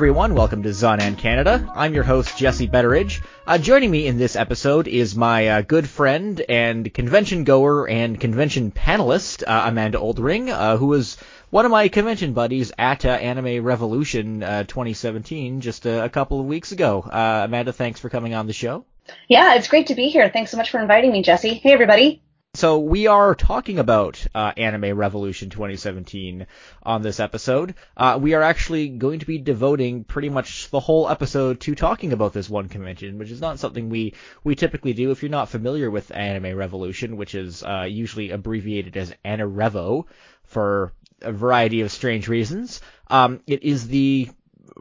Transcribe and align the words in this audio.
Everyone, 0.00 0.34
welcome 0.34 0.62
to 0.62 0.70
Zonan 0.70 1.18
Canada. 1.18 1.70
I'm 1.74 1.92
your 1.92 2.04
host 2.04 2.38
Jesse 2.38 2.66
Betteridge. 2.66 3.20
Uh, 3.46 3.58
joining 3.58 3.90
me 3.90 4.06
in 4.06 4.16
this 4.16 4.34
episode 4.34 4.88
is 4.88 5.14
my 5.14 5.46
uh, 5.46 5.60
good 5.60 5.86
friend 5.86 6.40
and 6.48 6.94
convention 6.94 7.44
goer 7.44 7.86
and 7.86 8.18
convention 8.18 8.72
panelist 8.72 9.42
uh, 9.46 9.64
Amanda 9.66 9.98
Oldring, 9.98 10.48
uh, 10.48 10.78
who 10.78 10.86
was 10.86 11.18
one 11.50 11.66
of 11.66 11.70
my 11.70 11.88
convention 11.88 12.32
buddies 12.32 12.72
at 12.78 13.04
uh, 13.04 13.10
Anime 13.10 13.62
Revolution 13.62 14.42
uh, 14.42 14.64
2017 14.64 15.60
just 15.60 15.84
a, 15.84 16.04
a, 16.04 16.08
couple 16.08 16.40
of 16.40 16.46
weeks 16.46 16.72
ago. 16.72 17.02
Amanda, 17.02 17.70
thanks 17.70 18.00
for 18.00 18.08
coming 18.08 18.32
on 18.32 18.46
the 18.46 18.54
show. 18.54 18.86
Yeah, 19.28 19.56
it's 19.56 19.68
great 19.68 19.88
to 19.88 19.94
be 19.94 20.08
here. 20.08 20.30
Thanks 20.30 20.50
so 20.50 20.56
much 20.56 20.70
for 20.70 20.80
inviting 20.80 21.12
me, 21.12 21.22
Jesse. 21.22 21.52
Hey 21.52 21.74
everybody. 21.74 22.22
So 22.54 22.80
we 22.80 23.06
are 23.06 23.36
talking 23.36 23.78
about 23.78 24.26
uh, 24.34 24.52
Anime 24.56 24.98
Revolution 24.98 25.50
2017 25.50 26.48
on 26.82 27.00
this 27.00 27.20
episode. 27.20 27.76
Uh, 27.96 28.18
we 28.20 28.34
are 28.34 28.42
actually 28.42 28.88
going 28.88 29.20
to 29.20 29.26
be 29.26 29.38
devoting 29.38 30.02
pretty 30.02 30.30
much 30.30 30.68
the 30.70 30.80
whole 30.80 31.08
episode 31.08 31.60
to 31.60 31.76
talking 31.76 32.12
about 32.12 32.32
this 32.32 32.50
one 32.50 32.68
convention, 32.68 33.18
which 33.18 33.30
is 33.30 33.40
not 33.40 33.60
something 33.60 33.88
we 33.88 34.14
we 34.42 34.56
typically 34.56 34.94
do. 34.94 35.12
If 35.12 35.22
you're 35.22 35.30
not 35.30 35.48
familiar 35.48 35.92
with 35.92 36.10
Anime 36.10 36.56
Revolution, 36.56 37.16
which 37.16 37.36
is 37.36 37.62
uh, 37.62 37.86
usually 37.88 38.30
abbreviated 38.30 38.96
as 38.96 39.14
AniRevo 39.24 40.06
for 40.42 40.92
a 41.22 41.30
variety 41.30 41.82
of 41.82 41.92
strange 41.92 42.26
reasons, 42.26 42.80
um, 43.06 43.40
it 43.46 43.62
is 43.62 43.86
the 43.86 44.28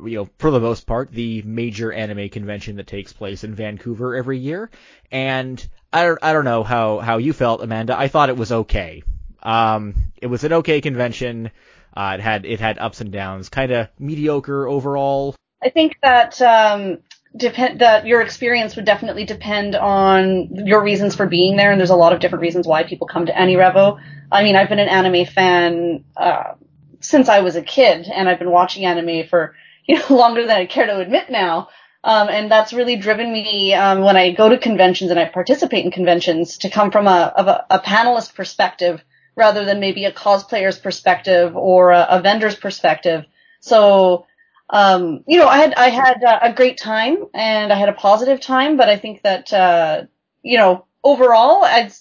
you 0.06 0.16
know, 0.18 0.30
for 0.38 0.52
the 0.52 0.60
most 0.60 0.86
part, 0.86 1.12
the 1.12 1.42
major 1.44 1.92
anime 1.92 2.30
convention 2.30 2.78
that 2.78 2.88
takes 2.88 3.14
place 3.14 3.44
in 3.44 3.56
Vancouver 3.56 4.16
every 4.16 4.38
year. 4.38 4.70
And 5.12 5.66
I 5.92 6.04
don't, 6.04 6.20
I 6.22 6.34
don't 6.34 6.46
know 6.46 6.64
how, 6.64 7.00
how 7.00 7.18
you 7.18 7.34
felt, 7.34 7.62
Amanda. 7.62 7.98
I 7.98 8.08
thought 8.08 8.30
it 8.30 8.38
was 8.38 8.52
okay. 8.52 9.04
Um, 9.42 10.12
it 10.18 10.28
was 10.28 10.44
an 10.44 10.54
okay 10.54 10.82
convention. 10.82 11.52
Uh, 11.96 12.16
it 12.16 12.22
had, 12.22 12.46
it 12.46 12.60
had 12.60 12.78
ups 12.80 13.02
and 13.02 13.12
downs, 13.12 13.50
kind 13.50 13.72
of 13.72 13.88
mediocre 13.98 14.68
overall. 14.68 15.36
I 15.62 15.70
think 15.70 15.98
that, 16.02 16.42
um, 16.42 17.00
depend, 17.36 17.82
that 17.82 18.06
your 18.06 18.22
experience 18.22 18.76
would 18.76 18.86
definitely 18.86 19.26
depend 19.26 19.76
on 19.76 20.68
your 20.68 20.84
reasons 20.84 21.16
for 21.16 21.26
being 21.26 21.58
there. 21.58 21.72
And 21.72 21.80
there's 21.80 21.90
a 21.90 21.96
lot 21.96 22.14
of 22.14 22.20
different 22.20 22.42
reasons 22.42 22.68
why 22.68 22.84
people 22.84 23.08
come 23.08 23.26
to 23.26 23.34
AniRevo 23.34 24.00
I 24.32 24.44
mean, 24.44 24.56
I've 24.56 24.70
been 24.70 24.80
an 24.80 24.90
anime 24.90 25.26
fan, 25.26 26.04
uh, 26.16 26.54
since 27.02 27.30
I 27.30 27.40
was 27.40 27.56
a 27.56 27.62
kid 27.62 28.08
and 28.08 28.28
I've 28.28 28.40
been 28.40 28.52
watching 28.52 28.86
anime 28.86 29.28
for 29.28 29.56
you 29.90 29.98
know, 30.10 30.16
longer 30.16 30.46
than 30.46 30.56
I 30.56 30.68
care 30.68 30.86
to 30.86 31.00
admit 31.00 31.32
now. 31.32 31.70
Um, 32.04 32.30
and 32.30 32.50
that's 32.50 32.72
really 32.72 32.96
driven 32.96 33.34
me 33.34 33.74
um, 33.74 34.02
when 34.04 34.16
I 34.16 34.32
go 34.32 34.48
to 34.48 34.58
conventions 34.58 35.12
and 35.12 35.20
I 35.20 35.26
participate 35.26 35.84
in 35.84 35.92
conventions 35.92 36.60
to 36.60 36.70
come 36.70 36.92
from 36.92 37.08
a, 37.08 37.34
a, 37.36 37.76
a 37.76 37.80
panelist 37.80 38.36
perspective 38.36 39.04
rather 39.36 39.66
than 39.66 39.80
maybe 39.82 40.06
a 40.06 40.12
cosplayer's 40.12 40.78
perspective 40.78 41.58
or 41.58 41.92
a, 41.92 42.08
a 42.12 42.22
vendor's 42.22 42.56
perspective. 42.56 43.26
So, 43.62 44.28
um, 44.70 45.24
you 45.28 45.40
know, 45.40 45.48
I 45.48 45.58
had 45.58 45.74
I 45.74 45.90
had 45.90 46.24
a 46.24 46.54
great 46.54 46.78
time 46.78 47.26
and 47.34 47.74
I 47.74 47.76
had 47.76 47.90
a 47.90 47.94
positive 47.94 48.40
time, 48.40 48.78
but 48.78 48.88
I 48.88 48.98
think 48.98 49.24
that 49.24 49.52
uh, 49.52 50.04
you 50.44 50.58
know 50.58 50.86
overall 51.04 51.66
I'd 51.66 51.92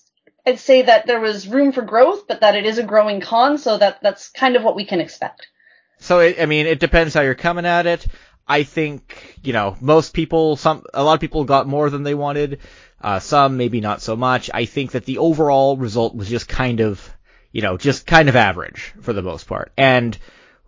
I'd 0.46 0.60
say 0.60 0.82
that 0.82 1.06
there 1.06 1.20
was 1.20 1.48
room 1.48 1.72
for 1.72 1.82
growth, 1.82 2.28
but 2.28 2.42
that 2.42 2.54
it 2.54 2.66
is 2.66 2.78
a 2.78 2.84
growing 2.84 3.20
con, 3.20 3.58
so 3.58 3.78
that 3.78 3.98
that's 4.02 4.28
kind 4.28 4.54
of 4.56 4.62
what 4.62 4.76
we 4.76 4.84
can 4.84 5.00
expect. 5.00 5.48
So 5.98 6.20
it, 6.20 6.40
I 6.40 6.46
mean, 6.46 6.66
it 6.66 6.80
depends 6.80 7.14
how 7.14 7.22
you're 7.22 7.34
coming 7.34 7.66
at 7.66 7.86
it. 7.86 8.06
I 8.46 8.62
think 8.62 9.38
you 9.42 9.52
know 9.52 9.76
most 9.80 10.14
people, 10.14 10.56
some 10.56 10.84
a 10.94 11.04
lot 11.04 11.14
of 11.14 11.20
people 11.20 11.44
got 11.44 11.66
more 11.66 11.90
than 11.90 12.02
they 12.02 12.14
wanted. 12.14 12.60
Uh, 13.00 13.20
some 13.20 13.56
maybe 13.56 13.80
not 13.80 14.00
so 14.00 14.16
much. 14.16 14.50
I 14.52 14.64
think 14.64 14.92
that 14.92 15.04
the 15.04 15.18
overall 15.18 15.76
result 15.76 16.16
was 16.16 16.28
just 16.28 16.48
kind 16.48 16.80
of 16.80 17.08
you 17.52 17.62
know 17.62 17.76
just 17.76 18.06
kind 18.06 18.28
of 18.28 18.36
average 18.36 18.94
for 19.02 19.12
the 19.12 19.22
most 19.22 19.46
part. 19.46 19.72
And 19.76 20.16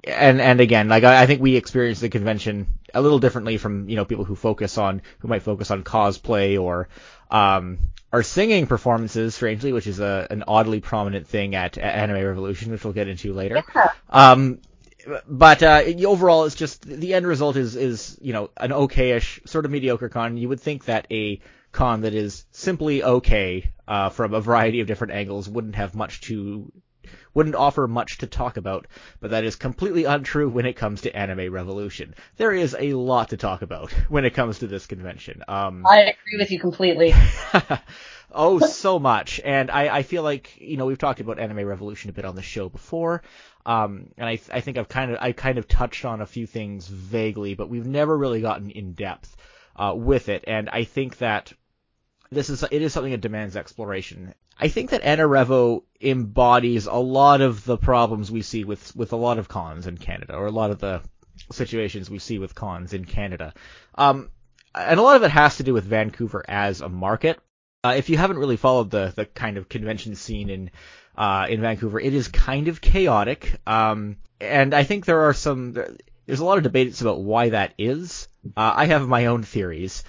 and 0.04 0.40
and 0.40 0.60
again, 0.60 0.88
like 0.88 1.04
I, 1.04 1.22
I 1.22 1.26
think 1.26 1.40
we 1.40 1.56
experienced 1.56 2.02
the 2.02 2.08
convention 2.08 2.78
a 2.92 3.00
little 3.00 3.18
differently 3.18 3.56
from 3.56 3.88
you 3.88 3.96
know 3.96 4.04
people 4.04 4.24
who 4.24 4.34
focus 4.34 4.76
on 4.76 5.02
who 5.20 5.28
might 5.28 5.42
focus 5.42 5.70
on 5.70 5.82
cosplay 5.82 6.60
or 6.60 6.88
um 7.30 7.78
or 8.12 8.22
singing 8.22 8.66
performances, 8.66 9.34
strangely, 9.34 9.72
which 9.72 9.86
is 9.86 10.00
a 10.00 10.26
an 10.30 10.44
oddly 10.46 10.80
prominent 10.80 11.26
thing 11.26 11.54
at, 11.54 11.78
at 11.78 11.94
Anime 11.94 12.26
Revolution, 12.26 12.72
which 12.72 12.84
we'll 12.84 12.92
get 12.92 13.08
into 13.08 13.32
later. 13.32 13.62
Yeah. 13.74 13.90
Um, 14.08 14.58
but 15.28 15.62
uh, 15.62 15.82
overall, 16.06 16.44
it's 16.44 16.54
just 16.54 16.82
the 16.82 17.14
end 17.14 17.26
result 17.26 17.56
is 17.56 17.76
is 17.76 18.18
you 18.20 18.32
know 18.32 18.50
an 18.56 18.70
okayish 18.70 19.46
sort 19.48 19.64
of 19.64 19.70
mediocre 19.70 20.08
con. 20.08 20.36
You 20.36 20.48
would 20.48 20.60
think 20.60 20.86
that 20.86 21.06
a 21.10 21.40
con 21.72 22.02
that 22.02 22.14
is 22.14 22.44
simply 22.50 23.02
okay 23.02 23.72
uh, 23.86 24.10
from 24.10 24.34
a 24.34 24.40
variety 24.40 24.80
of 24.80 24.86
different 24.86 25.12
angles 25.12 25.48
wouldn't 25.48 25.76
have 25.76 25.94
much 25.94 26.20
to 26.22 26.72
wouldn't 27.34 27.54
offer 27.54 27.86
much 27.86 28.18
to 28.18 28.26
talk 28.26 28.56
about, 28.56 28.86
but 29.20 29.30
that 29.30 29.44
is 29.44 29.56
completely 29.56 30.04
untrue 30.04 30.48
when 30.48 30.66
it 30.66 30.74
comes 30.74 31.02
to 31.02 31.16
Anime 31.16 31.52
Revolution. 31.52 32.14
There 32.36 32.52
is 32.52 32.76
a 32.78 32.94
lot 32.94 33.30
to 33.30 33.36
talk 33.36 33.62
about 33.62 33.92
when 34.08 34.24
it 34.24 34.34
comes 34.34 34.60
to 34.60 34.66
this 34.66 34.86
convention. 34.86 35.42
Um, 35.48 35.86
I 35.86 36.00
agree 36.00 36.38
with 36.38 36.50
you 36.50 36.60
completely. 36.60 37.14
oh, 38.32 38.58
so 38.58 38.98
much, 38.98 39.40
and 39.44 39.70
I, 39.70 39.98
I 39.98 40.02
feel 40.02 40.22
like 40.22 40.60
you 40.60 40.76
know 40.76 40.86
we've 40.86 40.98
talked 40.98 41.20
about 41.20 41.38
Anime 41.38 41.66
Revolution 41.66 42.10
a 42.10 42.12
bit 42.12 42.24
on 42.24 42.34
the 42.34 42.42
show 42.42 42.68
before. 42.68 43.22
Um, 43.66 44.08
and 44.16 44.26
I, 44.26 44.40
I 44.52 44.60
think 44.60 44.78
I've 44.78 44.88
kind 44.88 45.10
of 45.10 45.18
I 45.20 45.32
kind 45.32 45.58
of 45.58 45.68
touched 45.68 46.04
on 46.04 46.20
a 46.20 46.26
few 46.26 46.46
things 46.46 46.88
vaguely, 46.88 47.54
but 47.54 47.68
we've 47.68 47.86
never 47.86 48.16
really 48.16 48.40
gotten 48.40 48.70
in 48.70 48.94
depth 48.94 49.36
uh, 49.76 49.94
with 49.94 50.28
it. 50.28 50.44
And 50.46 50.68
I 50.70 50.84
think 50.84 51.18
that 51.18 51.52
this 52.30 52.48
is 52.48 52.62
it 52.62 52.82
is 52.82 52.92
something 52.92 53.12
that 53.12 53.20
demands 53.20 53.56
exploration. 53.56 54.34
I 54.60 54.68
think 54.68 54.90
that 54.90 55.02
AniRevo 55.02 55.82
embodies 56.00 56.86
a 56.86 56.94
lot 56.94 57.40
of 57.40 57.64
the 57.64 57.76
problems 57.76 58.30
we 58.30 58.42
see 58.42 58.64
with 58.64 58.94
with 58.94 59.12
a 59.12 59.16
lot 59.16 59.38
of 59.38 59.48
cons 59.48 59.86
in 59.86 59.96
Canada, 59.98 60.34
or 60.34 60.46
a 60.46 60.52
lot 60.52 60.70
of 60.70 60.78
the 60.78 61.02
situations 61.50 62.10
we 62.10 62.18
see 62.18 62.38
with 62.38 62.54
cons 62.54 62.92
in 62.92 63.04
Canada. 63.04 63.54
Um, 63.94 64.30
and 64.74 65.00
a 65.00 65.02
lot 65.02 65.16
of 65.16 65.22
it 65.22 65.30
has 65.30 65.56
to 65.56 65.62
do 65.62 65.74
with 65.74 65.84
Vancouver 65.84 66.44
as 66.46 66.80
a 66.80 66.88
market. 66.88 67.40
Uh, 67.82 67.94
if 67.96 68.10
you 68.10 68.18
haven't 68.18 68.38
really 68.38 68.56
followed 68.56 68.90
the 68.90 69.12
the 69.16 69.24
kind 69.24 69.56
of 69.56 69.68
convention 69.68 70.14
scene 70.14 70.50
in 70.50 70.70
uh, 71.16 71.46
in 71.48 71.60
Vancouver. 71.60 72.00
It 72.00 72.14
is 72.14 72.28
kind 72.28 72.68
of 72.68 72.80
chaotic, 72.80 73.60
um, 73.66 74.16
and 74.40 74.74
I 74.74 74.84
think 74.84 75.04
there 75.04 75.28
are 75.28 75.34
some. 75.34 75.72
There's 76.26 76.40
a 76.40 76.44
lot 76.44 76.58
of 76.58 76.64
debates 76.64 77.00
about 77.00 77.20
why 77.20 77.50
that 77.50 77.74
is. 77.76 78.28
Uh, 78.56 78.72
I 78.76 78.86
have 78.86 79.08
my 79.08 79.26
own 79.26 79.42
theories. 79.42 80.04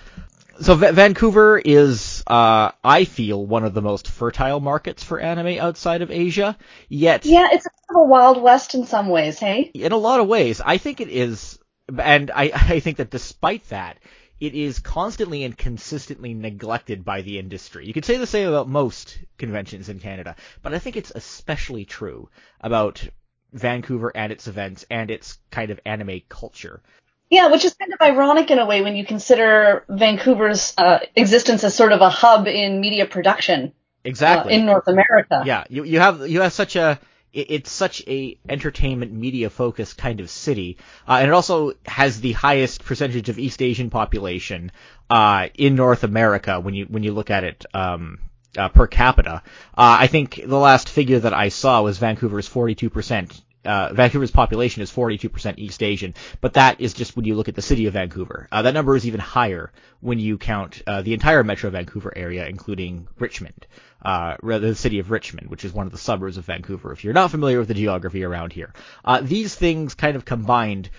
So 0.60 0.76
v- 0.76 0.92
Vancouver 0.92 1.60
is, 1.64 2.24
uh, 2.28 2.72
I 2.84 3.06
feel, 3.06 3.46
one 3.46 3.64
of 3.64 3.74
the 3.74 3.82
most 3.82 4.08
fertile 4.08 4.60
markets 4.60 5.04
for 5.04 5.20
anime 5.20 5.60
outside 5.60 6.02
of 6.02 6.12
Asia. 6.12 6.58
Yet, 6.90 7.26
yeah, 7.26 7.50
it's 7.52 7.66
a 7.66 8.04
wild 8.04 8.42
west 8.42 8.76
in 8.76 8.86
some 8.86 9.08
ways. 9.10 9.40
Hey, 9.40 9.72
in 9.74 9.92
a 9.92 9.98
lot 9.98 10.20
of 10.20 10.28
ways, 10.28 10.62
I 10.62 10.78
think 10.78 11.02
it 11.02 11.10
is, 11.10 11.58
and 11.98 12.30
I, 12.32 12.52
I 12.54 12.80
think 12.80 12.98
that 12.98 13.10
despite 13.10 13.68
that, 13.70 13.98
it 14.40 14.56
is 14.56 14.80
constantly 14.80 15.44
and 15.44 15.56
consistently 15.56 16.34
neglected 16.34 17.06
by 17.06 17.22
the 17.22 17.38
industry. 17.38 17.86
You 17.86 17.94
could 17.94 18.06
say 18.06 18.18
the 18.18 18.28
same 18.28 18.48
about 18.48 18.68
most 18.68 19.20
conventions 19.38 19.88
in 19.88 20.00
Canada, 20.00 20.36
but 20.64 20.74
I 20.74 20.80
think 20.80 20.98
it's 20.98 21.12
especially 21.14 21.86
true 21.86 22.28
about 22.60 23.08
Vancouver 23.54 24.12
and 24.16 24.32
its 24.32 24.48
events 24.48 24.86
and 24.90 25.12
its 25.12 25.38
kind 25.52 25.70
of 25.72 25.80
anime 25.86 26.22
culture. 26.28 26.82
Yeah, 27.32 27.48
which 27.48 27.64
is 27.64 27.74
kind 27.74 27.94
of 27.94 28.02
ironic 28.02 28.52
in 28.52 28.60
a 28.60 28.66
way 28.66 28.82
when 28.82 28.98
you 28.98 29.06
consider 29.06 29.86
Vancouver's 29.88 30.74
uh, 30.78 31.00
existence 31.16 31.64
as 31.64 31.74
sort 31.74 31.94
of 31.94 32.02
a 32.02 32.10
hub 32.10 32.46
in 32.46 32.82
media 32.82 33.06
production. 33.06 33.72
Exactly. 34.04 34.54
Uh, 34.54 34.58
in 34.58 34.66
North 34.66 34.88
America. 34.88 35.42
Yeah, 35.46 35.64
you 35.70 35.86
you 35.86 36.02
have 36.02 36.28
you 36.28 36.42
have 36.42 36.52
such 36.52 36.76
a 36.76 37.00
it's 37.34 37.72
such 37.72 38.04
a 38.08 38.38
entertainment 38.50 39.14
media 39.14 39.50
focused 39.50 39.98
kind 39.98 40.20
of 40.20 40.30
city, 40.30 40.78
uh, 41.08 41.20
and 41.22 41.30
it 41.30 41.34
also 41.34 41.72
has 41.86 42.20
the 42.20 42.34
highest 42.34 42.84
percentage 42.84 43.30
of 43.30 43.40
East 43.40 43.62
Asian 43.62 43.90
population 43.90 44.74
uh, 45.10 45.48
in 45.56 45.76
North 45.76 46.04
America 46.04 46.60
when 46.60 46.74
you 46.74 46.86
when 46.86 47.04
you 47.04 47.14
look 47.14 47.30
at 47.30 47.46
it 47.46 47.66
um, 47.74 48.20
uh, 48.58 48.68
per 48.68 48.88
capita. 48.88 49.42
Uh, 49.78 49.98
I 50.02 50.08
think 50.08 50.42
the 50.46 50.58
last 50.58 50.90
figure 50.90 51.20
that 51.20 51.34
I 51.34 51.48
saw 51.48 51.82
was 51.82 51.98
Vancouver's 51.98 52.48
42 52.48 52.90
percent 52.90 53.42
uh, 53.64 53.94
Vancouver's 53.94 54.32
population 54.32 54.82
is 54.82 54.92
42% 54.92 55.56
East 55.58 55.84
Asian, 55.84 56.16
but 56.40 56.54
that 56.54 56.82
is 56.82 56.94
just 56.94 57.16
when 57.16 57.26
you 57.26 57.36
look 57.36 57.48
at 57.48 57.56
the 57.56 57.62
city 57.62 57.86
of 57.86 57.94
Vancouver. 57.94 58.48
Uh, 58.52 58.64
that 58.64 58.74
number 58.74 58.96
is 58.96 59.06
even 59.06 59.20
higher 59.20 59.72
when 60.00 60.20
you 60.20 60.38
count 60.38 60.82
uh, 60.88 61.02
the 61.02 61.14
entire 61.14 61.44
Metro 61.44 61.70
Vancouver 61.70 62.12
area, 62.16 62.48
including 62.48 63.08
Richmond, 63.20 63.68
uh, 64.04 64.36
the 64.42 64.76
city 64.76 65.00
of 65.00 65.12
Richmond, 65.12 65.50
which 65.50 65.64
is 65.64 65.74
one 65.74 65.86
of 65.86 65.92
the 65.92 66.00
suburbs 66.00 66.38
of 66.38 66.46
Vancouver. 66.46 66.92
If 66.92 67.04
you're 67.04 67.14
not 67.14 67.32
familiar 67.32 67.60
with 67.60 67.68
the 67.68 67.76
geography 67.76 68.24
around 68.24 68.52
here, 68.54 68.74
uh, 69.06 69.22
these 69.22 69.54
things 69.54 69.94
kind 69.94 70.16
of 70.16 70.26
combined 70.26 70.90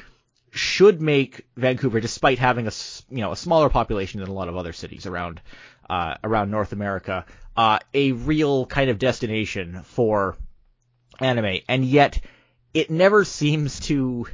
should 0.52 1.00
make 1.00 1.46
Vancouver, 1.56 1.98
despite 1.98 2.38
having 2.38 2.68
a 2.68 2.72
you 3.10 3.22
know 3.22 3.32
a 3.32 3.36
smaller 3.36 3.70
population 3.70 4.20
than 4.20 4.28
a 4.28 4.34
lot 4.34 4.48
of 4.48 4.56
other 4.56 4.72
cities 4.72 5.06
around 5.06 5.40
uh, 5.90 6.14
around 6.22 6.50
North 6.50 6.72
America, 6.72 7.24
a 7.56 8.12
real 8.12 8.66
kind 8.66 8.88
of 8.90 8.98
destination 8.98 9.82
for 9.82 10.36
anime, 11.20 11.60
and 11.68 11.84
yet 11.84 12.20
it 12.74 12.90
never 12.90 13.24
seems 13.24 13.80
to 13.80 14.26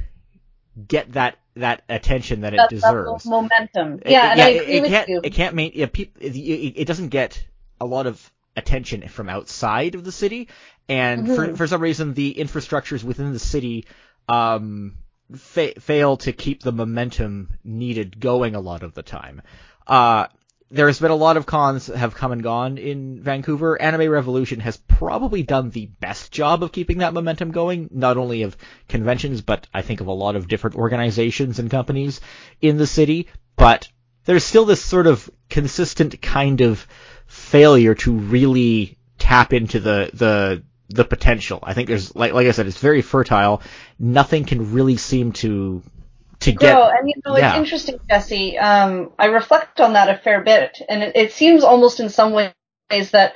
get 0.87 1.13
that 1.13 1.37
that 1.55 1.83
attention 1.89 2.41
that 2.41 2.53
it 2.53 2.61
deserves. 2.69 3.25
momentum. 3.25 3.99
Yeah, 4.05 4.33
it, 4.33 4.37
yeah, 4.37 4.47
it, 4.47 4.69
it 4.85 4.87
can't. 4.87 5.09
You. 5.09 5.21
It 5.23 5.33
can't 5.33 5.55
make. 5.55 5.75
Yeah, 5.75 5.87
people, 5.87 6.21
it, 6.21 6.35
it 6.35 6.85
doesn't 6.85 7.09
get 7.09 7.43
a 7.81 7.85
lot 7.85 8.07
of 8.07 8.31
attention 8.55 9.07
from 9.07 9.29
outside 9.29 9.95
of 9.95 10.03
the 10.03 10.11
city, 10.11 10.49
and 10.87 11.25
mm-hmm. 11.25 11.35
for 11.35 11.55
for 11.55 11.67
some 11.67 11.81
reason 11.81 12.13
the 12.13 12.33
infrastructures 12.33 13.03
within 13.03 13.33
the 13.33 13.39
city 13.39 13.85
um, 14.27 14.97
fa- 15.35 15.79
fail 15.79 16.17
to 16.17 16.31
keep 16.31 16.61
the 16.61 16.71
momentum 16.71 17.49
needed 17.63 18.19
going 18.19 18.55
a 18.55 18.59
lot 18.59 18.83
of 18.83 18.93
the 18.93 19.03
time. 19.03 19.41
Uh, 19.87 20.27
there's 20.71 20.99
been 20.99 21.11
a 21.11 21.15
lot 21.15 21.37
of 21.37 21.45
cons 21.45 21.87
that 21.87 21.97
have 21.97 22.13
come 22.13 22.31
and 22.31 22.43
gone 22.43 22.77
in 22.77 23.21
Vancouver. 23.21 23.81
Anime 23.81 24.09
Revolution 24.09 24.59
has 24.59 24.77
probably 24.77 25.41
done 25.41 25.71
the 25.71 25.87
best 25.87 26.31
job 26.31 26.61
of 26.61 26.71
keeping 26.71 26.99
that 26.99 27.13
momentum 27.13 27.51
going, 27.51 27.89
not 27.91 28.17
only 28.17 28.43
of 28.43 28.55
conventions, 28.87 29.41
but 29.41 29.67
I 29.73 29.81
think 29.81 29.99
of 29.99 30.07
a 30.07 30.11
lot 30.11 30.35
of 30.35 30.47
different 30.47 30.75
organizations 30.75 31.57
and 31.57 31.71
companies 31.71 32.21
in 32.61 32.77
the 32.77 32.85
city. 32.85 33.27
But 33.55 33.89
there's 34.25 34.43
still 34.43 34.65
this 34.65 34.83
sort 34.83 35.07
of 35.07 35.29
consistent 35.49 36.21
kind 36.21 36.61
of 36.61 36.85
failure 37.25 37.95
to 37.95 38.13
really 38.13 38.97
tap 39.17 39.53
into 39.53 39.79
the, 39.79 40.11
the, 40.13 40.63
the 40.89 41.03
potential. 41.03 41.59
I 41.63 41.73
think 41.73 41.87
there's, 41.87 42.15
like, 42.15 42.33
like 42.33 42.45
I 42.47 42.51
said, 42.51 42.67
it's 42.67 42.79
very 42.79 43.01
fertile. 43.01 43.63
Nothing 43.97 44.45
can 44.45 44.71
really 44.71 44.97
seem 44.97 45.31
to 45.33 45.81
to 46.41 46.51
get. 46.51 46.75
And 46.75 47.09
you 47.09 47.15
know, 47.25 47.33
it's 47.33 47.41
yeah. 47.41 47.57
interesting, 47.57 47.99
Jesse. 48.09 48.57
Um, 48.57 49.11
I 49.19 49.25
reflect 49.27 49.79
on 49.79 49.93
that 49.93 50.09
a 50.09 50.17
fair 50.17 50.41
bit, 50.41 50.81
and 50.87 51.03
it, 51.03 51.15
it 51.15 51.31
seems 51.33 51.63
almost 51.63 51.99
in 51.99 52.09
some 52.09 52.33
ways 52.33 53.11
that 53.11 53.33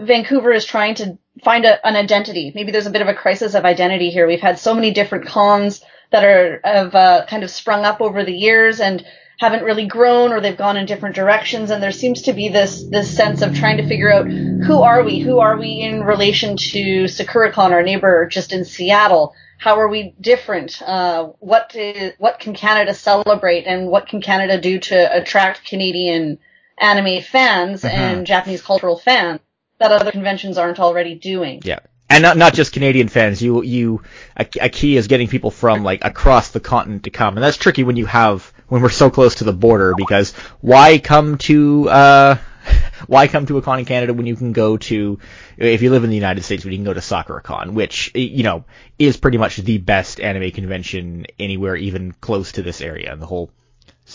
Vancouver 0.00 0.52
is 0.52 0.64
trying 0.64 0.94
to 0.96 1.18
find 1.42 1.64
a, 1.64 1.84
an 1.86 1.96
identity. 1.96 2.52
Maybe 2.54 2.72
there's 2.72 2.86
a 2.86 2.90
bit 2.90 3.02
of 3.02 3.08
a 3.08 3.14
crisis 3.14 3.54
of 3.54 3.64
identity 3.64 4.10
here. 4.10 4.26
We've 4.26 4.40
had 4.40 4.58
so 4.58 4.74
many 4.74 4.92
different 4.92 5.26
cons 5.26 5.82
that 6.10 6.24
are 6.24 6.60
have 6.64 6.94
uh, 6.94 7.26
kind 7.28 7.42
of 7.42 7.50
sprung 7.50 7.84
up 7.84 8.00
over 8.00 8.24
the 8.24 8.34
years 8.34 8.80
and 8.80 9.04
haven't 9.38 9.64
really 9.64 9.86
grown 9.86 10.32
or 10.32 10.40
they've 10.40 10.56
gone 10.56 10.76
in 10.76 10.86
different 10.86 11.16
directions 11.16 11.70
and 11.70 11.82
there 11.82 11.90
seems 11.90 12.22
to 12.22 12.32
be 12.32 12.48
this 12.48 12.84
this 12.84 13.14
sense 13.14 13.42
of 13.42 13.54
trying 13.54 13.76
to 13.76 13.88
figure 13.88 14.12
out 14.12 14.26
who 14.28 14.82
are 14.82 15.02
we 15.02 15.18
who 15.18 15.40
are 15.40 15.58
we 15.58 15.80
in 15.80 16.04
relation 16.04 16.56
to 16.56 17.04
SakuraCon 17.04 17.72
our 17.72 17.82
neighbor 17.82 18.28
just 18.30 18.52
in 18.52 18.64
Seattle 18.64 19.34
how 19.58 19.78
are 19.78 19.88
we 19.88 20.14
different? 20.20 20.80
Uh, 20.82 21.26
what 21.40 21.74
is, 21.74 22.12
what 22.18 22.38
can 22.38 22.54
Canada 22.54 22.94
celebrate, 22.94 23.66
and 23.66 23.88
what 23.88 24.06
can 24.08 24.20
Canada 24.20 24.60
do 24.60 24.78
to 24.80 25.16
attract 25.16 25.64
Canadian 25.64 26.38
anime 26.78 27.22
fans 27.22 27.84
Uh-huh. 27.84 27.94
and 27.96 28.26
Japanese 28.26 28.60
cultural 28.62 28.98
fans 28.98 29.40
that 29.78 29.92
other 29.92 30.10
conventions 30.10 30.58
aren't 30.58 30.80
already 30.80 31.14
doing? 31.14 31.60
Yeah. 31.64 31.80
And 32.10 32.22
not 32.22 32.36
not 32.36 32.52
just 32.52 32.72
Canadian 32.72 33.08
fans. 33.08 33.42
You 33.42 33.62
you 33.62 34.02
a, 34.36 34.46
a 34.60 34.68
key 34.68 34.96
is 34.96 35.06
getting 35.08 35.26
people 35.26 35.50
from 35.50 35.82
like 35.82 36.04
across 36.04 36.50
the 36.50 36.60
continent 36.60 37.04
to 37.04 37.10
come, 37.10 37.36
and 37.36 37.42
that's 37.42 37.56
tricky 37.56 37.82
when 37.82 37.96
you 37.96 38.04
have 38.06 38.52
when 38.68 38.82
we're 38.82 38.90
so 38.90 39.08
close 39.08 39.36
to 39.36 39.44
the 39.44 39.54
border 39.54 39.94
because 39.96 40.32
why 40.60 40.98
come 40.98 41.38
to 41.38 41.88
uh 41.88 42.36
why 43.06 43.26
come 43.26 43.46
to 43.46 43.56
a 43.56 43.62
con 43.62 43.78
in 43.78 43.84
Canada 43.86 44.12
when 44.12 44.26
you 44.26 44.36
can 44.36 44.52
go 44.52 44.76
to 44.76 45.18
if 45.56 45.82
you 45.82 45.90
live 45.90 46.04
in 46.04 46.10
the 46.10 46.16
United 46.16 46.42
States 46.44 46.64
you 46.64 46.70
can 46.70 46.84
go 46.84 46.94
to 46.94 47.00
SakuraCon, 47.00 47.72
which 47.72 48.10
you 48.14 48.42
know 48.42 48.64
is 48.98 49.16
pretty 49.16 49.38
much 49.38 49.56
the 49.56 49.78
best 49.78 50.20
anime 50.20 50.50
convention 50.50 51.26
anywhere 51.38 51.76
even 51.76 52.12
close 52.12 52.52
to 52.52 52.62
this 52.62 52.80
area 52.80 53.12
and 53.12 53.20
the 53.20 53.26
whole 53.26 53.50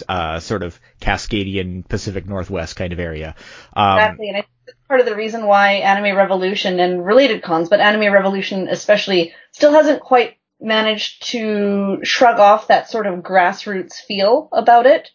uh 0.08 0.40
sort 0.40 0.62
of 0.64 0.80
Cascadian 1.02 1.88
Pacific 1.88 2.28
Northwest 2.28 2.76
kind 2.76 2.94
of 2.94 3.00
area. 3.00 3.36
Um, 3.76 3.98
Exactly, 3.98 4.28
and 4.30 4.38
I 4.38 4.42
think 4.42 4.78
part 4.88 5.00
of 5.00 5.06
the 5.06 5.16
reason 5.16 5.46
why 5.46 5.74
Anime 5.74 6.16
Revolution 6.16 6.80
and 6.80 7.06
related 7.06 7.42
cons, 7.42 7.70
but 7.70 7.80
Anime 7.80 8.14
Revolution 8.14 8.68
especially, 8.68 9.34
still 9.52 9.74
hasn't 9.74 10.02
quite 10.02 10.38
managed 10.60 11.28
to 11.32 12.00
shrug 12.04 12.40
off 12.40 12.68
that 12.68 12.90
sort 12.90 13.08
of 13.08 13.20
grassroots 13.20 13.96
feel 13.96 14.50
about 14.52 14.86
it. 14.86 15.10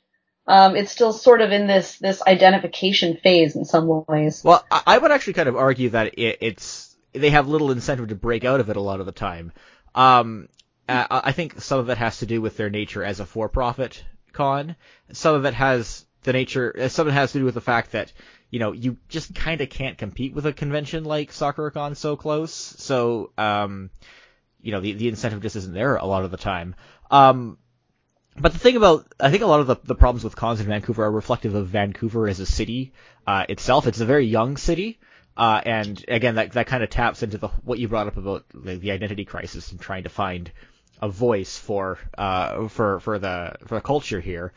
Um, 0.46 0.76
it's 0.76 0.92
still 0.92 1.12
sort 1.12 1.40
of 1.40 1.52
in 1.52 1.66
this 1.66 1.98
this 1.98 2.22
identification 2.26 3.16
phase 3.16 3.56
in 3.56 3.64
some 3.64 4.04
ways. 4.06 4.42
Well, 4.44 4.64
I 4.70 4.98
would 4.98 5.10
actually 5.10 5.32
kind 5.34 5.48
of 5.48 5.56
argue 5.56 5.90
that 5.90 6.18
it, 6.18 6.38
it's 6.40 6.94
they 7.12 7.30
have 7.30 7.48
little 7.48 7.70
incentive 7.70 8.08
to 8.08 8.14
break 8.14 8.44
out 8.44 8.60
of 8.60 8.68
it 8.68 8.76
a 8.76 8.80
lot 8.80 9.00
of 9.00 9.06
the 9.06 9.12
time. 9.12 9.52
Um, 9.94 10.48
I 10.86 11.32
think 11.32 11.62
some 11.62 11.78
of 11.78 11.88
it 11.88 11.96
has 11.96 12.18
to 12.18 12.26
do 12.26 12.42
with 12.42 12.58
their 12.58 12.68
nature 12.68 13.02
as 13.02 13.20
a 13.20 13.26
for-profit 13.26 14.04
con. 14.32 14.76
Some 15.12 15.34
of 15.34 15.46
it 15.46 15.54
has 15.54 16.04
the 16.24 16.34
nature. 16.34 16.74
uh, 16.78 16.88
Some 16.88 17.06
of 17.06 17.14
it 17.14 17.16
has 17.16 17.32
to 17.32 17.38
do 17.38 17.44
with 17.46 17.54
the 17.54 17.62
fact 17.62 17.92
that 17.92 18.12
you 18.50 18.58
know 18.58 18.72
you 18.72 18.98
just 19.08 19.34
kind 19.34 19.62
of 19.62 19.70
can't 19.70 19.96
compete 19.96 20.34
with 20.34 20.44
a 20.44 20.52
convention 20.52 21.04
like 21.04 21.32
SakuraCon 21.32 21.96
so 21.96 22.16
close. 22.16 22.52
So 22.52 23.30
um, 23.38 23.90
you 24.60 24.72
know 24.72 24.80
the 24.80 24.92
the 24.92 25.08
incentive 25.08 25.40
just 25.40 25.56
isn't 25.56 25.72
there 25.72 25.96
a 25.96 26.04
lot 26.04 26.24
of 26.24 26.30
the 26.30 26.36
time. 26.36 26.74
Um, 27.10 27.56
but 28.36 28.52
the 28.52 28.58
thing 28.58 28.76
about, 28.76 29.06
I 29.20 29.30
think 29.30 29.42
a 29.42 29.46
lot 29.46 29.60
of 29.60 29.66
the, 29.66 29.76
the 29.84 29.94
problems 29.94 30.24
with 30.24 30.34
cons 30.34 30.60
in 30.60 30.66
Vancouver 30.66 31.04
are 31.04 31.10
reflective 31.10 31.54
of 31.54 31.68
Vancouver 31.68 32.28
as 32.28 32.40
a 32.40 32.46
city 32.46 32.92
uh, 33.26 33.44
itself. 33.48 33.86
It's 33.86 34.00
a 34.00 34.06
very 34.06 34.26
young 34.26 34.56
city, 34.56 34.98
uh, 35.36 35.60
and 35.64 36.04
again, 36.08 36.34
that 36.36 36.52
that 36.52 36.66
kind 36.66 36.82
of 36.82 36.90
taps 36.90 37.22
into 37.22 37.38
the 37.38 37.48
what 37.48 37.78
you 37.78 37.88
brought 37.88 38.08
up 38.08 38.16
about 38.16 38.44
the, 38.52 38.90
identity 38.90 39.24
crisis 39.24 39.70
and 39.70 39.80
trying 39.80 40.02
to 40.02 40.08
find 40.08 40.50
a 41.00 41.08
voice 41.08 41.56
for 41.56 41.98
uh, 42.18 42.68
for 42.68 43.00
for 43.00 43.18
the 43.18 43.54
for 43.66 43.76
the 43.76 43.80
culture 43.80 44.20
here. 44.20 44.52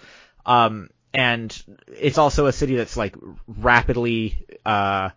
Um, 0.45 0.89
and 1.13 1.63
it's 1.87 2.17
also 2.17 2.47
a 2.47 2.53
city 2.53 2.75
that's 2.75 2.97
like 2.97 3.15
rapidly, 3.47 4.45
uh, 4.65 5.09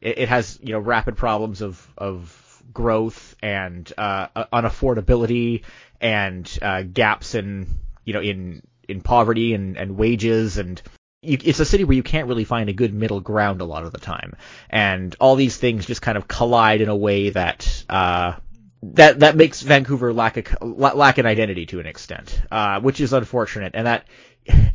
it, 0.00 0.18
it 0.18 0.28
has 0.28 0.58
you 0.62 0.72
know 0.72 0.80
rapid 0.80 1.16
problems 1.16 1.60
of 1.60 1.86
of 1.98 2.62
growth 2.72 3.36
and 3.42 3.92
uh, 3.98 4.28
unaffordability 4.52 5.64
and 6.00 6.58
uh, 6.62 6.82
gaps 6.82 7.34
in 7.34 7.66
you 8.04 8.12
know 8.12 8.20
in 8.20 8.62
in 8.88 9.00
poverty 9.00 9.54
and, 9.54 9.76
and 9.76 9.96
wages 9.96 10.58
and 10.58 10.82
you, 11.22 11.38
it's 11.44 11.60
a 11.60 11.64
city 11.64 11.84
where 11.84 11.96
you 11.96 12.02
can't 12.02 12.28
really 12.28 12.44
find 12.44 12.68
a 12.68 12.72
good 12.72 12.94
middle 12.94 13.20
ground 13.20 13.60
a 13.60 13.64
lot 13.64 13.84
of 13.84 13.92
the 13.92 13.98
time 13.98 14.34
and 14.68 15.14
all 15.20 15.36
these 15.36 15.56
things 15.56 15.86
just 15.86 16.02
kind 16.02 16.18
of 16.18 16.26
collide 16.26 16.80
in 16.80 16.88
a 16.88 16.96
way 16.96 17.30
that 17.30 17.84
uh, 17.88 18.32
that 18.82 19.20
that 19.20 19.36
makes 19.36 19.60
Vancouver 19.60 20.12
lack 20.12 20.52
a 20.60 20.64
lack 20.64 21.18
an 21.18 21.26
identity 21.26 21.66
to 21.66 21.80
an 21.80 21.86
extent, 21.86 22.40
uh, 22.50 22.80
which 22.80 23.00
is 23.00 23.12
unfortunate. 23.12 23.72
And 23.74 23.86
that 23.86 24.06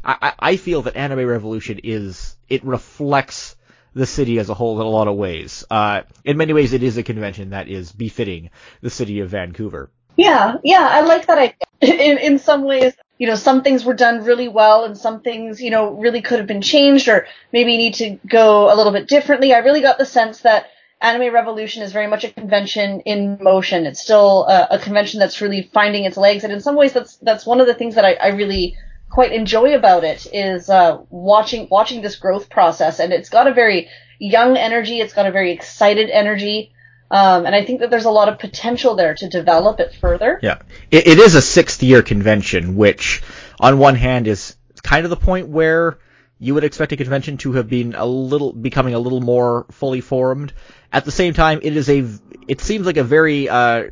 I, 0.04 0.34
I 0.38 0.58
feel 0.58 0.84
that 0.84 0.96
Anime 0.96 1.26
Revolution 1.26 1.80
is 1.84 2.36
it 2.48 2.64
reflects 2.64 3.56
the 3.94 4.06
city 4.06 4.40
as 4.40 4.50
a 4.50 4.54
whole 4.54 4.80
in 4.80 4.86
a 4.86 4.90
lot 4.90 5.08
of 5.08 5.16
ways. 5.16 5.64
Uh, 5.72 6.02
in 6.24 6.38
many 6.38 6.54
ways, 6.54 6.74
it 6.74 6.84
is 6.84 6.98
a 6.98 7.04
convention 7.04 7.52
that 7.52 7.68
is 7.68 7.92
befitting 7.92 8.50
the 8.82 8.90
city 8.90 9.22
of 9.22 9.30
Vancouver. 9.30 9.90
Yeah, 10.18 10.58
yeah, 10.64 10.88
I 10.92 11.02
like 11.02 11.28
that 11.28 11.38
idea. 11.38 11.56
In 11.82 12.18
in 12.18 12.40
some 12.40 12.64
ways, 12.64 12.94
you 13.18 13.28
know, 13.28 13.36
some 13.36 13.64
things 13.64 13.86
were 13.86 13.94
done 13.94 14.24
really 14.24 14.48
well, 14.48 14.84
and 14.84 14.98
some 14.98 15.22
things, 15.22 15.62
you 15.62 15.72
know, 15.72 15.92
really 15.92 16.22
could 16.22 16.40
have 16.40 16.48
been 16.48 16.62
changed, 16.62 17.08
or 17.08 17.28
maybe 17.54 17.78
need 17.78 17.96
to 17.96 18.20
go 18.28 18.74
a 18.74 18.76
little 18.76 18.92
bit 18.92 19.08
differently. 19.08 19.54
I 19.54 19.60
really 19.60 19.82
got 19.82 19.98
the 19.98 20.06
sense 20.06 20.42
that 20.42 20.68
Anime 21.02 21.34
Revolution 21.34 21.84
is 21.84 21.92
very 21.92 22.08
much 22.08 22.24
a 22.24 22.32
convention 22.32 23.02
in 23.02 23.38
motion. 23.42 23.86
It's 23.86 24.02
still 24.02 24.46
a, 24.48 24.68
a 24.72 24.80
convention 24.80 25.20
that's 25.20 25.42
really 25.42 25.70
finding 25.74 26.04
its 26.06 26.18
legs, 26.18 26.44
and 26.44 26.52
in 26.52 26.62
some 26.62 26.76
ways, 26.76 26.94
that's 26.94 27.16
that's 27.18 27.46
one 27.46 27.62
of 27.62 27.68
the 27.68 27.74
things 27.74 27.96
that 27.96 28.06
I, 28.06 28.14
I 28.14 28.28
really 28.30 28.76
quite 29.10 29.32
enjoy 29.32 29.76
about 29.76 30.04
it 30.04 30.28
is 30.34 30.70
uh, 30.70 30.98
watching 31.10 31.68
watching 31.72 32.02
this 32.02 32.18
growth 32.18 32.50
process, 32.50 33.00
and 33.00 33.14
it's 33.14 33.30
got 33.30 33.48
a 33.48 33.54
very 33.54 33.88
young 34.20 34.58
energy. 34.58 35.00
It's 35.00 35.14
got 35.14 35.26
a 35.26 35.32
very 35.32 35.52
excited 35.52 36.10
energy. 36.10 36.74
Um, 37.12 37.46
and 37.46 37.56
I 37.56 37.64
think 37.64 37.82
that 37.82 37.90
there's 37.90 38.06
a 38.06 38.12
lot 38.12 38.30
of 38.30 38.40
potential 38.40 38.96
there 38.96 39.14
to 39.16 39.30
develop 39.30 39.80
it 39.80 39.94
further. 39.94 40.40
Yeah, 40.42 40.60
it, 40.90 41.08
it 41.08 41.20
is 41.20 41.36
a 41.36 41.42
sixth 41.42 41.84
year 41.84 42.02
convention, 42.02 42.76
which 42.76 43.22
on 43.60 43.78
one 43.78 43.96
hand 43.96 44.28
is 44.28 44.56
kind 44.84 45.06
of 45.06 45.10
the 45.10 45.18
point 45.18 45.48
where 45.48 46.00
you 46.40 46.54
would 46.54 46.64
expect 46.64 46.92
a 46.92 46.98
convention 46.98 47.38
to 47.38 47.54
have 47.54 47.70
been 47.70 47.96
a 47.96 48.06
little 48.06 48.54
becoming 48.54 48.94
a 48.94 49.00
little 49.00 49.22
more 49.22 49.66
fully 49.72 50.02
formed. 50.02 50.54
At 50.92 51.06
the 51.06 51.12
same 51.12 51.34
time, 51.34 51.60
it 51.62 51.78
is 51.78 51.90
a 51.90 52.06
it 52.48 52.62
seems 52.62 52.86
like 52.86 52.98
a 52.98 53.04
very 53.04 53.50
uh, 53.50 53.86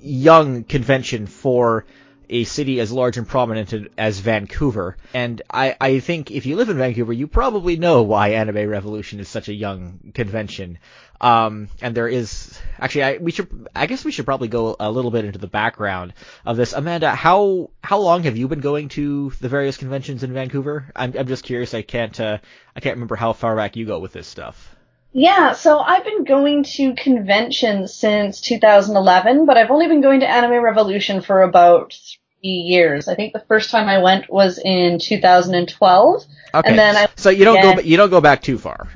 young 0.00 0.64
convention 0.64 1.26
for 1.26 1.86
a 2.28 2.44
city 2.44 2.80
as 2.80 2.90
large 2.90 3.16
and 3.16 3.28
prominent 3.28 3.72
as 3.96 4.18
Vancouver. 4.18 4.96
And 5.14 5.42
I, 5.50 5.76
I 5.80 6.00
think 6.00 6.30
if 6.30 6.46
you 6.46 6.56
live 6.56 6.68
in 6.68 6.78
Vancouver, 6.78 7.12
you 7.12 7.26
probably 7.28 7.76
know 7.76 8.02
why 8.02 8.30
Anime 8.30 8.68
Revolution 8.68 9.20
is 9.20 9.28
such 9.28 9.48
a 9.48 9.54
young 9.54 10.12
convention. 10.14 10.78
Um, 11.20 11.68
and 11.80 11.94
there 11.94 12.08
is 12.08 12.58
actually, 12.78 13.04
I, 13.04 13.16
we 13.18 13.32
should, 13.32 13.68
I 13.74 13.86
guess 13.86 14.04
we 14.04 14.12
should 14.12 14.26
probably 14.26 14.48
go 14.48 14.76
a 14.78 14.90
little 14.90 15.10
bit 15.10 15.24
into 15.24 15.38
the 15.38 15.46
background 15.46 16.12
of 16.44 16.56
this. 16.56 16.72
Amanda, 16.72 17.14
how 17.14 17.70
how 17.82 17.98
long 17.98 18.24
have 18.24 18.36
you 18.36 18.48
been 18.48 18.60
going 18.60 18.88
to 18.90 19.32
the 19.40 19.48
various 19.48 19.76
conventions 19.76 20.22
in 20.22 20.32
Vancouver? 20.34 20.90
I'm 20.94 21.14
I'm 21.18 21.26
just 21.26 21.44
curious. 21.44 21.72
I 21.74 21.82
can't 21.82 22.18
uh, 22.20 22.38
I 22.74 22.80
can't 22.80 22.96
remember 22.96 23.16
how 23.16 23.32
far 23.32 23.56
back 23.56 23.76
you 23.76 23.86
go 23.86 23.98
with 23.98 24.12
this 24.12 24.26
stuff. 24.26 24.74
Yeah, 25.12 25.52
so 25.52 25.78
I've 25.78 26.04
been 26.04 26.24
going 26.24 26.64
to 26.64 26.94
conventions 26.94 27.94
since 27.94 28.42
2011, 28.42 29.46
but 29.46 29.56
I've 29.56 29.70
only 29.70 29.88
been 29.88 30.02
going 30.02 30.20
to 30.20 30.28
Anime 30.28 30.62
Revolution 30.62 31.22
for 31.22 31.40
about 31.40 31.94
three 32.42 32.50
years. 32.50 33.08
I 33.08 33.14
think 33.14 33.32
the 33.32 33.42
first 33.48 33.70
time 33.70 33.88
I 33.88 33.96
went 34.02 34.28
was 34.30 34.58
in 34.62 34.98
2012. 34.98 36.24
Okay. 36.52 36.68
And 36.68 36.78
then 36.78 36.96
I 36.96 37.08
so 37.16 37.30
you 37.30 37.44
don't 37.46 37.56
again- 37.58 37.76
go 37.76 37.82
you 37.82 37.96
don't 37.96 38.10
go 38.10 38.20
back 38.20 38.42
too 38.42 38.58
far. 38.58 38.88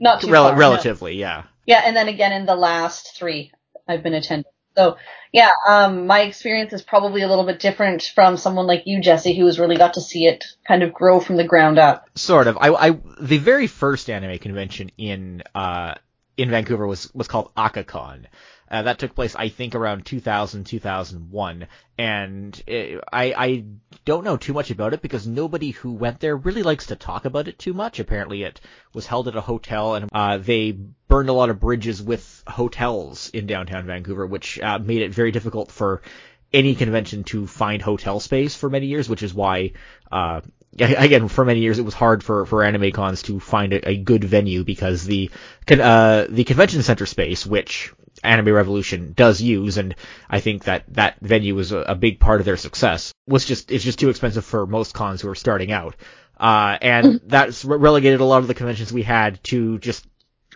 not 0.00 0.20
too 0.22 0.30
Rel- 0.30 0.48
far, 0.48 0.52
no. 0.54 0.58
relatively, 0.58 1.14
yeah. 1.16 1.44
Yeah, 1.66 1.82
and 1.84 1.96
then 1.96 2.08
again 2.08 2.32
in 2.32 2.46
the 2.46 2.56
last 2.56 3.16
three 3.16 3.52
I've 3.86 4.02
been 4.02 4.14
attending. 4.14 4.50
So 4.76 4.96
yeah, 5.32 5.50
um, 5.68 6.06
my 6.06 6.22
experience 6.22 6.72
is 6.72 6.82
probably 6.82 7.22
a 7.22 7.28
little 7.28 7.44
bit 7.44 7.60
different 7.60 8.02
from 8.14 8.36
someone 8.36 8.66
like 8.66 8.82
you, 8.86 9.00
Jesse, 9.00 9.36
who 9.36 9.46
has 9.46 9.58
really 9.58 9.76
got 9.76 9.94
to 9.94 10.00
see 10.00 10.26
it 10.26 10.44
kind 10.66 10.82
of 10.82 10.92
grow 10.92 11.20
from 11.20 11.36
the 11.36 11.44
ground 11.44 11.78
up. 11.78 12.08
Sort 12.14 12.46
of. 12.46 12.56
I, 12.60 12.68
I 12.70 12.90
the 13.20 13.38
very 13.38 13.66
first 13.66 14.08
anime 14.08 14.38
convention 14.38 14.90
in 14.96 15.42
uh 15.54 15.94
in 16.36 16.50
Vancouver 16.50 16.86
was 16.86 17.12
was 17.14 17.28
called 17.28 17.54
AkaCon. 17.54 18.26
Uh, 18.70 18.82
that 18.82 18.98
took 18.98 19.14
place, 19.16 19.34
I 19.34 19.48
think, 19.48 19.74
around 19.74 20.06
2000, 20.06 20.64
2001. 20.64 21.66
And 21.98 22.62
it, 22.68 23.02
I, 23.12 23.34
I 23.36 23.64
don't 24.04 24.24
know 24.24 24.36
too 24.36 24.52
much 24.52 24.70
about 24.70 24.94
it 24.94 25.02
because 25.02 25.26
nobody 25.26 25.70
who 25.70 25.92
went 25.92 26.20
there 26.20 26.36
really 26.36 26.62
likes 26.62 26.86
to 26.86 26.96
talk 26.96 27.24
about 27.24 27.48
it 27.48 27.58
too 27.58 27.74
much. 27.74 27.98
Apparently 27.98 28.44
it 28.44 28.60
was 28.94 29.06
held 29.06 29.26
at 29.26 29.34
a 29.34 29.40
hotel 29.40 29.96
and, 29.96 30.08
uh, 30.12 30.38
they 30.38 30.70
burned 30.70 31.28
a 31.28 31.32
lot 31.32 31.50
of 31.50 31.58
bridges 31.58 32.00
with 32.00 32.44
hotels 32.46 33.30
in 33.30 33.46
downtown 33.48 33.86
Vancouver, 33.86 34.24
which, 34.24 34.60
uh, 34.60 34.78
made 34.78 35.02
it 35.02 35.12
very 35.12 35.32
difficult 35.32 35.72
for 35.72 36.02
any 36.52 36.76
convention 36.76 37.24
to 37.24 37.46
find 37.48 37.82
hotel 37.82 38.20
space 38.20 38.54
for 38.54 38.70
many 38.70 38.86
years, 38.86 39.08
which 39.08 39.22
is 39.24 39.34
why, 39.34 39.72
uh, 40.12 40.40
again, 40.78 41.26
for 41.26 41.44
many 41.44 41.60
years 41.60 41.80
it 41.80 41.84
was 41.84 41.94
hard 41.94 42.22
for, 42.22 42.46
for 42.46 42.62
anime 42.62 42.92
cons 42.92 43.22
to 43.22 43.40
find 43.40 43.72
a, 43.72 43.90
a 43.90 43.96
good 43.96 44.22
venue 44.22 44.62
because 44.62 45.04
the, 45.04 45.28
uh, 45.68 46.26
the 46.28 46.44
convention 46.44 46.82
center 46.84 47.06
space, 47.06 47.44
which 47.44 47.92
Anime 48.22 48.52
Revolution 48.52 49.12
does 49.14 49.40
use, 49.40 49.78
and 49.78 49.94
I 50.28 50.40
think 50.40 50.64
that 50.64 50.84
that 50.94 51.20
venue 51.20 51.54
was 51.54 51.72
a, 51.72 51.78
a 51.78 51.94
big 51.94 52.20
part 52.20 52.40
of 52.40 52.46
their 52.46 52.56
success. 52.56 53.12
Was 53.26 53.44
just 53.44 53.70
it's 53.70 53.84
just 53.84 53.98
too 53.98 54.10
expensive 54.10 54.44
for 54.44 54.66
most 54.66 54.94
cons 54.94 55.20
who 55.20 55.28
are 55.28 55.34
starting 55.34 55.72
out, 55.72 55.96
uh, 56.38 56.76
and 56.80 57.06
mm-hmm. 57.06 57.28
that's 57.28 57.64
relegated 57.64 58.20
a 58.20 58.24
lot 58.24 58.38
of 58.38 58.48
the 58.48 58.54
conventions 58.54 58.92
we 58.92 59.02
had 59.02 59.42
to 59.44 59.78
just 59.78 60.06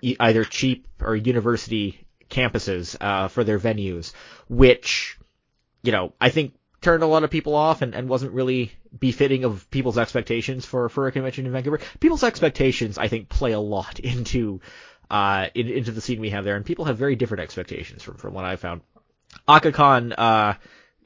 either 0.03 0.45
cheap 0.45 0.87
or 1.01 1.17
university 1.17 2.07
campuses 2.31 2.97
uh, 3.01 3.29
for 3.29 3.45
their 3.45 3.59
venues, 3.59 4.13
which 4.49 5.19
you 5.83 5.93
know 5.93 6.13
I 6.21 6.31
think 6.31 6.55
turned 6.85 7.03
a 7.03 7.07
lot 7.07 7.25
of 7.25 7.31
people 7.31 7.55
off 7.55 7.83
and, 7.83 7.95
and 7.95 8.09
wasn't 8.09 8.33
really 8.33 8.71
befitting 8.97 9.45
of 9.45 9.69
people's 9.71 9.99
expectations 9.99 10.65
for, 10.67 10.89
for 10.89 11.07
a 11.09 11.13
convention 11.13 11.47
in 11.47 11.53
Vancouver. 11.53 11.81
People's 11.99 12.23
expectations, 12.23 12.99
I 12.99 13.09
think, 13.09 13.29
play 13.29 13.53
a 13.53 13.59
lot 13.59 13.99
into 14.01 14.61
uh, 15.11 15.49
in, 15.55 15.69
into 15.69 15.93
the 15.93 16.01
scene 16.01 16.21
we 16.21 16.31
have 16.31 16.45
there, 16.45 16.57
and 16.57 16.65
people 16.65 16.87
have 16.87 16.99
very 16.99 17.17
different 17.17 17.43
expectations 17.43 18.03
from, 18.03 18.17
from 18.17 18.35
what 18.35 18.45
I 18.45 18.57
found. 18.57 18.83
AkaCon, 19.49 20.15
uh, 20.17 20.55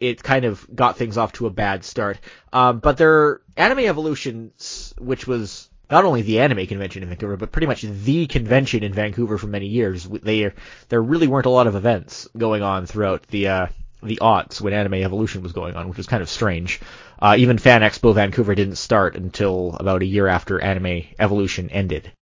it 0.00 0.22
kind 0.22 0.44
of 0.44 0.66
got 0.74 0.96
things 0.96 1.18
off 1.18 1.32
to 1.34 1.46
a 1.46 1.50
bad 1.50 1.84
start. 1.84 2.18
Um, 2.52 2.78
but 2.78 2.96
their 2.96 3.40
Anime 3.56 3.80
Evolutions, 3.80 4.94
which 4.98 5.26
was 5.26 5.68
not 5.90 6.04
only 6.04 6.22
the 6.22 6.40
anime 6.40 6.66
convention 6.66 7.02
in 7.02 7.08
Vancouver, 7.08 7.36
but 7.36 7.50
pretty 7.50 7.66
much 7.66 7.82
the 7.82 8.26
convention 8.26 8.82
in 8.82 8.92
Vancouver 8.92 9.38
for 9.38 9.46
many 9.46 9.66
years. 9.66 10.04
They, 10.04 10.52
there 10.88 11.02
really 11.02 11.26
weren't 11.26 11.46
a 11.46 11.50
lot 11.50 11.66
of 11.66 11.74
events 11.74 12.28
going 12.36 12.62
on 12.62 12.86
throughout 12.86 13.26
the, 13.28 13.48
uh, 13.48 13.66
the 14.02 14.18
aughts 14.20 14.60
when 14.60 14.74
Anime 14.74 14.94
Evolution 14.94 15.42
was 15.42 15.52
going 15.52 15.74
on, 15.74 15.88
which 15.88 15.96
was 15.96 16.06
kind 16.06 16.22
of 16.22 16.28
strange. 16.28 16.80
Uh, 17.20 17.36
even 17.38 17.58
Fan 17.58 17.80
Expo 17.80 18.14
Vancouver 18.14 18.54
didn't 18.54 18.76
start 18.76 19.16
until 19.16 19.76
about 19.80 20.02
a 20.02 20.06
year 20.06 20.28
after 20.28 20.60
Anime 20.60 21.04
Evolution 21.18 21.70
ended. 21.70 22.12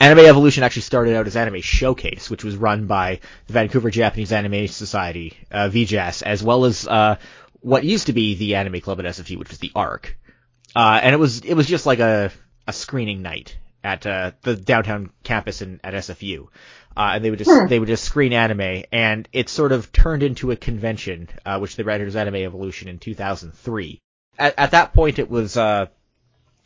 Anime 0.00 0.26
Evolution 0.26 0.64
actually 0.64 0.82
started 0.82 1.16
out 1.16 1.26
as 1.26 1.36
Anime 1.36 1.60
Showcase, 1.60 2.28
which 2.28 2.44
was 2.44 2.56
run 2.56 2.86
by 2.86 3.20
the 3.46 3.52
Vancouver 3.52 3.90
Japanese 3.90 4.32
Anime 4.32 4.66
Society, 4.66 5.34
uh, 5.50 5.68
VJAS, 5.68 6.22
as 6.22 6.42
well 6.42 6.64
as 6.64 6.86
uh, 6.86 7.16
what 7.60 7.84
used 7.84 8.06
to 8.06 8.12
be 8.12 8.34
the 8.34 8.56
Anime 8.56 8.80
Club 8.80 9.00
at 9.00 9.06
SFU, 9.06 9.38
which 9.38 9.50
was 9.50 9.58
the 9.58 9.72
ARC. 9.74 10.16
Uh, 10.76 11.00
and 11.02 11.14
it 11.14 11.18
was 11.18 11.40
it 11.40 11.54
was 11.54 11.66
just 11.66 11.86
like 11.86 12.00
a 12.00 12.32
a 12.66 12.72
screening 12.72 13.22
night 13.22 13.56
at 13.82 14.06
uh, 14.06 14.32
the 14.42 14.56
downtown 14.56 15.10
campus 15.22 15.62
in, 15.62 15.80
at 15.84 15.94
SFU, 15.94 16.48
uh, 16.96 17.12
and 17.14 17.24
they 17.24 17.30
would 17.30 17.38
just 17.38 17.50
hmm. 17.50 17.66
they 17.68 17.78
would 17.78 17.88
just 17.88 18.04
screen 18.04 18.32
anime, 18.32 18.84
and 18.90 19.28
it 19.32 19.48
sort 19.48 19.72
of 19.72 19.92
turned 19.92 20.22
into 20.22 20.50
a 20.50 20.56
convention, 20.56 21.28
uh, 21.44 21.58
which 21.58 21.76
they 21.76 21.82
ran 21.82 22.00
as 22.00 22.16
Anime 22.16 22.36
Evolution 22.36 22.88
in 22.88 22.98
2003. 22.98 24.00
At, 24.38 24.58
at 24.58 24.70
that 24.72 24.94
point, 24.94 25.18
it 25.18 25.30
was 25.30 25.56
uh, 25.56 25.86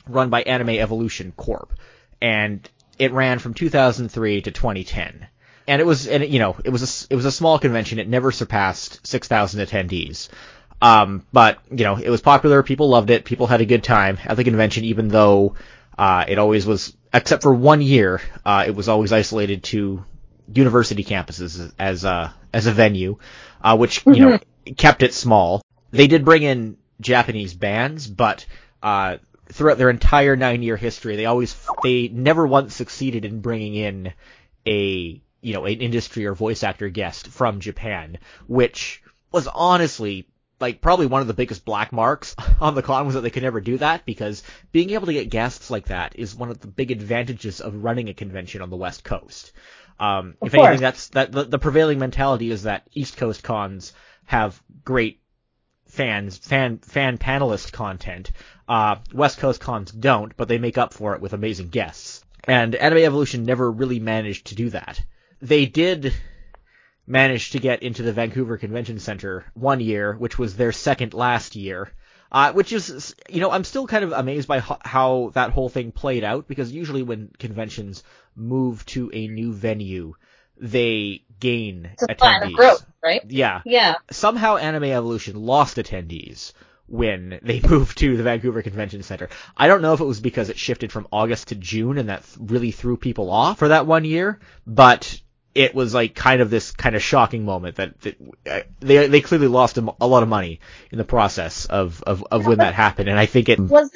run 0.07 0.31
by 0.31 0.43
Anime 0.43 0.71
Evolution 0.71 1.33
Corp, 1.37 1.75
and 2.23 2.69
it 2.99 3.13
ran 3.13 3.39
from 3.39 3.55
2003 3.55 4.43
to 4.43 4.51
2010. 4.51 5.27
And 5.67 5.83
it 5.83 5.85
was, 5.85 6.07
and 6.07 6.23
it, 6.23 6.31
you 6.31 6.39
know, 6.39 6.57
it 6.65 6.71
was 6.71 6.83
a, 6.83 7.13
it 7.13 7.17
was 7.17 7.27
a 7.27 7.33
small 7.33 7.59
convention. 7.59 7.99
It 7.99 8.09
never 8.09 8.33
surpassed 8.33 9.07
6,000 9.07 9.67
attendees. 9.67 10.29
Um, 10.81 11.27
but, 11.33 11.59
you 11.71 11.85
know, 11.85 11.97
it 11.97 12.09
was 12.09 12.23
popular. 12.23 12.63
People 12.63 12.89
loved 12.89 13.11
it. 13.11 13.25
People 13.25 13.47
had 13.47 13.61
a 13.61 13.67
good 13.67 13.83
time 13.83 14.19
at 14.25 14.37
the 14.37 14.45
convention, 14.45 14.85
even 14.85 15.09
though, 15.09 15.57
uh, 15.99 16.25
it 16.29 16.39
always 16.39 16.65
was, 16.65 16.97
except 17.13 17.43
for 17.43 17.53
one 17.53 17.83
year, 17.83 18.21
uh, 18.45 18.65
it 18.67 18.75
was 18.75 18.89
always 18.89 19.13
isolated 19.13 19.65
to 19.65 20.05
university 20.53 21.05
campuses 21.05 21.73
as, 21.79 22.05
a 22.05 22.35
as 22.55 22.67
a 22.67 22.73
venue, 22.73 23.19
uh, 23.61 23.77
which, 23.77 24.07
you 24.07 24.13
mm-hmm. 24.13 24.31
know, 24.31 24.75
kept 24.77 25.03
it 25.03 25.13
small. 25.13 25.63
They 25.91 26.07
did 26.07 26.25
bring 26.25 26.45
in 26.45 26.79
Japanese 27.01 27.55
bands, 27.55 28.07
but, 28.07 28.47
uh, 28.83 29.19
throughout 29.51 29.79
their 29.79 29.91
entire 29.91 30.37
nine 30.37 30.63
year 30.63 30.77
history, 30.77 31.17
they 31.17 31.27
always, 31.27 31.57
they 31.83 32.09
never 32.09 32.47
once 32.47 32.75
succeeded 32.75 33.25
in 33.25 33.41
bringing 33.41 33.75
in 33.75 34.13
a, 34.67 35.23
you 35.41 35.55
know, 35.55 35.65
an 35.65 35.81
industry 35.81 36.27
or 36.27 36.35
voice 36.35 36.63
actor 36.63 36.89
guest 36.89 37.29
from 37.29 37.61
Japan, 37.61 38.19
which 38.47 39.03
was 39.33 39.47
honestly 39.47 40.27
like 40.61 40.81
probably 40.81 41.07
one 41.07 41.21
of 41.21 41.27
the 41.27 41.35
biggest 41.35 41.65
black 41.65 41.93
marks 41.93 42.35
on 42.61 42.75
the 42.75 42.83
con 42.83 43.07
was 43.07 43.15
that 43.15 43.21
they 43.21 43.31
could 43.31 43.43
never 43.43 43.61
do 43.61 43.79
that 43.79 44.05
because 44.05 44.43
being 44.73 44.91
able 44.91 45.07
to 45.07 45.13
get 45.13 45.31
guests 45.31 45.71
like 45.71 45.87
that 45.87 46.17
is 46.17 46.35
one 46.35 46.51
of 46.51 46.61
the 46.61 46.67
big 46.67 46.91
advantages 46.91 47.61
of 47.61 47.85
running 47.85 48.09
a 48.09 48.15
convention 48.15 48.63
on 48.63 48.71
the 48.71 48.77
West 48.77 49.05
Coast. 49.05 49.53
Um, 50.01 50.37
if 50.43 50.53
course. 50.53 50.67
anything, 50.67 50.83
that's 50.83 51.09
that 51.09 51.33
the, 51.33 51.45
the 51.45 51.59
prevailing 51.59 51.99
mentality 51.99 52.51
is 52.51 52.65
that 52.65 52.87
East 52.95 53.17
Coast 53.17 53.43
cons 53.43 53.93
have 54.27 54.61
great 54.85 55.21
fans, 55.99 56.39
fan 56.39 56.79
fan 56.79 57.19
panelist 57.19 57.73
content. 57.73 58.31
Uh, 58.69 58.97
West 59.13 59.39
Coast 59.39 59.61
cons 59.61 59.91
don't, 59.91 60.37
but 60.37 60.47
they 60.47 60.59
make 60.59 60.79
up 60.79 60.95
for 60.95 61.17
it 61.17 61.21
with 61.21 61.33
amazing 61.33 61.71
guests. 61.71 62.25
And 62.45 62.77
Anime 62.77 62.99
Evolution 62.99 63.43
never 63.43 63.69
really 63.69 63.99
managed 63.99 64.47
to 64.47 64.55
do 64.55 64.71
that. 64.71 65.05
They 65.43 65.67
did 65.67 66.15
manage 67.05 67.51
to 67.51 67.59
get 67.59 67.83
into 67.83 68.05
the 68.05 68.13
Vancouver 68.13 68.59
Convention 68.59 69.01
Center 69.01 69.45
one 69.55 69.81
year, 69.81 70.15
which 70.17 70.39
was 70.39 70.55
their 70.55 70.71
second 70.71 71.15
last 71.15 71.57
year. 71.57 71.91
Uh, 72.31 72.53
which 72.53 72.73
is, 72.73 73.17
you 73.29 73.41
know, 73.41 73.51
I'm 73.51 73.65
still 73.65 73.87
kind 73.87 74.05
of 74.05 74.13
amazed 74.13 74.47
by 74.47 74.59
ho- 74.59 74.79
how 74.85 75.31
that 75.33 75.51
whole 75.51 75.71
thing 75.71 75.91
played 75.91 76.23
out 76.23 76.47
because 76.47 76.71
usually 76.71 77.03
when 77.03 77.31
conventions 77.39 78.05
move 78.37 78.85
to 78.87 79.11
a 79.15 79.27
new 79.27 79.53
venue, 79.53 80.15
they 80.61 81.23
gain 81.41 81.91
it's 81.93 82.03
a 82.03 82.07
attendees. 82.07 82.49
Of 82.49 82.53
growth, 82.55 82.87
right? 83.03 83.23
Yeah. 83.29 83.63
Yeah. 83.65 83.97
Somehow 84.11 84.57
Anime 84.57 84.85
Evolution 84.85 85.37
lost 85.37 85.77
attendees 85.77 86.53
when 86.87 87.39
they 87.43 87.61
moved 87.69 87.99
to 87.99 88.17
the 88.17 88.23
Vancouver 88.23 88.63
Convention 88.63 89.03
Center. 89.03 89.29
I 89.57 89.69
don't 89.69 89.83
know 89.83 89.93
if 89.93 90.01
it 90.01 90.05
was 90.05 90.21
because 90.21 90.49
it 90.49 90.59
shifted 90.59 90.91
from 90.91 91.07
August 91.13 91.49
to 91.49 91.55
June 91.55 91.99
and 91.99 92.09
that 92.09 92.25
really 92.39 92.71
threw 92.71 92.97
people 92.97 93.31
off 93.31 93.59
for 93.59 93.69
that 93.69 93.87
one 93.87 94.05
year, 94.05 94.41
but 94.67 95.21
it 95.55 95.75
was 95.75 95.95
like 95.95 96.15
kind 96.15 96.41
of 96.41 96.51
this 96.51 96.71
kind 96.71 96.95
of 96.95 97.03
shocking 97.03 97.45
moment 97.45 97.77
that, 97.77 98.01
that 98.03 98.17
uh, 98.49 98.61
they 98.81 99.09
they 99.09 99.21
clearly 99.21 99.49
lost 99.49 99.79
a, 99.79 99.95
a, 100.01 100.07
lot 100.07 100.23
of 100.23 100.29
money 100.29 100.61
in 100.93 100.99
the 100.99 101.05
process 101.05 101.65
of 101.65 102.03
of, 102.05 102.25
of 102.31 102.47
when 102.47 102.59
that 102.59 102.75
happened, 102.75 103.09
and 103.09 103.19
I 103.19 103.27
think 103.27 103.49
it 103.49 103.59
was 103.59 103.91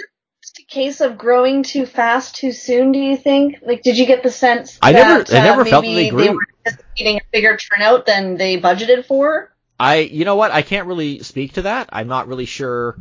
case 0.69 1.01
of 1.01 1.19
growing 1.19 1.63
too 1.63 1.87
fast 1.87 2.37
too 2.37 2.53
soon? 2.53 2.93
Do 2.93 2.99
you 2.99 3.17
think? 3.17 3.59
Like, 3.63 3.83
did 3.83 3.99
you 3.99 4.07
get 4.07 4.23
the 4.23 4.31
sense 4.31 4.79
I 4.81 4.93
that 4.93 5.31
never, 5.31 5.37
I 5.37 5.45
never 5.45 5.61
uh, 5.63 5.65
felt 5.65 5.85
that 5.85 5.91
they 5.91 6.11
grew. 6.11 6.25
They 6.25 6.31
were 6.31 6.47
anticipating 6.67 7.17
a 7.19 7.23
bigger 7.33 7.57
turnout 7.57 8.07
than 8.07 8.37
they 8.37 8.61
budgeted 8.61 9.05
for? 9.07 9.53
I, 9.79 9.97
you 9.97 10.25
know 10.25 10.37
what? 10.37 10.51
I 10.51 10.63
can't 10.63 10.87
really 10.87 11.23
speak 11.23 11.55
to 11.55 11.63
that. 11.63 11.89
I'm 11.93 12.09
not 12.09 12.29
really 12.29 12.47
sure. 12.47 12.99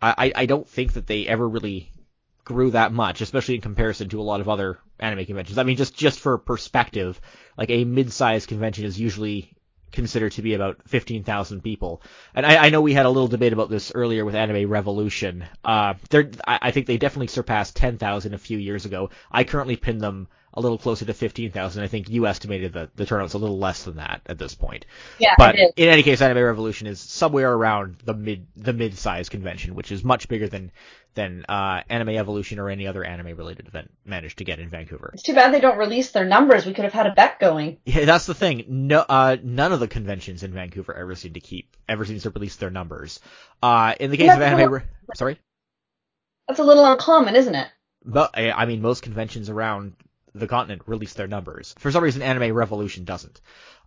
I, 0.00 0.32
I 0.34 0.46
don't 0.46 0.68
think 0.68 0.92
that 0.92 1.06
they 1.06 1.26
ever 1.26 1.48
really 1.48 1.90
grew 2.44 2.70
that 2.70 2.92
much, 2.92 3.20
especially 3.22 3.56
in 3.56 3.60
comparison 3.60 4.08
to 4.10 4.20
a 4.20 4.22
lot 4.22 4.40
of 4.40 4.48
other 4.48 4.78
anime 5.00 5.24
conventions. 5.24 5.58
I 5.58 5.64
mean, 5.64 5.76
just 5.76 5.96
just 5.96 6.20
for 6.20 6.38
perspective, 6.38 7.20
like 7.58 7.70
a 7.70 7.84
mid-sized 7.84 8.48
convention 8.48 8.84
is 8.84 9.00
usually 9.00 9.55
considered 9.92 10.32
to 10.32 10.42
be 10.42 10.54
about 10.54 10.78
15,000 10.86 11.62
people. 11.62 12.02
And 12.34 12.44
I, 12.44 12.66
I, 12.66 12.68
know 12.70 12.80
we 12.80 12.92
had 12.92 13.06
a 13.06 13.10
little 13.10 13.28
debate 13.28 13.52
about 13.52 13.70
this 13.70 13.92
earlier 13.94 14.24
with 14.24 14.34
Anime 14.34 14.68
Revolution. 14.68 15.44
Uh, 15.64 15.94
I, 16.12 16.58
I 16.62 16.70
think 16.70 16.86
they 16.86 16.98
definitely 16.98 17.28
surpassed 17.28 17.76
10,000 17.76 18.34
a 18.34 18.38
few 18.38 18.58
years 18.58 18.84
ago. 18.84 19.10
I 19.30 19.44
currently 19.44 19.76
pin 19.76 19.98
them 19.98 20.28
a 20.56 20.60
little 20.60 20.78
closer 20.78 21.04
to 21.04 21.12
15,000. 21.12 21.82
I 21.82 21.86
think 21.86 22.08
you 22.08 22.26
estimated 22.26 22.72
the, 22.72 22.90
the 22.96 23.04
turnout's 23.04 23.34
a 23.34 23.38
little 23.38 23.58
less 23.58 23.84
than 23.84 23.96
that 23.96 24.22
at 24.26 24.38
this 24.38 24.54
point. 24.54 24.86
Yeah, 25.18 25.34
but 25.36 25.54
in 25.54 25.88
any 25.88 26.02
case, 26.02 26.22
Anime 26.22 26.44
Revolution 26.44 26.86
is 26.86 26.98
somewhere 26.98 27.52
around 27.52 27.98
the 28.04 28.14
mid 28.14 28.46
the 28.56 28.72
mid 28.72 28.96
size 28.96 29.28
convention, 29.28 29.74
which 29.74 29.92
is 29.92 30.02
much 30.02 30.28
bigger 30.28 30.48
than 30.48 30.72
than 31.16 31.44
uh, 31.48 31.82
Anime 31.88 32.10
Evolution 32.10 32.60
or 32.60 32.70
any 32.70 32.86
other 32.86 33.02
anime 33.02 33.36
related 33.36 33.66
event 33.66 33.90
managed 34.04 34.38
to 34.38 34.44
get 34.44 34.60
in 34.60 34.68
Vancouver. 34.68 35.10
It's 35.14 35.24
too 35.24 35.34
bad 35.34 35.52
they 35.52 35.60
don't 35.60 35.78
release 35.78 36.12
their 36.12 36.24
numbers. 36.24 36.64
We 36.64 36.74
could 36.74 36.84
have 36.84 36.92
had 36.92 37.08
a 37.08 37.12
bet 37.12 37.40
going. 37.40 37.78
Yeah, 37.84 38.04
that's 38.04 38.26
the 38.26 38.34
thing. 38.34 38.64
No, 38.68 39.00
uh, 39.00 39.36
none 39.42 39.72
of 39.72 39.80
the 39.80 39.88
conventions 39.88 40.44
in 40.44 40.52
Vancouver 40.52 40.94
ever 40.94 41.16
seem 41.16 41.32
to 41.32 41.40
keep 41.40 41.76
ever 41.88 42.04
seems 42.04 42.22
to 42.22 42.30
release 42.30 42.56
their 42.56 42.70
numbers. 42.70 43.18
Uh, 43.60 43.94
in 43.98 44.10
the 44.10 44.16
case 44.16 44.32
of 44.32 44.40
Anime, 44.40 44.70
little, 44.70 44.86
sorry. 45.14 45.40
That's 46.46 46.60
a 46.60 46.64
little 46.64 46.84
uncommon, 46.84 47.34
isn't 47.34 47.54
it? 47.54 47.68
But 48.04 48.38
I 48.38 48.66
mean, 48.66 48.82
most 48.82 49.02
conventions 49.02 49.50
around 49.50 49.94
the 50.34 50.46
continent 50.46 50.82
release 50.86 51.14
their 51.14 51.26
numbers. 51.26 51.74
For 51.78 51.90
some 51.90 52.04
reason, 52.04 52.22
Anime 52.22 52.54
Revolution 52.54 53.04
doesn't. 53.04 53.40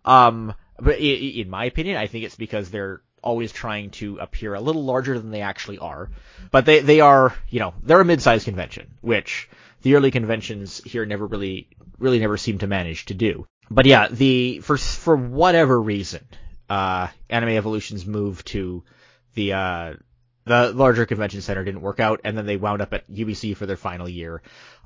Um, 0.04 0.54
but 0.78 0.98
in 0.98 1.48
my 1.48 1.66
opinion, 1.66 1.96
I 1.96 2.06
think 2.06 2.24
it's 2.24 2.36
because 2.36 2.70
they're 2.70 3.02
always 3.22 3.52
trying 3.52 3.90
to 3.90 4.18
appear 4.18 4.54
a 4.54 4.60
little 4.60 4.84
larger 4.84 5.18
than 5.18 5.30
they 5.30 5.42
actually 5.42 5.78
are. 5.78 6.10
But 6.50 6.66
they, 6.66 6.80
they 6.80 7.00
are, 7.00 7.34
you 7.48 7.60
know, 7.60 7.74
they're 7.82 8.00
a 8.00 8.04
mid-sized 8.04 8.44
convention, 8.44 8.90
which 9.00 9.48
the 9.82 9.94
early 9.94 10.10
conventions 10.10 10.82
here 10.84 11.06
never 11.06 11.26
really, 11.26 11.68
really 11.98 12.18
never 12.18 12.36
seem 12.36 12.58
to 12.58 12.66
manage 12.66 13.06
to 13.06 13.14
do. 13.14 13.46
but 13.70 13.86
yeah, 13.86 14.08
the 14.08 14.60
for 14.60 14.76
for 14.76 15.16
whatever 15.16 15.80
reason, 15.80 16.26
uh, 16.68 17.08
Anime 17.28 17.50
Evolution's 17.50 18.04
move 18.04 18.44
to 18.46 18.82
the 19.34 19.52
uh, 19.52 19.94
the 20.44 20.72
larger 20.72 21.06
convention 21.06 21.40
center 21.40 21.64
didn't 21.64 21.80
work 21.82 22.00
out, 22.00 22.20
and 22.24 22.36
then 22.36 22.46
they 22.46 22.56
wound 22.56 22.82
up 22.82 22.92
at 22.92 23.08
UBC 23.10 23.56
for 23.56 23.66
their 23.66 23.76
final 23.76 24.08
year. 24.08 24.42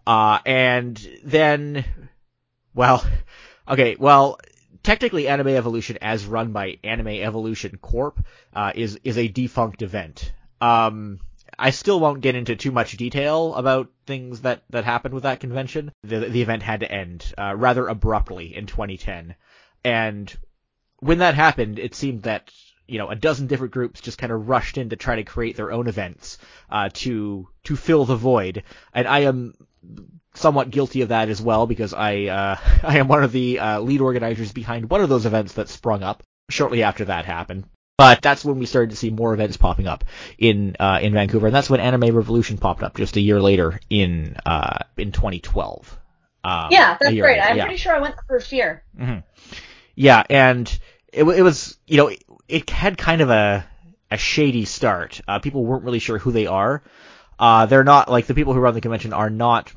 Uh, 0.07 0.39
and 0.45 0.97
then, 1.25 1.85
well, 2.75 3.05
okay, 3.69 3.97
well, 3.99 4.39
technically 4.85 5.27
Anime 5.27 5.49
Evolution, 5.49 5.99
as 6.01 6.25
run 6.27 6.53
by 6.53 6.79
Anime 6.85 7.09
Evolution 7.09 7.79
Corp, 7.79 8.25
uh, 8.55 8.71
is 8.75 9.01
is 9.03 9.19
a 9.19 9.27
defunct 9.27 9.83
event. 9.83 10.33
Um, 10.61 11.19
I 11.59 11.71
still 11.71 11.99
won't 11.99 12.21
get 12.21 12.37
into 12.37 12.55
too 12.55 12.71
much 12.71 12.97
detail 12.97 13.55
about 13.55 13.91
things 14.07 14.41
that, 14.41 14.63
that 14.71 14.85
happened 14.85 15.15
with 15.15 15.23
that 15.23 15.41
convention. 15.41 15.93
The, 16.03 16.21
the 16.21 16.43
event 16.43 16.63
had 16.63 16.81
to 16.81 16.91
end 16.91 17.33
uh, 17.39 17.55
rather 17.57 17.87
abruptly 17.87 18.55
in 18.55 18.67
2010, 18.67 19.35
and 19.85 20.37
when 20.99 21.19
that 21.19 21.35
happened, 21.35 21.79
it 21.79 21.95
seemed 21.95 22.23
that 22.23 22.51
you 22.87 22.99
know 22.99 23.09
a 23.09 23.17
dozen 23.17 23.47
different 23.47 23.73
groups 23.73 24.01
just 24.01 24.19
kind 24.19 24.33
of 24.33 24.49
rushed 24.49 24.79
in 24.79 24.91
to 24.91 24.97
try 24.97 25.17
to 25.17 25.25
create 25.25 25.57
their 25.57 25.73
own 25.73 25.87
events 25.89 26.39
uh, 26.71 26.91
to 26.93 27.49
to 27.65 27.77
fill 27.77 28.05
the 28.05 28.17
void, 28.17 28.63
and 28.93 29.09
I 29.09 29.21
am 29.21 29.55
somewhat 30.35 30.71
guilty 30.71 31.03
of 31.03 31.09
that 31.11 31.29
as 31.29 31.41
well 31.41 31.67
because 31.67 31.95
I 31.95 32.25
uh, 32.25 32.57
I 32.83 32.99
am 32.99 33.09
one 33.09 33.25
of 33.25 33.33
the 33.33 33.59
uh, 33.59 33.81
lead 33.81 34.01
organizers 34.01 34.53
behind 34.53 34.91
one 34.91 35.01
of 35.01 35.09
those 35.09 35.27
events 35.27 35.55
that 35.55 35.69
sprung 35.69 36.03
up 36.03 36.23
shortly 36.51 36.83
after 36.83 37.07
that 37.07 37.25
happened. 37.25 37.65
But 37.97 38.23
that's 38.23 38.45
when 38.45 38.59
we 38.59 38.67
started 38.67 38.91
to 38.91 38.97
see 38.97 39.11
more 39.11 39.33
events 39.35 39.57
popping 39.57 39.87
up 39.87 40.05
in 40.37 40.75
uh, 40.81 40.99
in 41.01 41.13
Vancouver, 41.13 41.47
and 41.47 41.55
that's 41.55 41.71
when 41.71 41.79
Anime 41.79 42.15
Revolution 42.15 42.59
popped 42.59 42.83
up 42.83 42.97
just 42.97 43.17
a 43.17 43.21
year 43.21 43.41
later 43.41 43.79
in 43.89 44.37
uh, 44.45 44.79
in 44.97 45.13
2012. 45.13 45.99
Um, 46.43 46.69
yeah, 46.73 46.97
that's 47.01 47.15
great. 47.15 47.41
I'm 47.41 47.57
yeah. 47.57 47.65
pretty 47.65 47.79
sure 47.79 47.95
I 47.95 48.01
went 48.01 48.17
the 48.17 48.23
first 48.29 48.51
year. 48.51 48.83
Mm-hmm. 48.99 49.21
Yeah, 49.95 50.25
and 50.29 50.79
it, 51.13 51.23
it 51.23 51.43
was 51.43 51.79
you 51.87 51.99
know 51.99 52.09
it, 52.09 52.25
it, 52.49 52.69
had 52.71 52.99
kind 52.99 53.21
of 53.21 53.31
a 53.31 53.65
a 54.11 54.19
shady 54.19 54.65
start. 54.65 55.21
Uh, 55.29 55.39
people 55.39 55.65
weren't 55.65 55.85
really 55.85 56.01
sure 56.01 56.19
who 56.19 56.33
they 56.33 56.47
are. 56.47 56.83
Uh, 57.39 57.67
they're 57.67 57.85
not 57.85 58.11
like 58.11 58.27
the 58.27 58.35
people 58.35 58.55
who 58.55 58.61
run 58.61 58.75
the 58.75 58.81
convention 58.81 59.13
are 59.13 59.31
not 59.31 59.73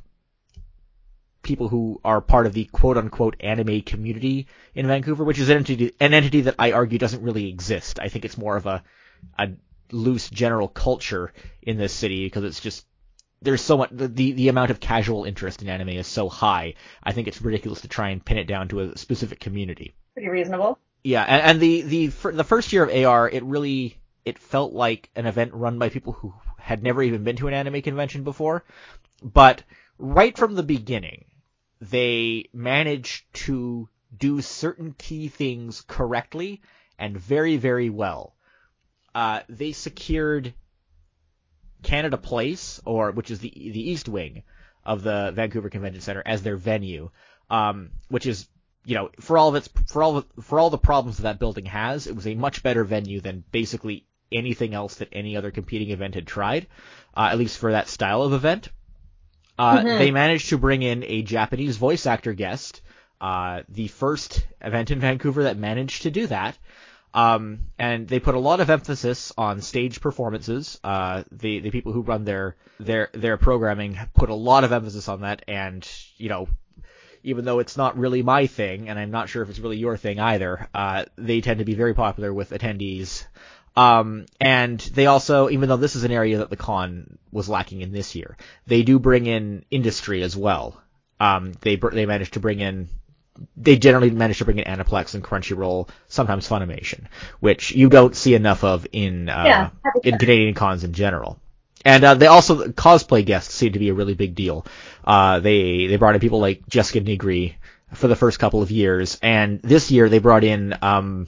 people 1.48 1.70
who 1.70 2.00
are 2.04 2.22
part 2.22 2.46
of 2.46 2.54
the 2.54 2.66
quote 2.66 2.98
unquote 2.98 3.38
anime 3.40 3.82
community 3.82 4.48
in 4.76 4.86
Vancouver, 4.86 5.24
which 5.24 5.40
is 5.40 5.50
an 5.50 5.58
entity, 5.58 5.94
an 6.00 6.14
entity 6.14 6.42
that 6.42 6.56
I 6.60 6.74
argue 6.74 7.00
doesn't 7.00 7.24
really 7.24 7.48
exist. 7.48 8.00
I 8.00 8.10
think 8.10 8.26
it's 8.26 8.38
more 8.38 8.58
of 8.58 8.66
a, 8.66 8.84
a 9.40 9.50
loose 9.92 10.30
general 10.30 10.68
culture 10.68 11.34
in 11.62 11.78
this 11.78 11.94
city 11.94 12.26
because 12.26 12.44
it's 12.44 12.60
just, 12.60 12.86
there's 13.42 13.62
so 13.62 13.78
much, 13.78 13.90
the, 13.92 14.08
the 14.08 14.50
amount 14.50 14.72
of 14.72 14.80
casual 14.80 15.24
interest 15.24 15.62
in 15.62 15.70
anime 15.70 15.90
is 15.90 16.08
so 16.08 16.28
high. 16.28 16.74
I 17.02 17.14
think 17.14 17.28
it's 17.28 17.42
ridiculous 17.42 17.82
to 17.82 17.88
try 17.88 18.10
and 18.10 18.24
pin 18.24 18.38
it 18.38 18.48
down 18.48 18.68
to 18.70 18.82
a 18.82 18.98
specific 18.98 19.40
community. 19.40 19.96
Pretty 20.14 20.30
reasonable. 20.30 20.80
Yeah, 21.04 21.24
and, 21.24 21.42
and 21.44 21.60
the, 21.62 21.82
the, 21.84 22.08
the 22.32 22.44
first 22.44 22.74
year 22.74 22.84
of 22.84 23.06
AR, 23.06 23.30
it 23.30 23.44
really, 23.44 23.98
it 24.26 24.38
felt 24.38 24.74
like 24.74 25.10
an 25.16 25.28
event 25.28 25.54
run 25.54 25.80
by 25.80 25.90
people 25.90 26.14
who 26.14 26.34
had 26.58 26.84
never 26.84 27.02
even 27.02 27.24
been 27.24 27.38
to 27.38 27.48
an 27.48 27.54
anime 27.54 27.82
convention 27.82 28.24
before. 28.24 28.66
But 29.24 29.64
right 29.98 30.38
from 30.38 30.56
the 30.56 30.64
beginning, 30.64 31.26
they 31.80 32.50
managed 32.54 33.26
to 33.46 33.90
do 34.16 34.42
certain 34.42 34.94
key 34.98 35.28
things 35.28 35.82
correctly 35.82 36.62
and 36.98 37.18
very, 37.18 37.58
very 37.58 37.90
well. 37.90 38.36
Uh, 39.14 39.42
they 39.50 39.72
secured 39.72 40.54
Canada 41.84 42.18
Place, 42.18 42.82
or 42.86 43.12
which 43.12 43.32
is 43.32 43.40
the 43.40 43.50
the 43.50 43.90
East 43.90 44.10
Wing 44.10 44.44
of 44.84 45.04
the 45.04 45.32
Vancouver 45.34 45.70
Convention 45.70 46.02
Center, 46.02 46.24
as 46.26 46.44
their 46.44 46.58
venue, 46.58 47.10
um, 47.50 47.92
which 48.10 48.26
is 48.26 48.48
you 48.86 48.96
know 48.96 49.10
for 49.20 49.38
all 49.38 49.50
of 49.50 49.56
its 49.56 49.70
for 49.86 50.04
all 50.04 50.24
for 50.42 50.60
all 50.60 50.70
the 50.70 50.78
problems 50.78 51.18
that, 51.18 51.24
that 51.24 51.40
building 51.40 51.66
has, 51.66 52.08
it 52.08 52.16
was 52.16 52.28
a 52.28 52.36
much 52.36 52.64
better 52.64 52.84
venue 52.84 53.22
than 53.22 53.44
basically 53.52 54.06
anything 54.32 54.74
else 54.74 54.96
that 54.96 55.10
any 55.12 55.38
other 55.38 55.52
competing 55.52 55.92
event 55.92 56.16
had 56.16 56.28
tried, 56.28 56.68
uh, 57.16 57.30
at 57.32 57.38
least 57.38 57.58
for 57.58 57.72
that 57.72 57.88
style 57.88 58.22
of 58.22 58.34
event. 58.34 58.70
Uh, 59.58 59.78
mm-hmm. 59.78 59.98
They 59.98 60.12
managed 60.12 60.50
to 60.50 60.58
bring 60.58 60.84
in 60.84 61.04
a 61.04 61.24
Japanese 61.24 61.78
voice 61.78 62.06
actor 62.06 62.34
guest, 62.34 62.82
uh, 63.20 63.64
the 63.70 63.88
first 63.88 64.46
event 64.62 64.92
in 64.92 65.00
Vancouver 65.00 65.44
that 65.44 65.58
managed 65.58 66.04
to 66.04 66.12
do 66.12 66.28
that. 66.28 66.58
Um, 67.14 67.60
and 67.80 68.08
they 68.08 68.20
put 68.20 68.36
a 68.36 68.40
lot 68.40 68.60
of 68.60 68.70
emphasis 68.70 69.32
on 69.38 69.62
stage 69.62 70.02
performances. 70.02 70.80
Uh, 70.84 71.24
the 71.32 71.60
the 71.60 71.72
people 71.72 71.92
who 71.92 72.02
run 72.02 72.26
their 72.26 72.56
their 72.80 73.10
their 73.14 73.38
programming 73.38 73.98
put 74.14 74.30
a 74.30 74.36
lot 74.36 74.64
of 74.64 74.72
emphasis 74.72 75.08
on 75.08 75.22
that, 75.22 75.44
and 75.48 75.90
you 76.18 76.30
know, 76.30 76.48
even 77.24 77.46
though 77.46 77.60
it's 77.60 77.78
not 77.78 77.98
really 77.98 78.22
my 78.22 78.46
thing, 78.46 78.90
and 78.90 79.00
I'm 79.00 79.10
not 79.10 79.30
sure 79.30 79.42
if 79.42 79.50
it's 79.50 79.60
really 79.60 79.78
your 79.78 79.98
thing 79.98 80.20
either, 80.20 80.68
uh, 80.76 81.06
they 81.18 81.42
tend 81.42 81.60
to 81.60 81.66
be 81.66 81.76
very 81.76 81.96
popular 81.96 82.32
with 82.32 82.52
attendees. 82.52 83.26
Um, 83.78 84.26
and 84.42 84.80
they 84.80 85.06
also, 85.06 85.50
even 85.50 85.70
though 85.70 85.78
this 85.78 85.96
is 85.96 86.04
an 86.04 86.12
area 86.12 86.40
that 86.40 86.50
the 86.50 86.58
con 86.58 87.20
was 87.32 87.48
lacking 87.48 87.82
in 87.82 87.92
this 87.92 88.16
year, 88.16 88.36
they 88.66 88.82
do 88.82 88.98
bring 88.98 89.28
in 89.28 89.66
industry 89.70 90.24
as 90.24 90.36
well. 90.36 90.82
Um, 91.20 91.54
they 91.62 91.76
they 91.76 92.08
managed 92.08 92.34
to 92.34 92.40
bring 92.40 92.60
in, 92.60 92.90
they 93.56 93.78
generally 93.78 94.10
manage 94.10 94.40
to 94.40 94.46
bring 94.46 94.58
in 94.58 94.66
Aniplex 94.66 95.14
and 95.14 95.24
Crunchyroll, 95.24 95.90
sometimes 96.08 96.50
Funimation, 96.50 97.06
which 97.40 97.72
you 97.72 97.88
don't 97.88 98.16
see 98.16 98.34
enough 98.34 98.64
of 98.64 98.88
in 98.92 99.30
uh, 99.30 99.44
yeah, 99.46 99.70
in 100.04 100.18
Canadian 100.18 100.56
cons 100.56 100.84
in 100.84 100.94
general. 100.94 101.40
And 101.86 102.04
uh, 102.04 102.16
they 102.16 102.26
also 102.28 102.70
cosplay 102.70 103.24
guests 103.24 103.54
seem 103.54 103.74
to 103.74 103.80
be 103.80 103.90
a 103.90 103.94
really 103.94 104.16
big 104.16 104.34
deal. 104.34 104.66
Uh, 105.04 105.40
they 105.40 105.86
they 105.86 105.98
brought 105.98 106.16
in 106.16 106.22
people 106.22 106.40
like 106.40 106.68
Jessica 106.68 107.00
Nigri 107.02 107.54
for 107.94 108.08
the 108.08 108.16
first 108.16 108.40
couple 108.40 108.64
of 108.64 108.72
years, 108.72 109.20
and 109.22 109.62
this 109.62 109.92
year 109.92 110.10
they 110.10 110.18
brought 110.18 110.44
in 110.44 110.74
um, 110.82 111.28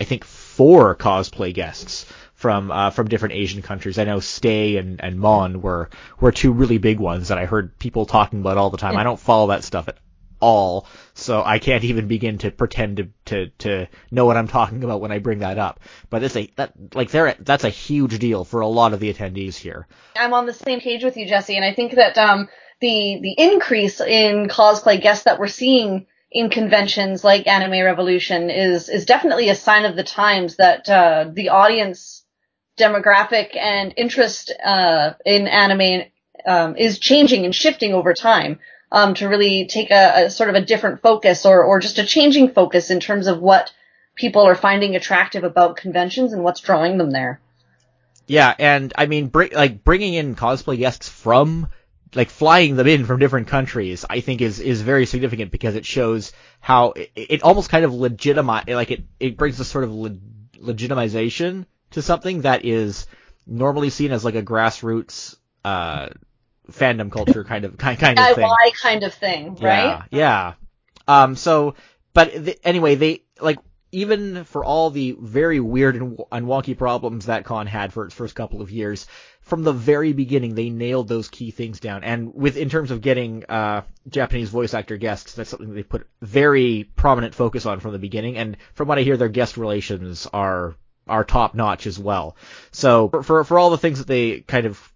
I 0.00 0.04
think 0.04 0.24
four 0.50 0.96
cosplay 0.96 1.54
guests 1.54 2.06
from 2.34 2.70
uh, 2.70 2.90
from 2.90 3.08
different 3.08 3.34
Asian 3.34 3.62
countries. 3.62 3.98
I 3.98 4.04
know 4.04 4.20
Stay 4.20 4.76
and, 4.76 5.02
and 5.02 5.18
Mon 5.18 5.62
were 5.62 5.90
were 6.18 6.32
two 6.32 6.52
really 6.52 6.78
big 6.78 6.98
ones 6.98 7.28
that 7.28 7.38
I 7.38 7.46
heard 7.46 7.78
people 7.78 8.06
talking 8.06 8.40
about 8.40 8.56
all 8.56 8.70
the 8.70 8.78
time. 8.78 8.96
I 8.96 9.04
don't 9.04 9.20
follow 9.20 9.48
that 9.48 9.62
stuff 9.62 9.88
at 9.88 9.98
all, 10.40 10.86
so 11.14 11.42
I 11.44 11.58
can't 11.58 11.84
even 11.84 12.08
begin 12.08 12.38
to 12.38 12.50
pretend 12.50 12.96
to, 12.96 13.08
to, 13.26 13.46
to 13.58 13.88
know 14.10 14.24
what 14.24 14.36
I'm 14.36 14.48
talking 14.48 14.82
about 14.82 15.00
when 15.00 15.12
I 15.12 15.18
bring 15.18 15.40
that 15.40 15.58
up. 15.58 15.80
But 16.08 16.22
it's 16.22 16.36
a 16.36 16.50
that 16.56 16.72
like 16.94 17.10
there 17.10 17.36
that's 17.38 17.64
a 17.64 17.68
huge 17.68 18.18
deal 18.18 18.44
for 18.44 18.60
a 18.60 18.68
lot 18.68 18.92
of 18.92 19.00
the 19.00 19.12
attendees 19.12 19.56
here. 19.56 19.86
I'm 20.16 20.34
on 20.34 20.46
the 20.46 20.54
same 20.54 20.80
page 20.80 21.04
with 21.04 21.16
you, 21.16 21.26
Jesse, 21.26 21.56
and 21.56 21.64
I 21.64 21.74
think 21.74 21.94
that 21.94 22.18
um 22.18 22.48
the 22.80 23.20
the 23.22 23.34
increase 23.38 24.00
in 24.00 24.48
cosplay 24.48 25.00
guests 25.00 25.24
that 25.24 25.38
we're 25.38 25.46
seeing 25.46 26.06
in 26.30 26.48
conventions 26.50 27.24
like 27.24 27.46
Anime 27.46 27.84
Revolution 27.84 28.50
is 28.50 28.88
is 28.88 29.04
definitely 29.04 29.48
a 29.48 29.54
sign 29.54 29.84
of 29.84 29.96
the 29.96 30.04
times 30.04 30.56
that 30.56 30.88
uh, 30.88 31.26
the 31.32 31.48
audience 31.48 32.24
demographic 32.78 33.56
and 33.56 33.92
interest 33.96 34.52
uh, 34.64 35.12
in 35.26 35.48
anime 35.48 36.08
um, 36.46 36.76
is 36.76 36.98
changing 36.98 37.44
and 37.44 37.54
shifting 37.54 37.92
over 37.92 38.14
time 38.14 38.58
um, 38.92 39.14
to 39.14 39.28
really 39.28 39.66
take 39.66 39.90
a, 39.90 40.24
a, 40.24 40.30
sort 40.30 40.48
of 40.48 40.54
a 40.54 40.64
different 40.64 41.02
focus 41.02 41.44
or 41.44 41.62
or 41.62 41.80
just 41.80 41.98
a 41.98 42.06
changing 42.06 42.50
focus 42.50 42.90
in 42.90 43.00
terms 43.00 43.26
of 43.26 43.40
what 43.40 43.72
people 44.14 44.42
are 44.42 44.54
finding 44.54 44.96
attractive 44.96 45.44
about 45.44 45.76
conventions 45.76 46.32
and 46.32 46.44
what's 46.44 46.60
drawing 46.60 46.98
them 46.98 47.10
there. 47.10 47.40
Yeah, 48.26 48.54
and 48.58 48.92
I 48.96 49.06
mean, 49.06 49.26
br- 49.26 49.52
like 49.52 49.82
bringing 49.82 50.14
in 50.14 50.36
cosplay 50.36 50.78
guests 50.78 51.08
from 51.08 51.68
like 52.14 52.30
flying 52.30 52.76
them 52.76 52.86
in 52.86 53.04
from 53.04 53.20
different 53.20 53.48
countries, 53.48 54.04
I 54.08 54.20
think 54.20 54.40
is 54.40 54.60
is 54.60 54.82
very 54.82 55.06
significant 55.06 55.50
because 55.50 55.76
it 55.76 55.86
shows 55.86 56.32
how 56.60 56.92
it, 56.92 57.10
it 57.14 57.42
almost 57.42 57.70
kind 57.70 57.84
of 57.84 57.94
legitimize, 57.94 58.66
like 58.68 58.90
it 58.90 59.04
it 59.18 59.36
brings 59.36 59.60
a 59.60 59.64
sort 59.64 59.84
of 59.84 59.92
le- 59.94 60.16
legitimization 60.58 61.66
to 61.92 62.02
something 62.02 62.42
that 62.42 62.64
is 62.64 63.06
normally 63.46 63.90
seen 63.90 64.12
as 64.12 64.24
like 64.24 64.34
a 64.34 64.42
grassroots 64.42 65.36
uh 65.64 66.08
fandom 66.70 67.10
culture 67.10 67.44
kind 67.44 67.64
of 67.64 67.76
kind 67.76 67.98
kind 67.98 68.18
of 68.18 68.34
thing. 68.34 68.48
DIY 68.48 68.74
kind 68.82 69.02
of 69.02 69.14
thing, 69.14 69.56
right? 69.56 69.60
Yeah, 69.60 70.04
yeah. 70.10 70.54
Um. 71.06 71.36
So, 71.36 71.74
but 72.12 72.32
th- 72.32 72.58
anyway, 72.64 72.94
they 72.94 73.24
like 73.40 73.58
even 73.92 74.44
for 74.44 74.64
all 74.64 74.90
the 74.90 75.16
very 75.20 75.60
weird 75.60 75.96
and, 75.96 76.18
and 76.30 76.46
wonky 76.46 76.76
problems 76.76 77.26
that 77.26 77.44
con 77.44 77.66
had 77.66 77.92
for 77.92 78.04
its 78.04 78.14
first 78.14 78.34
couple 78.34 78.62
of 78.62 78.70
years, 78.70 79.06
from 79.50 79.64
the 79.64 79.72
very 79.72 80.12
beginning 80.12 80.54
they 80.54 80.70
nailed 80.70 81.08
those 81.08 81.28
key 81.28 81.50
things 81.50 81.80
down. 81.80 82.04
And 82.04 82.32
with 82.32 82.56
in 82.56 82.70
terms 82.70 82.92
of 82.92 83.00
getting 83.00 83.44
uh, 83.48 83.82
Japanese 84.08 84.48
voice 84.48 84.72
actor 84.72 84.96
guests, 84.96 85.34
that's 85.34 85.50
something 85.50 85.74
they 85.74 85.82
put 85.82 86.06
very 86.22 86.88
prominent 86.94 87.34
focus 87.34 87.66
on 87.66 87.80
from 87.80 87.92
the 87.92 87.98
beginning. 87.98 88.36
And 88.36 88.56
from 88.74 88.86
what 88.86 88.98
I 88.98 89.02
hear, 89.02 89.16
their 89.16 89.28
guest 89.28 89.56
relations 89.56 90.26
are 90.32 90.76
are 91.08 91.24
top 91.24 91.56
notch 91.56 91.88
as 91.88 91.98
well. 91.98 92.36
So 92.70 93.08
for, 93.08 93.22
for 93.24 93.44
for 93.44 93.58
all 93.58 93.70
the 93.70 93.78
things 93.78 93.98
that 93.98 94.06
they 94.06 94.40
kind 94.40 94.66
of 94.66 94.92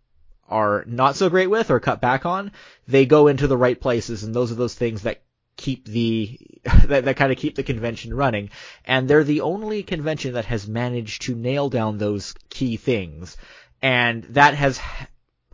are 0.49 0.85
not 0.87 1.17
so 1.17 1.29
great 1.29 1.49
with 1.49 1.73
or 1.73 1.81
cut 1.81 2.01
back 2.01 2.25
on, 2.25 2.53
they 2.87 3.07
go 3.07 3.27
into 3.27 3.49
the 3.49 3.57
right 3.57 3.81
places, 3.81 4.23
and 4.23 4.33
those 4.33 4.53
are 4.53 4.57
those 4.57 4.75
things 4.75 5.03
that 5.03 5.21
keep 5.57 5.85
the 5.87 6.39
that, 6.85 7.05
that 7.05 7.17
kind 7.17 7.33
of 7.33 7.39
keep 7.39 7.55
the 7.55 7.63
convention 7.63 8.13
running 8.13 8.51
and 8.85 9.09
they're 9.09 9.25
the 9.25 9.41
only 9.41 9.83
convention 9.83 10.35
that 10.35 10.45
has 10.45 10.67
managed 10.67 11.23
to 11.23 11.35
nail 11.35 11.69
down 11.69 11.99
those 11.99 12.35
key 12.51 12.77
things 12.77 13.37
and 13.85 14.25
that 14.31 14.55
has 14.55 14.81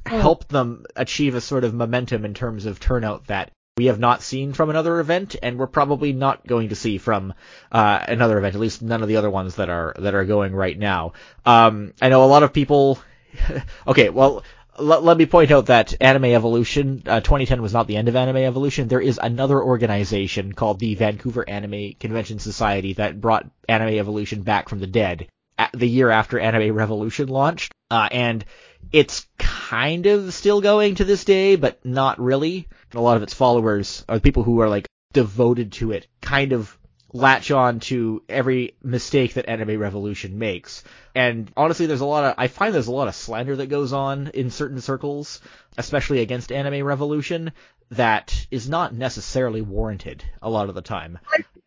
helped 0.07 0.49
them 0.49 0.87
achieve 0.95 1.35
a 1.35 1.41
sort 1.41 1.65
of 1.65 1.75
momentum 1.75 2.25
in 2.25 2.33
terms 2.33 2.65
of 2.65 2.79
turnout 2.79 3.27
that 3.27 3.51
we 3.77 3.87
have 3.87 3.99
not 3.99 4.23
seen 4.23 4.53
from 4.53 4.71
another 4.71 5.01
event, 5.01 5.35
and 5.43 5.59
we're 5.59 5.67
probably 5.67 6.13
not 6.13 6.47
going 6.47 6.69
to 6.69 6.77
see 6.77 6.99
from 6.99 7.35
uh, 7.73 7.99
another 8.07 8.39
event. 8.39 8.55
At 8.55 8.61
least 8.61 8.83
none 8.83 9.03
of 9.03 9.09
the 9.09 9.17
other 9.17 9.31
ones 9.31 9.57
that 9.57 9.69
are 9.69 9.97
that 9.99 10.15
are 10.15 10.25
going 10.25 10.55
right 10.55 10.79
now. 10.79 11.15
Um, 11.45 11.93
I 12.01 12.09
know 12.09 12.25
a 12.25 12.27
lot 12.27 12.45
of 12.45 12.53
people. 12.53 13.01
okay, 13.89 14.11
well, 14.11 14.45
let, 14.79 15.03
let 15.03 15.17
me 15.17 15.27
point 15.27 15.51
out 15.51 15.67
that 15.67 15.95
Anime 16.01 16.27
Evolution 16.27 17.03
uh, 17.07 17.19
2010 17.19 17.61
was 17.61 17.73
not 17.73 17.89
the 17.89 17.97
end 17.97 18.07
of 18.07 18.15
Anime 18.15 18.37
Evolution. 18.37 18.87
There 18.87 19.01
is 19.01 19.19
another 19.21 19.61
organization 19.61 20.53
called 20.53 20.79
the 20.79 20.95
Vancouver 20.95 21.49
Anime 21.49 21.95
Convention 21.99 22.39
Society 22.39 22.93
that 22.93 23.21
brought 23.21 23.51
Anime 23.69 23.99
Evolution 23.99 24.43
back 24.43 24.69
from 24.69 24.79
the 24.79 24.87
dead 24.87 25.27
the 25.75 25.89
year 25.89 26.11
after 26.11 26.39
Anime 26.39 26.75
Revolution 26.75 27.29
launched, 27.29 27.75
uh, 27.91 28.09
and 28.11 28.45
it's 28.93 29.27
kind 29.39 30.07
of 30.07 30.33
still 30.33 30.61
going 30.61 30.97
to 30.97 31.05
this 31.05 31.25
day, 31.25 31.57
but 31.57 31.85
not 31.85 32.21
really. 32.21 32.69
A 32.95 33.01
lot 33.01 33.17
of 33.17 33.23
its 33.23 33.35
followers 33.35 34.05
are 34.09 34.21
people 34.21 34.43
who 34.43 34.61
are 34.61 34.69
like 34.69 34.89
devoted 35.13 35.73
to 35.73 35.93
it, 35.93 36.07
kind 36.21 36.53
of 36.53 36.77
latch 37.13 37.51
on 37.51 37.81
to 37.81 38.23
every 38.29 38.77
mistake 38.83 39.35
that 39.35 39.49
Anime 39.49 39.79
Revolution 39.79 40.39
makes. 40.39 40.85
And 41.15 41.51
honestly, 41.57 41.87
there's 41.87 42.01
a 42.01 42.07
lot 42.07 42.25
of, 42.25 42.35
I 42.39 42.47
find 42.47 42.73
there's 42.73 42.87
a 42.87 42.93
lot 42.93 43.09
of 43.09 43.15
slander 43.15 43.57
that 43.57 43.67
goes 43.67 43.93
on 43.93 44.29
in 44.29 44.51
certain 44.51 44.81
circles, 44.81 45.41
especially 45.77 46.21
against 46.21 46.53
Anime 46.53 46.85
Revolution, 46.85 47.53
that 47.91 48.47
is 48.53 48.69
not 48.69 48.95
necessarily 48.95 49.61
warranted 49.61 50.25
a 50.41 50.49
lot 50.49 50.69
of 50.69 50.77
the 50.77 50.83
time. 50.83 51.19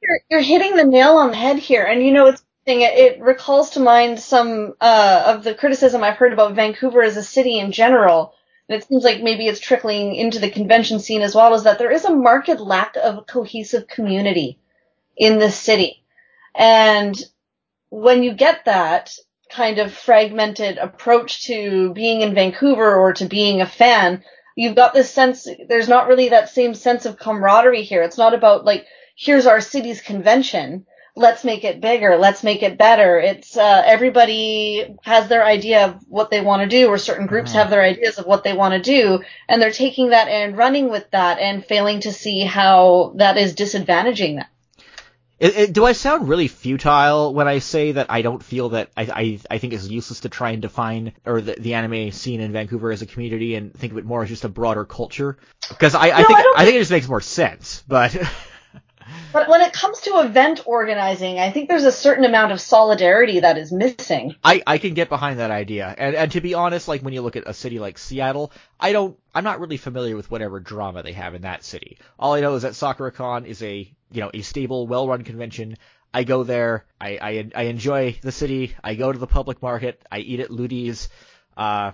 You're, 0.01 0.19
you're 0.29 0.41
hitting 0.41 0.77
the 0.77 0.85
nail 0.85 1.17
on 1.17 1.31
the 1.31 1.37
head 1.37 1.59
here. 1.59 1.83
And 1.83 2.05
you 2.05 2.13
know, 2.13 2.27
it's 2.27 2.43
it, 2.81 2.97
it 2.97 3.21
recalls 3.21 3.71
to 3.71 3.79
mind 3.79 4.19
some 4.19 4.73
uh, 4.79 5.23
of 5.27 5.43
the 5.43 5.53
criticism 5.53 6.03
I've 6.03 6.17
heard 6.17 6.33
about 6.33 6.55
Vancouver 6.55 7.03
as 7.03 7.17
a 7.17 7.23
city 7.23 7.59
in 7.59 7.71
general. 7.71 8.33
And 8.69 8.81
it 8.81 8.87
seems 8.87 9.03
like 9.03 9.21
maybe 9.21 9.47
it's 9.47 9.59
trickling 9.59 10.15
into 10.15 10.39
the 10.39 10.49
convention 10.49 10.99
scene 10.99 11.21
as 11.21 11.35
well, 11.35 11.53
is 11.53 11.63
that 11.63 11.79
there 11.79 11.91
is 11.91 12.05
a 12.05 12.15
marked 12.15 12.59
lack 12.59 12.95
of 12.95 13.27
cohesive 13.27 13.87
community 13.87 14.59
in 15.17 15.39
this 15.39 15.59
city. 15.59 16.03
And 16.55 17.15
when 17.89 18.23
you 18.23 18.33
get 18.33 18.65
that 18.65 19.13
kind 19.51 19.79
of 19.79 19.93
fragmented 19.93 20.77
approach 20.77 21.45
to 21.45 21.93
being 21.93 22.21
in 22.21 22.33
Vancouver 22.33 22.95
or 22.95 23.13
to 23.13 23.25
being 23.25 23.61
a 23.61 23.67
fan, 23.67 24.23
you've 24.55 24.75
got 24.75 24.93
this 24.93 25.11
sense, 25.11 25.47
there's 25.67 25.89
not 25.89 26.07
really 26.07 26.29
that 26.29 26.49
same 26.49 26.73
sense 26.73 27.05
of 27.05 27.19
camaraderie 27.19 27.83
here. 27.83 28.01
It's 28.01 28.17
not 28.17 28.33
about 28.33 28.65
like, 28.65 28.85
here's 29.15 29.45
our 29.45 29.61
city's 29.61 30.01
convention. 30.01 30.85
Let's 31.15 31.43
make 31.43 31.63
it 31.63 31.79
bigger. 31.79 32.17
Let's 32.17 32.43
make 32.43 32.63
it 32.63 32.77
better. 32.77 33.19
It's, 33.19 33.55
uh, 33.55 33.83
everybody 33.85 34.95
has 35.03 35.27
their 35.27 35.45
idea 35.45 35.85
of 35.85 35.95
what 36.07 36.31
they 36.31 36.41
want 36.41 36.63
to 36.63 36.67
do 36.67 36.87
or 36.87 36.97
certain 36.97 37.27
groups 37.27 37.51
mm-hmm. 37.51 37.59
have 37.59 37.69
their 37.69 37.83
ideas 37.83 38.17
of 38.17 38.25
what 38.25 38.43
they 38.43 38.53
want 38.53 38.73
to 38.73 38.81
do 38.81 39.23
and 39.47 39.61
they're 39.61 39.71
taking 39.71 40.09
that 40.09 40.27
and 40.27 40.57
running 40.57 40.89
with 40.89 41.09
that 41.11 41.37
and 41.39 41.63
failing 41.63 41.99
to 42.01 42.11
see 42.11 42.41
how 42.41 43.13
that 43.17 43.37
is 43.37 43.53
disadvantaging 43.53 44.37
them. 44.37 44.47
It, 45.39 45.57
it, 45.57 45.73
do 45.73 45.83
I 45.83 45.91
sound 45.91 46.29
really 46.29 46.47
futile 46.47 47.33
when 47.33 47.47
I 47.49 47.59
say 47.59 47.91
that 47.91 48.09
I 48.09 48.21
don't 48.21 48.41
feel 48.41 48.69
that 48.69 48.91
I, 48.95 49.03
I, 49.03 49.39
I 49.51 49.57
think 49.57 49.73
it's 49.73 49.89
useless 49.89 50.21
to 50.21 50.29
try 50.29 50.51
and 50.51 50.61
define 50.61 51.11
or 51.25 51.41
the, 51.41 51.55
the 51.59 51.73
anime 51.73 52.11
scene 52.11 52.39
in 52.39 52.53
Vancouver 52.53 52.91
as 52.91 53.01
a 53.01 53.05
community 53.05 53.55
and 53.55 53.73
think 53.73 53.91
of 53.91 53.97
it 53.97 54.05
more 54.05 54.23
as 54.23 54.29
just 54.29 54.45
a 54.45 54.49
broader 54.49 54.85
culture? 54.85 55.37
Because 55.67 55.95
I, 55.95 56.07
no, 56.07 56.13
I 56.13 56.23
think 56.23 56.39
I, 56.39 56.53
I 56.55 56.65
think 56.65 56.77
it 56.77 56.79
just 56.79 56.91
makes 56.91 57.07
more 57.07 57.21
sense, 57.21 57.83
but. 57.87 58.15
But 59.31 59.49
when 59.49 59.61
it 59.61 59.73
comes 59.73 60.01
to 60.01 60.21
event 60.21 60.61
organizing, 60.65 61.39
I 61.39 61.51
think 61.51 61.69
there's 61.69 61.83
a 61.83 61.91
certain 61.91 62.25
amount 62.25 62.51
of 62.51 62.61
solidarity 62.61 63.39
that 63.39 63.57
is 63.57 63.71
missing. 63.71 64.35
I, 64.43 64.61
I 64.65 64.77
can 64.77 64.93
get 64.93 65.09
behind 65.09 65.39
that 65.39 65.51
idea. 65.51 65.93
And, 65.97 66.15
and 66.15 66.31
to 66.33 66.41
be 66.41 66.53
honest, 66.53 66.87
like 66.87 67.01
when 67.01 67.13
you 67.13 67.21
look 67.21 67.35
at 67.35 67.47
a 67.47 67.53
city 67.53 67.79
like 67.79 67.97
Seattle, 67.97 68.51
I 68.79 68.91
don't, 68.91 69.17
I'm 69.33 69.43
not 69.43 69.59
really 69.59 69.77
familiar 69.77 70.15
with 70.15 70.29
whatever 70.29 70.59
drama 70.59 71.03
they 71.03 71.13
have 71.13 71.35
in 71.35 71.43
that 71.43 71.63
city. 71.63 71.97
All 72.19 72.33
I 72.33 72.41
know 72.41 72.55
is 72.55 72.61
that 72.61 72.73
SakuraCon 72.73 73.45
is 73.45 73.61
a, 73.63 73.91
you 74.11 74.21
know, 74.21 74.31
a 74.33 74.41
stable, 74.41 74.87
well-run 74.87 75.23
convention. 75.23 75.77
I 76.13 76.23
go 76.23 76.43
there, 76.43 76.85
I, 77.01 77.17
I, 77.19 77.49
I 77.55 77.63
enjoy 77.63 78.19
the 78.21 78.31
city, 78.31 78.75
I 78.83 78.95
go 78.95 79.11
to 79.11 79.17
the 79.17 79.27
public 79.27 79.61
market, 79.63 80.05
I 80.11 80.19
eat 80.19 80.39
at 80.39 80.51
Ludi's, 80.51 81.09
uh, 81.57 81.93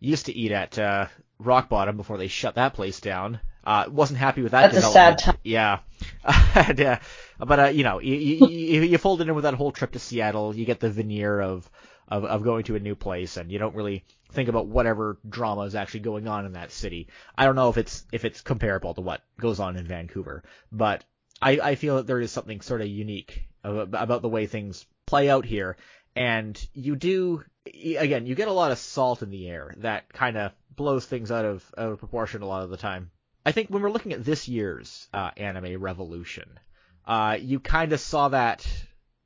used 0.00 0.26
to 0.26 0.32
eat 0.32 0.50
at, 0.50 0.78
uh, 0.78 1.06
Rock 1.38 1.70
Bottom 1.70 1.96
before 1.96 2.18
they 2.18 2.28
shut 2.28 2.56
that 2.56 2.74
place 2.74 3.00
down. 3.00 3.40
Uh, 3.64 3.84
wasn't 3.90 4.18
happy 4.18 4.42
with 4.42 4.52
that. 4.52 4.72
That's 4.72 4.86
a 4.86 4.90
sad 4.90 5.18
time. 5.18 5.36
Yeah, 5.44 5.80
and, 6.54 6.80
uh, 6.80 6.98
but 7.38 7.60
uh, 7.60 7.66
you 7.66 7.84
know, 7.84 8.00
you, 8.00 8.14
you 8.14 8.82
you 8.82 8.98
fold 8.98 9.20
it 9.20 9.28
in 9.28 9.34
with 9.34 9.44
that 9.44 9.54
whole 9.54 9.72
trip 9.72 9.92
to 9.92 9.98
Seattle. 9.98 10.54
You 10.54 10.64
get 10.64 10.80
the 10.80 10.90
veneer 10.90 11.40
of, 11.40 11.68
of 12.08 12.24
of 12.24 12.42
going 12.42 12.64
to 12.64 12.76
a 12.76 12.80
new 12.80 12.94
place, 12.94 13.36
and 13.36 13.52
you 13.52 13.58
don't 13.58 13.74
really 13.74 14.04
think 14.32 14.48
about 14.48 14.66
whatever 14.66 15.18
drama 15.28 15.62
is 15.62 15.74
actually 15.74 16.00
going 16.00 16.26
on 16.26 16.46
in 16.46 16.52
that 16.52 16.72
city. 16.72 17.08
I 17.36 17.44
don't 17.44 17.56
know 17.56 17.68
if 17.68 17.76
it's 17.76 18.04
if 18.12 18.24
it's 18.24 18.40
comparable 18.40 18.94
to 18.94 19.00
what 19.00 19.22
goes 19.38 19.60
on 19.60 19.76
in 19.76 19.86
Vancouver, 19.86 20.42
but 20.72 21.04
I 21.42 21.60
I 21.60 21.74
feel 21.74 21.96
that 21.96 22.06
there 22.06 22.20
is 22.20 22.32
something 22.32 22.60
sort 22.60 22.80
of 22.80 22.88
unique 22.88 23.44
about 23.62 24.22
the 24.22 24.28
way 24.28 24.46
things 24.46 24.86
play 25.06 25.28
out 25.28 25.44
here, 25.44 25.76
and 26.16 26.58
you 26.72 26.96
do 26.96 27.44
again 27.66 28.26
you 28.26 28.34
get 28.34 28.48
a 28.48 28.52
lot 28.52 28.72
of 28.72 28.78
salt 28.78 29.22
in 29.22 29.30
the 29.30 29.48
air 29.48 29.74
that 29.78 30.10
kind 30.12 30.36
of 30.36 30.52
blows 30.74 31.04
things 31.04 31.30
out 31.30 31.44
of 31.44 31.64
out 31.76 31.92
of 31.92 31.98
proportion 31.98 32.42
a 32.42 32.46
lot 32.46 32.62
of 32.62 32.70
the 32.70 32.76
time. 32.76 33.10
I 33.44 33.52
think 33.52 33.68
when 33.70 33.82
we're 33.82 33.90
looking 33.90 34.12
at 34.12 34.24
this 34.24 34.48
year's 34.48 35.08
uh, 35.12 35.30
anime 35.36 35.80
revolution, 35.80 36.58
uh, 37.06 37.38
you 37.40 37.60
kind 37.60 37.92
of 37.92 38.00
saw 38.00 38.28
that 38.28 38.66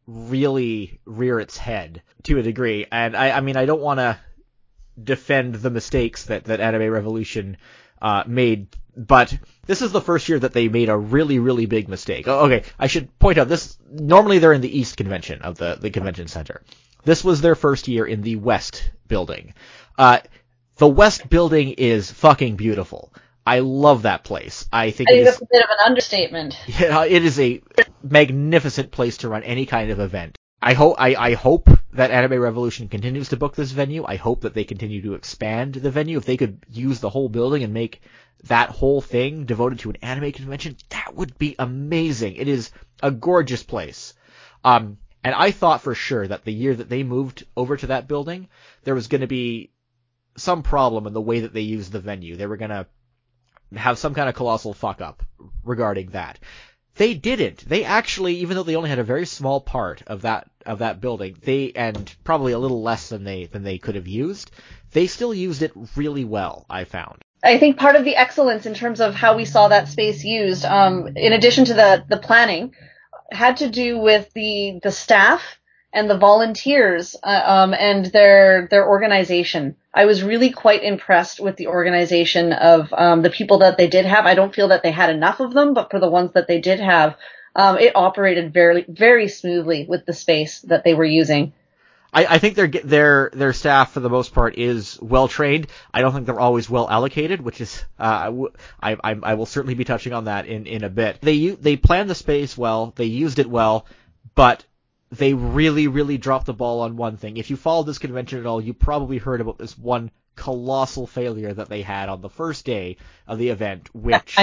really 0.06 1.00
rear 1.04 1.40
its 1.40 1.56
head 1.56 2.02
to 2.24 2.38
a 2.38 2.42
degree. 2.42 2.86
And 2.90 3.16
I, 3.16 3.30
I 3.32 3.40
mean, 3.40 3.56
I 3.56 3.66
don't 3.66 3.80
want 3.80 3.98
to 3.98 4.18
defend 5.02 5.56
the 5.56 5.70
mistakes 5.70 6.26
that, 6.26 6.44
that 6.44 6.60
Anime 6.60 6.90
Revolution 6.90 7.56
uh, 8.00 8.22
made, 8.26 8.68
but 8.96 9.36
this 9.66 9.82
is 9.82 9.92
the 9.92 10.00
first 10.00 10.28
year 10.28 10.38
that 10.38 10.52
they 10.52 10.68
made 10.68 10.88
a 10.88 10.96
really, 10.96 11.38
really 11.38 11.66
big 11.66 11.88
mistake. 11.88 12.28
Okay, 12.28 12.64
I 12.78 12.86
should 12.86 13.18
point 13.18 13.38
out 13.38 13.48
this. 13.48 13.78
Normally, 13.90 14.38
they're 14.38 14.52
in 14.52 14.60
the 14.60 14.78
East 14.78 14.96
Convention 14.96 15.42
of 15.42 15.56
the 15.56 15.78
the 15.80 15.90
convention 15.90 16.28
center. 16.28 16.62
This 17.04 17.24
was 17.24 17.40
their 17.40 17.54
first 17.54 17.88
year 17.88 18.06
in 18.06 18.22
the 18.22 18.36
West 18.36 18.90
building. 19.08 19.54
Uh, 19.96 20.20
the 20.76 20.88
West 20.88 21.28
building 21.28 21.70
is 21.70 22.10
fucking 22.10 22.56
beautiful. 22.56 23.12
I 23.46 23.58
love 23.58 24.02
that 24.02 24.24
place. 24.24 24.66
I 24.72 24.90
think, 24.90 25.10
I 25.10 25.14
think 25.14 25.24
that's 25.26 25.42
a 25.42 25.46
bit 25.50 25.62
of 25.62 25.70
an 25.70 25.86
understatement. 25.86 26.58
Yeah, 26.66 27.04
it 27.04 27.24
is 27.24 27.38
a 27.38 27.62
magnificent 28.02 28.90
place 28.90 29.18
to 29.18 29.28
run 29.28 29.42
any 29.42 29.66
kind 29.66 29.90
of 29.90 30.00
event. 30.00 30.38
I 30.62 30.72
hope 30.72 30.96
I, 30.98 31.14
I 31.14 31.34
hope 31.34 31.68
that 31.92 32.10
Anime 32.10 32.40
Revolution 32.40 32.88
continues 32.88 33.28
to 33.28 33.36
book 33.36 33.54
this 33.54 33.72
venue. 33.72 34.04
I 34.06 34.16
hope 34.16 34.42
that 34.42 34.54
they 34.54 34.64
continue 34.64 35.02
to 35.02 35.14
expand 35.14 35.74
the 35.74 35.90
venue. 35.90 36.16
If 36.16 36.24
they 36.24 36.38
could 36.38 36.64
use 36.70 37.00
the 37.00 37.10
whole 37.10 37.28
building 37.28 37.62
and 37.62 37.74
make 37.74 38.00
that 38.44 38.70
whole 38.70 39.02
thing 39.02 39.44
devoted 39.44 39.80
to 39.80 39.90
an 39.90 39.96
anime 40.00 40.32
convention, 40.32 40.76
that 40.88 41.14
would 41.14 41.36
be 41.38 41.54
amazing. 41.58 42.36
It 42.36 42.48
is 42.48 42.70
a 43.02 43.10
gorgeous 43.10 43.62
place. 43.62 44.14
Um, 44.64 44.98
and 45.22 45.34
I 45.34 45.50
thought 45.50 45.82
for 45.82 45.94
sure 45.94 46.26
that 46.26 46.44
the 46.44 46.52
year 46.52 46.74
that 46.74 46.88
they 46.88 47.02
moved 47.02 47.46
over 47.56 47.76
to 47.76 47.88
that 47.88 48.08
building, 48.08 48.48
there 48.84 48.94
was 48.94 49.08
going 49.08 49.20
to 49.20 49.26
be 49.26 49.70
some 50.36 50.62
problem 50.62 51.06
in 51.06 51.12
the 51.12 51.20
way 51.20 51.40
that 51.40 51.52
they 51.52 51.60
used 51.60 51.92
the 51.92 52.00
venue. 52.00 52.36
They 52.36 52.46
were 52.46 52.56
going 52.56 52.70
to 52.70 52.86
have 53.76 53.98
some 53.98 54.14
kind 54.14 54.28
of 54.28 54.34
colossal 54.34 54.74
fuck 54.74 55.00
up 55.00 55.22
regarding 55.62 56.10
that. 56.10 56.38
They 56.96 57.14
didn't. 57.14 57.68
They 57.68 57.84
actually, 57.84 58.36
even 58.36 58.56
though 58.56 58.62
they 58.62 58.76
only 58.76 58.90
had 58.90 59.00
a 59.00 59.04
very 59.04 59.26
small 59.26 59.60
part 59.60 60.02
of 60.06 60.22
that 60.22 60.48
of 60.64 60.78
that 60.78 61.00
building, 61.00 61.36
they 61.42 61.72
and 61.74 62.14
probably 62.22 62.52
a 62.52 62.58
little 62.58 62.82
less 62.82 63.08
than 63.08 63.24
they 63.24 63.46
than 63.46 63.64
they 63.64 63.78
could 63.78 63.96
have 63.96 64.06
used, 64.06 64.52
they 64.92 65.08
still 65.08 65.34
used 65.34 65.62
it 65.62 65.72
really 65.96 66.24
well. 66.24 66.66
I 66.70 66.84
found. 66.84 67.22
I 67.42 67.58
think 67.58 67.76
part 67.76 67.96
of 67.96 68.04
the 68.04 68.16
excellence 68.16 68.64
in 68.64 68.74
terms 68.74 69.00
of 69.00 69.14
how 69.14 69.36
we 69.36 69.44
saw 69.44 69.68
that 69.68 69.88
space 69.88 70.24
used, 70.24 70.64
um, 70.64 71.08
in 71.16 71.32
addition 71.32 71.64
to 71.66 71.74
the 71.74 72.04
the 72.08 72.16
planning, 72.16 72.74
had 73.30 73.56
to 73.58 73.68
do 73.68 73.98
with 73.98 74.32
the 74.32 74.78
the 74.82 74.92
staff 74.92 75.58
and 75.94 76.10
the 76.10 76.18
volunteers 76.18 77.16
uh, 77.22 77.42
um, 77.46 77.72
and 77.72 78.06
their 78.06 78.66
their 78.70 78.86
organization. 78.86 79.76
I 79.94 80.04
was 80.06 80.24
really 80.24 80.50
quite 80.50 80.82
impressed 80.82 81.40
with 81.40 81.56
the 81.56 81.68
organization 81.68 82.52
of 82.52 82.92
um, 82.92 83.22
the 83.22 83.30
people 83.30 83.58
that 83.58 83.78
they 83.78 83.86
did 83.86 84.04
have. 84.04 84.26
I 84.26 84.34
don't 84.34 84.54
feel 84.54 84.68
that 84.68 84.82
they 84.82 84.90
had 84.90 85.10
enough 85.10 85.40
of 85.40 85.54
them, 85.54 85.72
but 85.72 85.90
for 85.90 86.00
the 86.00 86.10
ones 86.10 86.32
that 86.32 86.48
they 86.48 86.60
did 86.60 86.80
have, 86.80 87.16
um, 87.54 87.78
it 87.78 87.94
operated 87.94 88.52
very 88.52 88.84
very 88.88 89.28
smoothly 89.28 89.86
with 89.88 90.04
the 90.04 90.12
space 90.12 90.60
that 90.62 90.82
they 90.82 90.94
were 90.94 91.04
using. 91.04 91.52
I, 92.12 92.26
I 92.26 92.38
think 92.38 92.56
their 92.56 92.66
their 92.66 93.30
their 93.32 93.52
staff 93.52 93.92
for 93.92 94.00
the 94.00 94.10
most 94.10 94.34
part 94.34 94.58
is 94.58 94.98
well 95.00 95.28
trained. 95.28 95.68
I 95.92 96.00
don't 96.00 96.12
think 96.12 96.26
they're 96.26 96.40
always 96.40 96.68
well 96.68 96.90
allocated, 96.90 97.40
which 97.40 97.60
is 97.60 97.84
uh, 98.00 98.32
I, 98.82 98.96
I 99.02 99.16
I 99.22 99.34
will 99.34 99.46
certainly 99.46 99.74
be 99.74 99.84
touching 99.84 100.12
on 100.12 100.24
that 100.24 100.46
in 100.46 100.66
in 100.66 100.82
a 100.82 100.90
bit. 100.90 101.20
They 101.20 101.48
they 101.50 101.76
planned 101.76 102.10
the 102.10 102.16
space 102.16 102.58
well, 102.58 102.92
they 102.96 103.04
used 103.04 103.38
it 103.38 103.48
well, 103.48 103.86
but 104.34 104.64
they 105.16 105.34
really, 105.34 105.88
really 105.88 106.18
dropped 106.18 106.46
the 106.46 106.52
ball 106.52 106.80
on 106.80 106.96
one 106.96 107.16
thing. 107.16 107.36
If 107.36 107.50
you 107.50 107.56
followed 107.56 107.84
this 107.86 107.98
convention 107.98 108.38
at 108.38 108.46
all, 108.46 108.60
you 108.60 108.74
probably 108.74 109.18
heard 109.18 109.40
about 109.40 109.58
this 109.58 109.76
one 109.76 110.10
colossal 110.36 111.06
failure 111.06 111.52
that 111.52 111.68
they 111.68 111.82
had 111.82 112.08
on 112.08 112.20
the 112.20 112.28
first 112.28 112.64
day 112.64 112.96
of 113.26 113.38
the 113.38 113.50
event, 113.50 113.94
which 113.94 114.36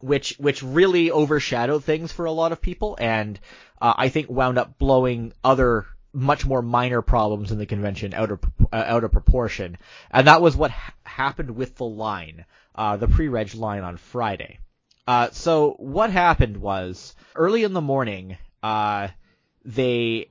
which 0.00 0.36
which 0.38 0.62
really 0.62 1.10
overshadowed 1.10 1.84
things 1.84 2.12
for 2.12 2.26
a 2.26 2.32
lot 2.32 2.52
of 2.52 2.60
people, 2.60 2.96
and 3.00 3.38
uh, 3.80 3.94
I 3.96 4.08
think 4.08 4.28
wound 4.30 4.58
up 4.58 4.78
blowing 4.78 5.32
other 5.42 5.86
much 6.12 6.46
more 6.46 6.62
minor 6.62 7.02
problems 7.02 7.52
in 7.52 7.58
the 7.58 7.66
convention 7.66 8.14
out 8.14 8.30
of 8.30 8.40
uh, 8.72 8.84
out 8.86 9.04
of 9.04 9.12
proportion, 9.12 9.78
and 10.10 10.26
that 10.26 10.42
was 10.42 10.56
what 10.56 10.70
ha- 10.70 10.94
happened 11.04 11.50
with 11.50 11.76
the 11.76 11.84
line, 11.84 12.44
uh, 12.74 12.96
the 12.96 13.08
pre-reg 13.08 13.54
line 13.54 13.82
on 13.82 13.96
Friday. 13.96 14.58
Uh, 15.06 15.30
so 15.32 15.74
what 15.78 16.10
happened 16.10 16.56
was 16.56 17.14
early 17.34 17.64
in 17.64 17.72
the 17.72 17.80
morning, 17.80 18.36
uh, 18.62 19.08
they 19.68 20.30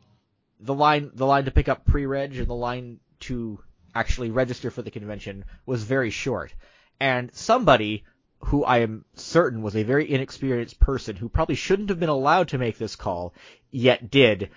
the 0.60 0.74
line 0.74 1.12
the 1.14 1.26
line 1.26 1.46
to 1.46 1.52
pick 1.52 1.70
up 1.70 1.86
pre-reg 1.86 2.36
and 2.36 2.48
the 2.48 2.56
line 2.56 3.00
to 3.20 3.60
actually 3.94 4.32
register 4.32 4.72
for 4.72 4.82
the 4.82 4.92
convention 4.92 5.46
was 5.66 5.84
very 5.84 6.10
short, 6.10 6.54
and 7.00 7.30
somebody 7.34 8.04
who 8.40 8.64
I 8.64 8.80
am 8.80 9.06
certain 9.14 9.62
was 9.62 9.76
a 9.76 9.84
very 9.84 10.12
inexperienced 10.12 10.80
person 10.80 11.16
who 11.16 11.30
probably 11.30 11.56
shouldn't 11.56 11.90
have 11.90 12.00
been 12.00 12.10
allowed 12.10 12.50
to 12.50 12.58
make 12.58 12.78
this 12.78 12.96
call, 12.96 13.34
yet 13.72 14.10
did, 14.10 14.50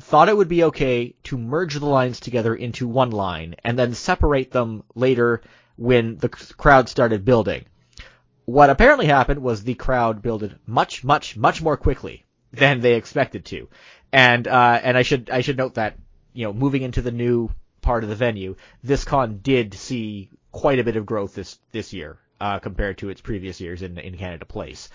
thought 0.00 0.28
it 0.28 0.36
would 0.36 0.48
be 0.48 0.64
okay 0.64 1.14
to 1.24 1.38
merge 1.38 1.74
the 1.74 1.86
lines 1.86 2.20
together 2.20 2.54
into 2.54 2.86
one 2.86 3.10
line 3.10 3.56
and 3.64 3.76
then 3.78 3.94
separate 3.94 4.52
them 4.52 4.84
later 4.94 5.42
when 5.76 6.16
the 6.16 6.28
crowd 6.28 6.88
started 6.88 7.24
building. 7.24 7.64
What 8.44 8.70
apparently 8.70 9.06
happened 9.06 9.42
was 9.42 9.62
the 9.62 9.74
crowd 9.74 10.22
builded 10.22 10.58
much, 10.66 11.04
much, 11.04 11.36
much 11.36 11.60
more 11.62 11.76
quickly 11.76 12.24
than 12.52 12.80
they 12.80 12.94
expected 12.94 13.44
to. 13.46 13.68
And, 14.12 14.48
uh, 14.48 14.80
and 14.82 14.96
I 14.96 15.02
should, 15.02 15.30
I 15.30 15.42
should 15.42 15.58
note 15.58 15.74
that, 15.74 15.96
you 16.32 16.44
know, 16.44 16.52
moving 16.52 16.82
into 16.82 17.02
the 17.02 17.10
new 17.10 17.50
part 17.80 18.04
of 18.04 18.10
the 18.10 18.16
venue, 18.16 18.56
this 18.82 19.04
con 19.04 19.38
did 19.42 19.74
see 19.74 20.30
quite 20.52 20.78
a 20.78 20.84
bit 20.84 20.96
of 20.96 21.06
growth 21.06 21.34
this, 21.34 21.58
this 21.72 21.92
year, 21.92 22.18
uh, 22.40 22.58
compared 22.58 22.98
to 22.98 23.10
its 23.10 23.20
previous 23.20 23.60
years 23.60 23.82
in, 23.82 23.98
in 23.98 24.16
Canada 24.16 24.44
Place. 24.44 24.88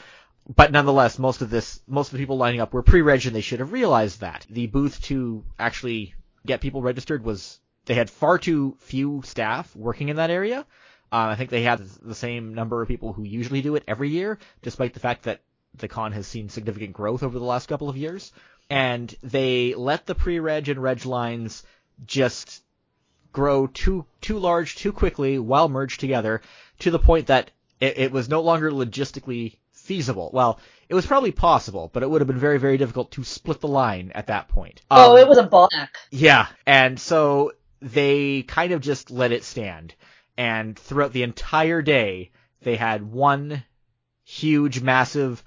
But 0.56 0.71
nonetheless, 0.71 1.19
most 1.19 1.41
of 1.41 1.49
this, 1.49 1.82
most 1.88 2.08
of 2.08 2.13
the 2.13 2.19
people 2.19 2.38
lining 2.38 2.60
up 2.60 2.73
were 2.73 2.84
pre-reg 2.84 3.26
and 3.26 3.36
they 3.36 3.41
should 3.41 3.60
have 3.60 3.71
realized 3.71 4.21
that. 4.21 4.45
The 4.49 4.67
booth 4.67 5.02
to 5.04 5.43
actually 5.58 6.15
get 6.45 6.62
people 6.62 6.82
registered 6.82 7.23
was, 7.23 7.60
they 7.86 7.93
had 7.93 8.10
far 8.10 8.38
too 8.38 8.76
few 8.80 9.21
staff 9.23 9.73
working 9.76 10.10
in 10.10 10.17
that 10.17 10.30
area. 10.30 10.65
Uh, 11.12 11.28
I 11.32 11.36
think 11.36 11.49
they 11.49 11.62
had 11.62 11.80
the 11.80 12.15
same 12.15 12.56
number 12.56 12.82
of 12.82 12.88
people 12.88 13.13
who 13.13 13.23
usually 13.23 13.62
do 13.62 13.76
it 13.76 13.84
every 13.88 14.10
year, 14.10 14.39
despite 14.63 14.93
the 14.93 14.99
fact 14.99 15.23
that 15.23 15.41
the 15.78 15.88
con 15.88 16.12
has 16.12 16.28
seen 16.28 16.49
significant 16.49 16.93
growth 16.93 17.23
over 17.23 17.38
the 17.38 17.45
last 17.45 17.67
couple 17.67 17.89
of 17.89 17.97
years. 17.97 18.32
And 18.73 19.13
they 19.21 19.75
let 19.75 20.07
the 20.07 20.15
pre-reg 20.15 20.67
and 20.67 20.81
reg 20.81 21.05
lines 21.05 21.63
just 22.07 22.63
grow 23.31 23.67
too 23.67 24.05
too 24.19 24.39
large 24.39 24.75
too 24.75 24.91
quickly 24.91 25.38
while 25.38 25.69
merged 25.69 25.99
together 25.99 26.41
to 26.79 26.89
the 26.89 26.97
point 26.99 27.27
that 27.27 27.51
it, 27.79 27.97
it 27.99 28.12
was 28.12 28.29
no 28.29 28.41
longer 28.41 28.71
logistically 28.71 29.57
feasible. 29.73 30.31
Well, 30.33 30.59
it 30.89 30.95
was 30.95 31.05
probably 31.05 31.31
possible, 31.31 31.91
but 31.93 32.01
it 32.01 32.09
would 32.09 32.21
have 32.21 32.27
been 32.27 32.39
very 32.39 32.57
very 32.57 32.77
difficult 32.77 33.12
to 33.12 33.23
split 33.23 33.62
the 33.62 33.67
line 33.67 34.12
at 34.15 34.27
that 34.27 34.47
point. 34.47 34.81
Oh, 34.89 35.13
Um, 35.13 35.19
it 35.19 35.27
was 35.27 35.38
a 35.38 35.47
bottleneck. 35.47 35.89
yeah, 36.09 36.47
and 36.65 36.99
so 36.99 37.51
they 37.79 38.41
kind 38.41 38.71
of 38.73 38.81
just 38.81 39.12
let 39.12 39.31
it 39.31 39.43
stand. 39.43 39.93
And 40.36 40.79
throughout 40.79 41.13
the 41.13 41.21
entire 41.23 41.83
day, 41.83 42.31
they 42.63 42.75
had 42.75 43.03
one 43.03 43.63
huge, 44.23 44.81
massive 44.81 45.43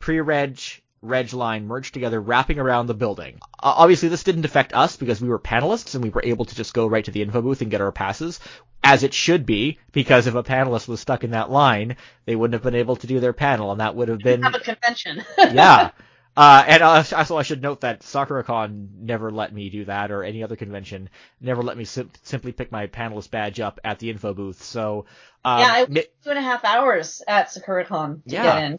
pre-reg, 0.00 0.58
reg 1.04 1.32
line 1.32 1.66
merged 1.66 1.94
together, 1.94 2.20
wrapping 2.20 2.58
around 2.58 2.86
the 2.86 2.94
building. 2.94 3.38
Uh, 3.54 3.74
obviously, 3.76 4.08
this 4.08 4.24
didn't 4.24 4.44
affect 4.44 4.72
us 4.74 4.96
because 4.96 5.20
we 5.20 5.28
were 5.28 5.38
panelists 5.38 5.94
and 5.94 6.02
we 6.02 6.10
were 6.10 6.22
able 6.24 6.44
to 6.44 6.54
just 6.54 6.74
go 6.74 6.86
right 6.86 7.04
to 7.04 7.10
the 7.10 7.22
info 7.22 7.42
booth 7.42 7.60
and 7.62 7.70
get 7.70 7.80
our 7.80 7.92
passes, 7.92 8.40
as 8.82 9.02
it 9.02 9.14
should 9.14 9.46
be, 9.46 9.78
because 9.92 10.26
if 10.26 10.34
a 10.34 10.42
panelist 10.42 10.88
was 10.88 11.00
stuck 11.00 11.24
in 11.24 11.30
that 11.30 11.50
line, 11.50 11.96
they 12.26 12.36
wouldn't 12.36 12.54
have 12.54 12.62
been 12.62 12.74
able 12.74 12.96
to 12.96 13.06
do 13.06 13.20
their 13.20 13.32
panel, 13.32 13.70
and 13.70 13.80
that 13.80 13.94
would 13.94 14.08
have 14.08 14.18
been 14.18 14.42
Have 14.42 14.54
a 14.54 14.60
convention. 14.60 15.22
yeah. 15.38 15.90
Uh, 16.36 16.64
and 16.66 16.82
uh, 16.82 17.04
also, 17.16 17.36
I 17.36 17.42
should 17.44 17.62
note 17.62 17.82
that 17.82 18.00
SakuraCon 18.00 18.88
never 19.02 19.30
let 19.30 19.54
me 19.54 19.70
do 19.70 19.84
that, 19.84 20.10
or 20.10 20.24
any 20.24 20.42
other 20.42 20.56
convention 20.56 21.08
never 21.40 21.62
let 21.62 21.76
me 21.76 21.84
sim- 21.84 22.10
simply 22.24 22.50
pick 22.50 22.72
my 22.72 22.88
panelist 22.88 23.30
badge 23.30 23.60
up 23.60 23.78
at 23.84 24.00
the 24.00 24.10
info 24.10 24.34
booth. 24.34 24.60
So, 24.62 25.06
um, 25.44 25.60
yeah, 25.60 25.68
I 25.70 25.86
mi- 25.88 26.06
two 26.24 26.30
and 26.30 26.38
a 26.38 26.42
half 26.42 26.64
hours 26.64 27.22
at 27.28 27.48
SakuraCon 27.50 28.24
to 28.24 28.34
Yeah. 28.34 28.42
get 28.42 28.64
in. 28.64 28.78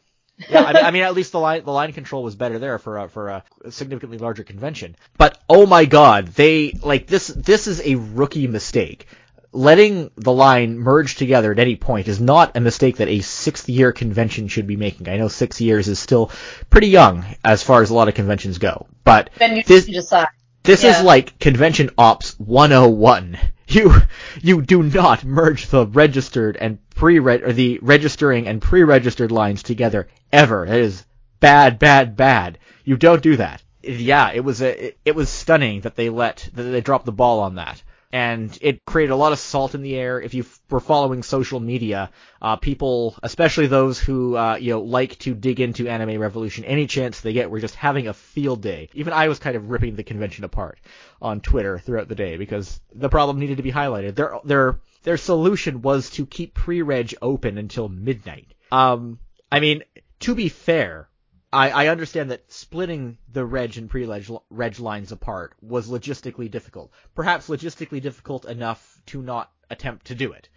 Yeah, 0.49 0.63
I 0.63 0.73
mean, 0.73 0.83
I 0.85 0.91
mean, 0.91 1.03
at 1.03 1.13
least 1.13 1.31
the 1.31 1.39
line 1.39 1.63
the 1.63 1.71
line 1.71 1.93
control 1.93 2.23
was 2.23 2.35
better 2.35 2.59
there 2.59 2.77
for 2.77 2.97
a, 2.99 3.09
for 3.09 3.29
a 3.29 3.43
significantly 3.71 4.17
larger 4.17 4.43
convention. 4.43 4.95
But 5.17 5.39
oh 5.49 5.65
my 5.65 5.85
god, 5.85 6.27
they 6.27 6.71
like 6.83 7.07
this. 7.07 7.27
This 7.27 7.67
is 7.67 7.81
a 7.81 7.95
rookie 7.95 8.47
mistake. 8.47 9.07
Letting 9.51 10.11
the 10.17 10.33
line 10.33 10.77
merge 10.77 11.15
together 11.15 11.53
at 11.53 11.59
any 11.59 11.77
point 11.77 12.09
is 12.09 12.19
not 12.19 12.57
a 12.57 12.59
mistake 12.59 12.97
that 12.97 13.07
a 13.07 13.21
sixth 13.21 13.69
year 13.69 13.93
convention 13.93 14.49
should 14.49 14.67
be 14.67 14.75
making. 14.75 15.07
I 15.07 15.15
know 15.15 15.29
six 15.29 15.61
years 15.61 15.87
is 15.87 15.97
still 15.97 16.29
pretty 16.69 16.87
young 16.87 17.23
as 17.43 17.63
far 17.63 17.81
as 17.81 17.89
a 17.89 17.93
lot 17.93 18.09
of 18.09 18.15
conventions 18.15 18.57
go, 18.57 18.87
but 19.05 19.29
Then 19.37 19.55
you 19.55 19.63
This- 19.63 19.85
decide. 19.85 20.27
this 20.63 20.83
Yeah. 20.83 20.99
is 20.99 21.05
like 21.05 21.39
convention 21.39 21.89
ops 21.97 22.37
101. 22.39 23.37
You 23.67 23.95
you 24.43 24.61
do 24.61 24.83
not 24.83 25.23
merge 25.25 25.65
the 25.69 25.87
registered 25.87 26.55
and 26.55 26.77
pre 26.91 27.17
or 27.17 27.51
the 27.51 27.79
registering 27.81 28.47
and 28.47 28.61
pre-registered 28.61 29.31
lines 29.31 29.63
together 29.63 30.07
ever. 30.35 30.65
That 30.65 30.79
is 30.79 31.05
bad, 31.39 31.79
bad, 31.79 32.15
bad. 32.15 32.59
You 32.83 32.97
don't 32.97 33.23
do 33.23 33.37
that. 33.37 33.63
Yeah, 33.81 34.31
it 34.33 34.43
was 34.43 34.61
a 34.61 34.87
it, 34.87 34.97
it 35.05 35.15
was 35.15 35.29
stunning 35.29 35.81
that 35.81 35.95
they 35.95 36.09
let 36.09 36.49
that 36.53 36.63
they 36.63 36.81
dropped 36.81 37.05
the 37.05 37.11
ball 37.11 37.39
on 37.39 37.55
that. 37.55 37.81
And 38.11 38.57
it 38.61 38.85
created 38.85 39.11
a 39.11 39.17
lot 39.17 39.33
of 39.33 39.39
salt 39.39 39.75
in 39.75 39.81
the 39.81 39.95
air. 39.95 40.21
If 40.21 40.33
you 40.33 40.43
f- 40.43 40.59
were 40.69 40.79
following 40.79 41.21
social 41.21 41.59
media, 41.59 42.11
uh, 42.41 42.55
people, 42.55 43.17
especially 43.21 43.67
those 43.67 43.99
who 43.99 44.37
uh, 44.37 44.55
you 44.55 44.71
know 44.71 44.81
like 44.81 45.19
to 45.19 45.33
dig 45.33 45.59
into 45.59 45.87
Anime 45.87 46.19
Revolution, 46.19 46.63
any 46.65 46.87
chance 46.87 47.19
they 47.19 47.33
get, 47.33 47.49
were 47.49 47.59
just 47.59 47.75
having 47.75 48.07
a 48.07 48.13
field 48.13 48.61
day. 48.61 48.89
Even 48.93 49.11
I 49.13 49.27
was 49.27 49.39
kind 49.39 49.55
of 49.55 49.69
ripping 49.69 49.95
the 49.95 50.03
convention 50.03 50.45
apart 50.45 50.79
on 51.21 51.41
Twitter 51.41 51.77
throughout 51.79 52.07
the 52.07 52.15
day 52.15 52.37
because 52.37 52.79
the 52.93 53.09
problem 53.09 53.39
needed 53.39 53.57
to 53.57 53.63
be 53.63 53.71
highlighted. 53.71 54.15
Their 54.15 54.39
their 54.45 54.79
their 55.03 55.17
solution 55.17 55.81
was 55.81 56.09
to 56.11 56.25
keep 56.25 56.53
pre-reg 56.53 57.15
open 57.21 57.57
until 57.57 57.89
midnight. 57.89 58.47
Um, 58.71 59.19
I 59.51 59.59
mean, 59.59 59.83
to 60.25 60.35
be 60.35 60.49
fair, 60.49 61.09
I, 61.53 61.69
I 61.69 61.87
understand 61.87 62.31
that 62.31 62.51
splitting 62.51 63.17
the 63.31 63.45
reg 63.45 63.77
and 63.77 63.89
pre-reg 63.89 64.25
reg 64.49 64.79
lines 64.79 65.11
apart 65.11 65.53
was 65.61 65.89
logistically 65.89 66.49
difficult. 66.51 66.91
Perhaps 67.15 67.47
logistically 67.47 68.01
difficult 68.01 68.45
enough 68.45 69.01
to 69.07 69.21
not 69.21 69.51
attempt 69.69 70.07
to 70.07 70.15
do 70.15 70.31
it. 70.33 70.49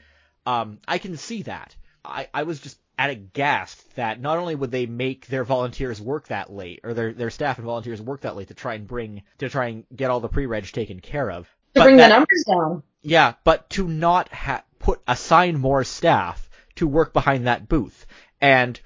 Um, 0.47 0.79
I 0.89 0.99
can 0.99 1.17
see 1.17 1.43
that. 1.43 1.77
I, 2.05 2.29
I 2.33 2.43
was 2.45 2.61
just 2.61 2.79
at 2.99 3.11
aghast 3.11 3.95
that 3.97 4.21
not 4.21 4.39
only 4.39 4.55
would 4.55 4.71
they 4.71 4.87
make 4.87 5.27
their 5.27 5.45
volunteers 5.45 6.01
work 6.01 6.29
that 6.29 6.51
late, 6.53 6.81
or 6.83 6.95
their, 6.95 7.13
their 7.13 7.31
staff 7.31 7.59
and 7.59 7.67
volunteers 7.67 8.01
work 8.03 8.23
that 8.23 8.35
late 8.37 8.49
to 8.49 8.55
try 8.55 8.75
and 8.75 8.87
bring, 8.89 9.23
to 9.39 9.49
try 9.49 9.67
and 9.69 9.85
get 9.95 10.11
all 10.11 10.21
the 10.21 10.29
pre-reg 10.29 10.65
taken 10.73 11.01
care 11.01 11.31
of. 11.31 11.45
To 11.45 11.51
but 11.81 11.83
bring 11.85 11.97
that- 11.99 12.09
the 12.09 12.15
numbers 12.15 12.45
down. 12.49 12.83
yeah, 13.03 13.35
but 13.45 13.69
to 13.71 13.87
not 13.87 14.33
ha- 14.33 14.65
put 14.79 15.01
assign 15.07 15.59
more 15.59 15.85
staff 15.85 16.49
to 16.77 16.87
work 16.89 17.13
behind 17.13 17.47
that 17.47 17.69
booth. 17.69 18.07
And 18.41 18.81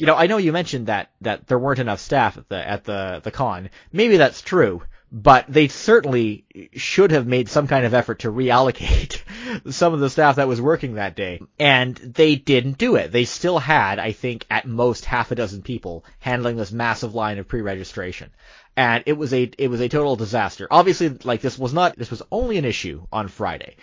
you 0.00 0.06
know, 0.06 0.16
I 0.16 0.28
know 0.28 0.38
you 0.38 0.52
mentioned 0.52 0.86
that 0.86 1.10
that 1.20 1.46
there 1.46 1.58
weren't 1.58 1.78
enough 1.78 2.00
staff 2.00 2.38
at 2.38 2.48
the 2.48 2.68
at 2.68 2.84
the 2.84 3.20
the 3.22 3.30
con. 3.30 3.68
Maybe 3.92 4.16
that's 4.16 4.40
true, 4.40 4.82
but 5.12 5.44
they 5.46 5.68
certainly 5.68 6.46
should 6.74 7.10
have 7.10 7.26
made 7.26 7.50
some 7.50 7.66
kind 7.66 7.84
of 7.84 7.92
effort 7.92 8.20
to 8.20 8.32
reallocate 8.32 9.20
some 9.70 9.92
of 9.92 10.00
the 10.00 10.08
staff 10.08 10.36
that 10.36 10.48
was 10.48 10.58
working 10.58 10.94
that 10.94 11.16
day. 11.16 11.42
And 11.58 11.96
they 11.96 12.34
didn't 12.34 12.78
do 12.78 12.96
it. 12.96 13.12
They 13.12 13.26
still 13.26 13.58
had, 13.58 13.98
I 13.98 14.12
think, 14.12 14.46
at 14.50 14.66
most 14.66 15.04
half 15.04 15.32
a 15.32 15.34
dozen 15.34 15.60
people 15.60 16.06
handling 16.18 16.56
this 16.56 16.72
massive 16.72 17.14
line 17.14 17.38
of 17.38 17.46
pre-registration 17.46 18.30
and 18.76 19.02
it 19.04 19.12
was 19.12 19.34
a 19.34 19.50
it 19.58 19.68
was 19.68 19.80
a 19.80 19.88
total 19.88 20.16
disaster. 20.16 20.66
Obviously, 20.70 21.10
like 21.24 21.42
this 21.42 21.58
was 21.58 21.74
not 21.74 21.96
this 21.96 22.10
was 22.10 22.22
only 22.30 22.56
an 22.56 22.64
issue 22.64 23.06
on 23.12 23.28
Friday. 23.28 23.76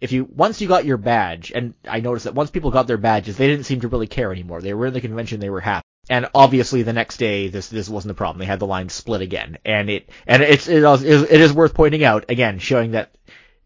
If 0.00 0.12
you 0.12 0.24
once 0.24 0.60
you 0.60 0.68
got 0.68 0.84
your 0.84 0.96
badge, 0.96 1.52
and 1.54 1.74
I 1.86 2.00
noticed 2.00 2.24
that 2.24 2.34
once 2.34 2.50
people 2.50 2.70
got 2.70 2.86
their 2.86 2.96
badges, 2.96 3.36
they 3.36 3.48
didn't 3.48 3.66
seem 3.66 3.82
to 3.82 3.88
really 3.88 4.06
care 4.06 4.32
anymore. 4.32 4.60
They 4.62 4.74
were 4.74 4.86
in 4.86 4.94
the 4.94 5.00
convention, 5.00 5.40
they 5.40 5.50
were 5.50 5.60
happy. 5.60 5.84
And 6.08 6.28
obviously, 6.34 6.82
the 6.82 6.92
next 6.92 7.18
day, 7.18 7.48
this 7.48 7.68
this 7.68 7.88
wasn't 7.88 8.12
a 8.12 8.14
problem. 8.14 8.38
They 8.38 8.46
had 8.46 8.58
the 8.58 8.66
line 8.66 8.88
split 8.88 9.20
again, 9.20 9.58
and 9.64 9.90
it 9.90 10.08
and 10.26 10.42
it's 10.42 10.68
it 10.68 10.82
is, 10.82 11.22
it 11.22 11.40
is 11.40 11.52
worth 11.52 11.74
pointing 11.74 12.02
out 12.02 12.24
again, 12.30 12.58
showing 12.58 12.92
that 12.92 13.14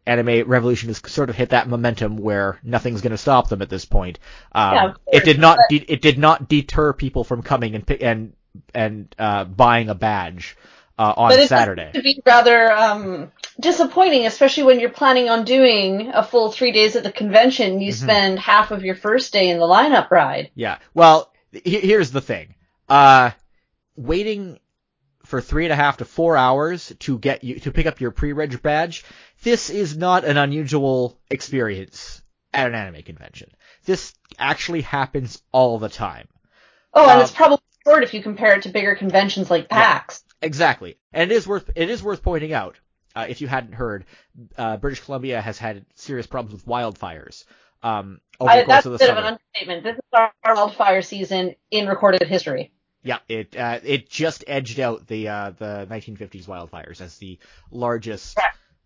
Anime 0.07 0.47
Revolution 0.47 0.89
has 0.89 1.01
sort 1.07 1.31
of 1.31 1.37
hit 1.37 1.51
that 1.51 1.69
momentum 1.69 2.17
where 2.17 2.59
nothing's 2.63 3.01
going 3.01 3.13
to 3.13 3.19
stop 3.19 3.49
them 3.49 3.63
at 3.63 3.71
this 3.71 3.85
point. 3.85 4.19
Um, 4.53 4.75
Yeah, 4.75 4.93
it 5.13 5.25
did 5.25 5.39
not 5.39 5.59
de- 5.71 5.91
it 5.93 6.03
did 6.03 6.19
not 6.19 6.49
deter 6.49 6.93
people 6.93 7.25
from 7.25 7.43
coming 7.43 7.75
and 7.75 7.91
and 8.03 8.33
and 8.75 9.15
uh, 9.19 9.45
buying 9.45 9.89
a 9.89 9.95
badge 9.95 10.57
uh, 10.99 11.15
on 11.17 11.31
But 11.31 11.41
it 11.41 11.49
Saturday. 11.49 11.91
to 11.95 12.03
be 12.03 12.23
rather 12.25 12.71
um, 12.73 13.33
disappointing, 13.59 14.27
especially 14.27 14.63
when 14.65 14.81
you're 14.81 14.91
planning 14.91 15.29
on 15.29 15.45
doing 15.45 16.11
a 16.13 16.23
full 16.23 16.51
three 16.53 16.73
days 16.73 16.97
at 16.97 17.03
the 17.03 17.13
convention. 17.13 17.81
You 17.81 17.93
Mhm. 17.93 17.97
spend 18.03 18.39
half 18.39 18.71
of 18.71 18.85
your 18.85 18.95
first 18.95 19.33
day 19.33 19.51
in 19.51 19.59
the 19.59 19.67
lineup 19.67 20.11
ride. 20.11 20.51
Yeah. 20.55 20.79
Well, 20.95 21.33
he- 21.53 21.81
here's 21.81 22.11
the 22.11 22.21
thing. 22.21 22.55
Uh, 22.89 23.31
waiting 23.97 24.59
for 25.25 25.41
three 25.41 25.65
and 25.65 25.73
a 25.73 25.77
half 25.77 25.99
to 25.99 26.05
four 26.05 26.37
hours 26.37 26.93
to 27.01 27.19
get 27.19 27.45
you 27.45 27.59
to 27.61 27.71
pick 27.73 27.87
up 27.87 28.01
your 28.01 28.11
pre-reg 28.11 28.61
badge. 28.63 29.05
This 29.43 29.71
is 29.71 29.97
not 29.97 30.25
an 30.25 30.37
unusual 30.37 31.19
experience 31.31 32.23
at 32.53 32.67
an 32.67 32.75
anime 32.75 33.03
convention. 33.03 33.51
This 33.85 34.15
actually 34.39 34.83
happens 34.83 35.41
all 35.53 35.79
the 35.79 35.89
time. 35.89 36.29
Oh, 36.93 37.03
and 37.05 37.13
Um, 37.13 37.21
it's 37.23 37.31
probably 37.31 37.59
short 37.85 38.03
if 38.03 38.15
you 38.15 38.23
compare 38.23 38.55
it 38.57 38.63
to 38.63 38.69
bigger 38.69 38.95
conventions 38.95 39.51
like 39.51 39.69
PAX. 39.69 40.24
Exactly, 40.45 40.97
and 41.13 41.31
it 41.33 41.35
is 41.35 41.47
worth 41.47 41.71
it 41.75 41.91
is 41.91 42.03
worth 42.03 42.23
pointing 42.23 42.53
out. 42.53 42.77
Uh, 43.17 43.27
if 43.29 43.41
you 43.41 43.49
hadn't 43.49 43.73
heard, 43.75 44.05
uh, 44.59 44.77
British 44.77 45.01
Columbia 45.01 45.41
has 45.41 45.59
had 45.59 45.87
serious 45.95 46.27
problems 46.27 46.53
with 46.53 46.67
wildfires 46.67 47.45
Um, 47.83 48.21
over 48.41 48.51
I, 48.53 48.57
the 48.57 48.65
course 48.65 48.85
that's 48.85 48.87
of 48.87 48.93
a 48.95 48.99
bit 48.99 49.07
summer. 49.09 49.21
of 49.21 49.25
an 49.25 49.25
understatement. 49.35 49.85
This 49.85 49.97
is 49.97 50.03
our 50.13 50.33
wildfire 50.55 51.03
season 51.03 51.55
in 51.71 51.87
recorded 51.87 52.23
history. 52.29 52.73
Yeah, 53.03 53.19
it 53.29 53.57
uh, 53.57 53.81
it 53.85 54.09
just 54.09 54.45
edged 54.47 54.81
out 54.81 55.07
the 55.07 55.29
uh, 55.29 55.51
the 55.51 55.87
1950s 55.91 56.47
wildfires 56.47 57.01
as 57.01 57.19
the 57.19 57.39
largest, 57.71 58.39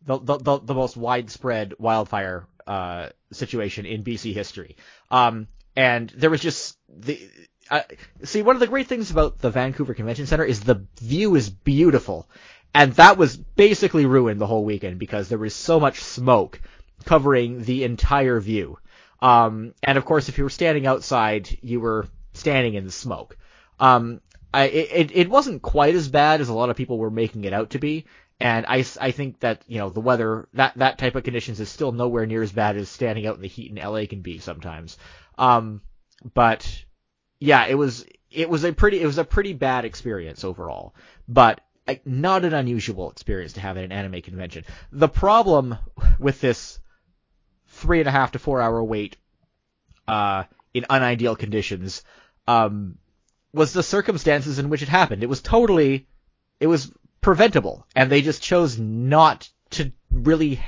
the, 0.05 0.19
the 0.19 0.39
the, 0.39 0.59
the 0.61 0.75
most 0.75 0.97
widespread 0.97 1.75
wildfire 1.79 2.47
uh, 2.67 3.11
situation 3.33 3.87
in 3.87 4.05
BC 4.05 4.35
history. 4.35 4.77
Um, 5.11 5.49
and 5.77 6.11
there 6.11 6.31
was 6.31 6.41
just 6.41 6.77
the 6.89 7.31
uh, 7.71 7.83
see 8.25 8.43
one 8.43 8.57
of 8.57 8.61
the 8.61 8.67
great 8.67 8.87
things 8.87 9.11
about 9.11 9.39
the 9.39 9.51
Vancouver 9.51 9.95
Convention 9.95 10.27
Center 10.27 10.45
is 10.45 10.61
the 10.61 10.87
view 11.01 11.35
is 11.35 11.51
beautiful, 11.51 12.29
and 12.75 12.93
that 12.95 13.19
was 13.19 13.37
basically 13.37 14.07
ruined 14.07 14.41
the 14.41 14.47
whole 14.47 14.65
weekend 14.65 14.99
because 14.99 15.29
there 15.29 15.39
was 15.39 15.55
so 15.55 15.81
much 15.81 16.03
smoke 16.03 16.61
covering 17.05 17.65
the 17.65 17.85
entire 17.85 18.41
view. 18.41 18.79
Um, 19.21 19.75
and 19.83 19.99
of 19.99 20.05
course, 20.05 20.29
if 20.29 20.39
you 20.39 20.45
were 20.45 20.51
standing 20.51 20.87
outside, 20.87 21.59
you 21.63 21.81
were 21.81 22.07
standing 22.35 22.75
in 22.75 22.85
the 22.85 22.93
smoke. 22.93 23.37
Um, 23.81 24.21
I, 24.53 24.65
it, 24.65 25.11
it 25.15 25.31
wasn't 25.31 25.63
quite 25.63 25.95
as 25.95 26.09
bad 26.09 26.41
as 26.41 26.49
a 26.49 26.55
lot 26.55 26.71
of 26.71 26.77
people 26.77 26.99
were 26.99 27.11
making 27.11 27.45
it 27.45 27.53
out 27.53 27.71
to 27.71 27.79
be. 27.79 28.07
And 28.41 28.67
I, 28.67 28.85
I 29.01 29.11
think 29.11 29.41
that, 29.41 29.63
you 29.67 29.79
know, 29.79 29.91
the 29.91 30.01
weather, 30.01 30.49
that, 30.55 30.75
that 30.77 30.99
type 30.99 31.17
of 31.17 31.25
conditions 31.25 31.59
is 31.59 31.69
still 31.69 31.91
nowhere 31.91 32.25
near 32.25 32.43
as 32.43 32.53
bad 32.53 32.77
as 32.77 32.89
standing 32.89 33.27
out 33.27 33.35
in 33.35 33.43
the 33.43 33.49
heat 33.49 33.71
in 33.71 33.77
LA 33.77 34.07
can 34.07 34.21
be 34.21 34.39
sometimes. 34.39 34.97
Um, 35.37 35.83
but 36.35 36.85
yeah, 37.41 37.67
it 37.67 37.75
was, 37.75 38.05
it 38.31 38.49
was 38.51 38.65
a 38.65 38.73
pretty, 38.73 39.01
it 39.01 39.07
was 39.07 39.19
a 39.19 39.25
pretty 39.25 39.53
bad 39.53 39.85
experience 39.85 40.45
overall, 40.45 40.95
but 41.27 41.61
like, 41.87 42.07
not 42.07 42.45
an 42.45 42.53
unusual 42.53 43.11
experience 43.11 43.55
to 43.55 43.61
have 43.61 43.79
at 43.79 43.85
an 43.85 43.93
anime 43.93 44.21
convention. 44.21 44.65
The 44.93 45.09
problem 45.09 45.79
with 46.19 46.41
this 46.41 46.79
three 47.69 48.01
and 48.01 48.09
a 48.09 48.13
half 48.13 48.33
to 48.33 48.39
four 48.39 48.61
hour 48.61 48.83
wait, 48.85 49.17
uh, 50.07 50.45
in 50.75 50.85
unideal 50.91 51.37
conditions, 51.37 52.03
um, 52.47 52.99
was 53.53 53.73
the 53.73 53.83
circumstances 53.83 54.59
in 54.59 54.69
which 54.69 54.83
it 54.83 54.89
happened. 54.89 55.23
It 55.23 55.29
was 55.29 55.41
totally, 55.41 56.07
it 56.61 56.67
was 56.67 56.93
preventable, 57.21 57.87
and 57.97 58.11
they 58.11 58.23
just 58.23 58.43
chose 58.43 58.79
not 58.79 59.49
to 59.71 59.93
really 60.11 60.61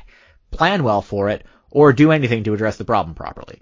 plan 0.50 0.82
well 0.82 1.02
for 1.02 1.28
it 1.28 1.44
or 1.70 1.92
do 1.92 2.12
anything 2.12 2.44
to 2.44 2.54
address 2.54 2.76
the 2.76 2.84
problem 2.84 3.14
properly. 3.14 3.60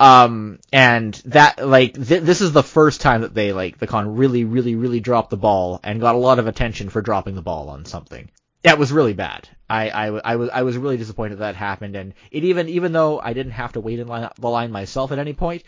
Um, 0.00 0.60
and 0.72 1.12
that, 1.26 1.64
like, 1.64 1.92
th- 1.92 2.22
this 2.22 2.40
is 2.40 2.52
the 2.52 2.62
first 2.62 3.02
time 3.02 3.20
that 3.20 3.34
they, 3.34 3.52
like, 3.52 3.78
the 3.78 3.86
con 3.86 4.16
really, 4.16 4.44
really, 4.44 4.74
really 4.74 5.00
dropped 5.00 5.28
the 5.28 5.36
ball 5.36 5.78
and 5.84 6.00
got 6.00 6.14
a 6.14 6.18
lot 6.18 6.38
of 6.38 6.46
attention 6.46 6.88
for 6.88 7.02
dropping 7.02 7.34
the 7.34 7.42
ball 7.42 7.68
on 7.68 7.84
something. 7.84 8.30
That 8.62 8.78
was 8.78 8.92
really 8.92 9.12
bad. 9.12 9.46
I, 9.68 9.90
I, 9.90 10.06
I 10.06 10.36
was, 10.36 10.50
I 10.54 10.62
was 10.62 10.78
really 10.78 10.96
disappointed 10.96 11.38
that 11.40 11.54
happened, 11.54 11.96
and 11.96 12.14
it 12.30 12.44
even, 12.44 12.70
even 12.70 12.92
though 12.92 13.20
I 13.20 13.34
didn't 13.34 13.52
have 13.52 13.74
to 13.74 13.80
wait 13.80 13.98
in 13.98 14.08
line, 14.08 14.30
the 14.38 14.48
line 14.48 14.72
myself 14.72 15.12
at 15.12 15.18
any 15.18 15.34
point, 15.34 15.64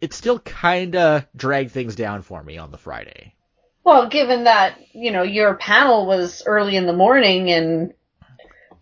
it 0.00 0.12
still 0.12 0.38
kinda 0.38 1.28
dragged 1.34 1.72
things 1.72 1.96
down 1.96 2.22
for 2.22 2.40
me 2.42 2.58
on 2.58 2.70
the 2.70 2.78
Friday. 2.78 3.34
Well, 3.82 4.08
given 4.08 4.44
that, 4.44 4.78
you 4.92 5.10
know, 5.10 5.22
your 5.22 5.54
panel 5.54 6.06
was 6.06 6.44
early 6.46 6.76
in 6.76 6.86
the 6.86 6.92
morning 6.92 7.50
and 7.50 7.94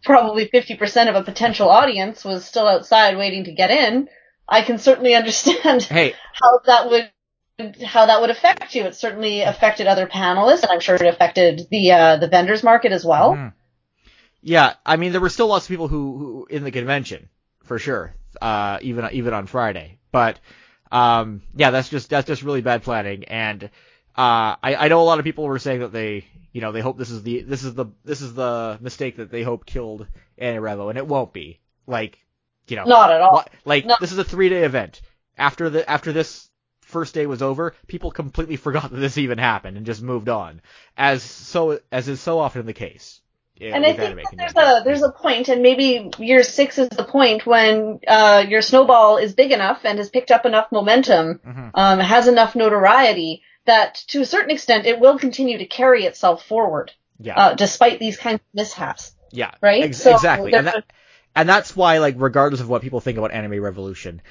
probably 0.05 0.47
50% 0.47 1.09
of 1.09 1.15
a 1.15 1.25
potential 1.25 1.71
audience 1.71 2.23
was 2.23 2.45
still 2.45 2.69
outside 2.69 3.17
waiting 3.17 3.45
to 3.45 3.53
get 3.53 3.71
in, 3.71 4.09
I 4.51 4.63
can 4.63 4.79
certainly 4.79 5.15
understand 5.15 5.83
Hey, 5.85 6.15
how 6.33 6.61
that 6.67 6.91
would 6.91 7.11
how 7.85 8.07
that 8.07 8.21
would 8.21 8.31
affect 8.31 8.75
you. 8.75 8.85
It 8.85 8.95
certainly 8.95 9.43
affected 9.43 9.87
other 9.87 10.07
panelists, 10.07 10.63
and 10.63 10.73
I'm 10.73 10.81
sure 10.81 10.95
it 10.95 11.03
affected 11.03 11.67
the 11.71 11.93
uh, 11.93 12.17
the 12.17 12.29
vendors 12.29 12.63
market 12.63 12.93
as 12.93 13.05
well. 13.05 13.35
Mhm. 13.35 13.53
Yeah, 14.43 14.75
I 14.85 14.97
mean 14.97 15.13
there 15.13 15.21
were 15.21 15.29
still 15.29 15.49
lots 15.49 15.67
of 15.67 15.69
people 15.69 15.89
who, 15.89 16.19
who 16.19 16.47
in 16.51 16.65
the 16.65 16.71
convention 16.71 17.29
for 17.65 17.79
sure, 17.79 18.15
uh, 18.41 18.79
even 18.83 19.09
even 19.13 19.35
on 19.35 19.47
Friday. 19.47 19.99
But 20.11 20.41
um, 20.91 21.43
yeah, 21.55 21.71
that's 21.71 21.89
just 21.89 22.09
that's 22.11 22.27
just 22.27 22.43
really 22.43 22.63
bad 22.63 22.83
planning. 22.83 23.25
And 23.25 23.65
uh, 24.17 24.57
I, 24.63 24.75
I 24.79 24.89
know 24.89 25.03
a 25.03 25.05
lot 25.05 25.19
of 25.19 25.25
people 25.25 25.45
were 25.45 25.59
saying 25.59 25.81
that 25.81 25.93
they 25.93 26.25
you 26.53 26.63
know 26.63 26.73
they 26.73 26.81
hope 26.81 26.97
this 26.97 27.11
is 27.11 27.23
the 27.23 27.43
this 27.43 27.63
is 27.63 27.75
the 27.75 27.87
this 28.05 28.23
is 28.23 28.35
the 28.35 28.79
mistake 28.81 29.17
that 29.17 29.31
they 29.31 29.43
hope 29.43 29.67
killed 29.67 30.07
AniRevo, 30.41 30.89
and 30.89 30.99
it 30.99 31.07
won't 31.07 31.33
be. 31.33 31.61
Like 31.87 32.19
you 32.71 32.77
know, 32.77 32.85
Not 32.85 33.11
at 33.13 33.21
all. 33.21 33.45
Like 33.65 33.87
No. 33.87 33.97
this 34.01 34.13
is 34.13 34.19
a 34.19 34.25
three 34.25 34.49
day 34.49 34.65
event. 34.65 35.01
After 35.37 35.71
the 35.71 35.89
after 35.89 36.13
this 36.13 36.49
first 36.83 37.15
day 37.15 37.27
was 37.27 37.43
over, 37.43 37.75
people 37.87 38.11
completely 38.11 38.57
forgot 38.67 38.91
that 38.91 38.97
this 38.97 39.19
even 39.19 39.39
happened 39.39 39.77
and 39.77 39.87
just 39.87 40.03
moved 40.03 40.29
on, 40.29 40.61
as 40.97 41.23
so 41.23 41.81
as 41.91 42.09
is 42.09 42.21
so 42.21 42.39
often 42.39 42.67
the 42.67 42.73
case. 42.73 43.21
yeah, 43.57 43.75
And 43.77 43.85
I 43.87 43.93
think 43.95 44.19
there's 44.37 44.57
a 44.57 44.83
there's 44.85 45.03
a 45.03 45.11
point, 45.13 45.49
and 45.49 45.63
maybe 45.63 46.11
year 46.19 46.43
six 46.43 46.79
is 46.79 46.89
the 46.89 47.05
point 47.05 47.47
when 47.47 48.01
uh, 48.07 48.45
your 48.49 48.63
snowball 48.63 49.19
is 49.19 49.35
big 49.35 49.53
enough 49.53 49.81
and 49.85 49.99
has 49.99 50.11
picked 50.11 50.31
up 50.31 50.47
enough 50.47 50.71
momentum, 50.73 51.41
Mhm. 51.47 51.71
um, 51.75 51.99
has 52.01 52.27
enough 52.29 52.55
notoriety 52.57 53.43
that 53.67 53.95
to 54.09 54.21
a 54.23 54.27
certain 54.27 54.51
extent 54.51 54.87
it 54.87 54.99
will 54.99 55.19
continue 55.19 55.59
to 55.59 55.67
carry 55.67 56.05
itself 56.05 56.45
forward, 56.47 56.93
yeah, 57.19 57.37
uh, 57.39 57.55
despite 57.55 57.99
these 58.01 58.17
kinds 58.17 58.41
of 58.41 58.47
mishaps. 58.55 59.13
yeah, 59.31 59.53
right? 59.63 59.85
ex- 59.85 60.03
So 60.03 60.15
exactly, 60.15 60.53
and 60.55 60.67
that 60.67 60.85
and 61.35 61.49
that's 61.49 61.75
why 61.77 61.99
like 61.99 62.15
regardless 62.19 62.61
of 62.61 62.69
what 62.69 62.83
people 62.83 63.01
think 63.01 63.19
about 63.19 63.33
Anime 63.33 63.61
Revolution, 63.61 64.23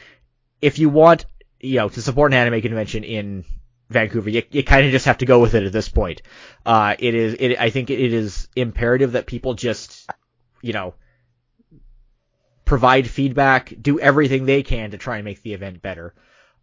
if 0.61 0.79
you 0.79 0.89
want 0.89 1.25
you 1.59 1.77
know 1.77 1.89
to 1.89 2.01
support 2.01 2.31
an 2.31 2.37
anime 2.37 2.61
convention 2.61 3.03
in 3.03 3.45
Vancouver, 3.89 4.29
you, 4.29 4.43
you 4.51 4.63
kind 4.63 4.85
of 4.85 4.91
just 4.91 5.05
have 5.05 5.17
to 5.19 5.25
go 5.25 5.39
with 5.39 5.55
it 5.55 5.63
at 5.63 5.71
this 5.71 5.89
point. 5.89 6.21
Uh, 6.65 6.95
it 6.99 7.15
is, 7.15 7.35
it, 7.39 7.59
I 7.59 7.71
think 7.71 7.89
it 7.89 8.13
is 8.13 8.47
imperative 8.55 9.13
that 9.13 9.25
people 9.25 9.55
just, 9.55 10.09
you 10.61 10.73
know, 10.73 10.93
provide 12.65 13.09
feedback, 13.09 13.73
do 13.81 13.99
everything 13.99 14.45
they 14.45 14.61
can 14.61 14.91
to 14.91 14.97
try 14.99 15.17
and 15.17 15.25
make 15.25 15.41
the 15.41 15.53
event 15.53 15.81
better. 15.81 16.13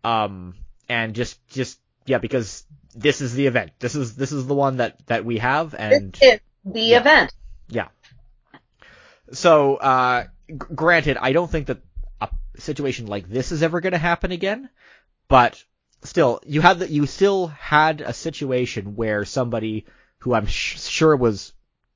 Um, 0.05 0.55
and 0.89 1.15
just, 1.15 1.45
just, 1.49 1.81
yeah, 2.07 2.19
because 2.19 2.65
this 2.95 3.21
is 3.21 3.35
the 3.35 3.49
event. 3.49 3.73
This 3.81 3.97
is, 3.97 4.15
this 4.15 4.31
is 4.31 4.47
the 4.47 4.55
one 4.55 4.77
that, 4.77 5.05
that 5.07 5.25
we 5.25 5.39
have 5.39 5.75
and. 5.77 6.13
this 6.13 6.35
is 6.35 6.41
the 6.65 6.81
yeah. 6.81 7.01
event. 7.01 7.33
Yeah. 7.69 7.89
So, 9.33 9.77
uh, 9.77 10.25
g- 10.49 10.55
granted, 10.75 11.17
I 11.21 11.33
don't 11.33 11.51
think 11.51 11.67
that 11.67 11.79
a 12.21 12.29
situation 12.59 13.07
like 13.07 13.29
this 13.29 13.53
is 13.53 13.63
ever 13.63 13.81
going 13.81 13.93
to 13.93 13.99
happen 13.99 14.33
again, 14.33 14.69
but 15.29 15.63
still, 16.03 16.41
you 16.47 16.61
had 16.61 16.81
that, 16.81 16.91
you 16.91 17.07
still 17.07 17.49
had 17.49 18.01
a 18.01 18.13
situation 18.13 18.97
where 18.97 19.25
somebody 19.25 19.87
who 20.19 20.35
I'm 20.35 20.47
sh- 20.47 20.81
sure 20.81 21.17
was 21.17 21.53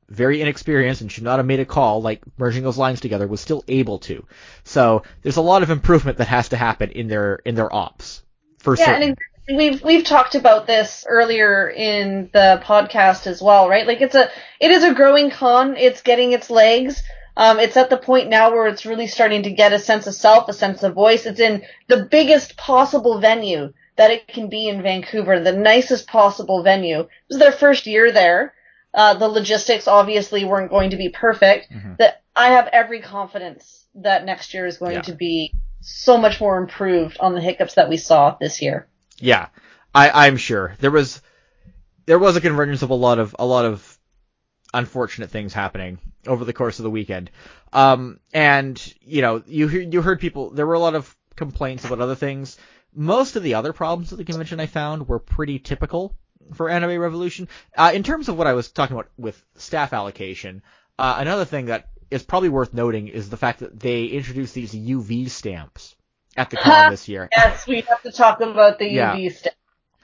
very 0.08 0.42
inexperienced 0.42 1.00
and 1.02 1.10
should 1.12 1.22
not 1.24 1.38
have 1.38 1.46
made 1.46 1.60
a 1.60 1.64
call, 1.64 2.02
like 2.02 2.20
merging 2.36 2.64
those 2.64 2.78
lines 2.78 3.00
together, 3.00 3.26
was 3.28 3.40
still 3.40 3.62
able 3.68 3.98
to. 4.00 4.26
So, 4.64 5.04
there's 5.22 5.36
a 5.36 5.42
lot 5.42 5.62
of 5.62 5.70
improvement 5.70 6.18
that 6.18 6.28
has 6.28 6.48
to 6.50 6.56
happen 6.56 6.90
in 6.90 7.08
their, 7.08 7.36
in 7.44 7.54
their 7.54 7.72
ops. 7.72 8.22
For 8.58 8.76
Yeah, 8.76 8.86
certain. 8.86 9.16
and 9.48 9.56
we've 9.56 9.82
we've 9.82 10.04
talked 10.04 10.34
about 10.34 10.66
this 10.66 11.06
earlier 11.08 11.68
in 11.70 12.28
the 12.32 12.60
podcast 12.64 13.26
as 13.26 13.40
well, 13.40 13.68
right? 13.68 13.86
Like 13.86 14.00
it's 14.00 14.14
a 14.14 14.28
it 14.60 14.70
is 14.70 14.84
a 14.84 14.94
growing 14.94 15.30
con. 15.30 15.76
It's 15.76 16.02
getting 16.02 16.32
its 16.32 16.50
legs. 16.50 17.02
Um, 17.40 17.58
it's 17.58 17.76
at 17.78 17.88
the 17.88 17.96
point 17.96 18.28
now 18.28 18.50
where 18.50 18.66
it's 18.66 18.84
really 18.84 19.06
starting 19.06 19.44
to 19.44 19.50
get 19.50 19.72
a 19.72 19.78
sense 19.78 20.06
of 20.06 20.14
self, 20.14 20.46
a 20.48 20.52
sense 20.52 20.82
of 20.82 20.92
voice. 20.94 21.24
It's 21.24 21.40
in 21.40 21.62
the 21.88 22.04
biggest 22.04 22.58
possible 22.58 23.18
venue 23.18 23.72
that 23.96 24.10
it 24.10 24.28
can 24.28 24.50
be 24.50 24.68
in 24.68 24.82
Vancouver, 24.82 25.40
the 25.40 25.52
nicest 25.52 26.06
possible 26.06 26.62
venue. 26.62 27.00
It 27.00 27.08
was 27.30 27.38
their 27.38 27.50
first 27.52 27.86
year 27.86 28.12
there. 28.12 28.52
Uh, 28.92 29.14
the 29.14 29.26
logistics 29.28 29.88
obviously 29.88 30.44
weren't 30.44 30.70
going 30.70 30.90
to 30.90 30.96
be 30.98 31.08
perfect. 31.08 31.72
Mhm. 31.72 31.96
That 31.96 32.20
I 32.36 32.48
have 32.50 32.68
every 32.72 33.00
confidence 33.00 33.86
that 33.94 34.26
next 34.26 34.52
year 34.52 34.66
is 34.66 34.76
going 34.76 34.96
Yeah. 34.96 35.02
to 35.02 35.14
be 35.14 35.52
so 35.80 36.18
much 36.18 36.42
more 36.42 36.58
improved 36.58 37.16
on 37.20 37.34
the 37.34 37.40
hiccups 37.40 37.74
that 37.74 37.88
we 37.88 37.96
saw 37.96 38.36
this 38.38 38.60
year. 38.60 38.86
Yeah, 39.18 39.46
I, 39.94 40.26
I'm 40.26 40.36
sure 40.36 40.74
there 40.80 40.90
was 40.90 41.22
there 42.04 42.18
was 42.18 42.36
a 42.36 42.40
convergence 42.42 42.82
of 42.82 42.90
a 42.90 42.94
lot 42.94 43.18
of 43.18 43.34
a 43.38 43.46
lot 43.46 43.64
of 43.64 43.98
unfortunate 44.72 45.30
things 45.30 45.52
happening 45.52 45.98
over 46.26 46.44
the 46.44 46.52
course 46.52 46.78
of 46.78 46.84
the 46.84 46.90
weekend. 46.90 47.30
Um, 47.72 48.20
and 48.32 48.94
you 49.02 49.22
know, 49.22 49.42
you 49.46 49.68
you 49.68 50.02
heard 50.02 50.20
people. 50.20 50.50
There 50.50 50.66
were 50.66 50.74
a 50.74 50.80
lot 50.80 50.94
of 50.94 51.16
complaints 51.36 51.84
about 51.84 52.00
other 52.00 52.14
things. 52.14 52.56
Most 52.94 53.36
of 53.36 53.42
the 53.42 53.54
other 53.54 53.72
problems 53.72 54.12
at 54.12 54.18
the 54.18 54.24
convention 54.24 54.58
I 54.60 54.66
found 54.66 55.08
were 55.08 55.20
pretty 55.20 55.58
typical 55.58 56.16
for 56.54 56.68
Anime 56.68 56.98
Revolution. 57.00 57.48
Uh, 57.76 57.92
in 57.94 58.02
terms 58.02 58.28
of 58.28 58.36
what 58.36 58.46
I 58.48 58.54
was 58.54 58.70
talking 58.70 58.96
about 58.96 59.10
with 59.16 59.40
staff 59.56 59.92
allocation, 59.92 60.62
uh, 60.98 61.16
another 61.18 61.44
thing 61.44 61.66
that 61.66 61.88
is 62.10 62.24
probably 62.24 62.48
worth 62.48 62.74
noting 62.74 63.06
is 63.06 63.30
the 63.30 63.36
fact 63.36 63.60
that 63.60 63.78
they 63.78 64.06
introduced 64.06 64.54
these 64.54 64.74
UV 64.74 65.30
stamps 65.30 65.94
at 66.36 66.50
the 66.50 66.56
con 66.56 66.90
this 66.90 67.08
year. 67.08 67.28
Yes, 67.36 67.66
we 67.68 67.82
have 67.82 68.02
to 68.02 68.10
talk 68.10 68.40
about 68.40 68.80
the 68.80 68.88
Yeah. 68.90 69.14
UV 69.14 69.32
stuff. 69.36 69.54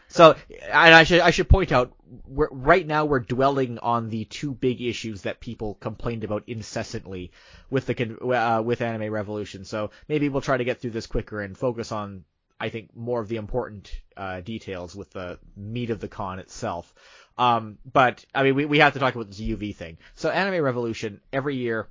So, 0.08 0.36
and 0.62 0.94
I 0.94 1.02
should 1.02 1.20
I 1.20 1.30
should 1.30 1.48
point 1.48 1.72
out, 1.72 1.92
right 2.26 2.86
now 2.86 3.04
we're 3.04 3.20
dwelling 3.20 3.78
on 3.78 4.08
the 4.10 4.24
two 4.24 4.54
big 4.54 4.80
issues 4.80 5.22
that 5.22 5.40
people 5.40 5.74
complained 5.74 6.24
about 6.24 6.44
incessantly 6.46 7.32
with 7.70 7.86
the 7.86 8.28
uh, 8.32 8.62
with 8.62 8.80
Anime 8.80 9.12
Revolution. 9.12 9.64
So 9.64 9.90
maybe 10.08 10.28
we'll 10.28 10.40
try 10.40 10.56
to 10.56 10.64
get 10.64 10.80
through 10.80 10.92
this 10.92 11.06
quicker 11.06 11.40
and 11.40 11.56
focus 11.56 11.92
on, 11.92 12.24
I 12.60 12.68
think, 12.68 12.94
more 12.94 13.20
of 13.20 13.28
the 13.28 13.36
important 13.36 13.90
uh, 14.16 14.40
details 14.40 14.94
with 14.94 15.10
the 15.10 15.38
meat 15.56 15.90
of 15.90 16.00
the 16.00 16.08
con 16.08 16.38
itself. 16.38 16.92
Um, 17.38 17.78
but 17.90 18.24
I 18.34 18.44
mean, 18.44 18.54
we 18.54 18.64
we 18.66 18.78
have 18.78 18.92
to 18.92 18.98
talk 18.98 19.14
about 19.14 19.28
this 19.28 19.40
UV 19.40 19.74
thing. 19.74 19.98
So 20.14 20.30
Anime 20.30 20.62
Revolution 20.62 21.20
every 21.32 21.56
year, 21.56 21.88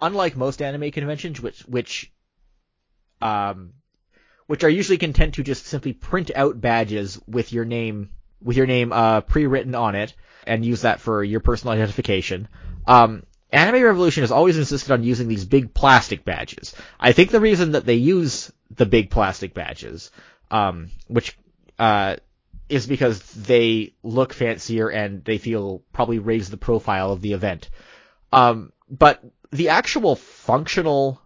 unlike 0.00 0.36
most 0.36 0.62
anime 0.62 0.90
conventions, 0.90 1.40
which 1.40 1.60
which 1.62 2.12
um, 3.20 3.72
which 4.46 4.62
are 4.62 4.70
usually 4.70 4.98
content 4.98 5.34
to 5.34 5.42
just 5.42 5.66
simply 5.66 5.92
print 5.92 6.30
out 6.34 6.60
badges 6.60 7.20
with 7.26 7.52
your 7.52 7.64
name 7.64 8.10
with 8.42 8.56
your 8.56 8.66
name 8.66 8.92
uh, 8.92 9.20
pre-written 9.22 9.74
on 9.74 9.94
it 9.94 10.14
and 10.46 10.64
use 10.64 10.82
that 10.82 11.00
for 11.00 11.22
your 11.22 11.40
personal 11.40 11.74
identification. 11.74 12.48
Um, 12.86 13.24
Anime 13.50 13.82
Revolution 13.82 14.22
has 14.22 14.30
always 14.30 14.58
insisted 14.58 14.92
on 14.92 15.02
using 15.02 15.28
these 15.28 15.44
big 15.44 15.72
plastic 15.72 16.24
badges. 16.24 16.74
I 17.00 17.12
think 17.12 17.30
the 17.30 17.40
reason 17.40 17.72
that 17.72 17.86
they 17.86 17.94
use 17.94 18.52
the 18.70 18.86
big 18.86 19.10
plastic 19.10 19.54
badges, 19.54 20.10
um, 20.50 20.90
which 21.06 21.38
uh, 21.78 22.16
is 22.68 22.86
because 22.86 23.20
they 23.32 23.94
look 24.02 24.32
fancier 24.32 24.88
and 24.88 25.24
they 25.24 25.38
feel 25.38 25.82
probably 25.92 26.18
raise 26.18 26.50
the 26.50 26.56
profile 26.56 27.12
of 27.12 27.22
the 27.22 27.32
event. 27.32 27.70
Um, 28.32 28.72
but 28.90 29.22
the 29.50 29.70
actual 29.70 30.16
functional 30.16 31.20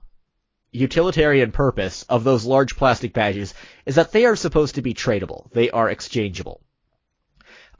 utilitarian 0.71 1.53
purpose 1.53 2.05
of 2.05 2.25
those 2.25 2.45
large 2.45 2.77
plastic 2.77 3.13
badges 3.13 3.53
is 3.85 3.97
that 3.97 4.13
they 4.13 4.25
are 4.25 4.37
supposed 4.37 4.77
to 4.77 4.83
be 4.83 4.95
tradable. 4.95 5.51
They 5.53 5.71
are 5.71 5.91
exchangeable. 5.91 6.62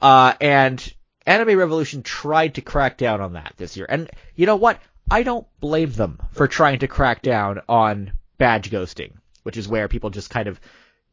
Uh, 0.03 0.33
and 0.41 0.93
Anime 1.25 1.57
Revolution 1.57 2.03
tried 2.03 2.55
to 2.55 2.61
crack 2.61 2.97
down 2.97 3.21
on 3.21 3.33
that 3.33 3.53
this 3.55 3.77
year. 3.77 3.85
And 3.87 4.11
you 4.35 4.45
know 4.45 4.57
what? 4.57 4.79
I 5.09 5.23
don't 5.23 5.47
blame 5.61 5.93
them 5.93 6.19
for 6.33 6.45
trying 6.49 6.79
to 6.79 6.89
crack 6.89 7.21
down 7.21 7.61
on 7.69 8.11
badge 8.37 8.69
ghosting, 8.69 9.13
which 9.43 9.55
is 9.55 9.65
where 9.65 9.87
people 9.87 10.09
just 10.09 10.29
kind 10.29 10.49
of 10.49 10.59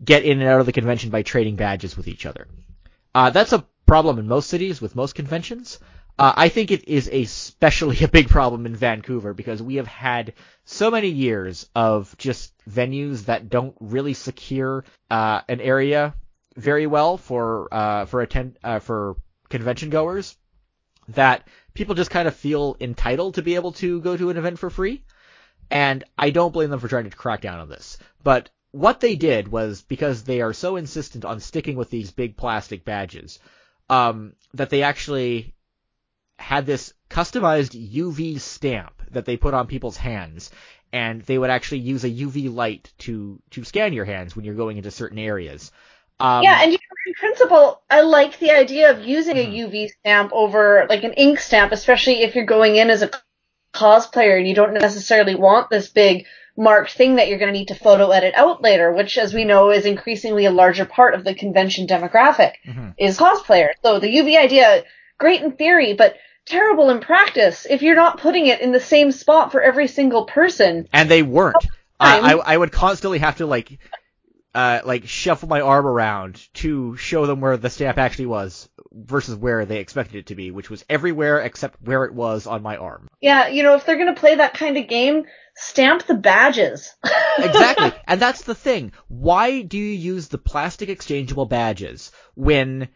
get 0.05 0.25
in 0.25 0.41
and 0.41 0.51
out 0.51 0.59
of 0.59 0.67
the 0.67 0.73
convention 0.73 1.11
by 1.11 1.23
trading 1.23 1.55
badges 1.55 1.97
with 1.97 2.09
each 2.09 2.27
other. 2.27 2.49
Uh, 3.15 3.31
that's 3.31 3.53
a 3.53 3.65
problem 3.87 4.19
in 4.19 4.27
most 4.27 4.51
cities 4.51 4.81
with 4.81 4.97
most 4.97 5.15
conventions. 5.15 5.79
Uh, 6.19 6.33
I 6.35 6.49
think 6.49 6.73
it 6.73 6.89
is 6.89 7.07
especially 7.07 7.99
a 8.05 8.09
big 8.09 8.29
problem 8.29 8.67
in 8.67 8.75
Vancouver 8.75 9.35
because 9.35 9.63
we 9.63 9.77
have 9.77 9.87
had 9.87 10.35
so 10.65 10.91
many 10.91 11.11
years 11.11 11.69
of 11.77 12.17
just 12.19 12.53
venues 12.69 13.27
that 13.27 13.49
don't 13.49 13.77
really 13.79 14.15
secure 14.15 14.85
uh, 15.11 15.43
an 15.49 15.61
area 15.61 16.15
very 16.61 16.87
well 16.87 17.17
for 17.17 17.69
uh, 17.73 18.05
for 18.07 18.21
attend 18.21 18.59
uh, 18.63 18.79
for 18.79 19.17
convention 19.49 19.91
goers 19.91 20.37
that 21.09 21.47
people 21.75 21.95
just 21.95 22.11
kind 22.11 22.29
of 22.29 22.35
feel 22.35 22.77
entitled 22.81 23.35
to 23.35 23.43
be 23.43 23.55
able 23.57 23.73
to 23.73 24.01
go 24.01 24.17
to 24.17 24.31
an 24.31 24.37
event 24.37 24.59
for 24.59 24.71
free. 24.71 25.03
And 25.71 26.05
I 26.19 26.31
don't 26.31 26.53
blame 26.53 26.71
them 26.71 26.81
for 26.81 26.89
trying 26.89 27.09
to 27.09 27.17
crack 27.17 27.41
down 27.41 27.61
on 27.61 27.69
this. 27.69 27.99
But 28.23 28.51
what 28.73 29.01
they 29.01 29.17
did 29.17 29.49
was 29.49 29.83
because 29.83 30.23
they 30.23 30.41
are 30.41 30.53
so 30.53 30.77
insistent 30.77 31.25
on 31.25 31.41
sticking 31.41 31.77
with 31.77 31.91
these 31.91 32.11
big 32.11 32.37
plastic 32.37 32.85
badges, 32.85 33.39
um, 33.89 34.35
that 34.55 34.71
they 34.71 34.83
actually 34.83 35.55
had 36.39 36.67
this 36.67 36.95
customized 37.09 37.75
UV 37.93 38.41
stamp 38.41 39.03
that 39.11 39.25
they 39.25 39.37
put 39.37 39.55
on 39.55 39.67
people's 39.67 39.97
hands, 39.97 40.51
and 40.93 41.23
they 41.23 41.39
would 41.39 41.51
actually 41.51 41.81
use 41.81 42.05
a 42.05 42.11
UV 42.11 42.53
light 42.53 42.93
to 42.99 43.41
to 43.51 43.65
scan 43.65 43.93
your 43.93 44.05
hands 44.05 44.35
when 44.35 44.45
you're 44.45 44.55
going 44.55 44.77
into 44.77 44.91
certain 44.91 45.19
areas. 45.19 45.71
Um, 46.21 46.43
yeah, 46.43 46.61
and 46.63 46.73
in 46.73 47.15
principle, 47.15 47.81
I 47.91 48.03
like 48.03 48.39
the 48.39 48.51
idea 48.51 48.91
of 48.91 49.05
using 49.05 49.37
a 49.37 49.47
UV 49.47 49.73
mm-hmm. 49.73 50.01
stamp 50.01 50.33
over 50.33 50.87
like 50.89 51.05
an 51.05 51.15
ink 51.15 51.39
stamp, 51.39 51.73
especially 51.73 52.23
if 52.23 52.35
you're 52.35 52.45
going 52.45 52.77
in 52.77 52.91
as 52.91 53.03
a 53.03 53.11
cosplayer 53.75 54.39
and 54.39 54.47
you 54.47 54.55
don't 54.55 54.75
necessarily 54.75 55.35
want 55.35 55.71
this 55.71 55.89
big 55.89 56.27
marked 56.57 56.93
thing 56.93 57.17
that 57.17 57.29
you're 57.29 57.39
going 57.39 57.53
to 57.53 57.59
need 57.59 57.69
to 57.69 57.75
photo 57.75 58.11
edit 58.11 58.35
out 58.35 58.63
later, 58.63 58.93
which, 58.93 59.17
as 59.17 59.33
we 59.33 59.45
know, 59.45 59.71
is 59.71 59.87
increasingly 59.87 60.45
a 60.45 60.51
larger 60.51 60.85
part 60.85 61.15
of 61.15 61.25
the 61.25 61.35
convention 61.35 61.87
demographic, 61.87 62.55
mm-hmm. 62.67 62.91
is 62.99 63.19
cosplayers. 63.19 63.75
So 63.83 63.99
the 63.99 64.15
UV 64.15 64.39
idea, 64.39 64.85
great 65.19 65.43
in 65.43 65.53
theory, 65.53 65.95
but 65.95 66.17
terrible 66.47 66.91
in 66.91 67.01
practice 67.01 67.67
if 67.69 67.83
you're 67.83 67.97
not 67.97 68.19
putting 68.19 68.47
it 68.47 68.61
in 68.61 68.73
the 68.73 68.81
same 68.81 69.13
spot 69.13 69.53
for 69.53 69.63
every 69.63 69.89
single 69.89 70.25
person. 70.25 70.89
And 70.93 71.11
they 71.11 71.23
weren't. 71.23 71.67
I, 72.03 72.33
I 72.33 72.57
would 72.57 72.73
constantly 72.73 73.19
have 73.19 73.37
to 73.37 73.47
like 73.47 73.79
uh, 74.55 74.81
like 74.85 75.07
shuffle 75.07 75.49
my 75.49 75.61
arm 75.61 75.87
around 75.87 76.47
to 76.55 76.97
show 76.97 77.27
them 77.27 77.41
where 77.41 77.57
the 77.57 77.71
stamp 77.71 77.99
actually 77.99 78.27
was 78.27 78.69
versus 78.93 79.37
where 79.37 79.65
they 79.65 79.79
expected 79.79 80.17
it 80.17 80.27
to 80.27 80.35
be, 80.35 80.51
which 80.51 80.71
was 80.71 80.85
everywhere 80.89 81.41
except 81.41 81.81
where 81.83 82.05
it 82.05 82.15
was 82.15 82.47
on 82.47 82.63
my 82.63 82.77
arm. 82.77 83.09
Yeah, 83.21 83.49
you 83.49 83.63
know, 83.63 83.75
if 83.75 83.87
they're 83.87 83.99
gonna 83.99 84.15
play 84.15 84.35
that 84.37 84.55
kind 84.55 84.77
of 84.77 84.89
game, 84.89 85.25
stamp 85.55 86.07
the 86.07 86.15
badges. 86.15 86.93
exactly. 87.39 87.93
And 88.07 88.21
that's 88.21 88.43
the 88.43 88.55
thing. 88.55 88.93
Why 89.09 89.63
do 89.63 89.79
you 89.79 89.85
use 89.85 90.29
the 90.29 90.39
plastic 90.39 90.89
exchangeable 90.89 91.47
badges 91.47 92.11
when 92.35 92.89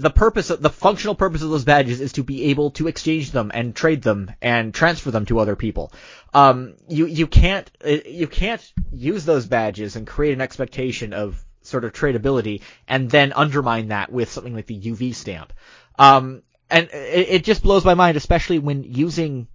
the 0.00 0.10
purpose, 0.10 0.48
the 0.48 0.70
functional 0.70 1.14
purpose 1.14 1.42
of 1.42 1.50
those 1.50 1.64
badges 1.64 2.00
is 2.00 2.12
to 2.14 2.22
be 2.22 2.44
able 2.44 2.70
to 2.72 2.88
exchange 2.88 3.32
them 3.32 3.50
and 3.52 3.74
trade 3.74 4.02
them 4.02 4.32
and 4.40 4.72
transfer 4.72 5.10
them 5.10 5.26
to 5.26 5.38
other 5.38 5.56
people. 5.56 5.92
Um, 6.32 6.74
you 6.88 7.06
you 7.06 7.26
can't 7.26 7.70
uh, 7.84 7.98
you 8.06 8.26
can't 8.26 8.72
use 8.92 9.24
those 9.24 9.46
badges 9.46 9.96
and 9.96 10.06
create 10.06 10.32
an 10.32 10.40
expectation 10.40 11.12
of 11.12 11.42
sort 11.62 11.84
of 11.84 11.92
tradability 11.92 12.62
and 12.88 13.10
then 13.10 13.32
undermine 13.34 13.88
that 13.88 14.10
with 14.10 14.30
something 14.30 14.54
like 14.54 14.66
the 14.66 14.80
UV 14.80 15.14
stamp. 15.14 15.52
Um, 15.98 16.42
and 16.70 16.88
it, 16.92 17.28
it 17.28 17.44
just 17.44 17.62
blows 17.62 17.84
my 17.84 17.94
mind, 17.94 18.16
especially 18.16 18.58
when 18.58 18.84
using 18.84 19.48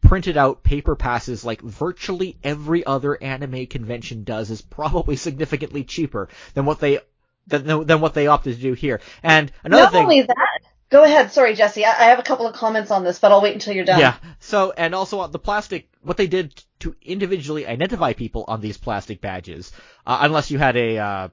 printed 0.00 0.36
out 0.36 0.62
paper 0.62 0.94
passes 0.94 1.44
like 1.44 1.60
virtually 1.60 2.38
every 2.44 2.86
other 2.86 3.20
anime 3.20 3.66
convention 3.66 4.22
does 4.22 4.50
is 4.50 4.62
probably 4.62 5.16
significantly 5.26 5.82
cheaper 5.82 6.28
than 6.54 6.64
what 6.64 6.78
they 6.78 7.00
than, 7.48 7.86
than 7.86 8.00
what 8.00 8.14
they 8.14 8.26
opted 8.26 8.56
to 8.56 8.62
do 8.62 8.72
here. 8.72 9.00
And 9.22 9.50
another 9.64 9.84
Not 9.84 9.92
thing. 9.92 10.02
only 10.02 10.22
that, 10.22 10.58
go 10.90 11.04
ahead. 11.04 11.32
Sorry, 11.32 11.54
Jesse. 11.54 11.84
I, 11.84 11.90
I 11.90 12.04
have 12.10 12.18
a 12.18 12.22
couple 12.22 12.46
of 12.46 12.54
comments 12.54 12.90
on 12.90 13.04
this, 13.04 13.18
but 13.18 13.32
I'll 13.32 13.42
wait 13.42 13.54
until 13.54 13.74
you're 13.74 13.84
done. 13.84 14.00
Yeah. 14.00 14.16
So, 14.40 14.72
and 14.76 14.94
also 14.94 15.26
the 15.26 15.38
plastic, 15.38 15.88
what 16.02 16.16
they 16.16 16.26
did 16.26 16.62
to 16.80 16.94
individually 17.02 17.66
identify 17.66 18.12
people 18.12 18.44
on 18.48 18.60
these 18.60 18.78
plastic 18.78 19.20
badges, 19.20 19.72
uh, 20.06 20.18
unless 20.22 20.50
you 20.50 20.58
had 20.58 20.76
a, 20.76 20.98
uh, 20.98 21.28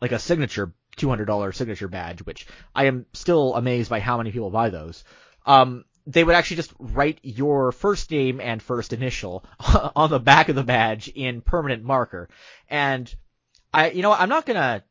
like 0.00 0.12
a 0.12 0.18
signature, 0.18 0.72
$200 0.96 1.54
signature 1.54 1.88
badge, 1.88 2.20
which 2.22 2.46
I 2.74 2.86
am 2.86 3.06
still 3.12 3.54
amazed 3.54 3.90
by 3.90 4.00
how 4.00 4.18
many 4.18 4.32
people 4.32 4.50
buy 4.50 4.70
those. 4.70 5.04
Um, 5.46 5.84
they 6.06 6.22
would 6.22 6.34
actually 6.34 6.56
just 6.56 6.72
write 6.78 7.18
your 7.22 7.72
first 7.72 8.10
name 8.10 8.40
and 8.40 8.62
first 8.62 8.92
initial 8.92 9.44
on 9.96 10.10
the 10.10 10.20
back 10.20 10.48
of 10.48 10.56
the 10.56 10.62
badge 10.62 11.08
in 11.08 11.40
permanent 11.40 11.82
marker. 11.82 12.28
And 12.68 13.12
I, 13.72 13.90
you 13.90 14.02
know, 14.02 14.12
I'm 14.12 14.28
not 14.28 14.46
gonna 14.46 14.84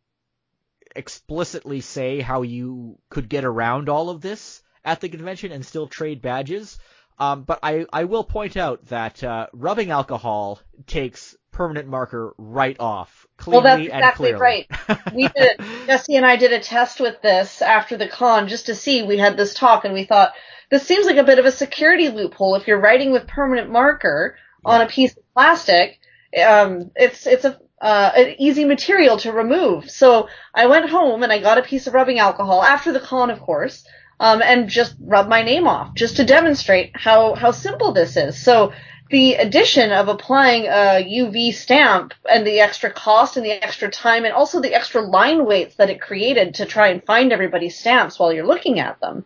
explicitly 0.96 1.82
say 1.82 2.22
how 2.22 2.42
you 2.42 2.98
could 3.10 3.30
get 3.30 3.46
around 3.46 3.90
all 3.90 4.10
of 4.10 4.22
this 4.22 4.62
at 4.86 5.02
the 5.02 5.10
convention 5.10 5.52
and 5.52 5.66
still 5.66 5.88
trade 5.88 6.22
badges. 6.22 6.78
Um, 7.20 7.44
but 7.44 7.60
I, 7.62 7.86
I 7.94 8.06
will 8.06 8.24
point 8.24 8.58
out 8.58 8.88
that 8.88 9.24
uh, 9.24 9.48
rubbing 9.54 9.92
alcohol 9.92 10.60
takes 10.88 11.36
permanent 11.52 11.88
marker 11.88 12.34
right 12.38 12.76
off 12.80 13.28
cleanly 13.38 13.64
well, 13.64 13.78
that's 13.78 13.88
exactly 13.88 14.34
right. 14.34 14.68
we 15.14 15.28
did 15.28 15.60
Jesse 15.86 16.16
and 16.16 16.26
I 16.26 16.36
did 16.36 16.52
a 16.52 16.60
test 16.60 17.00
with 17.00 17.22
this 17.22 17.62
after 17.62 17.96
the 17.96 18.08
con 18.08 18.48
just 18.48 18.66
to 18.66 18.76
see. 18.76 19.04
We 19.04 19.18
had 19.18 19.38
this 19.38 19.54
talk 19.54 19.86
and 19.86 19.94
we 19.94 20.04
thought 20.04 20.34
this 20.72 20.88
seems 20.88 21.06
like 21.06 21.18
a 21.18 21.24
bit 21.24 21.40
of 21.40 21.46
a 21.46 21.52
security 21.52 22.10
loophole. 22.10 22.56
If 22.56 22.68
you're 22.68 22.80
writing 22.80 23.12
with 23.12 23.28
permanent 23.28 23.70
marker 23.70 24.36
on 24.66 24.82
a 24.82 24.88
piece 24.88 25.16
of 25.16 25.24
plastic, 25.34 26.00
um, 26.44 26.92
it's 26.96 27.28
it's 27.28 27.46
a 27.46 27.60
uh, 27.84 28.12
an 28.16 28.36
easy 28.40 28.64
material 28.64 29.18
to 29.18 29.34
remove. 29.34 29.92
So 29.92 30.30
I 30.56 30.68
went 30.68 30.90
home 30.90 31.22
and 31.22 31.32
I 31.32 31.40
got 31.40 31.58
a 31.58 31.64
piece 31.64 31.86
of 31.86 31.94
rubbing 31.94 32.18
alcohol 32.18 32.64
after 32.64 32.94
the 32.94 33.02
con, 33.02 33.30
of 33.30 33.42
course, 33.42 33.86
um, 34.22 34.42
and 34.42 34.70
just 34.70 34.96
rubbed 35.02 35.30
my 35.30 35.44
name 35.44 35.68
off 35.68 35.94
just 35.94 36.16
to 36.16 36.24
demonstrate 36.24 36.92
how 36.96 37.36
how 37.36 37.52
simple 37.52 37.92
this 37.92 38.16
is. 38.16 38.42
So 38.42 38.72
the 39.10 39.36
addition 39.36 39.92
of 39.92 40.08
applying 40.08 40.66
a 40.66 41.06
UV 41.06 41.54
stamp 41.54 42.14
and 42.28 42.48
the 42.48 42.62
extra 42.62 42.90
cost 42.90 43.36
and 43.36 43.46
the 43.46 43.52
extra 43.52 43.92
time 43.92 44.24
and 44.24 44.34
also 44.34 44.62
the 44.62 44.74
extra 44.74 45.02
line 45.02 45.46
weights 45.46 45.76
that 45.76 45.90
it 45.90 46.02
created 46.02 46.56
to 46.56 46.66
try 46.66 46.88
and 46.88 47.04
find 47.04 47.34
everybody's 47.34 47.78
stamps 47.78 48.18
while 48.18 48.32
you're 48.32 48.48
looking 48.48 48.80
at 48.80 49.00
them 49.02 49.26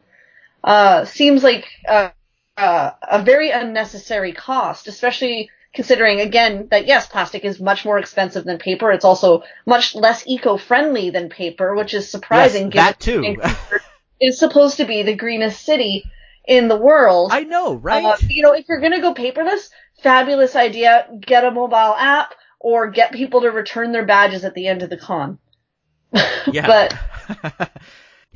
uh, 0.64 1.06
seems 1.06 1.44
like 1.44 1.68
uh, 1.88 2.10
uh, 2.58 2.92
a 3.04 3.22
very 3.22 3.52
unnecessary 3.52 4.34
cost, 4.34 4.88
especially 4.88 5.50
considering 5.78 6.20
again 6.20 6.68
that 6.72 6.88
yes, 6.88 7.06
plastic 7.08 7.46
is 7.46 7.60
much 7.60 7.86
more 7.86 8.00
expensive 8.00 8.44
than 8.44 8.58
paper. 8.58 8.92
It's 8.92 9.06
also 9.06 9.44
much 9.68 9.94
less 9.94 10.26
eco-friendly 10.26 11.12
than 11.12 11.30
paper, 11.30 11.76
which 11.76 11.94
is 11.94 12.10
surprising. 12.10 12.72
Yes, 12.72 12.96
that 12.96 13.00
too. 13.00 13.38
is 14.20 14.40
supposed 14.40 14.78
to 14.78 14.86
be 14.86 15.04
the 15.04 15.16
greenest 15.16 15.64
city 15.64 16.04
in 16.48 16.68
the 16.68 16.76
world. 16.76 17.30
I 17.32 17.44
know, 17.44 17.76
right? 17.76 18.04
Uh, 18.04 18.18
you 18.28 18.42
know, 18.42 18.54
if 18.54 18.66
you're 18.68 18.82
gonna 18.82 19.02
go 19.02 19.14
paperless, 19.14 19.70
fabulous 20.02 20.56
idea. 20.56 21.08
Get 21.22 21.46
a 21.46 21.52
mobile 21.52 21.94
app 21.96 22.34
or 22.60 22.90
get 22.90 23.12
people 23.12 23.42
to 23.42 23.52
return 23.52 23.92
their 23.92 24.06
badges 24.06 24.44
at 24.44 24.56
the 24.56 24.66
end 24.68 24.82
of 24.82 24.90
the 24.90 24.98
con. 24.98 25.38
Yeah. 26.52 26.66
but 26.66 27.72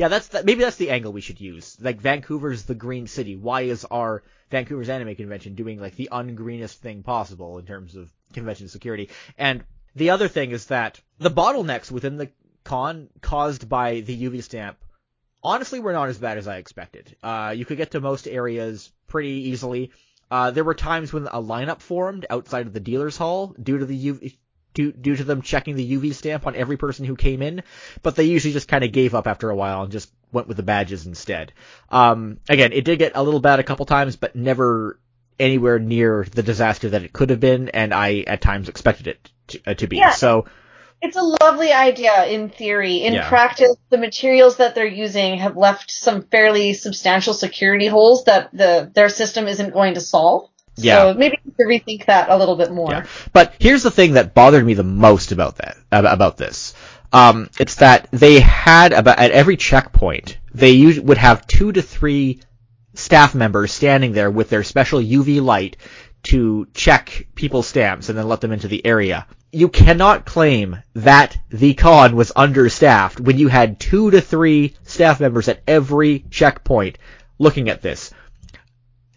yeah, 0.01 0.07
that's 0.07 0.29
the, 0.29 0.43
maybe 0.43 0.61
that's 0.63 0.77
the 0.77 0.89
angle 0.89 1.13
we 1.13 1.21
should 1.21 1.39
use. 1.39 1.77
Like 1.79 2.01
Vancouver's 2.01 2.63
the 2.63 2.73
green 2.73 3.05
city. 3.05 3.35
Why 3.35 3.61
is 3.61 3.85
our 3.85 4.23
Vancouver's 4.49 4.89
anime 4.89 5.13
convention 5.13 5.53
doing 5.53 5.79
like 5.79 5.95
the 5.95 6.09
ungreenest 6.11 6.77
thing 6.77 7.03
possible 7.03 7.59
in 7.59 7.67
terms 7.67 7.95
of 7.95 8.11
convention 8.33 8.67
security? 8.67 9.09
And 9.37 9.63
the 9.95 10.09
other 10.09 10.27
thing 10.27 10.49
is 10.49 10.65
that 10.65 10.99
the 11.19 11.29
bottlenecks 11.29 11.91
within 11.91 12.17
the 12.17 12.31
con 12.63 13.09
caused 13.21 13.69
by 13.69 13.99
the 13.99 14.23
UV 14.23 14.41
stamp 14.41 14.79
honestly 15.43 15.79
were 15.79 15.93
not 15.93 16.09
as 16.09 16.17
bad 16.17 16.39
as 16.39 16.47
I 16.47 16.57
expected. 16.57 17.15
Uh, 17.21 17.53
you 17.55 17.63
could 17.63 17.77
get 17.77 17.91
to 17.91 18.01
most 18.01 18.27
areas 18.27 18.91
pretty 19.05 19.49
easily. 19.51 19.91
Uh, 20.31 20.49
there 20.49 20.63
were 20.63 20.73
times 20.73 21.13
when 21.13 21.27
a 21.27 21.43
lineup 21.43 21.79
formed 21.79 22.25
outside 22.27 22.65
of 22.65 22.73
the 22.73 22.79
dealer's 22.79 23.17
hall 23.17 23.53
due 23.61 23.77
to 23.77 23.85
the 23.85 24.07
UV, 24.07 24.35
due, 24.73 24.91
due 24.91 25.15
to 25.15 25.23
them 25.23 25.41
checking 25.41 25.75
the 25.75 25.97
UV 25.97 26.13
stamp 26.13 26.47
on 26.47 26.55
every 26.55 26.77
person 26.77 27.05
who 27.05 27.15
came 27.15 27.41
in, 27.41 27.63
but 28.03 28.15
they 28.15 28.23
usually 28.23 28.53
just 28.53 28.67
kind 28.67 28.83
of 28.83 28.91
gave 28.91 29.15
up 29.15 29.27
after 29.27 29.49
a 29.49 29.55
while 29.55 29.83
and 29.83 29.91
just 29.91 30.11
went 30.31 30.47
with 30.47 30.57
the 30.57 30.63
badges 30.63 31.05
instead. 31.05 31.51
Um, 31.89 32.39
again, 32.49 32.71
it 32.73 32.85
did 32.85 32.99
get 32.99 33.13
a 33.15 33.23
little 33.23 33.39
bad 33.41 33.59
a 33.59 33.63
couple 33.63 33.85
times, 33.85 34.15
but 34.15 34.35
never 34.35 34.99
anywhere 35.39 35.79
near 35.79 36.25
the 36.31 36.43
disaster 36.43 36.89
that 36.89 37.03
it 37.03 37.13
could 37.13 37.31
have 37.31 37.39
been, 37.39 37.69
and 37.69 37.93
I 37.93 38.19
at 38.27 38.41
times 38.41 38.69
expected 38.69 39.07
it 39.07 39.31
to, 39.47 39.61
uh, 39.67 39.73
to 39.75 39.87
be. 39.87 39.97
Yeah. 39.97 40.11
So 40.11 40.45
It's 41.03 41.17
a 41.17 41.23
lovely 41.23 41.71
idea 41.73 42.25
in 42.27 42.49
theory. 42.49 42.97
In 42.97 43.13
Yeah. 43.13 43.27
practice, 43.27 43.75
the 43.89 43.97
materials 43.97 44.57
that 44.57 44.75
they're 44.75 44.85
using 44.85 45.39
have 45.39 45.57
left 45.57 45.89
some 45.89 46.21
fairly 46.21 46.73
substantial 46.73 47.33
security 47.33 47.87
holes 47.87 48.25
that 48.25 48.49
the 48.53 48.91
their 48.93 49.09
system 49.09 49.47
isn't 49.47 49.73
going 49.73 49.95
to 49.95 49.99
solve. 50.01 50.47
Yeah. 50.75 51.11
So 51.11 51.13
maybe 51.13 51.37
we 51.45 51.51
should 51.51 51.67
rethink 51.67 52.05
that 52.05 52.29
a 52.29 52.37
little 52.37 52.55
bit 52.55 52.71
more. 52.71 52.91
Yeah. 52.91 53.05
But 53.33 53.55
here's 53.59 53.83
the 53.83 53.91
thing 53.91 54.13
that 54.13 54.33
bothered 54.33 54.65
me 54.65 54.73
the 54.73 54.83
most 54.83 55.31
about 55.31 55.57
that 55.57 55.77
about 55.91 56.37
this. 56.37 56.73
Um, 57.13 57.49
it's 57.59 57.75
that 57.75 58.07
they 58.11 58.39
had 58.39 58.93
about 58.93 59.19
at 59.19 59.31
every 59.31 59.57
checkpoint 59.57 60.37
they 60.53 60.71
usually 60.71 61.05
would 61.05 61.17
have 61.17 61.47
two 61.47 61.71
to 61.71 61.81
three 61.81 62.41
staff 62.93 63.33
members 63.35 63.71
standing 63.71 64.11
there 64.11 64.31
with 64.31 64.49
their 64.49 64.63
special 64.63 64.99
UV 64.99 65.41
light 65.41 65.77
to 66.23 66.67
check 66.73 67.27
people's 67.35 67.67
stamps 67.67 68.09
and 68.09 68.17
then 68.17 68.27
let 68.27 68.41
them 68.41 68.51
into 68.51 68.67
the 68.67 68.85
area. 68.85 69.25
You 69.51 69.69
cannot 69.69 70.25
claim 70.25 70.77
that 70.93 71.37
the 71.49 71.73
con 71.73 72.15
was 72.15 72.31
understaffed 72.35 73.19
when 73.19 73.37
you 73.37 73.47
had 73.47 73.79
two 73.79 74.11
to 74.11 74.21
three 74.21 74.75
staff 74.83 75.19
members 75.19 75.47
at 75.47 75.61
every 75.67 76.25
checkpoint 76.29 76.97
looking 77.39 77.69
at 77.69 77.81
this 77.81 78.11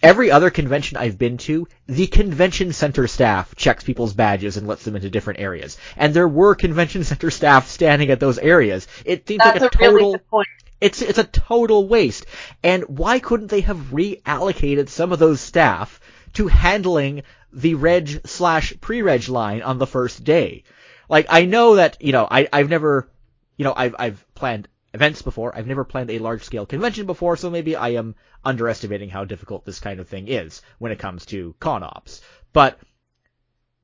every 0.04 0.30
other 0.30 0.50
convention 0.50 0.98
I've 0.98 1.18
been 1.18 1.38
to, 1.38 1.66
the 1.88 2.06
convention 2.06 2.72
center 2.72 3.08
staff 3.08 3.56
checks 3.56 3.84
people's 3.84 4.14
badges 4.14 4.56
and 4.56 4.68
lets 4.68 4.84
them 4.84 4.96
into 4.96 5.10
different 5.10 5.40
areas. 5.40 5.78
And 5.96 6.14
there 6.14 6.28
were 6.28 6.54
convention 6.54 7.04
center 7.12 7.30
staff 7.30 7.68
standing 7.68 8.10
at 8.10 8.20
those 8.20 8.38
areas. 8.38 8.88
It 9.04 9.28
seems 9.28 9.44
That's 9.44 9.60
like 9.60 9.62
a 9.62 9.70
a 9.70 9.70
really 9.78 10.04
total 10.04 10.12
good 10.12 10.26
point. 10.30 10.48
it's 10.80 11.02
it's 11.02 11.18
a 11.18 11.24
total 11.24 11.88
waste. 11.88 12.26
And 12.62 12.84
why 12.84 13.20
couldn't 13.20 13.48
they 13.48 13.62
have 13.62 13.78
reallocated 13.92 14.88
some 14.88 15.12
of 15.12 15.18
those 15.20 15.40
staff 15.40 16.00
to 16.34 16.48
handling 16.48 17.22
the 17.52 17.74
reg 17.74 18.26
slash 18.26 18.74
pre-reg 18.80 19.28
line 19.28 19.62
on 19.62 19.78
the 19.78 19.86
first 19.86 20.24
day? 20.24 20.64
Like 21.08 21.26
I 21.30 21.46
know 21.46 21.76
that 21.76 22.02
you 22.02 22.12
know 22.12 22.28
I 22.30 22.48
I've 22.52 22.70
never 22.70 23.10
you 23.56 23.64
know 23.64 23.74
I've 23.76 23.96
I've 23.98 24.34
planned 24.34 24.68
events 24.94 25.20
before. 25.22 25.54
I've 25.54 25.66
never 25.66 25.84
planned 25.84 26.10
a 26.10 26.20
large 26.20 26.44
scale 26.44 26.64
convention 26.64 27.04
before, 27.04 27.36
so 27.36 27.50
maybe 27.50 27.76
I 27.76 27.90
am 27.90 28.14
underestimating 28.44 29.10
how 29.10 29.24
difficult 29.24 29.64
this 29.64 29.80
kind 29.80 30.00
of 30.00 30.08
thing 30.08 30.28
is 30.28 30.62
when 30.78 30.92
it 30.92 31.00
comes 31.00 31.26
to 31.26 31.54
con 31.60 31.82
ops. 31.82 32.22
But 32.52 32.78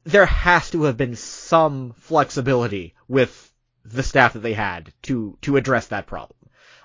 there 0.04 0.26
has 0.26 0.70
to 0.70 0.84
have 0.84 0.96
been 0.96 1.16
some 1.16 1.92
flexibility 1.98 2.94
with 3.08 3.52
the 3.84 4.02
staff 4.02 4.34
that 4.34 4.40
they 4.40 4.54
had 4.54 4.92
to 5.02 5.36
to 5.42 5.56
address 5.56 5.88
that 5.88 6.06
problem. 6.06 6.38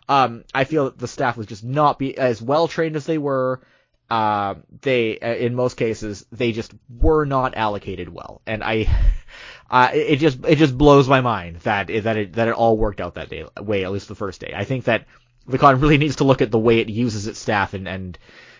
Um, 0.07 0.43
I 0.53 0.65
feel 0.65 0.85
that 0.85 0.97
the 0.97 1.07
staff 1.07 1.37
was 1.37 1.47
just 1.47 1.63
not 1.63 1.99
be 1.99 2.17
as 2.17 2.41
well 2.41 2.67
trained 2.67 2.95
as 2.95 3.05
they 3.05 3.17
were. 3.17 3.61
Uh, 4.09 4.55
they, 4.81 5.17
uh, 5.19 5.33
in 5.33 5.55
most 5.55 5.77
cases, 5.77 6.25
they 6.31 6.51
just 6.51 6.73
were 6.89 7.25
not 7.25 7.55
allocated 7.55 8.07
well, 8.07 8.41
and 8.45 8.63
I, 8.63 8.87
uh, 9.69 9.89
it 9.93 9.97
it 9.97 10.15
just 10.19 10.45
it 10.45 10.57
just 10.57 10.77
blows 10.77 11.07
my 11.07 11.21
mind 11.21 11.57
that 11.61 11.89
it, 11.89 12.03
that 12.03 12.17
it 12.17 12.33
that 12.33 12.47
it 12.47 12.53
all 12.53 12.77
worked 12.77 13.01
out 13.01 13.15
that 13.15 13.29
day 13.29 13.45
way, 13.59 13.83
at 13.83 13.91
least 13.91 14.07
the 14.07 14.15
first 14.15 14.41
day. 14.41 14.53
I 14.55 14.63
think 14.63 14.85
that 14.85 15.05
the 15.47 15.57
con 15.57 15.79
really 15.81 15.97
needs 15.97 16.17
to 16.17 16.23
look 16.23 16.41
at 16.41 16.51
the 16.51 16.59
way 16.59 16.79
it 16.79 16.89
uses 16.89 17.27
its 17.27 17.39
staff 17.39 17.73
and 17.73 17.87
and 17.87 18.17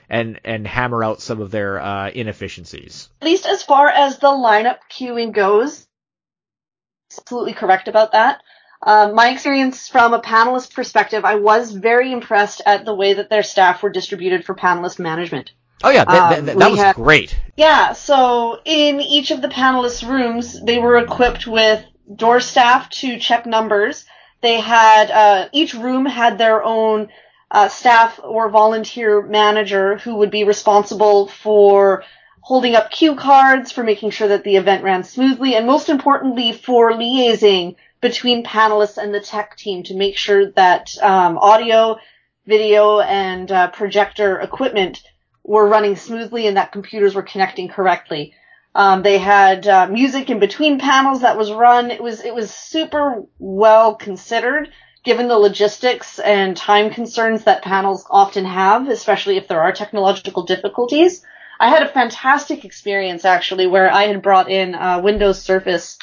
and 0.10 0.40
and 0.44 0.68
hammer 0.68 1.04
out 1.04 1.22
some 1.22 1.42
of 1.42 1.52
their 1.52 1.80
uh, 1.80 2.10
inefficiencies. 2.10 3.10
At 3.22 3.26
least 3.28 3.46
as 3.46 3.64
far 3.64 3.88
as 3.90 4.20
the 4.20 4.28
lineup 4.28 4.78
queuing 4.92 5.32
goes, 5.34 5.88
absolutely 7.18 7.54
correct 7.54 7.88
about 7.88 8.12
that. 8.12 8.42
Um, 8.82 9.16
my 9.16 9.30
experience 9.32 9.88
from 9.88 10.14
a 10.14 10.20
panelist 10.22 10.74
perspective, 10.74 11.26
I 11.26 11.36
was 11.36 11.72
very 11.72 12.12
impressed 12.12 12.62
at 12.66 12.86
the 12.86 12.94
way 12.94 13.14
that 13.14 13.30
their 13.30 13.42
staff 13.42 13.82
were 13.82 13.90
distributed 13.90 14.46
for 14.46 14.54
panelist 14.54 15.00
management. 15.00 15.54
Oh 15.84 15.90
yeah, 15.90 16.06
that, 16.06 16.46
that, 16.46 16.54
Um, 16.54 16.60
that 16.60 16.72
was 16.72 16.80
had- 16.80 16.96
great. 16.96 17.36
Yeah, 17.56 17.94
so 17.94 18.60
in 18.66 19.00
each 19.00 19.32
of 19.32 19.42
the 19.42 19.48
panelists' 19.48 20.08
rooms, 20.08 20.62
they 20.62 20.78
were 20.78 20.98
equipped 20.98 21.48
with 21.48 21.86
door 22.14 22.42
staff 22.42 22.90
to 22.90 23.18
check 23.18 23.46
numbers. 23.46 24.06
They 24.42 24.60
had 24.60 25.10
uh, 25.10 25.50
each 25.54 25.74
room 25.74 26.06
had 26.06 26.38
their 26.38 26.64
own 26.64 27.08
uh, 27.50 27.70
staff 27.70 28.20
or 28.22 28.50
volunteer 28.50 29.22
manager 29.22 29.98
who 29.98 30.16
would 30.18 30.32
be 30.32 30.44
responsible 30.44 31.28
for 31.28 32.04
holding 32.42 32.76
up 32.76 32.92
cue 32.92 33.16
cards, 33.16 33.72
for 33.72 33.84
making 33.84 34.12
sure 34.12 34.28
that 34.28 34.44
the 34.44 34.58
event 34.58 34.84
ran 34.84 35.04
smoothly, 35.04 35.56
and 35.56 35.66
most 35.66 35.90
importantly, 35.90 36.52
for 36.52 36.92
liaising 36.92 37.76
between 38.02 38.44
panelists 38.44 38.98
and 38.98 39.14
the 39.14 39.20
tech 39.20 39.56
team 39.56 39.82
to 39.82 39.96
make 39.96 40.18
sure 40.18 40.52
that 40.52 40.96
um, 41.02 41.38
audio, 41.38 41.98
video, 42.46 43.00
and 43.00 43.52
uh, 43.52 43.72
projector 43.72 44.40
equipment 44.40 45.02
were 45.46 45.68
running 45.68 45.96
smoothly 45.96 46.48
and 46.48 46.58
that 46.58 46.72
computers 46.72 47.14
were 47.14 47.22
connecting 47.22 47.70
correctly. 47.70 48.34
Um, 48.74 49.04
they 49.04 49.20
had 49.20 49.68
uh, 49.68 49.88
music 49.88 50.30
in 50.30 50.40
between 50.40 50.80
panels 50.80 51.22
that 51.22 51.38
was 51.38 51.52
run. 51.52 51.92
It 51.92 52.04
was 52.04 52.22
it 52.26 52.36
was 52.36 52.52
super 52.52 53.24
well 53.40 53.96
considered, 53.96 54.70
given 55.04 55.30
the 55.30 55.38
logistics 55.38 56.20
and 56.20 56.58
time 56.58 56.90
concerns 56.90 57.46
that 57.46 57.62
panels 57.62 58.06
often 58.10 58.44
have, 58.44 58.90
especially 58.90 59.38
if 59.38 59.48
there 59.48 59.62
are 59.62 59.72
technological 59.72 60.44
difficulties. 60.44 61.24
I 61.58 61.70
had 61.70 61.84
a 61.84 61.94
fantastic 61.94 62.66
experience 62.66 63.24
actually, 63.24 63.68
where 63.68 63.90
I 63.90 64.08
had 64.08 64.22
brought 64.22 64.50
in 64.50 64.76
a 64.76 65.00
Windows 65.00 65.42
Surface 65.42 65.98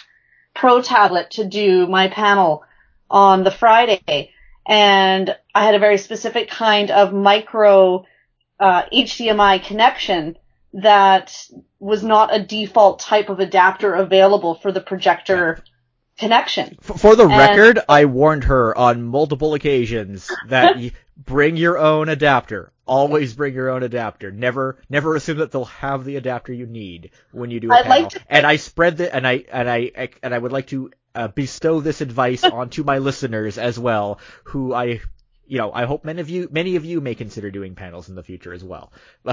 Pro 0.54 0.80
tablet 0.80 1.32
to 1.32 1.44
do 1.44 1.86
my 1.86 2.08
panel 2.08 2.64
on 3.10 3.44
the 3.44 3.50
Friday, 3.50 4.30
and 4.66 5.36
I 5.54 5.64
had 5.64 5.74
a 5.74 5.78
very 5.78 5.98
specific 5.98 6.48
kind 6.48 6.90
of 6.90 7.12
micro 7.12 8.06
uh, 8.62 8.82
HDMI 8.92 9.62
connection 9.64 10.36
that 10.74 11.36
was 11.80 12.02
not 12.02 12.34
a 12.34 12.42
default 12.42 13.00
type 13.00 13.28
of 13.28 13.40
adapter 13.40 13.92
available 13.94 14.54
for 14.54 14.72
the 14.72 14.80
projector 14.80 15.62
connection. 16.18 16.76
For 16.80 17.16
the 17.16 17.26
And- 17.28 17.36
record, 17.38 17.80
I 17.88 18.04
warned 18.04 18.44
her 18.44 18.76
on 18.76 19.02
multiple 19.02 19.54
occasions 19.54 20.30
that 20.48 20.76
y- 20.82 20.92
bring 21.16 21.56
your 21.56 21.78
own 21.78 22.08
adapter. 22.08 22.72
Always 22.86 23.34
bring 23.34 23.54
your 23.54 23.70
own 23.70 23.82
adapter. 23.82 24.30
Never, 24.30 24.78
never 24.90 25.14
assume 25.16 25.38
that 25.38 25.50
they'll 25.52 25.64
have 25.66 26.04
the 26.04 26.16
adapter 26.16 26.52
you 26.52 26.66
need 26.66 27.10
when 27.32 27.50
you 27.50 27.60
do 27.60 27.70
a 27.70 27.74
I'd 27.74 27.86
like 27.88 27.96
panel. 27.96 28.10
to- 28.10 28.20
and 28.28 28.46
I 28.46 28.56
spread 28.56 28.96
the, 28.98 29.14
and 29.14 29.26
I, 29.26 29.44
and 29.52 29.68
I, 29.68 29.90
and 30.22 30.34
I 30.34 30.38
would 30.38 30.52
like 30.52 30.68
to 30.68 30.90
uh, 31.14 31.28
bestow 31.28 31.80
this 31.80 32.00
advice 32.00 32.44
onto 32.60 32.82
my 32.84 32.98
listeners 32.98 33.58
as 33.58 33.78
well, 33.78 34.18
who 34.44 34.72
I, 34.74 35.00
you 35.52 35.58
know, 35.58 35.70
I 35.70 35.84
hope 35.84 36.02
many 36.02 36.22
of 36.22 36.30
you, 36.30 36.48
many 36.50 36.76
of 36.76 36.86
you 36.86 37.02
may 37.02 37.14
consider 37.14 37.50
doing 37.50 37.74
panels 37.74 38.08
in 38.08 38.14
the 38.14 38.22
future 38.22 38.54
as 38.54 38.64
well. 38.64 38.90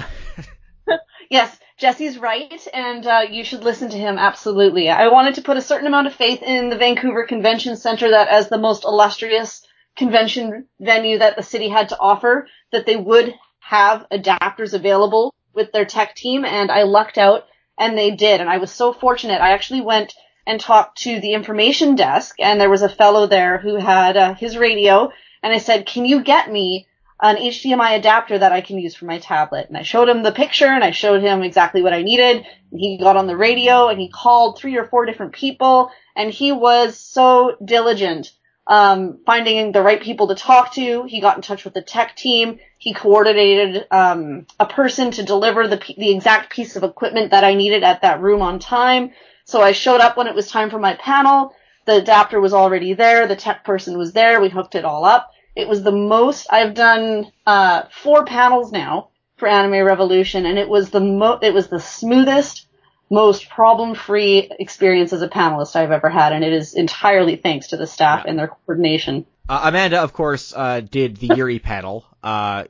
Yes, 1.29 1.59
Jesse's 1.77 2.17
right, 2.17 2.67
and 2.73 3.05
uh, 3.05 3.21
you 3.29 3.43
should 3.43 3.63
listen 3.63 3.91
to 3.91 3.97
him 3.97 4.17
absolutely. 4.17 4.89
I 4.89 5.09
wanted 5.09 5.35
to 5.35 5.43
put 5.43 5.57
a 5.57 5.61
certain 5.61 5.85
amount 5.85 6.07
of 6.07 6.15
faith 6.15 6.41
in 6.41 6.69
the 6.69 6.77
Vancouver 6.77 7.27
Convention 7.27 7.75
Center 7.75 8.09
that, 8.09 8.29
as 8.29 8.49
the 8.49 8.57
most 8.57 8.83
illustrious 8.83 9.63
convention 9.95 10.65
venue 10.79 11.19
that 11.19 11.35
the 11.35 11.43
city 11.43 11.69
had 11.69 11.89
to 11.89 11.99
offer, 11.99 12.47
that 12.71 12.87
they 12.87 12.95
would 12.95 13.35
have 13.59 14.07
adapters 14.11 14.73
available 14.73 15.35
with 15.53 15.71
their 15.71 15.85
tech 15.85 16.15
team, 16.15 16.45
and 16.45 16.71
I 16.71 16.81
lucked 16.83 17.19
out, 17.19 17.43
and 17.77 17.95
they 17.95 18.09
did. 18.09 18.41
And 18.41 18.49
I 18.49 18.57
was 18.57 18.71
so 18.71 18.91
fortunate. 18.91 19.39
I 19.39 19.51
actually 19.51 19.81
went 19.81 20.15
and 20.47 20.59
talked 20.59 21.03
to 21.03 21.19
the 21.19 21.33
information 21.33 21.93
desk, 21.93 22.37
and 22.39 22.59
there 22.59 22.71
was 22.71 22.81
a 22.81 22.89
fellow 22.89 23.27
there 23.27 23.59
who 23.59 23.75
had 23.75 24.17
uh, 24.17 24.33
his 24.33 24.57
radio, 24.57 25.11
and 25.43 25.53
I 25.53 25.57
said, 25.57 25.85
"Can 25.85 26.05
you 26.05 26.23
get 26.23 26.51
me?" 26.51 26.87
an 27.21 27.35
HDMI 27.35 27.97
adapter 27.97 28.37
that 28.37 28.53
I 28.53 28.61
can 28.61 28.79
use 28.79 28.95
for 28.95 29.03
my 29.03 29.19
tablet. 29.19 29.67
And 29.67 29.77
I 29.77 29.81
showed 29.81 30.07
him 30.07 30.23
the 30.23 30.31
picture 30.31 30.67
and 30.67 30.83
I 30.83 30.91
showed 30.91 31.21
him 31.21 31.43
exactly 31.43 31.81
what 31.81 31.91
I 31.91 32.01
needed. 32.01 32.45
And 32.71 32.79
he 32.79 32.97
got 32.97 33.17
on 33.17 33.27
the 33.27 33.35
radio 33.35 33.89
and 33.89 33.99
he 33.99 34.09
called 34.09 34.57
three 34.57 34.77
or 34.77 34.85
four 34.85 35.05
different 35.05 35.33
people 35.33 35.91
and 36.15 36.31
he 36.31 36.51
was 36.51 36.97
so 36.97 37.57
diligent 37.63 38.31
um, 38.67 39.19
finding 39.25 39.71
the 39.71 39.81
right 39.81 40.01
people 40.01 40.27
to 40.27 40.35
talk 40.35 40.73
to. 40.75 41.03
He 41.03 41.21
got 41.21 41.35
in 41.35 41.41
touch 41.41 41.65
with 41.65 41.73
the 41.73 41.81
tech 41.81 42.15
team. 42.15 42.59
He 42.77 42.93
coordinated 42.93 43.87
um, 43.89 44.45
a 44.59 44.65
person 44.67 45.11
to 45.11 45.23
deliver 45.23 45.67
the, 45.67 45.81
the 45.97 46.11
exact 46.11 46.51
piece 46.51 46.75
of 46.75 46.83
equipment 46.83 47.31
that 47.31 47.43
I 47.43 47.55
needed 47.55 47.83
at 47.83 48.03
that 48.03 48.21
room 48.21 48.41
on 48.41 48.59
time. 48.59 49.11
So 49.45 49.61
I 49.61 49.71
showed 49.71 50.01
up 50.01 50.17
when 50.17 50.27
it 50.27 50.35
was 50.35 50.51
time 50.51 50.69
for 50.69 50.77
my 50.77 50.93
panel. 50.93 51.55
The 51.89 51.95
adapter 51.95 52.39
was 52.39 52.53
already 52.53 52.93
there. 52.93 53.25
The 53.25 53.35
tech 53.35 53.65
person 53.65 53.97
was 53.97 54.13
there. 54.13 54.39
We 54.39 54.49
hooked 54.49 54.75
it 54.75 54.85
all 54.85 55.05
up. 55.05 55.31
It 55.55 55.67
was 55.67 55.81
the 55.81 55.91
most 55.91 56.45
I've 56.51 56.75
done 56.75 57.31
uh, 57.47 57.85
four 57.91 58.25
panels 58.25 58.71
now 58.71 59.09
for 59.37 59.47
Anime 59.47 59.83
Revolution, 59.83 60.45
and 60.45 60.59
it 60.59 60.69
was 60.69 60.91
the 60.91 60.99
mo- 60.99 61.39
it 61.41 61.51
was 61.51 61.67
the 61.69 61.79
smoothest, 61.79 62.67
most 63.09 63.49
problem-free 63.49 64.51
experience 64.59 65.13
as 65.13 65.23
a 65.23 65.27
panelist 65.27 65.75
I've 65.75 65.89
ever 65.89 66.09
had, 66.09 66.31
and 66.31 66.43
it 66.43 66.53
is 66.53 66.75
entirely 66.75 67.37
thanks 67.37 67.69
to 67.69 67.77
the 67.77 67.87
staff 67.87 68.25
and 68.27 68.37
their 68.37 68.49
coordination. 68.49 69.25
Uh, 69.49 69.61
Amanda, 69.63 69.99
of 69.99 70.13
course, 70.13 70.53
uh, 70.55 70.81
did 70.81 71.17
the 71.17 71.35
Yuri 71.35 71.57
panel. 71.71 72.05
Uh, 72.21 72.65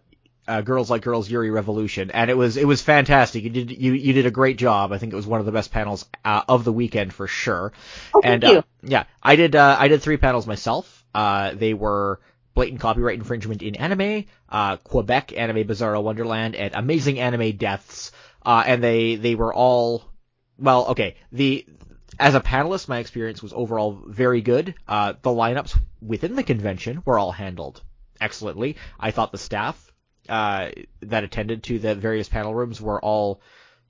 uh, 0.49 0.61
Girls 0.61 0.89
Like 0.89 1.03
Girls 1.03 1.29
Yuri 1.29 1.51
Revolution, 1.51 2.09
and 2.09 2.29
it 2.31 2.33
was 2.33 2.57
it 2.57 2.65
was 2.65 2.81
fantastic. 2.81 3.43
You 3.43 3.51
did 3.51 3.71
you 3.71 3.93
you 3.93 4.13
did 4.13 4.25
a 4.25 4.31
great 4.31 4.57
job. 4.57 4.91
I 4.91 4.97
think 4.97 5.13
it 5.13 5.15
was 5.15 5.27
one 5.27 5.39
of 5.39 5.45
the 5.45 5.51
best 5.51 5.71
panels 5.71 6.05
uh, 6.25 6.41
of 6.47 6.63
the 6.63 6.73
weekend 6.73 7.13
for 7.13 7.27
sure. 7.27 7.71
Oh, 8.13 8.21
and 8.23 8.41
thank 8.41 8.53
you. 8.53 8.59
Uh, 8.59 8.63
yeah, 8.81 9.03
I 9.21 9.35
did 9.35 9.55
uh, 9.55 9.77
I 9.79 9.87
did 9.87 10.01
three 10.01 10.17
panels 10.17 10.47
myself. 10.47 11.05
Uh, 11.13 11.53
they 11.53 11.75
were 11.75 12.19
blatant 12.55 12.81
copyright 12.81 13.19
infringement 13.19 13.61
in 13.61 13.75
anime, 13.75 14.25
uh, 14.49 14.77
Quebec 14.77 15.33
Anime 15.37 15.67
Bizarro 15.67 16.01
Wonderland, 16.01 16.55
and 16.55 16.73
Amazing 16.73 17.19
Anime 17.19 17.55
Deaths. 17.55 18.11
Uh, 18.43 18.63
and 18.65 18.83
they 18.83 19.15
they 19.15 19.35
were 19.35 19.53
all 19.53 20.03
well, 20.57 20.87
okay. 20.87 21.15
The 21.31 21.65
as 22.19 22.33
a 22.33 22.41
panelist, 22.41 22.89
my 22.89 22.97
experience 22.97 23.43
was 23.43 23.53
overall 23.53 24.01
very 24.07 24.41
good. 24.41 24.73
Uh, 24.87 25.13
the 25.21 25.29
lineups 25.29 25.79
within 26.01 26.35
the 26.35 26.43
convention 26.43 27.03
were 27.05 27.19
all 27.19 27.31
handled 27.31 27.83
excellently. 28.19 28.77
I 28.99 29.11
thought 29.11 29.31
the 29.31 29.37
staff 29.37 29.88
uh, 30.29 30.69
that 31.01 31.23
attended 31.23 31.63
to 31.63 31.79
the 31.79 31.95
various 31.95 32.29
panel 32.29 32.53
rooms 32.53 32.79
were 32.79 33.03
all 33.03 33.41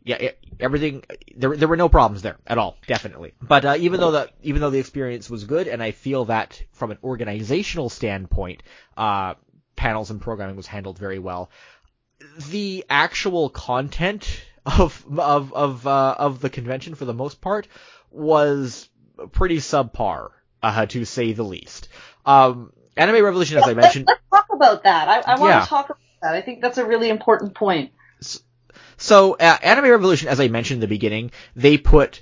yeah, 0.04 0.16
it, 0.16 0.46
everything 0.60 1.04
there 1.36 1.56
there 1.56 1.68
were 1.68 1.78
no 1.78 1.90
problems 1.90 2.22
there 2.22 2.38
at 2.48 2.58
all, 2.58 2.78
definitely. 2.88 3.34
But 3.42 3.66
uh, 3.66 3.76
even 3.80 4.00
though 4.00 4.12
that 4.12 4.32
even 4.42 4.62
though 4.62 4.70
the 4.70 4.80
experience 4.80 5.30
was 5.30 5.44
good, 5.44 5.68
and 5.68 5.84
I 5.84 5.92
feel 5.92 6.26
that 6.26 6.62
from 6.72 6.92
an 6.92 6.98
organizational 7.04 7.90
standpoint, 7.90 8.64
uh, 8.96 9.36
panels 9.76 10.10
and 10.10 10.22
programming 10.22 10.56
was 10.56 10.68
handled 10.68 10.98
very 10.98 11.20
well. 11.20 11.52
The 12.50 12.86
actual 12.90 13.50
content 13.50 14.42
of 14.66 15.06
of 15.18 15.54
of 15.54 15.86
uh, 15.86 16.16
of 16.18 16.40
the 16.40 16.50
convention, 16.50 16.96
for 16.96 17.06
the 17.06 17.14
most 17.14 17.42
part, 17.42 17.68
was 18.10 18.90
pretty 19.32 19.58
subpar, 19.58 20.30
uh, 20.64 20.86
to 20.88 21.06
say 21.06 21.34
the 21.34 21.44
least. 21.44 21.90
Um, 22.26 22.72
Anime 22.96 23.24
Revolution, 23.24 23.58
as 23.58 23.68
I 23.68 23.74
mentioned, 23.74 24.08
let's, 24.08 24.22
talk 24.32 24.48
about 24.52 24.84
that. 24.84 25.08
I, 25.08 25.34
I 25.34 25.40
want 25.40 25.52
Yeah. 25.52 25.62
to 25.62 25.68
talk 25.68 25.86
about 25.86 25.98
that. 26.22 26.36
I 26.36 26.42
think 26.42 26.62
that's 26.62 26.78
a 26.78 26.86
really 26.86 27.10
important 27.10 27.56
point. 27.56 27.92
So, 28.98 29.34
uh, 29.36 29.58
Anime 29.64 29.92
Revolution, 29.92 30.28
as 30.28 30.42
I 30.42 30.50
mentioned 30.50 30.78
in 30.78 30.82
the 30.82 30.88
beginning, 30.88 31.32
they 31.56 31.78
put 31.78 32.22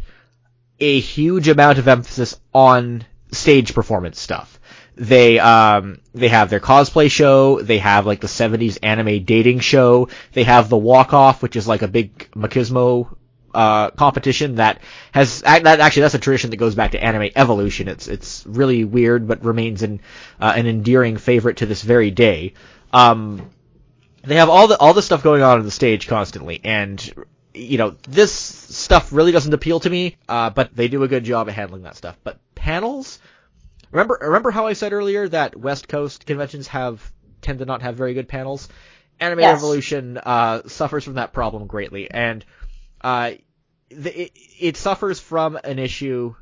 a 0.79 0.99
huge 0.99 1.47
amount 1.47 1.79
of 1.79 1.87
emphasis 1.87 2.39
on 2.53 3.03
stage 3.31 3.73
performance 3.73 4.19
stuff. 4.19 4.59
They, 4.95 5.39
um, 5.39 5.99
they 6.13 6.27
have 6.27 6.49
their 6.49 6.59
cosplay 6.59 7.09
show, 7.09 7.61
they 7.61 7.79
have 7.79 8.05
like 8.05 8.21
the 8.21 8.27
70s 8.27 8.79
anime 8.81 9.23
dating 9.25 9.59
show, 9.59 10.09
they 10.33 10.43
have 10.43 10.69
the 10.69 10.77
walk 10.77 11.13
off, 11.13 11.41
which 11.41 11.55
is 11.55 11.67
like 11.67 11.81
a 11.83 11.87
big 11.87 12.31
machismo, 12.31 13.15
uh, 13.53 13.89
competition 13.91 14.55
that 14.55 14.81
has, 15.11 15.41
that 15.41 15.65
actually 15.65 16.01
that's 16.01 16.13
a 16.13 16.19
tradition 16.19 16.49
that 16.51 16.57
goes 16.57 16.75
back 16.75 16.91
to 16.91 17.03
anime 17.03 17.29
evolution. 17.35 17.87
It's, 17.87 18.07
it's 18.07 18.45
really 18.47 18.83
weird, 18.83 19.27
but 19.27 19.43
remains 19.43 19.83
an, 19.83 20.01
uh, 20.39 20.53
an 20.55 20.67
endearing 20.67 21.17
favorite 21.17 21.57
to 21.57 21.65
this 21.65 21.81
very 21.81 22.11
day. 22.11 22.53
Um, 22.91 23.49
they 24.27 24.35
have 24.35 24.49
all 24.49 24.67
the 24.67 24.77
all 24.77 24.93
the 24.93 25.01
stuff 25.01 25.23
going 25.23 25.41
on 25.41 25.59
on 25.59 25.65
the 25.65 25.71
stage 25.71 26.07
constantly, 26.07 26.59
and 26.63 27.13
you 27.53 27.77
know 27.77 27.95
this 28.07 28.33
stuff 28.33 29.13
really 29.13 29.31
doesn't 29.31 29.53
appeal 29.53 29.79
to 29.79 29.89
me. 29.89 30.17
Uh, 30.27 30.49
but 30.49 30.75
they 30.75 30.87
do 30.87 31.03
a 31.03 31.07
good 31.07 31.23
job 31.23 31.47
of 31.47 31.53
handling 31.53 31.83
that 31.83 31.95
stuff. 31.95 32.17
But 32.23 32.39
panels, 32.53 33.19
remember 33.91 34.17
remember 34.21 34.51
how 34.51 34.67
I 34.67 34.73
said 34.73 34.93
earlier 34.93 35.27
that 35.29 35.55
West 35.55 35.87
Coast 35.87 36.25
conventions 36.25 36.67
have 36.67 37.11
tend 37.41 37.59
to 37.59 37.65
not 37.65 37.81
have 37.81 37.95
very 37.95 38.13
good 38.13 38.27
panels. 38.27 38.67
Anime 39.19 39.39
Yes. 39.39 39.55
Revolution 39.55 40.17
uh, 40.17 40.61
suffers 40.67 41.03
from 41.03 41.15
that 41.15 41.33
problem 41.33 41.65
greatly, 41.65 42.11
and 42.11 42.45
uh, 43.01 43.31
the, 43.89 44.23
it, 44.23 44.31
it 44.59 44.77
suffers 44.77 45.19
from 45.19 45.57
an 45.63 45.79
issue. 45.79 46.35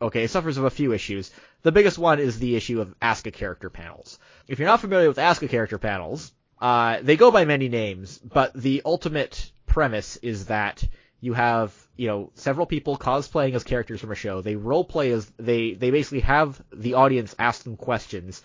Okay, 0.00 0.24
it 0.24 0.30
suffers 0.30 0.56
of 0.56 0.64
a 0.64 0.70
few 0.70 0.92
issues. 0.92 1.30
The 1.62 1.72
biggest 1.72 1.98
one 1.98 2.18
is 2.18 2.38
the 2.38 2.56
issue 2.56 2.80
of 2.80 2.94
Ask 3.00 3.26
a 3.26 3.30
Character 3.30 3.70
panels. 3.70 4.18
If 4.48 4.58
you're 4.58 4.68
not 4.68 4.80
familiar 4.80 5.08
with 5.08 5.18
Ask 5.18 5.42
a 5.42 5.48
Character 5.48 5.78
panels, 5.78 6.32
uh, 6.62 7.00
they 7.02 7.16
go 7.16 7.32
by 7.32 7.44
many 7.44 7.68
names, 7.68 8.18
but 8.18 8.54
the 8.54 8.82
ultimate 8.84 9.50
premise 9.66 10.16
is 10.18 10.46
that 10.46 10.86
you 11.20 11.32
have, 11.32 11.74
you 11.96 12.06
know, 12.06 12.30
several 12.36 12.66
people 12.66 12.96
cosplaying 12.96 13.54
as 13.54 13.64
characters 13.64 14.00
from 14.00 14.12
a 14.12 14.14
show. 14.14 14.42
They 14.42 14.54
role 14.54 14.84
play 14.84 15.10
as 15.10 15.26
they 15.38 15.74
they 15.74 15.90
basically 15.90 16.20
have 16.20 16.62
the 16.72 16.94
audience 16.94 17.34
ask 17.36 17.64
them 17.64 17.76
questions, 17.76 18.42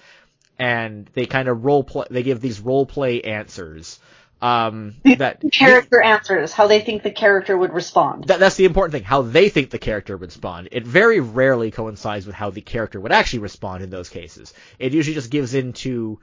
and 0.57 1.07
they 1.13 1.27
kind 1.27 1.47
of 1.47 1.63
role 1.63 1.83
play. 1.83 2.07
They 2.09 2.23
give 2.23 2.41
these 2.41 2.59
role 2.59 2.87
play 2.87 3.21
answers. 3.21 3.99
Um, 4.39 4.95
that 5.03 5.41
Character 5.51 6.01
answers, 6.01 6.53
how 6.53 6.67
they 6.67 6.81
think 6.81 7.01
the 7.01 7.11
character 7.11 7.57
would 7.57 7.73
respond. 7.73 8.25
that, 8.25 8.39
that's 8.39 8.55
the 8.55 8.65
important 8.65 8.93
thing, 8.93 9.03
how 9.03 9.23
they 9.23 9.49
think 9.49 9.71
the 9.71 9.79
character 9.79 10.15
would 10.15 10.27
respond. 10.27 10.69
It 10.71 10.85
very 10.85 11.19
rarely 11.19 11.71
coincides 11.71 12.27
with 12.27 12.35
how 12.35 12.51
the 12.51 12.61
character 12.61 12.99
would 12.99 13.11
actually 13.11 13.39
respond 13.39 13.83
in 13.83 13.89
those 13.89 14.09
cases. 14.09 14.53
It 14.77 14.93
usually 14.93 15.15
just 15.15 15.31
gives 15.31 15.55
into, 15.55 16.19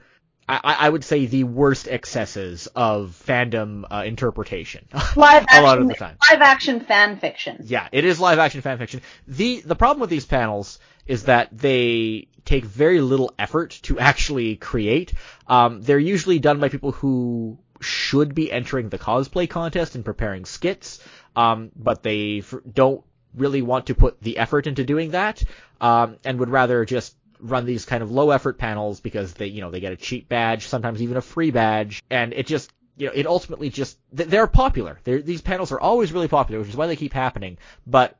I, 0.47 0.75
I 0.81 0.89
would 0.89 1.03
say, 1.03 1.25
the 1.25 1.43
worst 1.43 1.87
excesses 1.87 2.67
of 2.75 3.19
fandom 3.27 3.83
uh, 3.89 4.03
interpretation. 4.05 4.87
Live 5.15 5.45
a 5.51 5.61
lot 5.61 5.79
of 5.79 5.87
the 5.87 5.95
time. 5.95 6.17
live 6.29 6.41
action 6.41 6.81
fan 6.81 7.17
fiction. 7.19 7.63
Yeah, 7.65 7.87
it 7.91 8.05
is 8.05 8.19
live 8.19 8.37
action 8.37 8.61
fan 8.61 8.77
fiction. 8.77 9.01
The 9.27 9.61
the 9.61 9.75
problem 9.75 10.01
with 10.01 10.11
these 10.11 10.25
panels 10.25 10.79
is 11.07 11.23
that 11.23 11.49
they 11.51 12.27
take 12.45 12.63
very 12.63 13.01
little 13.01 13.33
effort 13.39 13.71
to 13.83 13.97
actually 13.97 14.55
create. 14.55 15.13
Um, 15.47 15.81
they're 15.81 15.97
usually 15.97 16.37
done 16.37 16.59
by 16.59 16.69
people 16.69 16.91
who 16.91 17.57
should 17.81 18.35
be 18.35 18.51
entering 18.51 18.89
the 18.89 18.99
cosplay 18.99 19.49
contest 19.49 19.95
and 19.95 20.05
preparing 20.05 20.45
skits, 20.45 20.99
um, 21.35 21.71
but 21.75 22.03
they 22.03 22.39
f- 22.39 22.53
don't 22.71 23.03
really 23.33 23.61
want 23.63 23.87
to 23.87 23.95
put 23.95 24.21
the 24.21 24.37
effort 24.37 24.67
into 24.67 24.83
doing 24.83 25.11
that, 25.11 25.43
um, 25.81 26.17
and 26.23 26.39
would 26.39 26.49
rather 26.49 26.85
just 26.85 27.15
run 27.39 27.65
these 27.65 27.85
kind 27.85 28.03
of 28.03 28.11
low 28.11 28.31
effort 28.31 28.57
panels 28.57 28.99
because 28.99 29.33
they, 29.33 29.47
you 29.47 29.61
know, 29.61 29.71
they 29.71 29.79
get 29.79 29.93
a 29.93 29.97
cheap 29.97 30.29
badge, 30.29 30.67
sometimes 30.67 31.01
even 31.01 31.17
a 31.17 31.21
free 31.21 31.51
badge, 31.51 32.03
and 32.09 32.33
it 32.33 32.47
just, 32.47 32.71
you 32.97 33.07
know, 33.07 33.13
it 33.13 33.27
ultimately 33.27 33.69
just, 33.69 33.97
they're 34.11 34.47
popular. 34.47 34.99
They're, 35.03 35.21
these 35.21 35.41
panels 35.41 35.71
are 35.71 35.79
always 35.79 36.11
really 36.11 36.27
popular, 36.27 36.59
which 36.61 36.69
is 36.69 36.75
why 36.77 36.87
they 36.87 36.95
keep 36.95 37.13
happening, 37.13 37.57
but, 37.85 38.17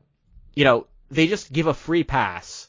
you 0.55 0.63
know, 0.63 0.87
they 1.11 1.27
just 1.27 1.51
give 1.51 1.67
a 1.67 1.73
free 1.73 2.03
pass 2.03 2.67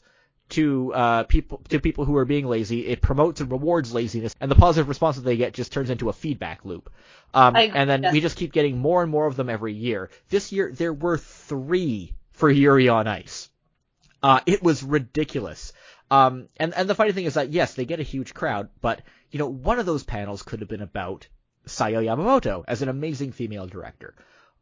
to 0.49 0.93
uh, 0.93 1.23
people 1.23 1.61
to 1.69 1.79
people 1.79 2.05
who 2.05 2.15
are 2.15 2.25
being 2.25 2.47
lazy. 2.47 2.87
It 2.87 3.01
promotes 3.01 3.41
and 3.41 3.51
rewards 3.51 3.93
laziness, 3.93 4.33
and 4.39 4.49
the 4.49 4.55
positive 4.55 4.87
response 4.87 5.17
that 5.17 5.23
they 5.23 5.35
get 5.35 5.53
just 5.53 5.73
turns 5.73 5.89
into 5.89 6.07
a 6.07 6.13
feedback 6.13 6.63
loop. 6.63 6.89
Um, 7.33 7.55
and 7.75 7.89
then 7.89 8.13
we 8.13 8.21
just 8.21 8.37
keep 8.37 8.53
getting 8.53 8.77
more 8.77 9.01
and 9.01 9.11
more 9.11 9.25
of 9.25 9.35
them 9.35 9.49
every 9.49 9.73
year. 9.73 10.09
This 10.29 10.51
year 10.51 10.71
there 10.71 10.93
were 10.93 11.17
three 11.17 12.13
for 12.31 12.49
Yuri 12.49 12.87
on 12.87 13.07
Ice. 13.07 13.49
Uh, 14.23 14.39
it 14.45 14.63
was 14.63 14.83
ridiculous. 14.83 15.73
Um, 16.09 16.47
and 16.57 16.73
and 16.73 16.89
the 16.89 16.95
funny 16.95 17.11
thing 17.11 17.25
is 17.25 17.33
that 17.33 17.51
yes, 17.51 17.73
they 17.73 17.85
get 17.85 17.99
a 17.99 18.03
huge 18.03 18.33
crowd, 18.33 18.69
but 18.81 19.01
you 19.31 19.39
know 19.39 19.47
one 19.47 19.79
of 19.79 19.85
those 19.85 20.03
panels 20.03 20.41
could 20.41 20.61
have 20.61 20.69
been 20.69 20.81
about 20.81 21.27
Sayo 21.65 22.03
Yamamoto 22.03 22.63
as 22.67 22.81
an 22.81 22.89
amazing 22.89 23.31
female 23.31 23.67
director. 23.67 24.15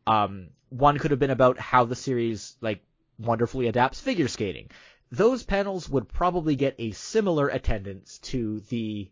Um, 0.08 0.50
one 0.70 0.98
could 0.98 1.12
have 1.12 1.20
been 1.20 1.32
about 1.32 1.60
how 1.60 1.86
the 1.86 1.96
series 1.96 2.56
like 2.62 2.84
wonderfully 3.18 3.68
adapts 3.68 4.00
figure 4.00 4.28
skating. 4.28 4.70
Those 5.12 5.44
panels 5.44 5.88
would 5.90 6.10
probably 6.10 6.56
get 6.56 6.76
a 6.80 6.92
similar 6.92 7.48
attendance 7.48 8.18
to 8.20 8.60
the, 8.70 9.10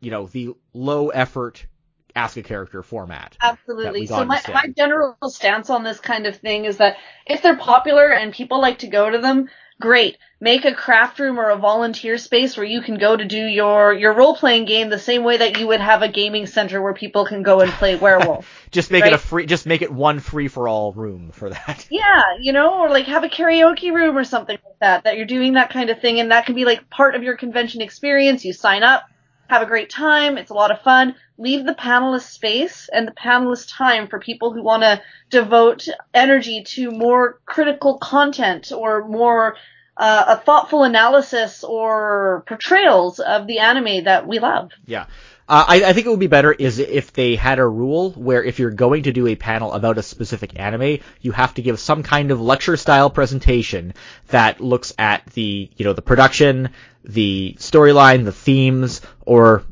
you 0.00 0.10
know, 0.10 0.26
the 0.26 0.54
low 0.72 1.08
effort 1.08 1.66
ask 2.14 2.36
a 2.36 2.42
character 2.42 2.82
format. 2.82 3.36
Absolutely. 3.40 4.06
So 4.06 4.24
my, 4.24 4.36
instead. 4.36 4.54
my 4.54 4.66
general 4.76 5.16
stance 5.28 5.70
on 5.70 5.84
this 5.84 6.00
kind 6.00 6.26
of 6.26 6.36
thing 6.36 6.64
is 6.64 6.78
that 6.78 6.96
if 7.26 7.42
they're 7.42 7.56
popular 7.56 8.10
and 8.10 8.32
people 8.32 8.60
like 8.60 8.80
to 8.80 8.88
go 8.88 9.08
to 9.08 9.18
them, 9.18 9.48
great. 9.80 10.18
Make 10.40 10.64
a 10.64 10.74
craft 10.74 11.18
room 11.18 11.38
or 11.38 11.50
a 11.50 11.56
volunteer 11.56 12.16
space 12.16 12.56
where 12.56 12.66
you 12.66 12.80
can 12.80 12.96
go 12.96 13.16
to 13.16 13.24
do 13.24 13.44
your, 13.44 13.92
your 13.92 14.12
role 14.14 14.36
playing 14.36 14.66
game 14.66 14.88
the 14.88 14.98
same 14.98 15.24
way 15.24 15.36
that 15.38 15.58
you 15.58 15.66
would 15.66 15.80
have 15.80 16.02
a 16.02 16.08
gaming 16.08 16.46
center 16.46 16.80
where 16.80 16.94
people 16.94 17.26
can 17.26 17.42
go 17.42 17.60
and 17.60 17.72
play 17.72 17.96
werewolf. 17.96 18.66
Just 18.70 18.90
make 18.90 19.04
it 19.04 19.12
a 19.12 19.18
free, 19.18 19.46
just 19.46 19.64
make 19.64 19.80
it 19.80 19.90
one 19.90 20.20
free 20.20 20.46
for 20.46 20.68
all 20.68 20.92
room 20.92 21.30
for 21.32 21.48
that. 21.48 21.86
yeah, 21.90 22.36
you 22.38 22.52
know, 22.52 22.80
or 22.80 22.90
like 22.90 23.06
have 23.06 23.24
a 23.24 23.28
karaoke 23.28 23.92
room 23.92 24.16
or 24.16 24.24
something 24.24 24.58
like 24.62 24.78
that, 24.80 25.04
that 25.04 25.16
you're 25.16 25.26
doing 25.26 25.54
that 25.54 25.70
kind 25.70 25.88
of 25.88 26.00
thing 26.00 26.20
and 26.20 26.30
that 26.30 26.44
can 26.44 26.54
be 26.54 26.66
like 26.66 26.90
part 26.90 27.14
of 27.14 27.22
your 27.22 27.36
convention 27.36 27.80
experience. 27.80 28.44
You 28.44 28.52
sign 28.52 28.82
up, 28.82 29.04
have 29.48 29.62
a 29.62 29.66
great 29.66 29.90
time, 29.90 30.38
it's 30.38 30.50
a 30.50 30.54
lot 30.54 30.70
of 30.70 30.82
fun. 30.82 31.14
Leave 31.38 31.64
the 31.64 31.74
panelist 31.74 32.30
space 32.30 32.88
and 32.92 33.06
the 33.08 33.12
panelist 33.12 33.74
time 33.76 34.08
for 34.08 34.18
people 34.18 34.52
who 34.52 34.62
want 34.62 34.82
to 34.82 35.00
devote 35.30 35.88
energy 36.12 36.62
to 36.64 36.90
more 36.90 37.40
critical 37.46 37.98
content 37.98 38.72
or 38.72 39.06
more 39.08 39.56
uh, 39.96 40.24
a 40.28 40.36
thoughtful 40.36 40.84
analysis 40.84 41.64
or 41.64 42.44
portrayals 42.46 43.18
of 43.20 43.46
the 43.46 43.58
anime 43.58 44.04
that 44.04 44.26
we 44.26 44.38
love. 44.38 44.70
Yeah. 44.86 45.06
Uh, 45.48 45.64
I, 45.66 45.76
I 45.82 45.92
think 45.94 46.06
it 46.06 46.10
would 46.10 46.20
be 46.20 46.26
better 46.26 46.52
is 46.52 46.78
if 46.78 47.14
they 47.14 47.34
had 47.34 47.58
a 47.58 47.66
rule 47.66 48.10
where 48.10 48.44
if 48.44 48.58
you're 48.58 48.70
going 48.70 49.04
to 49.04 49.12
do 49.12 49.26
a 49.26 49.34
panel 49.34 49.72
about 49.72 49.96
a 49.96 50.02
specific 50.02 50.58
anime, 50.60 50.98
you 51.22 51.32
have 51.32 51.54
to 51.54 51.62
give 51.62 51.80
some 51.80 52.02
kind 52.02 52.30
of 52.30 52.40
lecture 52.40 52.76
style 52.76 53.08
presentation 53.08 53.94
that 54.26 54.60
looks 54.60 54.92
at 54.98 55.24
the, 55.32 55.70
you 55.74 55.86
know, 55.86 55.94
the 55.94 56.02
production, 56.02 56.68
the 57.02 57.56
storyline, 57.58 58.26
the 58.26 58.32
themes, 58.32 59.00
or, 59.24 59.62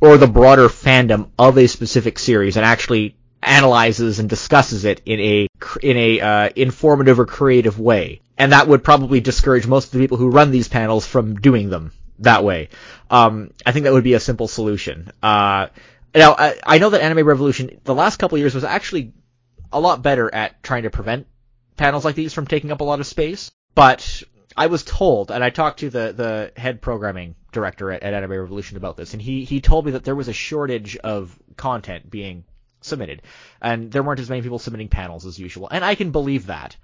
or 0.00 0.16
the 0.16 0.26
broader 0.26 0.68
fandom 0.68 1.28
of 1.38 1.58
a 1.58 1.66
specific 1.66 2.18
series 2.18 2.56
and 2.56 2.64
actually 2.64 3.14
analyzes 3.42 4.18
and 4.18 4.30
discusses 4.30 4.86
it 4.86 5.02
in 5.04 5.20
a, 5.20 5.48
in 5.82 5.96
a, 5.98 6.20
uh, 6.20 6.48
informative 6.56 7.20
or 7.20 7.26
creative 7.26 7.78
way. 7.78 8.22
And 8.38 8.52
that 8.52 8.68
would 8.68 8.82
probably 8.82 9.20
discourage 9.20 9.66
most 9.66 9.86
of 9.86 9.90
the 9.92 9.98
people 9.98 10.16
who 10.16 10.30
run 10.30 10.50
these 10.50 10.68
panels 10.68 11.06
from 11.06 11.34
doing 11.34 11.68
them 11.68 11.92
that 12.20 12.44
way. 12.44 12.68
Um, 13.10 13.52
I 13.64 13.72
think 13.72 13.84
that 13.84 13.92
would 13.92 14.04
be 14.04 14.14
a 14.14 14.20
simple 14.20 14.48
solution. 14.48 15.10
Uh, 15.22 15.68
Now, 16.14 16.34
I, 16.38 16.58
I 16.64 16.78
know 16.78 16.90
that 16.90 17.02
Anime 17.02 17.26
Revolution, 17.26 17.80
the 17.84 17.94
last 17.94 18.16
couple 18.16 18.38
years 18.38 18.54
was 18.54 18.64
actually 18.64 19.12
a 19.70 19.80
lot 19.80 20.02
better 20.02 20.32
at 20.32 20.62
trying 20.62 20.84
to 20.84 20.90
prevent 20.90 21.26
panels 21.76 22.04
like 22.06 22.14
these 22.14 22.32
from 22.32 22.46
taking 22.46 22.72
up 22.72 22.80
a 22.80 22.84
lot 22.84 23.00
of 23.00 23.06
space, 23.06 23.50
but 23.74 24.22
I 24.56 24.68
was 24.68 24.82
told, 24.82 25.30
and 25.30 25.44
I 25.44 25.50
talked 25.50 25.80
to 25.80 25.90
the, 25.90 26.14
the 26.16 26.52
head 26.60 26.80
programming 26.80 27.34
director 27.52 27.92
at, 27.92 28.02
at 28.02 28.14
Anime 28.14 28.30
Revolution 28.30 28.78
about 28.78 28.96
this, 28.96 29.12
and 29.12 29.20
he, 29.20 29.44
he 29.44 29.60
told 29.60 29.84
me 29.84 29.92
that 29.92 30.04
there 30.04 30.14
was 30.14 30.28
a 30.28 30.32
shortage 30.32 30.96
of 30.96 31.38
content 31.56 32.10
being 32.10 32.44
submitted, 32.80 33.20
and 33.60 33.92
there 33.92 34.02
weren't 34.02 34.20
as 34.20 34.30
many 34.30 34.40
people 34.40 34.58
submitting 34.58 34.88
panels 34.88 35.26
as 35.26 35.38
usual, 35.38 35.68
and 35.70 35.84
I 35.84 35.96
can 35.96 36.12
believe 36.12 36.46
that. 36.46 36.76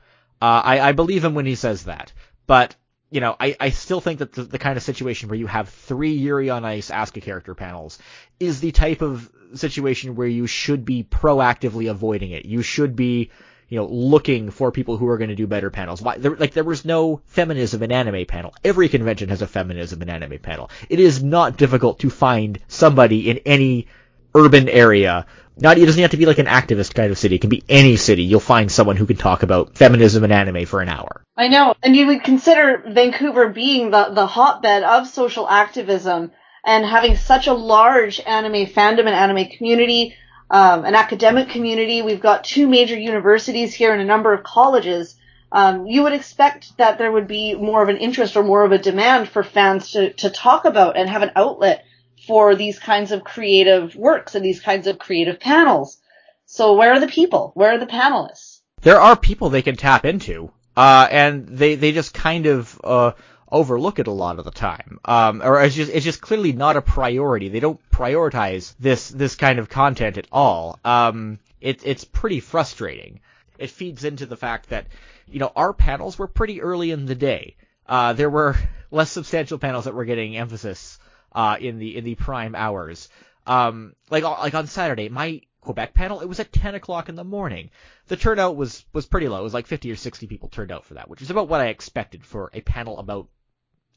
Uh, 0.43 0.61
I, 0.63 0.81
I 0.89 0.93
believe 0.93 1.25
him 1.25 1.35
when 1.35 1.47
he 1.47 1.55
says 1.55 1.85
that, 1.85 2.13
but 2.47 2.77
you 3.13 3.21
know, 3.21 3.37
I, 3.39 3.55
I 3.61 3.71
still 3.71 4.01
think 4.01 4.21
that 4.21 4.33
the, 4.33 4.45
the 4.45 4.59
kind 4.59 4.79
of 4.79 4.83
situation 4.83 5.29
where 5.29 5.39
you 5.39 5.47
have 5.47 5.69
three 5.69 6.15
Yuri 6.15 6.49
on 6.49 6.65
Ice 6.65 6.91
Ask 6.91 7.15
a 7.19 7.21
Character 7.21 7.55
panels 7.55 7.99
is 8.41 8.61
the 8.61 8.73
type 8.73 9.03
of 9.03 9.31
situation 9.55 10.17
where 10.17 10.27
you 10.27 10.47
should 10.47 10.87
be 10.87 11.05
proactively 11.05 11.91
avoiding 11.91 12.31
it. 12.31 12.47
You 12.47 12.63
should 12.63 12.97
be, 12.97 13.31
you 13.69 13.77
know, 13.77 13.87
looking 13.87 14.51
for 14.51 14.73
people 14.73 14.97
who 14.97 15.09
are 15.09 15.19
going 15.19 15.29
to 15.29 15.37
do 15.37 15.47
better 15.47 15.69
panels. 15.69 16.01
Why, 16.01 16.17
there, 16.17 16.35
like, 16.35 16.55
there 16.55 16.65
was 16.65 16.87
no 16.87 17.21
feminism 17.27 17.83
in 17.83 17.93
anime 17.93 18.25
panel. 18.25 18.55
Every 18.65 18.89
convention 18.89 19.29
has 19.29 19.43
a 19.43 19.47
feminism 19.47 20.01
in 20.01 20.09
anime 20.09 20.39
panel. 20.39 20.71
It 20.89 20.99
is 20.99 21.23
not 21.23 21.59
difficult 21.59 21.99
to 22.01 22.09
find 22.09 22.61
somebody 22.67 23.29
in 23.29 23.41
any 23.45 23.89
urban 24.35 24.69
area 24.69 25.27
not 25.59 25.79
it 25.79 25.87
doesn't 25.87 26.01
have 26.01 26.13
to 26.13 26.17
be 26.17 26.27
like 26.27 26.39
an 26.39 26.47
activist 26.47 26.95
kind 26.95 27.11
of 27.11 27.19
city. 27.19 27.37
It 27.37 27.41
can 27.41 27.51
be 27.51 27.63
any 27.69 27.97
city. 27.97 28.23
You'll 28.23 28.41
find 28.41 28.71
someone 28.71 28.97
who 28.97 29.07
can 29.07 29.17
talk 29.17 29.43
about 29.43 29.77
feminism 29.77 30.25
and 30.25 30.33
anime 30.33 30.67
for 30.67 30.81
an 30.81 30.89
hour. 30.89 31.23
I 31.37 31.49
know, 31.49 31.75
and 31.83 31.95
you 31.95 32.07
would 32.07 32.25
consider 32.25 32.83
Vancouver 32.89 33.49
being 33.49 33.91
the 33.91 34.11
the 34.15 34.27
hotbed 34.27 34.83
of 34.83 35.09
social 35.09 35.49
activism 35.49 36.33
and 36.65 36.87
having 36.87 37.17
such 37.17 37.47
a 37.49 37.53
large 37.53 38.21
anime 38.21 38.67
fandom 38.67 39.01
and 39.01 39.11
anime 39.11 39.47
community, 39.47 40.15
um, 40.51 40.85
an 40.85 40.95
academic 40.95 41.49
community. 41.49 42.03
We've 42.03 42.21
got 42.21 42.45
two 42.45 42.69
major 42.69 42.99
universities 42.99 43.75
here 43.75 43.93
and 43.93 44.01
a 44.01 44.07
number 44.07 44.33
of 44.33 44.45
colleges. 44.45 45.17
Um, 45.51 45.87
you 45.87 46.03
would 46.05 46.15
expect 46.15 46.79
that 46.79 46.97
there 46.97 47.13
would 47.13 47.27
be 47.29 47.55
more 47.55 47.83
of 47.83 47.91
an 47.91 47.99
interest 47.99 48.37
or 48.37 48.43
more 48.43 48.65
of 48.65 48.73
a 48.73 48.79
demand 48.79 49.29
for 49.29 49.43
fans 49.43 49.91
to, 49.91 50.13
to 50.15 50.31
talk 50.31 50.65
about 50.65 50.97
and 50.97 51.11
have 51.11 51.23
an 51.23 51.33
outlet 51.37 51.85
for 52.27 52.55
these 52.55 52.79
kinds 52.79 53.13
of 53.13 53.25
creative 53.25 53.97
works 53.97 54.35
and 54.35 54.45
these 54.45 54.61
kinds 54.61 54.87
of 54.87 54.99
creative 54.99 55.41
panels. 55.41 55.99
So 56.47 56.75
where 56.75 56.93
are 56.93 57.01
the 57.01 57.09
people? 57.09 57.53
Where 57.55 57.73
are 57.73 57.79
the 57.79 57.87
panelists? 57.87 58.61
There 58.83 59.01
are 59.01 59.17
people 59.17 59.51
they 59.51 59.63
can 59.63 59.77
tap 59.77 60.05
into, 60.05 60.51
uh, 60.77 61.09
and 61.11 61.49
they, 61.49 61.77
they 61.77 61.93
just 61.93 62.15
kind 62.15 62.47
of, 62.47 62.81
uh, 62.85 63.13
overlook 63.51 63.99
it 63.99 64.07
a 64.07 64.13
lot 64.13 64.39
of 64.39 64.45
the 64.45 64.51
time. 64.51 64.99
Um, 65.05 65.43
or 65.43 65.63
it's 65.63 65.75
just, 65.75 65.93
it's 65.93 66.05
just 66.05 66.21
clearly 66.21 66.53
not 66.53 66.77
a 66.77 66.83
priority. 66.83 67.49
They 67.49 67.61
don't 67.61 67.81
prioritize 67.91 68.75
this, 68.81 69.11
this 69.11 69.37
kind 69.37 69.59
of 69.59 69.69
content 69.69 70.17
at 70.17 70.27
all. 70.33 70.79
Um, 70.85 71.39
it, 71.61 71.83
it's 71.85 72.05
pretty 72.05 72.41
frustrating. 72.41 73.21
It 73.59 73.71
feeds 73.71 74.05
into 74.05 74.27
the 74.27 74.39
fact 74.39 74.71
that, 74.71 74.87
you 75.29 75.39
know, 75.39 75.53
our 75.55 75.73
panels 75.73 76.19
were 76.19 76.29
pretty 76.29 76.63
early 76.63 76.91
in 76.91 77.07
the 77.07 77.15
day. 77.15 77.57
Uh, 77.87 78.15
there 78.15 78.31
were 78.31 78.57
less 78.91 79.11
substantial 79.11 79.59
panels 79.59 79.85
that 79.85 79.95
were 79.95 80.07
getting 80.07 80.37
emphasis 80.37 80.99
uh, 81.35 81.57
in 81.61 81.79
the 81.79 81.97
in 81.97 82.05
the 82.05 82.15
prime 82.15 82.55
hours. 82.55 83.09
Um, 83.47 83.95
like 84.11 84.25
like 84.25 84.55
on 84.55 84.67
Saturday, 84.67 85.09
my 85.09 85.41
Quebec 85.63 85.95
panel, 85.95 86.21
it 86.21 86.29
was 86.29 86.41
at 86.41 86.53
10 86.53 86.75
o'clock 86.75 87.09
in 87.09 87.15
the 87.15 87.25
morning. 87.25 87.71
The 88.09 88.17
turnout 88.17 88.57
was 88.57 88.85
was 88.93 89.07
pretty 89.07 89.29
low. 89.29 89.41
It 89.41 89.45
was 89.45 89.55
like 89.55 89.67
50 89.67 89.91
or 89.91 89.97
60 89.97 90.27
people 90.27 90.49
turned 90.49 90.73
out 90.73 90.85
for 90.85 90.95
that, 90.95 91.09
which 91.09 91.23
is 91.23 91.31
about 91.31 91.49
what 91.49 91.61
I 91.61 91.69
expected 91.69 92.25
for 92.25 92.51
a 92.53 92.61
panel 92.61 92.99
about 92.99 93.29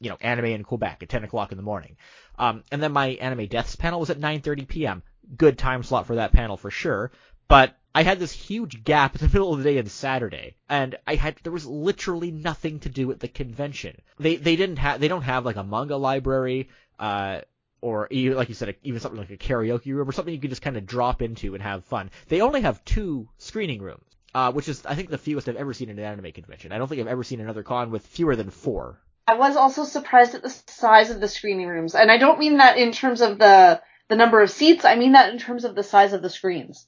you 0.00 0.10
know 0.10 0.18
anime 0.20 0.46
in 0.46 0.62
Quebec 0.62 1.02
at 1.02 1.08
10 1.08 1.24
o'clock 1.24 1.52
in 1.52 1.56
the 1.56 1.64
morning. 1.64 1.96
Um, 2.38 2.64
and 2.70 2.82
then 2.82 2.92
my 2.92 3.08
anime 3.08 3.46
deaths 3.46 3.76
panel 3.76 4.00
was 4.00 4.10
at 4.10 4.20
9:30 4.20 4.68
p.m. 4.68 5.02
Good 5.36 5.58
time 5.58 5.82
slot 5.82 6.06
for 6.06 6.16
that 6.16 6.32
panel 6.32 6.56
for 6.56 6.70
sure. 6.70 7.10
But 7.48 7.76
I 7.94 8.02
had 8.02 8.18
this 8.18 8.32
huge 8.32 8.84
gap 8.84 9.14
in 9.16 9.26
the 9.26 9.32
middle 9.32 9.52
of 9.52 9.58
the 9.58 9.64
day 9.64 9.78
on 9.78 9.86
Saturday, 9.86 10.56
and 10.68 10.96
I 11.06 11.16
had 11.16 11.36
there 11.42 11.52
was 11.52 11.66
literally 11.66 12.30
nothing 12.30 12.78
to 12.80 12.88
do 12.88 13.10
at 13.10 13.20
the 13.20 13.28
convention. 13.28 14.00
They 14.18 14.36
they 14.36 14.54
didn't 14.54 14.76
have 14.76 15.00
they 15.00 15.08
don't 15.08 15.22
have 15.22 15.44
like 15.44 15.56
a 15.56 15.64
manga 15.64 15.96
library 15.96 16.68
uh, 16.98 17.40
or 17.80 18.08
even, 18.10 18.36
like 18.36 18.48
you 18.48 18.54
said, 18.54 18.74
even 18.82 19.00
something 19.00 19.20
like 19.20 19.30
a 19.30 19.36
karaoke 19.36 19.94
room 19.94 20.08
or 20.08 20.12
something 20.12 20.34
you 20.34 20.40
can 20.40 20.50
just 20.50 20.62
kind 20.62 20.76
of 20.76 20.86
drop 20.86 21.22
into 21.22 21.54
and 21.54 21.62
have 21.62 21.84
fun. 21.84 22.10
They 22.28 22.40
only 22.40 22.62
have 22.62 22.84
two 22.84 23.28
screening 23.38 23.82
rooms, 23.82 24.04
uh, 24.34 24.52
which 24.52 24.68
is 24.68 24.84
I 24.86 24.94
think 24.94 25.10
the 25.10 25.18
fewest 25.18 25.48
I've 25.48 25.56
ever 25.56 25.74
seen 25.74 25.88
in 25.88 25.98
an 25.98 26.04
anime 26.04 26.32
convention. 26.32 26.72
I 26.72 26.78
don't 26.78 26.88
think 26.88 27.00
I've 27.00 27.06
ever 27.06 27.24
seen 27.24 27.40
another 27.40 27.62
con 27.62 27.90
with 27.90 28.06
fewer 28.06 28.36
than 28.36 28.50
four. 28.50 29.00
I 29.28 29.34
was 29.34 29.56
also 29.56 29.84
surprised 29.84 30.34
at 30.34 30.42
the 30.42 30.50
size 30.68 31.10
of 31.10 31.20
the 31.20 31.28
screening 31.28 31.66
rooms, 31.66 31.94
and 31.94 32.10
I 32.10 32.18
don't 32.18 32.38
mean 32.38 32.58
that 32.58 32.78
in 32.78 32.92
terms 32.92 33.20
of 33.20 33.38
the 33.38 33.80
the 34.08 34.16
number 34.16 34.40
of 34.40 34.50
seats. 34.50 34.84
I 34.84 34.96
mean 34.96 35.12
that 35.12 35.32
in 35.32 35.38
terms 35.38 35.64
of 35.64 35.74
the 35.74 35.82
size 35.82 36.12
of 36.12 36.22
the 36.22 36.30
screens. 36.30 36.86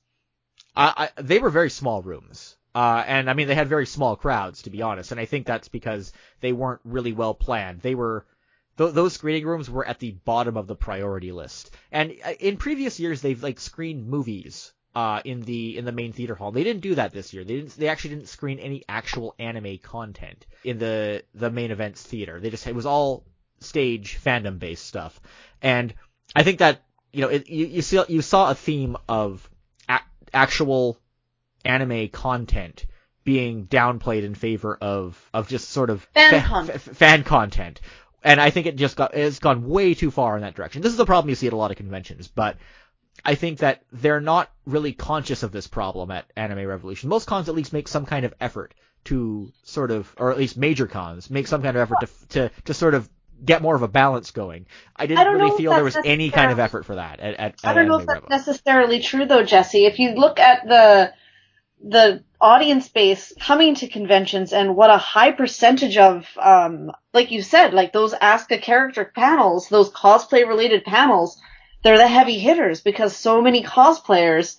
I, 0.76 1.10
they 1.16 1.40
were 1.40 1.50
very 1.50 1.70
small 1.70 2.02
rooms. 2.02 2.56
Uh, 2.74 3.02
and 3.06 3.28
I 3.28 3.34
mean, 3.34 3.48
they 3.48 3.56
had 3.56 3.68
very 3.68 3.86
small 3.86 4.14
crowds, 4.14 4.62
to 4.62 4.70
be 4.70 4.82
honest. 4.82 5.10
And 5.10 5.20
I 5.20 5.24
think 5.24 5.46
that's 5.46 5.66
because 5.66 6.12
they 6.40 6.52
weren't 6.52 6.80
really 6.84 7.12
well 7.12 7.34
planned. 7.34 7.80
They 7.80 7.96
were 7.96 8.24
th- 8.78 8.94
those 8.94 9.12
screening 9.12 9.46
rooms 9.46 9.68
were 9.68 9.86
at 9.86 9.98
the 9.98 10.12
bottom 10.12 10.56
of 10.56 10.66
the 10.66 10.76
priority 10.76 11.32
list. 11.32 11.70
And 11.92 12.14
uh, 12.24 12.30
in 12.40 12.56
previous 12.56 12.98
years, 12.98 13.20
they've 13.20 13.42
like 13.42 13.60
screened 13.60 14.06
movies 14.08 14.72
uh, 14.94 15.20
in 15.24 15.42
the 15.42 15.76
in 15.76 15.84
the 15.84 15.92
main 15.92 16.12
theater 16.12 16.34
hall. 16.34 16.50
They 16.52 16.64
didn't 16.64 16.82
do 16.82 16.94
that 16.94 17.12
this 17.12 17.32
year. 17.32 17.44
They 17.44 17.56
didn't. 17.56 17.76
They 17.76 17.88
actually 17.88 18.14
didn't 18.14 18.28
screen 18.28 18.58
any 18.58 18.84
actual 18.88 19.34
anime 19.38 19.78
content 19.78 20.46
in 20.64 20.78
the 20.78 21.22
the 21.34 21.50
main 21.50 21.70
events 21.70 22.02
theater. 22.02 22.40
They 22.40 22.50
just 22.50 22.66
it 22.66 22.74
was 22.74 22.86
all 22.86 23.24
stage 23.60 24.18
fandom 24.24 24.58
based 24.58 24.86
stuff. 24.86 25.20
And 25.60 25.92
I 26.34 26.42
think 26.42 26.60
that 26.60 26.82
you 27.12 27.22
know 27.22 27.28
it, 27.28 27.48
you 27.48 27.66
you 27.66 27.82
saw 27.82 28.04
you 28.08 28.22
saw 28.22 28.50
a 28.50 28.54
theme 28.54 28.96
of 29.08 29.48
a- 29.88 30.00
actual 30.32 30.98
anime 31.64 32.08
content 32.08 32.86
being 33.24 33.66
downplayed 33.66 34.22
in 34.22 34.34
favor 34.34 34.76
of 34.80 35.18
of 35.34 35.48
just 35.48 35.68
sort 35.70 35.90
of 35.90 36.02
fan, 36.14 36.40
fa- 36.40 36.48
content. 36.48 36.76
F- 36.88 36.96
fan 36.96 37.24
content, 37.24 37.80
and 38.22 38.40
I 38.40 38.50
think 38.50 38.66
it 38.66 38.76
just 38.76 38.96
got 38.96 39.14
it's 39.14 39.38
gone 39.38 39.68
way 39.68 39.94
too 39.94 40.10
far 40.10 40.36
in 40.36 40.42
that 40.42 40.54
direction. 40.54 40.82
This 40.82 40.92
is 40.92 40.98
the 40.98 41.06
problem 41.06 41.28
you 41.28 41.34
see 41.34 41.46
at 41.46 41.52
a 41.52 41.56
lot 41.56 41.70
of 41.70 41.76
conventions, 41.76 42.28
but 42.28 42.56
I 43.24 43.34
think 43.34 43.58
that 43.58 43.82
they're 43.92 44.20
not 44.20 44.50
really 44.66 44.92
conscious 44.92 45.42
of 45.42 45.52
this 45.52 45.66
problem 45.66 46.10
at 46.10 46.26
Anime 46.36 46.66
Revolution. 46.66 47.08
Most 47.08 47.26
cons 47.26 47.48
at 47.48 47.54
least 47.54 47.72
make 47.72 47.88
some 47.88 48.06
kind 48.06 48.24
of 48.24 48.34
effort 48.40 48.74
to 49.04 49.52
sort 49.62 49.90
of, 49.90 50.12
or 50.18 50.30
at 50.30 50.38
least 50.38 50.56
major 50.56 50.86
cons, 50.86 51.30
make 51.30 51.46
some 51.46 51.62
kind 51.62 51.76
of 51.76 51.82
effort 51.82 51.98
to 52.00 52.28
to 52.28 52.50
to 52.64 52.74
sort 52.74 52.94
of 52.94 53.08
get 53.44 53.62
more 53.62 53.74
of 53.74 53.82
a 53.82 53.88
balance 53.88 54.30
going. 54.32 54.66
I 54.96 55.06
didn't 55.06 55.26
I 55.26 55.30
really 55.30 55.56
feel 55.56 55.72
there 55.72 55.84
was 55.84 55.96
any 56.04 56.30
kind 56.30 56.50
of 56.50 56.58
effort 56.58 56.84
for 56.84 56.96
that 56.96 57.20
at, 57.20 57.34
at, 57.34 57.54
I 57.62 57.72
don't 57.72 57.84
at 57.84 57.88
know 57.88 57.98
if 57.98 58.06
that's 58.06 58.28
necessarily 58.28 59.00
true 59.00 59.26
though, 59.26 59.44
Jesse. 59.44 59.86
If 59.86 59.98
you 59.98 60.10
look 60.10 60.38
at 60.40 60.66
the 60.66 61.12
the 61.82 62.22
audience 62.40 62.88
base 62.88 63.32
coming 63.40 63.74
to 63.76 63.88
conventions 63.88 64.52
and 64.52 64.76
what 64.76 64.90
a 64.90 64.96
high 64.96 65.32
percentage 65.32 65.96
of, 65.96 66.26
um, 66.40 66.92
like 67.12 67.30
you 67.30 67.42
said, 67.42 67.74
like 67.74 67.92
those 67.92 68.14
ask 68.14 68.50
a 68.50 68.58
character 68.58 69.04
panels, 69.04 69.68
those 69.68 69.90
cosplay 69.90 70.46
related 70.46 70.84
panels, 70.84 71.40
they're 71.82 71.98
the 71.98 72.08
heavy 72.08 72.38
hitters 72.38 72.80
because 72.80 73.16
so 73.16 73.40
many 73.40 73.62
cosplayers, 73.62 74.56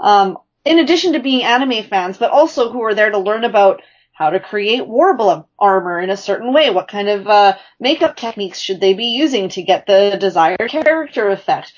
um, 0.00 0.38
in 0.64 0.78
addition 0.78 1.12
to 1.14 1.20
being 1.20 1.42
anime 1.42 1.84
fans, 1.84 2.18
but 2.18 2.30
also 2.30 2.70
who 2.70 2.82
are 2.82 2.94
there 2.94 3.10
to 3.10 3.18
learn 3.18 3.44
about 3.44 3.82
how 4.12 4.30
to 4.30 4.40
create 4.40 4.82
Worbla 4.82 5.46
armor 5.58 5.98
in 5.98 6.10
a 6.10 6.16
certain 6.16 6.52
way, 6.52 6.70
what 6.70 6.88
kind 6.88 7.08
of 7.08 7.26
uh, 7.26 7.56
makeup 7.80 8.16
techniques 8.16 8.60
should 8.60 8.80
they 8.80 8.94
be 8.94 9.06
using 9.06 9.48
to 9.50 9.62
get 9.62 9.86
the 9.86 10.16
desired 10.20 10.68
character 10.68 11.30
effect, 11.30 11.72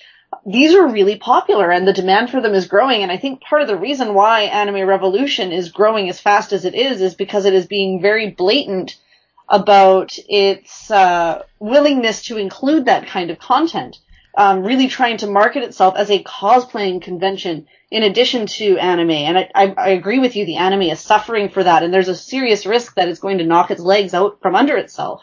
these 0.47 0.75
are 0.75 0.89
really 0.89 1.17
popular 1.17 1.71
and 1.71 1.87
the 1.87 1.93
demand 1.93 2.31
for 2.31 2.41
them 2.41 2.55
is 2.55 2.67
growing. 2.67 3.03
And 3.03 3.11
I 3.11 3.17
think 3.17 3.41
part 3.41 3.63
of 3.63 3.69
the 3.69 3.77
reason 3.77 4.15
why 4.15 4.43
Anime 4.43 4.87
Revolution 4.89 5.53
is 5.53 5.71
growing 5.71 6.09
as 6.09 6.21
fast 6.21 6.53
as 6.53 6.65
it 6.65 6.75
is 6.75 7.01
is 7.01 7.15
because 7.15 7.45
it 7.45 7.55
is 7.55 7.67
being 7.67 8.01
very 8.01 8.31
blatant 8.31 8.97
about 9.49 10.17
its 10.29 10.91
uh, 10.91 11.43
willingness 11.59 12.23
to 12.27 12.39
include 12.39 12.87
that 12.87 13.07
kind 13.07 13.31
of 13.31 13.39
content. 13.39 13.99
Um, 14.37 14.65
really 14.65 14.89
trying 14.89 15.19
to 15.19 15.29
market 15.29 15.63
itself 15.63 15.95
as 15.97 16.11
a 16.11 16.23
cosplaying 16.25 17.01
convention 17.01 17.69
in 17.89 18.03
addition 18.03 18.47
to 18.47 18.77
anime. 18.79 19.11
And 19.11 19.39
I, 19.39 19.51
I, 19.55 19.75
I 19.79 19.89
agree 19.91 20.19
with 20.19 20.35
you, 20.35 20.45
the 20.45 20.57
anime 20.57 20.83
is 20.83 20.99
suffering 20.99 21.51
for 21.51 21.63
that, 21.63 21.85
and 21.85 21.95
there's 21.95 22.09
a 22.09 22.17
serious 22.17 22.67
risk 22.67 22.97
that 22.97 23.09
it's 23.09 23.21
going 23.21 23.39
to 23.39 23.45
knock 23.45 23.71
its 23.71 23.81
legs 23.81 24.13
out 24.13 24.41
from 24.43 24.57
under 24.57 24.77
itself. 24.77 25.23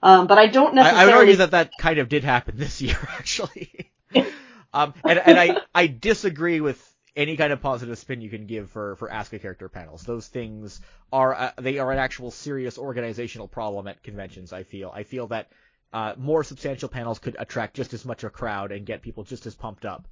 Um, 0.00 0.28
but 0.28 0.38
I 0.38 0.46
don't 0.46 0.74
necessarily. 0.76 1.00
I, 1.00 1.02
I 1.02 1.06
would 1.06 1.20
argue 1.20 1.36
that 1.36 1.50
that 1.50 1.70
kind 1.80 1.98
of 1.98 2.08
did 2.08 2.22
happen 2.22 2.56
this 2.56 2.80
year, 2.80 2.96
actually. 3.18 3.90
um, 4.74 4.94
and, 5.04 5.18
and 5.18 5.38
I, 5.38 5.60
I 5.74 5.86
disagree 5.86 6.60
with 6.60 6.82
any 7.14 7.36
kind 7.36 7.52
of 7.52 7.60
positive 7.62 7.98
spin 7.98 8.20
you 8.20 8.28
can 8.30 8.46
give 8.46 8.70
for, 8.70 8.96
for 8.96 9.10
Ask 9.10 9.32
a 9.32 9.38
Character 9.38 9.68
panels. 9.68 10.02
Those 10.02 10.26
things 10.26 10.80
are, 11.12 11.34
uh, 11.34 11.50
they 11.58 11.78
are 11.78 11.90
an 11.90 11.98
actual 11.98 12.30
serious 12.30 12.76
organizational 12.78 13.48
problem 13.48 13.86
at 13.86 14.02
conventions, 14.02 14.52
I 14.52 14.64
feel. 14.64 14.92
I 14.94 15.02
feel 15.04 15.26
that, 15.28 15.50
uh, 15.92 16.14
more 16.18 16.44
substantial 16.44 16.88
panels 16.88 17.18
could 17.18 17.36
attract 17.38 17.74
just 17.74 17.94
as 17.94 18.04
much 18.04 18.22
a 18.24 18.28
crowd 18.30 18.70
and 18.70 18.84
get 18.84 19.00
people 19.02 19.24
just 19.24 19.46
as 19.46 19.54
pumped 19.54 19.86
up. 19.86 20.06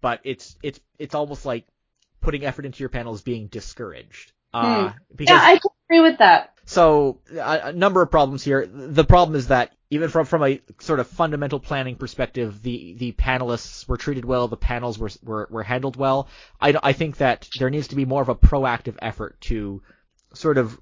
But 0.00 0.20
it's, 0.22 0.56
it's, 0.62 0.78
it's 0.98 1.14
almost 1.14 1.44
like 1.44 1.66
putting 2.20 2.44
effort 2.44 2.66
into 2.66 2.80
your 2.80 2.88
panels 2.88 3.22
being 3.22 3.48
discouraged. 3.48 4.32
Uh, 4.52 4.90
hmm. 4.90 5.22
yeah, 5.24 5.40
I 5.40 5.58
agree 5.88 6.00
with 6.08 6.18
that. 6.18 6.54
So 6.66 7.20
a, 7.32 7.60
a 7.64 7.72
number 7.72 8.00
of 8.02 8.10
problems 8.10 8.44
here. 8.44 8.66
The 8.66 9.04
problem 9.04 9.36
is 9.36 9.48
that 9.48 9.72
even 9.94 10.08
from 10.08 10.26
from 10.26 10.42
a 10.42 10.60
sort 10.80 10.98
of 10.98 11.06
fundamental 11.06 11.60
planning 11.60 11.94
perspective, 11.94 12.60
the 12.62 12.94
the 12.94 13.12
panelists 13.12 13.86
were 13.86 13.96
treated 13.96 14.24
well, 14.24 14.48
the 14.48 14.56
panels 14.56 14.98
were 14.98 15.10
were, 15.22 15.46
were 15.50 15.62
handled 15.62 15.96
well. 15.96 16.28
I, 16.60 16.74
I 16.82 16.92
think 16.92 17.18
that 17.18 17.48
there 17.58 17.70
needs 17.70 17.88
to 17.88 17.96
be 17.96 18.04
more 18.04 18.20
of 18.20 18.28
a 18.28 18.34
proactive 18.34 18.96
effort 19.00 19.40
to 19.42 19.82
sort 20.34 20.58
of 20.58 20.80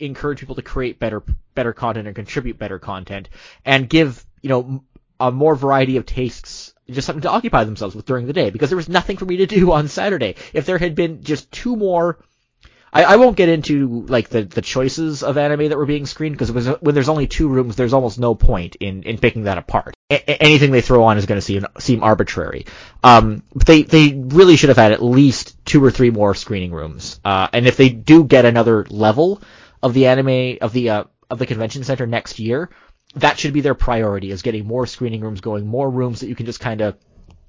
encourage 0.00 0.40
people 0.40 0.56
to 0.56 0.62
create 0.62 0.98
better 0.98 1.22
better 1.54 1.72
content 1.72 2.08
and 2.08 2.16
contribute 2.16 2.58
better 2.58 2.80
content 2.80 3.28
and 3.64 3.88
give 3.88 4.26
you 4.42 4.48
know 4.48 4.82
a 5.20 5.30
more 5.30 5.54
variety 5.54 5.96
of 5.96 6.04
tastes 6.06 6.74
just 6.90 7.06
something 7.06 7.22
to 7.22 7.30
occupy 7.30 7.62
themselves 7.62 7.94
with 7.94 8.06
during 8.06 8.26
the 8.26 8.32
day 8.32 8.50
because 8.50 8.70
there 8.70 8.76
was 8.76 8.88
nothing 8.88 9.16
for 9.16 9.24
me 9.24 9.36
to 9.36 9.46
do 9.46 9.70
on 9.70 9.86
Saturday. 9.86 10.34
If 10.52 10.66
there 10.66 10.78
had 10.78 10.96
been 10.96 11.22
just 11.22 11.52
two 11.52 11.76
more 11.76 12.18
I, 12.92 13.04
I 13.04 13.16
won't 13.16 13.36
get 13.36 13.48
into 13.48 14.06
like 14.08 14.28
the, 14.28 14.42
the 14.42 14.62
choices 14.62 15.22
of 15.22 15.36
anime 15.36 15.68
that 15.68 15.76
were 15.76 15.86
being 15.86 16.06
screened 16.06 16.36
because 16.38 16.50
when 16.80 16.94
there's 16.94 17.08
only 17.08 17.26
two 17.26 17.48
rooms, 17.48 17.76
there's 17.76 17.92
almost 17.92 18.18
no 18.18 18.34
point 18.34 18.76
in, 18.76 19.02
in 19.02 19.18
picking 19.18 19.44
that 19.44 19.58
apart. 19.58 19.94
A- 20.10 20.42
anything 20.42 20.70
they 20.70 20.80
throw 20.80 21.04
on 21.04 21.18
is 21.18 21.26
going 21.26 21.38
to 21.38 21.42
seem 21.42 21.66
seem 21.78 22.02
arbitrary. 22.02 22.66
Um, 23.04 23.42
but 23.54 23.66
they 23.66 23.82
they 23.82 24.14
really 24.14 24.56
should 24.56 24.70
have 24.70 24.78
had 24.78 24.92
at 24.92 25.02
least 25.02 25.64
two 25.64 25.84
or 25.84 25.90
three 25.90 26.10
more 26.10 26.34
screening 26.34 26.72
rooms. 26.72 27.20
Uh, 27.24 27.48
and 27.52 27.66
if 27.66 27.76
they 27.76 27.88
do 27.88 28.24
get 28.24 28.44
another 28.44 28.84
level 28.88 29.42
of 29.82 29.94
the 29.94 30.06
anime 30.06 30.58
of 30.60 30.72
the 30.72 30.90
uh, 30.90 31.04
of 31.30 31.38
the 31.38 31.46
convention 31.46 31.84
center 31.84 32.06
next 32.06 32.38
year, 32.38 32.70
that 33.14 33.38
should 33.38 33.52
be 33.52 33.60
their 33.60 33.74
priority 33.74 34.30
is 34.30 34.42
getting 34.42 34.66
more 34.66 34.86
screening 34.86 35.20
rooms 35.20 35.40
going, 35.40 35.66
more 35.66 35.90
rooms 35.90 36.20
that 36.20 36.28
you 36.28 36.34
can 36.34 36.46
just 36.46 36.60
kind 36.60 36.80
of 36.80 36.96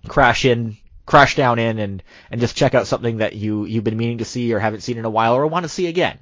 crash 0.07 0.45
in 0.45 0.77
crash 1.09 1.35
down 1.35 1.57
in 1.57 1.79
and, 1.79 2.03
and 2.29 2.39
just 2.39 2.55
check 2.55 2.75
out 2.75 2.87
something 2.87 3.17
that 3.17 3.33
you, 3.35 3.65
you've 3.65 3.83
been 3.83 3.97
meaning 3.97 4.19
to 4.19 4.25
see 4.25 4.53
or 4.53 4.59
haven't 4.59 4.81
seen 4.81 4.99
in 4.99 5.05
a 5.05 5.09
while 5.09 5.33
or 5.33 5.47
want 5.47 5.63
to 5.63 5.69
see 5.69 5.87
again. 5.87 6.19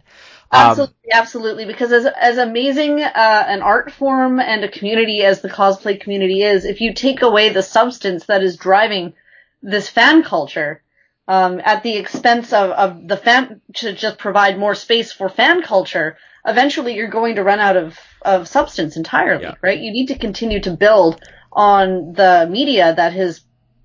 Um, 0.50 0.70
absolutely, 0.70 1.12
absolutely. 1.14 1.66
Because 1.66 1.92
as 1.92 2.06
as 2.06 2.38
amazing 2.38 3.04
uh, 3.04 3.44
an 3.48 3.62
art 3.62 3.92
form 3.92 4.40
and 4.40 4.64
a 4.64 4.70
community 4.70 5.24
as 5.24 5.42
the 5.42 5.50
cosplay 5.50 6.00
community 6.00 6.42
is, 6.42 6.64
if 6.64 6.80
you 6.80 6.94
take 6.94 7.22
away 7.22 7.50
the 7.50 7.62
substance 7.62 8.28
that 8.28 8.42
is 8.42 8.56
driving 8.56 9.14
this 9.62 9.90
fan 9.90 10.24
culture, 10.24 10.82
um, 11.28 11.60
at 11.66 11.84
the 11.84 11.98
expense 11.98 12.54
of, 12.54 12.70
of 12.72 13.08
the 13.10 13.18
fan 13.18 13.60
to 13.76 13.92
just 13.92 14.18
provide 14.18 14.58
more 14.58 14.74
space 14.74 15.12
for 15.12 15.28
fan 15.28 15.64
culture, 15.64 16.18
eventually 16.46 16.96
you're 16.96 17.10
going 17.10 17.36
to 17.36 17.44
run 17.44 17.60
out 17.60 17.76
of 17.76 18.00
of 18.22 18.48
substance 18.48 18.96
entirely, 18.96 19.44
yeah. 19.44 19.56
right? 19.62 19.80
You 19.80 19.92
need 19.92 20.08
to 20.08 20.18
continue 20.18 20.62
to 20.62 20.72
build 20.72 21.22
on 21.52 22.14
the 22.14 22.48
media 22.50 22.96
that 22.96 23.12
has 23.12 23.42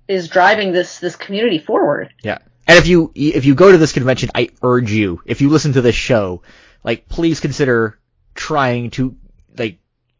is 0.07 0.27
driving 0.27 0.71
this 0.71 0.99
this 0.99 1.15
community 1.15 1.59
forward. 1.59 2.13
Yeah. 2.23 2.39
And 2.67 2.77
if 2.77 2.87
you 2.87 3.11
if 3.15 3.45
you 3.45 3.55
go 3.55 3.71
to 3.71 3.77
this 3.77 3.93
convention, 3.93 4.29
I 4.33 4.49
urge 4.61 4.91
you, 4.91 5.21
if 5.25 5.41
you 5.41 5.49
listen 5.49 5.73
to 5.73 5.81
this 5.81 5.95
show, 5.95 6.43
like 6.83 7.07
please 7.07 7.39
consider 7.39 7.99
trying 8.35 8.91
to 8.91 9.15
like 9.57 9.79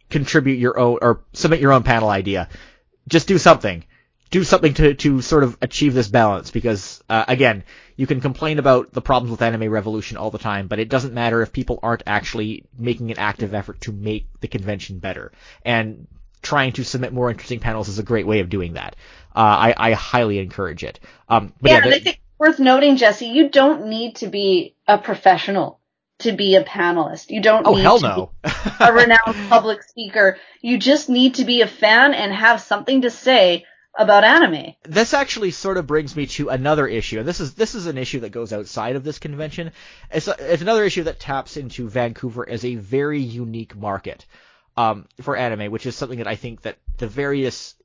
contribute 0.10 0.60
your 0.60 0.78
own 0.78 1.00
or 1.02 1.24
submit 1.34 1.62
your 1.62 1.74
own 1.74 1.84
panel 1.84 2.10
idea. 2.10 2.50
Just 3.08 3.28
do 3.28 3.38
something. 3.38 3.86
Do 4.30 4.44
something 4.44 4.74
to 4.76 4.94
to 4.96 5.22
sort 5.22 5.44
of 5.44 5.58
achieve 5.62 5.94
this 5.94 6.08
balance 6.08 6.52
because 6.52 7.04
uh, 7.08 7.26
again, 7.28 7.64
you 7.96 8.08
can 8.08 8.20
complain 8.20 8.60
about 8.60 8.92
the 8.92 9.02
problems 9.02 9.32
with 9.32 9.42
Anime 9.42 9.70
Revolution 9.70 10.18
all 10.18 10.32
the 10.32 10.40
time, 10.40 10.68
but 10.68 10.80
it 10.80 10.90
doesn't 10.90 11.14
matter 11.14 11.42
if 11.42 11.54
people 11.54 11.80
aren't 11.84 12.04
actually 12.08 12.66
making 12.78 13.12
an 13.12 13.20
active 13.20 13.54
effort 13.54 13.82
to 13.82 13.92
make 13.92 14.28
the 14.42 14.48
convention 14.48 14.98
better. 14.98 15.32
And 15.64 16.08
trying 16.44 16.74
to 16.74 16.84
submit 16.84 17.14
more 17.14 17.32
interesting 17.32 17.60
panels 17.60 17.88
is 17.88 17.98
a 17.98 18.04
great 18.04 18.28
way 18.28 18.42
of 18.42 18.50
doing 18.50 18.74
that. 18.74 18.96
Uh, 19.36 19.40
I, 19.40 19.76
I 19.78 19.92
highly 19.94 20.38
encourage 20.38 20.84
it. 20.84 21.00
Um, 21.28 21.54
yeah, 21.62 21.82
yeah 21.86 21.96
I 21.96 22.00
think 22.00 22.22
worth 22.38 22.60
noting, 22.60 22.98
Jesse, 22.98 23.28
you 23.28 23.50
don't 23.50 23.88
need 23.88 24.18
to 24.18 24.28
be 24.28 24.76
a 24.88 24.98
professional 24.98 25.80
to 26.20 26.34
be 26.34 26.56
a 26.56 26.64
panelist. 26.64 27.32
You 27.32 27.42
don't 27.42 27.66
oh, 27.66 27.76
need 27.76 27.82
hell 27.82 28.00
to 28.00 28.08
no. 28.08 28.32
be 28.44 28.50
a 28.80 28.94
renowned 28.94 29.50
public 29.50 29.82
speaker. 29.84 30.38
You 30.62 30.78
just 30.78 31.10
need 31.10 31.36
to 31.36 31.46
be 31.46 31.62
a 31.62 31.68
fan 31.68 32.14
and 32.14 32.32
have 32.32 32.62
something 32.62 33.02
to 33.02 33.10
say 33.10 33.66
about 33.98 34.24
anime. 34.24 34.74
This 34.84 35.14
actually 35.14 35.52
sort 35.52 35.78
of 35.78 35.88
brings 35.88 36.16
me 36.16 36.26
to 36.28 36.50
another 36.50 36.88
issue, 36.88 37.20
and 37.20 37.28
this 37.28 37.40
is 37.40 37.54
this 37.54 37.76
is 37.76 37.86
an 37.86 37.98
issue 37.98 38.22
that 38.22 38.32
goes 38.32 38.52
outside 38.52 38.96
of 38.96 39.04
this 39.04 39.20
convention. 39.20 39.72
It's, 40.12 40.28
it's 40.28 40.62
another 40.62 40.84
issue 40.84 41.04
that 41.04 41.20
taps 41.20 41.58
into 41.58 41.90
Vancouver 41.90 42.48
as 42.48 42.66
a 42.66 42.76
very 42.76 43.22
unique 43.22 43.76
market 43.76 44.26
um, 44.78 45.08
for 45.22 45.36
anime, 45.36 45.72
which 45.72 45.86
is 45.86 45.96
something 45.96 46.18
that 46.18 46.28
I 46.28 46.36
think 46.36 46.64
that 46.64 46.78
the 46.98 47.08
various 47.08 47.76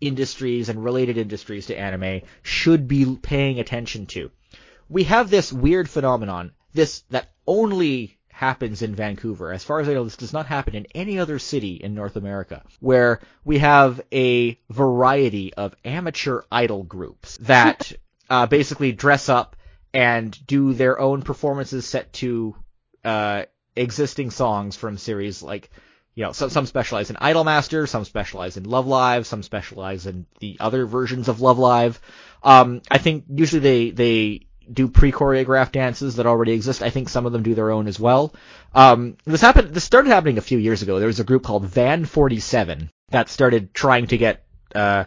industries 0.00 0.68
and 0.68 0.82
related 0.82 1.18
industries 1.18 1.66
to 1.66 1.78
anime 1.78 2.22
should 2.42 2.88
be 2.88 3.16
paying 3.16 3.60
attention 3.60 4.06
to. 4.06 4.30
We 4.88 5.04
have 5.04 5.30
this 5.30 5.52
weird 5.52 5.88
phenomenon, 5.88 6.52
this 6.72 7.02
that 7.10 7.30
only 7.46 8.18
happens 8.28 8.80
in 8.80 8.94
Vancouver. 8.94 9.52
As 9.52 9.62
far 9.62 9.80
as 9.80 9.88
I 9.88 9.92
know, 9.92 10.04
this 10.04 10.16
does 10.16 10.32
not 10.32 10.46
happen 10.46 10.74
in 10.74 10.86
any 10.94 11.18
other 11.18 11.38
city 11.38 11.74
in 11.74 11.94
North 11.94 12.16
America, 12.16 12.62
where 12.80 13.20
we 13.44 13.58
have 13.58 14.00
a 14.10 14.58
variety 14.70 15.52
of 15.54 15.74
amateur 15.84 16.42
idol 16.50 16.82
groups 16.82 17.36
that 17.42 17.92
uh, 18.30 18.46
basically 18.46 18.92
dress 18.92 19.28
up 19.28 19.56
and 19.92 20.38
do 20.46 20.72
their 20.72 20.98
own 20.98 21.20
performances 21.20 21.84
set 21.84 22.12
to 22.14 22.56
uh, 23.04 23.42
existing 23.76 24.30
songs 24.30 24.74
from 24.74 24.96
series 24.96 25.42
like 25.42 25.70
you 26.20 26.26
know, 26.26 26.32
some, 26.32 26.50
some 26.50 26.66
specialize 26.66 27.08
in 27.08 27.16
Idolmaster, 27.16 27.88
some 27.88 28.04
specialize 28.04 28.58
in 28.58 28.64
Love 28.64 28.86
Live, 28.86 29.26
some 29.26 29.42
specialize 29.42 30.04
in 30.04 30.26
the 30.38 30.58
other 30.60 30.84
versions 30.84 31.28
of 31.28 31.40
Love 31.40 31.58
Live. 31.58 31.98
Um, 32.42 32.82
I 32.90 32.98
think 32.98 33.24
usually 33.30 33.60
they, 33.60 33.90
they 33.90 34.46
do 34.70 34.88
pre-choreographed 34.88 35.72
dances 35.72 36.16
that 36.16 36.26
already 36.26 36.52
exist. 36.52 36.82
I 36.82 36.90
think 36.90 37.08
some 37.08 37.24
of 37.24 37.32
them 37.32 37.42
do 37.42 37.54
their 37.54 37.70
own 37.70 37.86
as 37.86 37.98
well. 37.98 38.34
Um, 38.74 39.16
this 39.24 39.40
happened, 39.40 39.72
this 39.72 39.84
started 39.84 40.10
happening 40.10 40.36
a 40.36 40.42
few 40.42 40.58
years 40.58 40.82
ago. 40.82 40.98
There 40.98 41.06
was 41.06 41.20
a 41.20 41.24
group 41.24 41.42
called 41.42 41.64
Van 41.64 42.04
47 42.04 42.90
that 43.08 43.30
started 43.30 43.72
trying 43.72 44.08
to 44.08 44.18
get, 44.18 44.44
uh, 44.74 45.04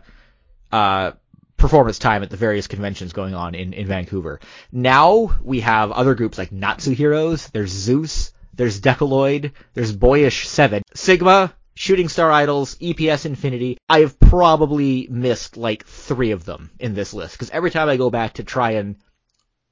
uh, 0.72 1.12
performance 1.58 2.00
time 2.00 2.24
at 2.24 2.32
the 2.32 2.38
various 2.38 2.66
conventions 2.66 3.14
going 3.14 3.36
on 3.36 3.54
in, 3.54 3.74
in 3.74 3.86
Vancouver. 3.86 4.40
Now 4.72 5.38
we 5.44 5.60
have 5.60 5.92
other 5.92 6.16
groups 6.16 6.40
like 6.40 6.52
Natsu 6.52 6.96
Heroes, 6.96 7.50
there's 7.50 7.70
Zeus, 7.70 8.34
there's 8.54 8.80
Decaloid, 8.80 9.54
there's 9.74 9.96
Boyish 9.96 10.48
7, 10.48 10.84
Sigma, 10.94 11.54
Shooting 11.76 12.08
Star 12.08 12.32
Idols, 12.32 12.76
EPS 12.76 13.26
Infinity. 13.26 13.78
I 13.90 14.02
have 14.02 14.20
probably 14.20 15.08
missed 15.10 15.58
like 15.58 15.86
three 15.86 16.32
of 16.32 16.46
them 16.46 16.70
in 16.80 16.94
this 16.94 17.14
list 17.14 17.34
because 17.34 17.50
every 17.50 17.72
time 17.72 17.90
I 17.90 17.98
go 17.98 18.10
back 18.10 18.34
to 18.34 18.44
try 18.44 18.72
and 18.72 18.98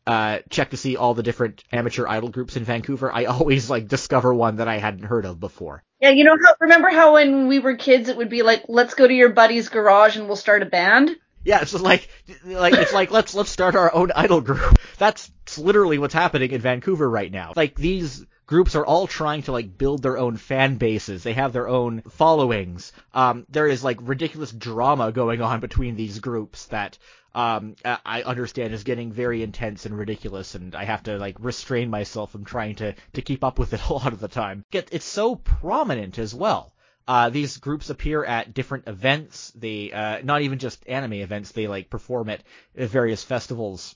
uh, 0.08 0.40
check 0.50 0.72
to 0.72 0.78
see 0.78 0.98
all 0.98 1.14
the 1.14 1.22
different 1.22 1.64
amateur 1.72 2.08
idol 2.08 2.30
groups 2.30 2.58
in 2.58 2.64
Vancouver, 2.64 3.12
I 3.14 3.26
always 3.26 3.70
like 3.70 3.88
discover 3.88 4.34
one 4.34 4.56
that 4.58 4.68
I 4.68 4.80
hadn't 4.80 5.04
heard 5.04 5.26
of 5.26 5.40
before. 5.40 5.84
Yeah, 6.00 6.10
you 6.10 6.24
know 6.24 6.36
how 6.44 6.56
remember 6.60 6.90
how 6.90 7.14
when 7.14 7.48
we 7.48 7.60
were 7.60 7.76
kids 7.76 8.10
it 8.10 8.18
would 8.18 8.30
be 8.30 8.42
like, 8.42 8.64
let's 8.68 8.96
go 8.96 9.08
to 9.08 9.14
your 9.14 9.30
buddy's 9.30 9.70
garage 9.70 10.18
and 10.18 10.26
we'll 10.26 10.36
start 10.36 10.64
a 10.64 10.66
band. 10.66 11.16
Yeah, 11.44 11.62
it's 11.62 11.74
like 11.74 12.08
like 12.46 12.74
it's 12.74 12.94
like 12.94 13.12
let's 13.12 13.34
let's 13.36 13.52
start 13.52 13.76
our 13.76 13.94
own 13.94 14.12
idol 14.16 14.42
group. 14.42 14.80
That's 14.98 15.32
literally 15.58 15.98
what's 15.98 16.14
happening 16.14 16.52
in 16.52 16.62
Vancouver 16.62 17.10
right 17.10 17.32
now. 17.32 17.54
Like 17.56 17.76
these 17.76 18.26
groups 18.52 18.76
are 18.76 18.86
all 18.86 19.08
trying 19.08 19.41
to 19.41 19.54
like 19.54 19.78
build 19.78 20.04
their 20.04 20.18
own 20.18 20.36
fan 20.36 20.76
bases. 20.76 21.24
They 21.24 21.32
have 21.32 21.54
their 21.54 21.70
own 21.70 22.02
followings. 22.02 22.91
Um, 23.14 23.45
there 23.47 23.66
is 23.66 23.82
like 23.82 23.97
ridiculous 24.02 24.52
drama 24.52 25.14
going 25.14 25.41
on 25.41 25.62
between 25.62 25.95
these 25.95 26.20
groups 26.20 26.66
that 26.66 26.97
um, 27.34 27.78
I 27.86 28.24
understand 28.24 28.74
is 28.74 28.84
getting 28.84 29.14
very 29.14 29.41
intense 29.41 29.86
and 29.86 29.97
ridiculous, 29.97 30.54
and 30.54 30.76
I 30.76 30.84
have 30.84 31.04
to 31.04 31.18
like 31.18 31.38
restrain 31.39 31.89
myself 31.89 32.34
from 32.34 32.43
trying 32.43 32.76
to 32.76 32.93
to 33.14 33.22
keep 33.22 33.45
up 33.45 33.58
with 33.58 33.72
it 33.72 33.86
a 33.89 33.93
lot 33.93 34.12
of 34.12 34.20
the 34.20 34.28
time. 34.28 34.66
It's 34.74 35.06
so 35.06 35.36
prominent 35.38 36.20
as 36.20 36.36
well. 36.36 36.74
Uh, 37.08 37.30
these 37.30 37.56
groups 37.56 37.89
appear 37.89 38.26
at 38.26 38.54
different 38.54 38.86
events. 38.86 39.54
They 39.56 39.93
uh, 39.93 40.24
not 40.24 40.41
even 40.41 40.60
just 40.60 40.86
anime 40.89 41.14
events. 41.14 41.54
They 41.54 41.68
like 41.68 41.89
perform 41.89 42.28
at 42.28 42.43
various 42.76 43.24
festivals 43.24 43.95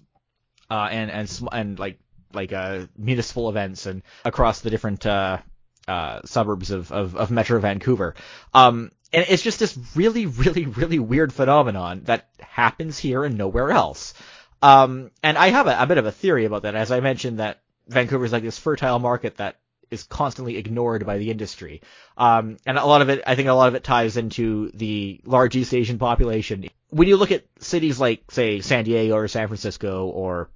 uh, 0.70 0.88
and 0.92 1.12
and 1.12 1.40
and 1.52 1.80
like 1.80 2.00
like 2.36 2.54
uh, 2.54 2.86
municipal 2.98 3.50
events 3.50 3.86
and 3.86 4.04
across 4.24 4.62
the 4.62 4.70
different 4.70 5.06
uh, 5.06 5.40
uh, 5.88 6.22
suburbs 6.26 6.72
of, 6.72 6.92
of, 6.92 7.16
of 7.16 7.32
Metro 7.32 7.60
Vancouver. 7.60 8.16
Um, 8.54 8.92
and 9.14 9.26
it's 9.30 9.44
just 9.44 9.60
this 9.60 9.78
really, 9.96 10.26
really, 10.26 10.66
really 10.66 11.00
weird 11.00 11.32
phenomenon 11.32 12.02
that 12.06 12.28
happens 12.40 12.98
here 12.98 13.24
and 13.24 13.38
nowhere 13.38 13.72
else. 13.72 14.14
Um, 14.62 15.12
and 15.22 15.38
I 15.38 15.50
have 15.50 15.68
a, 15.68 15.82
a 15.82 15.88
bit 15.88 15.98
of 15.98 16.06
a 16.06 16.12
theory 16.12 16.46
about 16.46 16.64
that. 16.64 16.76
As 16.76 16.92
I 16.92 17.00
mentioned, 17.00 17.40
that 17.40 17.62
Vancouver 17.88 18.26
is 18.26 18.32
like 18.32 18.44
this 18.44 18.58
fertile 18.58 19.00
market 19.00 19.38
that 19.38 19.58
is 19.92 20.04
constantly 20.04 20.58
ignored 20.58 21.06
by 21.06 21.18
the 21.18 21.30
industry. 21.30 21.82
Um, 22.18 22.58
and 22.66 22.78
a 22.78 22.86
lot 22.86 23.02
of 23.02 23.10
it, 23.10 23.24
I 23.28 23.36
think 23.36 23.48
a 23.48 23.54
lot 23.54 23.68
of 23.68 23.76
it 23.76 23.84
ties 23.84 24.18
into 24.18 24.72
the 24.74 25.22
large 25.26 25.56
East 25.56 25.74
Asian 25.74 26.00
population. 26.00 26.66
When 26.90 27.08
you 27.08 27.18
look 27.18 27.32
at 27.32 27.46
cities 27.60 28.00
like, 28.00 28.32
say, 28.32 28.62
San 28.62 28.86
Diego 28.86 29.16
or 29.16 29.28
San 29.28 29.48
Francisco 29.48 30.08
or 30.08 30.50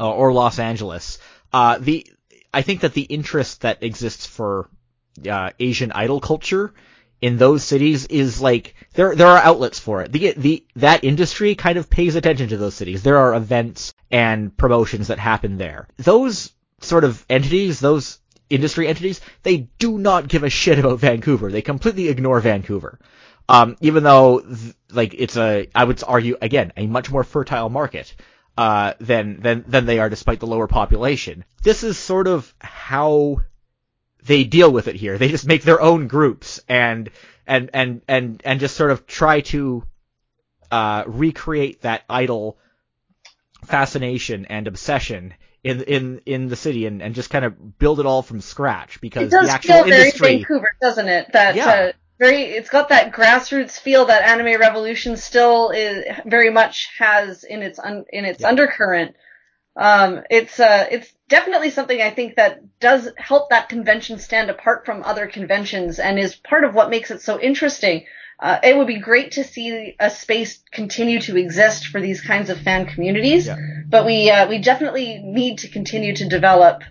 uh, 0.00 0.10
or 0.10 0.32
Los 0.32 0.58
Angeles. 0.58 1.18
Uh, 1.52 1.78
the 1.78 2.06
I 2.52 2.62
think 2.62 2.80
that 2.80 2.94
the 2.94 3.02
interest 3.02 3.60
that 3.60 3.82
exists 3.82 4.26
for 4.26 4.68
uh, 5.30 5.50
Asian 5.60 5.92
idol 5.92 6.20
culture 6.20 6.72
in 7.20 7.36
those 7.36 7.62
cities 7.62 8.06
is 8.06 8.40
like 8.40 8.74
there 8.94 9.14
there 9.14 9.28
are 9.28 9.38
outlets 9.38 9.78
for 9.78 10.02
it. 10.02 10.10
The 10.10 10.32
the 10.36 10.64
that 10.76 11.04
industry 11.04 11.54
kind 11.54 11.78
of 11.78 11.90
pays 11.90 12.16
attention 12.16 12.48
to 12.48 12.56
those 12.56 12.74
cities. 12.74 13.02
There 13.02 13.18
are 13.18 13.34
events 13.34 13.94
and 14.10 14.56
promotions 14.56 15.08
that 15.08 15.18
happen 15.18 15.58
there. 15.58 15.86
Those 15.98 16.50
sort 16.80 17.04
of 17.04 17.24
entities, 17.28 17.78
those 17.78 18.18
industry 18.48 18.88
entities, 18.88 19.20
they 19.42 19.68
do 19.78 19.98
not 19.98 20.28
give 20.28 20.42
a 20.42 20.50
shit 20.50 20.78
about 20.78 20.98
Vancouver. 20.98 21.50
They 21.50 21.62
completely 21.62 22.08
ignore 22.08 22.40
Vancouver. 22.40 22.98
Um, 23.48 23.76
even 23.80 24.04
though, 24.04 24.40
th- 24.40 24.74
like, 24.92 25.14
it's 25.16 25.36
a, 25.36 25.68
I 25.74 25.84
would 25.84 26.02
argue, 26.06 26.36
again, 26.40 26.72
a 26.76 26.86
much 26.86 27.10
more 27.10 27.24
fertile 27.24 27.68
market, 27.68 28.14
uh, 28.60 28.92
than, 29.00 29.40
than, 29.40 29.64
than 29.66 29.86
they 29.86 29.98
are 30.00 30.10
despite 30.10 30.38
the 30.38 30.46
lower 30.46 30.66
population. 30.66 31.46
This 31.62 31.82
is 31.82 31.96
sort 31.96 32.26
of 32.26 32.54
how 32.60 33.40
they 34.26 34.44
deal 34.44 34.70
with 34.70 34.86
it 34.86 34.96
here. 34.96 35.16
They 35.16 35.28
just 35.28 35.46
make 35.46 35.62
their 35.62 35.80
own 35.80 36.08
groups 36.08 36.60
and, 36.68 37.08
and, 37.46 37.70
and, 37.72 38.02
and, 38.06 38.42
and 38.44 38.60
just 38.60 38.76
sort 38.76 38.90
of 38.90 39.06
try 39.06 39.40
to, 39.40 39.82
uh, 40.70 41.04
recreate 41.06 41.80
that 41.80 42.02
idol 42.10 42.58
fascination 43.64 44.44
and 44.44 44.68
obsession 44.68 45.32
in 45.62 45.82
in 45.82 46.20
in 46.24 46.48
the 46.48 46.56
city 46.56 46.86
and, 46.86 47.02
and 47.02 47.14
just 47.14 47.28
kind 47.28 47.44
of 47.44 47.78
build 47.78 47.98
it 48.00 48.06
all 48.06 48.22
from 48.22 48.40
scratch 48.40 49.00
because 49.00 49.24
it 49.24 49.30
does 49.30 49.48
the 49.48 49.52
actual 49.52 49.74
feel 49.74 49.84
very 49.84 50.00
industry 50.02 50.36
Vancouver, 50.36 50.72
doesn't 50.80 51.08
it? 51.08 51.32
That 51.32 51.56
Yeah. 51.56 51.92
Very 52.20 52.42
it's 52.42 52.68
got 52.68 52.90
that 52.90 53.12
grassroots 53.12 53.80
feel 53.80 54.04
that 54.04 54.22
Anime 54.22 54.60
Revolution 54.60 55.16
still 55.16 55.70
is 55.70 56.04
very 56.26 56.50
much 56.50 56.90
has 56.98 57.42
in 57.42 57.62
its 57.62 57.78
un, 57.80 58.04
in 58.12 58.24
its 58.24 58.42
Yeah. 58.42 58.48
undercurrent. 58.48 59.16
Um, 59.74 60.20
it's 60.30 60.60
uh, 60.60 60.86
it's 60.90 61.10
definitely 61.28 61.70
something 61.70 62.00
I 62.00 62.10
think 62.10 62.36
that 62.36 62.78
does 62.78 63.08
help 63.16 63.50
that 63.50 63.68
convention 63.70 64.18
stand 64.18 64.50
apart 64.50 64.84
from 64.84 65.02
other 65.02 65.26
conventions 65.26 65.98
and 65.98 66.18
is 66.18 66.34
part 66.36 66.64
of 66.64 66.74
what 66.74 66.90
makes 66.90 67.10
it 67.10 67.22
so 67.22 67.40
interesting. 67.40 68.04
Uh, 68.38 68.58
it 68.62 68.76
would 68.76 68.86
be 68.86 68.98
great 68.98 69.32
to 69.32 69.44
see 69.44 69.96
a 70.00 70.10
space 70.10 70.60
continue 70.72 71.20
to 71.20 71.36
exist 71.36 71.86
for 71.86 72.00
these 72.00 72.20
kinds 72.20 72.50
of 72.50 72.60
fan 72.60 72.84
communities, 72.86 73.46
Yeah. 73.46 73.56
but 73.88 74.04
we 74.04 74.30
uh, 74.30 74.46
we 74.46 74.58
definitely 74.58 75.20
need 75.24 75.58
to 75.58 75.68
continue 75.68 76.14
to 76.16 76.28
develop 76.28 76.82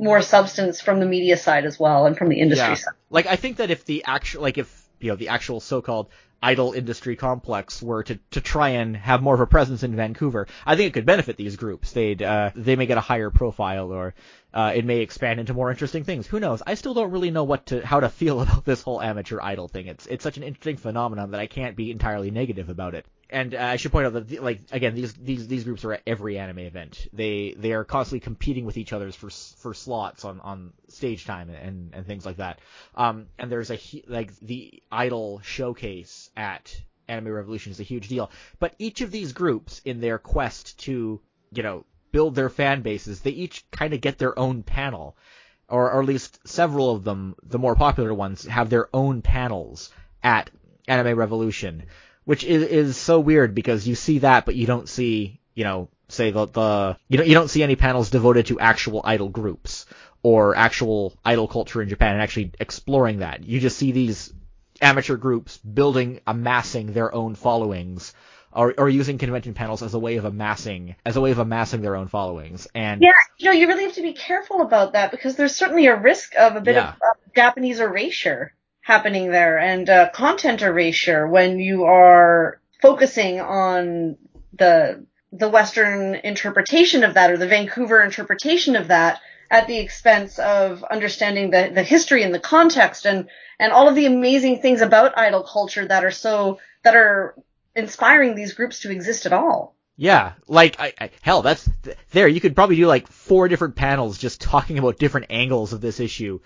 more 0.00 0.22
substance 0.22 0.80
from 0.80 0.98
the 0.98 1.06
media 1.06 1.36
side 1.36 1.64
as 1.64 1.78
well 1.78 2.06
and 2.06 2.16
from 2.16 2.28
the 2.28 2.40
industry 2.40 2.68
Yeah. 2.68 2.74
side. 2.74 2.94
like 3.10 3.26
I 3.26 3.36
think 3.36 3.58
that 3.58 3.70
if 3.70 3.84
the 3.84 4.04
actual 4.06 4.42
like 4.42 4.58
if 4.58 4.88
you 4.98 5.10
know 5.10 5.16
the 5.16 5.28
actual 5.28 5.60
so-called 5.60 6.08
idol 6.42 6.72
industry 6.72 7.16
complex 7.16 7.82
were 7.82 8.02
to, 8.02 8.18
to 8.30 8.40
try 8.40 8.70
and 8.70 8.96
have 8.96 9.20
more 9.22 9.34
of 9.34 9.40
a 9.40 9.46
presence 9.46 9.82
in 9.82 9.94
Vancouver, 9.94 10.46
I 10.64 10.74
think 10.74 10.88
it 10.88 10.94
could 10.94 11.04
benefit 11.04 11.36
these 11.36 11.56
groups. 11.56 11.92
They'd 11.92 12.22
uh, 12.22 12.50
they 12.56 12.76
may 12.76 12.86
get 12.86 12.96
a 12.96 13.02
higher 13.02 13.30
profile 13.30 13.92
or 13.92 14.14
uh, 14.54 14.72
it 14.74 14.86
may 14.86 15.00
expand 15.00 15.38
into 15.38 15.52
more 15.52 15.70
interesting 15.70 16.04
things. 16.04 16.26
Who 16.26 16.40
knows? 16.40 16.62
I 16.66 16.74
still 16.74 16.94
don't 16.94 17.10
really 17.10 17.30
know 17.30 17.44
what 17.44 17.66
to 17.66 17.84
how 17.86 18.00
to 18.00 18.08
feel 18.08 18.40
about 18.44 18.64
this 18.64 18.80
whole 18.82 19.02
amateur 19.02 19.38
idol 19.42 19.68
thing. 19.68 19.86
It's 19.86 20.06
it's 20.06 20.24
such 20.24 20.38
an 20.38 20.42
interesting 20.42 20.78
phenomenon 20.78 21.32
that 21.32 21.40
I 21.40 21.46
can't 21.46 21.76
be 21.76 21.90
entirely 21.90 22.30
negative 22.30 22.70
about 22.70 22.94
it. 22.94 23.04
And 23.32 23.54
uh, 23.54 23.58
I 23.58 23.76
should 23.76 23.92
point 23.92 24.06
out 24.06 24.12
that 24.14 24.42
like 24.42 24.60
again 24.72 24.94
these 24.94 25.12
these 25.14 25.46
these 25.46 25.64
groups 25.64 25.84
are 25.84 25.92
at 25.92 26.02
every 26.06 26.38
anime 26.38 26.60
event. 26.60 27.06
They 27.12 27.54
they 27.56 27.72
are 27.72 27.84
constantly 27.84 28.20
competing 28.20 28.64
with 28.64 28.76
each 28.76 28.92
other 28.92 29.10
for 29.12 29.30
for 29.30 29.72
slots 29.72 30.24
on 30.24 30.40
on 30.40 30.72
stage 30.88 31.24
time 31.24 31.48
and 31.50 31.94
and 31.94 32.06
things 32.06 32.26
like 32.26 32.38
that. 32.38 32.58
Um, 32.94 33.26
and 33.38 33.50
there's 33.50 33.70
a 33.70 33.78
like 34.08 34.36
the 34.40 34.82
idol 34.90 35.40
showcase 35.44 36.30
at 36.36 36.80
Anime 37.08 37.32
Revolution 37.32 37.72
is 37.72 37.80
a 37.80 37.84
huge 37.84 38.08
deal. 38.08 38.30
But 38.58 38.74
each 38.78 39.00
of 39.00 39.10
these 39.10 39.32
groups, 39.32 39.80
in 39.84 40.00
their 40.00 40.18
quest 40.18 40.78
to 40.80 41.20
you 41.52 41.62
know 41.62 41.84
build 42.12 42.34
their 42.34 42.48
fan 42.48 42.82
bases, 42.82 43.20
they 43.20 43.30
each 43.30 43.64
kind 43.70 43.94
of 43.94 44.00
get 44.00 44.18
their 44.18 44.36
own 44.38 44.62
panel, 44.62 45.16
or, 45.68 45.90
or 45.92 46.00
at 46.00 46.06
least 46.06 46.40
several 46.46 46.90
of 46.94 47.04
them, 47.04 47.36
the 47.42 47.58
more 47.58 47.76
popular 47.76 48.12
ones, 48.12 48.44
have 48.44 48.70
their 48.70 48.88
own 48.94 49.22
panels 49.22 49.92
at 50.22 50.50
Anime 50.88 51.16
Revolution, 51.16 51.84
which 52.24 52.44
is 52.44 52.62
is 52.62 52.96
so 52.96 53.20
weird 53.20 53.54
because 53.54 53.86
you 53.86 53.94
see 53.94 54.20
that, 54.20 54.46
but 54.46 54.54
you 54.56 54.66
don't 54.66 54.88
see 54.88 55.40
you 55.54 55.64
know 55.64 55.88
say 56.08 56.30
the 56.30 56.46
the 56.46 56.96
you 57.08 57.18
don't 57.18 57.26
you 57.26 57.34
don't 57.34 57.48
see 57.48 57.62
any 57.62 57.76
panels 57.76 58.10
devoted 58.10 58.46
to 58.46 58.58
actual 58.60 59.00
idol 59.04 59.28
groups 59.28 59.86
or 60.22 60.56
actual 60.56 61.14
idol 61.24 61.48
culture 61.48 61.80
in 61.82 61.88
Japan 61.88 62.14
and 62.14 62.22
actually 62.22 62.52
exploring 62.60 63.18
that. 63.20 63.44
You 63.44 63.60
just 63.60 63.78
see 63.78 63.92
these 63.92 64.32
amateur 64.80 65.16
groups 65.16 65.58
building, 65.58 66.20
amassing 66.26 66.92
their 66.92 67.14
own 67.14 67.34
followings, 67.34 68.14
or, 68.52 68.74
or 68.78 68.88
using 68.88 69.18
convention 69.18 69.54
panels 69.54 69.82
as 69.82 69.94
a 69.94 69.98
way 69.98 70.16
of 70.16 70.24
amassing, 70.24 70.96
as 71.04 71.16
a 71.16 71.20
way 71.20 71.30
of 71.30 71.38
amassing 71.38 71.82
their 71.82 71.96
own 71.96 72.08
followings. 72.08 72.66
And 72.74 73.00
Yeah, 73.02 73.12
you 73.38 73.46
know, 73.46 73.52
you 73.52 73.66
really 73.66 73.84
have 73.84 73.94
to 73.94 74.02
be 74.02 74.12
careful 74.12 74.60
about 74.62 74.92
that 74.92 75.10
because 75.10 75.36
there's 75.36 75.54
certainly 75.54 75.86
a 75.86 75.96
risk 75.96 76.34
of 76.36 76.56
a 76.56 76.60
bit 76.60 76.76
Yeah. 76.76 76.88
of 76.90 76.94
uh, 76.94 77.14
Japanese 77.34 77.80
erasure 77.80 78.52
happening 78.80 79.30
there 79.30 79.58
and 79.58 79.88
uh, 79.88 80.10
content 80.10 80.62
erasure 80.62 81.26
when 81.26 81.58
you 81.58 81.84
are 81.84 82.60
focusing 82.80 83.40
on 83.40 84.16
the 84.52 85.04
the 85.32 85.48
Western 85.48 86.16
interpretation 86.16 87.04
of 87.04 87.14
that 87.14 87.30
or 87.30 87.36
the 87.36 87.46
Vancouver 87.46 88.02
interpretation 88.02 88.74
of 88.74 88.88
that 88.88 89.20
at 89.50 89.66
the 89.66 89.78
expense 89.78 90.38
of 90.38 90.84
understanding 90.84 91.50
the, 91.50 91.70
the 91.72 91.82
history 91.82 92.22
and 92.22 92.34
the 92.34 92.40
context 92.40 93.06
and, 93.06 93.28
and 93.58 93.72
all 93.72 93.88
of 93.88 93.94
the 93.94 94.06
amazing 94.06 94.60
things 94.60 94.80
about 94.80 95.18
idol 95.18 95.42
culture 95.42 95.86
that 95.86 96.04
are 96.04 96.10
so 96.10 96.58
that 96.82 96.96
are 96.96 97.34
inspiring 97.74 98.34
these 98.34 98.54
groups 98.54 98.80
to 98.80 98.90
exist 98.90 99.26
at 99.26 99.32
all. 99.32 99.76
Yeah, 99.96 100.32
like 100.48 100.80
I, 100.80 100.94
I 100.98 101.10
hell, 101.20 101.42
that's 101.42 101.68
th- 101.82 101.96
there. 102.12 102.26
You 102.26 102.40
could 102.40 102.56
probably 102.56 102.76
do 102.76 102.86
like 102.86 103.06
four 103.06 103.48
different 103.48 103.76
panels 103.76 104.18
just 104.18 104.40
talking 104.40 104.78
about 104.78 104.98
different 104.98 105.26
angles 105.30 105.72
of 105.72 105.80
this 105.80 106.00
issue 106.00 106.40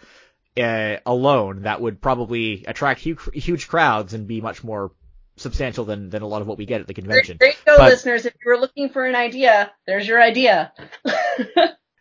uh, 0.60 0.96
alone. 1.06 1.62
That 1.62 1.80
would 1.80 2.00
probably 2.00 2.64
attract 2.66 3.00
huge, 3.00 3.20
huge 3.34 3.68
crowds 3.68 4.14
and 4.14 4.26
be 4.26 4.40
much 4.40 4.62
more 4.64 4.92
substantial 5.36 5.84
than 5.84 6.10
than 6.10 6.22
a 6.22 6.26
lot 6.26 6.42
of 6.42 6.46
what 6.48 6.58
we 6.58 6.66
get 6.66 6.80
at 6.80 6.86
the 6.86 6.94
convention. 6.94 7.36
there 7.40 7.50
you 7.50 7.56
go, 7.66 7.76
But- 7.76 7.90
listeners. 7.90 8.24
If 8.26 8.34
you 8.44 8.50
were 8.50 8.58
looking 8.58 8.88
for 8.88 9.04
an 9.04 9.14
idea, 9.16 9.72
there's 9.86 10.06
your 10.06 10.22
idea. 10.22 10.72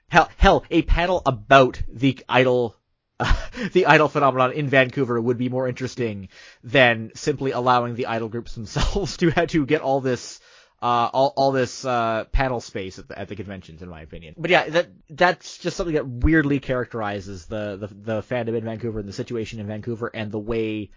Hell, 0.10 0.30
hell, 0.38 0.64
a 0.70 0.84
panel 0.84 1.24
about 1.26 1.82
the 1.92 2.20
idol. 2.30 2.76
the 3.72 3.88
idol 3.88 4.08
phenomenon 4.10 4.52
in 4.52 4.68
Vancouver 4.68 5.20
would 5.20 5.40
be 5.40 5.50
more 5.50 5.68
interesting 5.68 6.30
than 6.64 7.12
simply 7.16 7.50
allowing 7.50 7.96
the 7.96 8.06
idol 8.06 8.30
groups 8.30 8.54
themselves 8.54 9.18
to 9.18 9.32
have 9.32 9.50
to 9.50 9.66
get 9.66 9.82
all 9.82 10.02
this 10.02 10.40
uh, 10.84 11.10
all, 11.14 11.34
all 11.38 11.54
this 11.54 11.86
uh, 11.86 12.26
panel 12.34 12.60
space 12.60 13.00
at 13.00 13.08
the, 13.08 13.18
at 13.18 13.30
the 13.30 13.38
conventions, 13.38 13.82
in 13.82 13.88
my 13.88 14.02
opinion. 14.02 14.36
But 14.38 14.52
yeah, 14.52 14.68
that 14.70 14.90
that's 15.10 15.58
just 15.58 15.78
something 15.78 15.96
that 15.96 16.06
weirdly 16.06 16.60
characterizes 16.60 17.46
the, 17.46 17.78
the 17.78 17.88
the 17.88 18.22
fandom 18.22 18.58
in 18.58 18.66
Vancouver 18.66 19.00
and 19.00 19.08
the 19.08 19.14
situation 19.14 19.62
in 19.62 19.68
Vancouver 19.68 20.12
and 20.14 20.30
the 20.30 20.40
way 20.40 20.92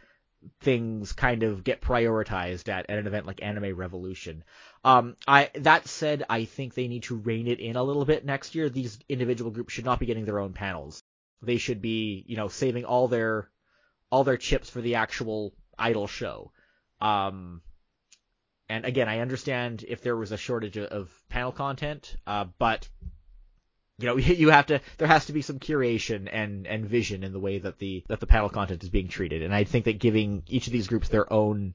things 0.60 1.12
kind 1.12 1.44
of 1.44 1.62
get 1.62 1.80
prioritized 1.80 2.68
at, 2.68 2.90
at 2.90 2.98
an 2.98 3.06
event 3.06 3.26
like 3.26 3.44
Anime 3.44 3.76
Revolution. 3.76 4.42
Um, 4.84 5.16
I 5.28 5.50
that 5.54 5.86
said, 5.86 6.24
I 6.28 6.46
think 6.46 6.74
they 6.74 6.88
need 6.88 7.04
to 7.04 7.14
rein 7.14 7.46
it 7.46 7.60
in 7.60 7.76
a 7.76 7.82
little 7.84 8.04
bit 8.04 8.24
next 8.24 8.56
year. 8.56 8.68
These 8.68 8.98
individual 9.08 9.52
groups 9.52 9.72
should 9.72 9.84
not 9.84 10.00
be 10.00 10.06
getting 10.06 10.24
their 10.24 10.40
own 10.40 10.52
panels. 10.52 11.04
They 11.42 11.58
should 11.58 11.80
be, 11.80 12.24
you 12.26 12.36
know, 12.36 12.48
saving 12.48 12.86
all 12.86 13.06
their 13.06 13.48
all 14.10 14.24
their 14.24 14.36
chips 14.36 14.68
for 14.68 14.80
the 14.80 14.96
actual 14.96 15.54
idol 15.78 16.08
show. 16.08 16.50
Um, 17.00 17.62
and 18.68 18.84
again, 18.84 19.08
I 19.08 19.20
understand 19.20 19.84
if 19.86 20.02
there 20.02 20.16
was 20.16 20.32
a 20.32 20.36
shortage 20.36 20.76
of- 20.76 21.10
panel 21.28 21.52
content, 21.52 22.16
uh, 22.26 22.46
but 22.58 22.88
you 23.98 24.06
know, 24.06 24.16
you 24.16 24.50
have 24.50 24.66
to 24.66 24.80
there 24.98 25.08
has 25.08 25.26
to 25.26 25.32
be 25.32 25.42
some 25.42 25.58
curation 25.58 26.28
and 26.30 26.66
and 26.66 26.86
vision 26.86 27.24
in 27.24 27.32
the 27.32 27.40
way 27.40 27.58
that 27.58 27.78
the 27.78 28.04
that 28.08 28.20
the 28.20 28.26
panel 28.26 28.48
content 28.48 28.82
is 28.82 28.90
being 28.90 29.08
treated. 29.08 29.42
And 29.42 29.54
I 29.54 29.64
think 29.64 29.84
that 29.84 29.98
giving 29.98 30.42
each 30.46 30.66
of 30.66 30.72
these 30.72 30.88
groups 30.88 31.08
their 31.08 31.32
own 31.32 31.74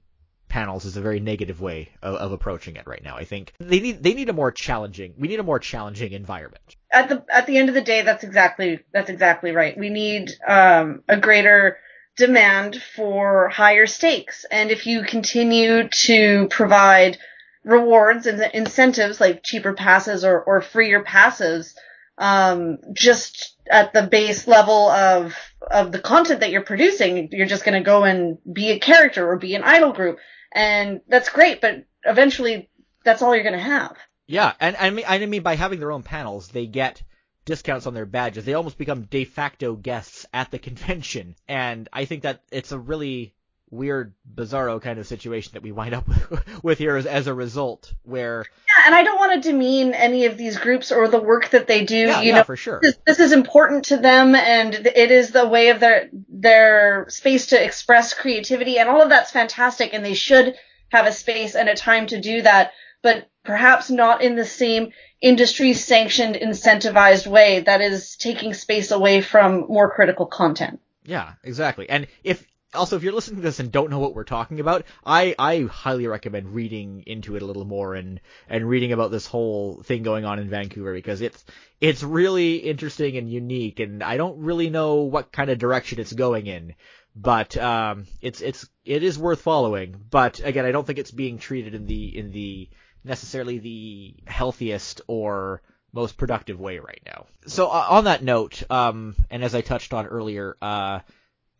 panels 0.51 0.83
is 0.83 0.97
a 0.97 1.01
very 1.01 1.21
negative 1.21 1.61
way 1.61 1.89
of, 2.01 2.15
of 2.15 2.31
approaching 2.33 2.75
it 2.75 2.85
right 2.85 3.01
now. 3.03 3.15
I 3.15 3.23
think 3.23 3.53
they 3.59 3.79
need 3.79 4.03
they 4.03 4.13
need 4.13 4.27
a 4.27 4.33
more 4.33 4.51
challenging 4.51 5.13
we 5.17 5.29
need 5.29 5.39
a 5.39 5.43
more 5.43 5.59
challenging 5.59 6.11
environment. 6.11 6.75
at 6.91 7.07
the 7.07 7.23
at 7.29 7.47
the 7.47 7.57
end 7.57 7.69
of 7.69 7.75
the 7.75 7.81
day, 7.81 8.01
that's 8.01 8.23
exactly 8.23 8.79
that's 8.91 9.09
exactly 9.09 9.51
right. 9.51 9.77
We 9.77 9.89
need 9.89 10.31
um, 10.45 11.03
a 11.07 11.17
greater 11.17 11.77
demand 12.21 12.79
for 12.95 13.49
higher 13.49 13.87
stakes, 13.87 14.45
and 14.51 14.69
if 14.69 14.85
you 14.85 15.01
continue 15.01 15.89
to 15.89 16.47
provide 16.49 17.17
rewards 17.63 18.27
and 18.27 18.39
incentives 18.53 19.19
like 19.19 19.43
cheaper 19.43 19.73
passes 19.73 20.23
or, 20.23 20.39
or 20.43 20.61
freer 20.61 21.01
passes, 21.01 21.75
um, 22.19 22.77
just 22.93 23.57
at 23.69 23.91
the 23.93 24.03
base 24.03 24.47
level 24.47 24.89
of 24.89 25.35
of 25.71 25.91
the 25.91 25.99
content 25.99 26.41
that 26.41 26.51
you're 26.51 26.61
producing, 26.61 27.29
you're 27.31 27.47
just 27.47 27.65
going 27.65 27.81
to 27.81 27.85
go 27.85 28.03
and 28.03 28.37
be 28.53 28.69
a 28.69 28.79
character 28.79 29.27
or 29.27 29.37
be 29.37 29.55
an 29.55 29.63
idol 29.63 29.91
group, 29.91 30.19
and 30.51 31.01
that's 31.07 31.29
great. 31.29 31.59
But 31.59 31.85
eventually, 32.05 32.69
that's 33.03 33.23
all 33.23 33.33
you're 33.33 33.43
going 33.43 33.57
to 33.57 33.71
have. 33.77 33.97
Yeah, 34.27 34.53
and 34.59 34.75
I 34.77 34.91
mean 34.91 35.05
I 35.07 35.25
mean 35.25 35.41
by 35.41 35.55
having 35.55 35.79
their 35.79 35.91
own 35.91 36.03
panels, 36.03 36.49
they 36.49 36.67
get 36.67 37.01
discounts 37.45 37.87
on 37.87 37.93
their 37.93 38.05
badges. 38.05 38.45
They 38.45 38.53
almost 38.53 38.77
become 38.77 39.03
de 39.03 39.25
facto 39.25 39.75
guests 39.75 40.25
at 40.33 40.51
the 40.51 40.59
convention, 40.67 41.35
and 41.47 41.87
I 41.91 42.05
think 42.05 42.23
that 42.23 42.43
it's 42.51 42.71
a 42.71 42.79
really 42.79 43.33
weird, 43.69 44.13
bizarro 44.35 44.81
kind 44.81 44.99
of 44.99 45.07
situation 45.07 45.51
that 45.53 45.63
we 45.63 45.71
wind 45.71 45.93
up 45.93 46.05
with 46.63 46.77
here 46.77 46.97
as, 46.97 47.05
as 47.05 47.27
a 47.27 47.33
result, 47.33 47.93
where 48.03 48.43
Yeah, 48.67 48.83
and 48.87 48.93
I 48.95 49.03
don't 49.03 49.17
want 49.17 49.41
to 49.41 49.49
demean 49.49 49.93
any 49.93 50.25
of 50.25 50.37
these 50.37 50.57
groups 50.57 50.91
or 50.91 51.07
the 51.07 51.21
work 51.21 51.51
that 51.51 51.67
they 51.67 51.85
do. 51.85 51.95
yeah, 51.95 52.21
you 52.21 52.29
yeah, 52.31 52.35
know, 52.39 52.43
for 52.43 52.57
sure. 52.57 52.79
this, 52.83 52.97
this 53.07 53.19
is 53.19 53.31
important 53.31 53.85
to 53.85 53.97
them, 53.97 54.35
and 54.35 54.75
it 54.75 55.11
is 55.11 55.31
the 55.31 55.47
way 55.47 55.69
of 55.69 55.79
their 55.79 56.09
their 56.27 57.05
space 57.09 57.47
to 57.47 57.63
express 57.63 58.13
creativity, 58.13 58.77
and 58.77 58.89
all 58.89 59.01
of 59.01 59.09
that's 59.09 59.31
fantastic, 59.31 59.93
and 59.93 60.03
they 60.03 60.15
should 60.15 60.55
have 60.89 61.07
a 61.07 61.13
space 61.13 61.55
and 61.55 61.69
a 61.69 61.75
time 61.75 62.07
to 62.07 62.19
do 62.19 62.41
that. 62.41 62.73
But 63.01 63.29
perhaps 63.43 63.89
not 63.89 64.21
in 64.21 64.35
the 64.35 64.45
same 64.45 64.91
industry 65.21 65.73
sanctioned, 65.73 66.35
incentivized 66.35 67.27
way 67.27 67.61
that 67.61 67.81
is 67.81 68.15
taking 68.15 68.53
space 68.53 68.91
away 68.91 69.21
from 69.21 69.65
more 69.67 69.91
critical 69.91 70.25
content. 70.25 70.79
Yeah, 71.03 71.33
exactly. 71.43 71.89
And 71.89 72.07
if 72.23 72.45
also 72.73 72.95
if 72.95 73.03
you're 73.03 73.13
listening 73.13 73.37
to 73.37 73.41
this 73.41 73.59
and 73.59 73.71
don't 73.71 73.89
know 73.89 73.99
what 73.99 74.15
we're 74.15 74.23
talking 74.23 74.59
about, 74.59 74.85
I 75.05 75.35
I 75.37 75.61
highly 75.63 76.07
recommend 76.07 76.53
reading 76.53 77.03
into 77.05 77.35
it 77.35 77.41
a 77.41 77.45
little 77.45 77.65
more 77.65 77.95
and 77.95 78.19
and 78.47 78.67
reading 78.67 78.91
about 78.91 79.11
this 79.11 79.25
whole 79.25 79.81
thing 79.83 80.03
going 80.03 80.25
on 80.25 80.39
in 80.39 80.49
Vancouver 80.49 80.93
because 80.93 81.21
it's 81.21 81.43
it's 81.79 82.03
really 82.03 82.57
interesting 82.57 83.17
and 83.17 83.29
unique 83.29 83.79
and 83.79 84.03
I 84.03 84.17
don't 84.17 84.39
really 84.39 84.69
know 84.69 85.01
what 85.01 85.31
kind 85.31 85.49
of 85.49 85.57
direction 85.57 85.99
it's 85.99 86.13
going 86.13 86.47
in. 86.47 86.75
But 87.15 87.57
um 87.57 88.05
it's 88.21 88.41
it's 88.41 88.67
it 88.85 89.03
is 89.03 89.17
worth 89.17 89.41
following. 89.41 89.95
But 90.09 90.39
again, 90.43 90.65
I 90.65 90.71
don't 90.71 90.85
think 90.85 90.99
it's 90.99 91.11
being 91.11 91.39
treated 91.39 91.75
in 91.75 91.85
the 91.85 92.17
in 92.17 92.31
the 92.31 92.69
necessarily 93.03 93.59
the 93.59 94.15
healthiest 94.27 95.01
or 95.07 95.61
most 95.93 96.17
productive 96.17 96.59
way 96.59 96.79
right 96.79 97.01
now. 97.05 97.25
So 97.47 97.67
uh, 97.67 97.87
on 97.89 98.05
that 98.05 98.23
note, 98.23 98.63
um, 98.69 99.15
and 99.29 99.43
as 99.43 99.53
I 99.55 99.61
touched 99.61 99.93
on 99.93 100.07
earlier, 100.07 100.55
uh, 100.61 100.99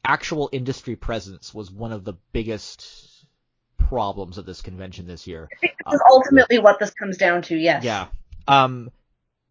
actual 0.06 0.50
industry 0.52 0.96
presence 0.96 1.54
was 1.54 1.70
one 1.70 1.92
of 1.92 2.04
the 2.04 2.14
biggest 2.32 3.26
problems 3.78 4.38
of 4.38 4.46
this 4.46 4.62
convention 4.62 5.06
this 5.06 5.28
year. 5.28 5.50
I 5.52 5.56
think 5.58 5.74
this 5.86 5.96
is 5.96 6.02
ultimately 6.10 6.60
what 6.60 6.80
this 6.80 6.92
comes 6.92 7.18
down 7.18 7.42
to. 7.44 7.58
Yes. 7.58 7.84
Yeah. 7.84 8.08
Um, 8.48 8.92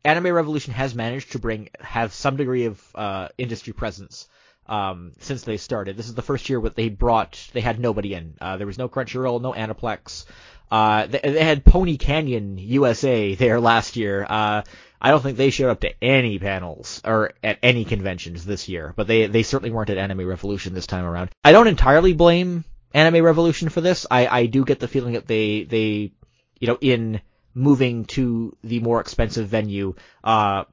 Anime 0.04 0.32
Revolution 0.32 0.72
has 0.72 0.94
managed 0.94 1.32
to 1.32 1.38
bring 1.38 1.68
have 1.80 2.12
some 2.14 2.36
degree 2.36 2.64
of 2.64 2.82
uh, 2.94 3.28
industry 3.36 3.74
presence 3.74 4.28
um, 4.66 5.12
since 5.20 5.42
they 5.42 5.58
started. 5.58 5.96
This 5.96 6.08
is 6.08 6.14
the 6.14 6.22
first 6.22 6.48
year 6.48 6.58
where 6.58 6.70
they 6.70 6.88
brought 6.88 7.50
they 7.52 7.60
had 7.60 7.78
nobody 7.78 8.14
in. 8.14 8.34
Uh, 8.40 8.56
there 8.56 8.66
was 8.66 8.78
no 8.78 8.88
Crunchyroll, 8.88 9.42
no 9.42 9.52
Aniplex. 9.52 10.24
Uh, 10.70 11.06
they, 11.06 11.20
they, 11.22 11.44
had 11.44 11.64
Pony 11.64 11.96
Canyon 11.96 12.58
USA 12.58 13.34
there 13.34 13.60
last 13.60 13.96
year. 13.96 14.24
Uh, 14.28 14.62
I 15.00 15.10
don't 15.10 15.22
think 15.22 15.36
they 15.36 15.50
showed 15.50 15.70
up 15.70 15.80
to 15.80 16.04
any 16.04 16.38
panels 16.38 17.00
or 17.04 17.32
at 17.42 17.58
any 17.62 17.84
conventions 17.84 18.44
this 18.44 18.68
year, 18.68 18.92
but 18.96 19.06
they 19.06 19.26
they 19.26 19.42
certainly 19.42 19.72
weren't 19.72 19.90
at 19.90 19.98
Anime 19.98 20.26
Revolution 20.26 20.74
this 20.74 20.86
time 20.86 21.04
around. 21.04 21.30
I 21.42 21.52
don't 21.52 21.66
entirely 21.66 22.12
blame 22.12 22.64
Anime 22.92 23.24
Revolution 23.24 23.68
for 23.68 23.80
this. 23.80 24.06
I 24.10 24.26
I 24.26 24.46
do 24.46 24.64
get 24.64 24.78
the 24.78 24.88
feeling 24.88 25.14
that 25.14 25.26
they 25.26 25.64
they 25.64 26.12
you 26.60 26.68
know 26.68 26.78
in 26.80 27.20
moving 27.54 28.04
to 28.04 28.56
the 28.62 28.80
more 28.80 29.00
expensive 29.00 29.48
venue, 29.48 29.94
uh, 30.22 30.64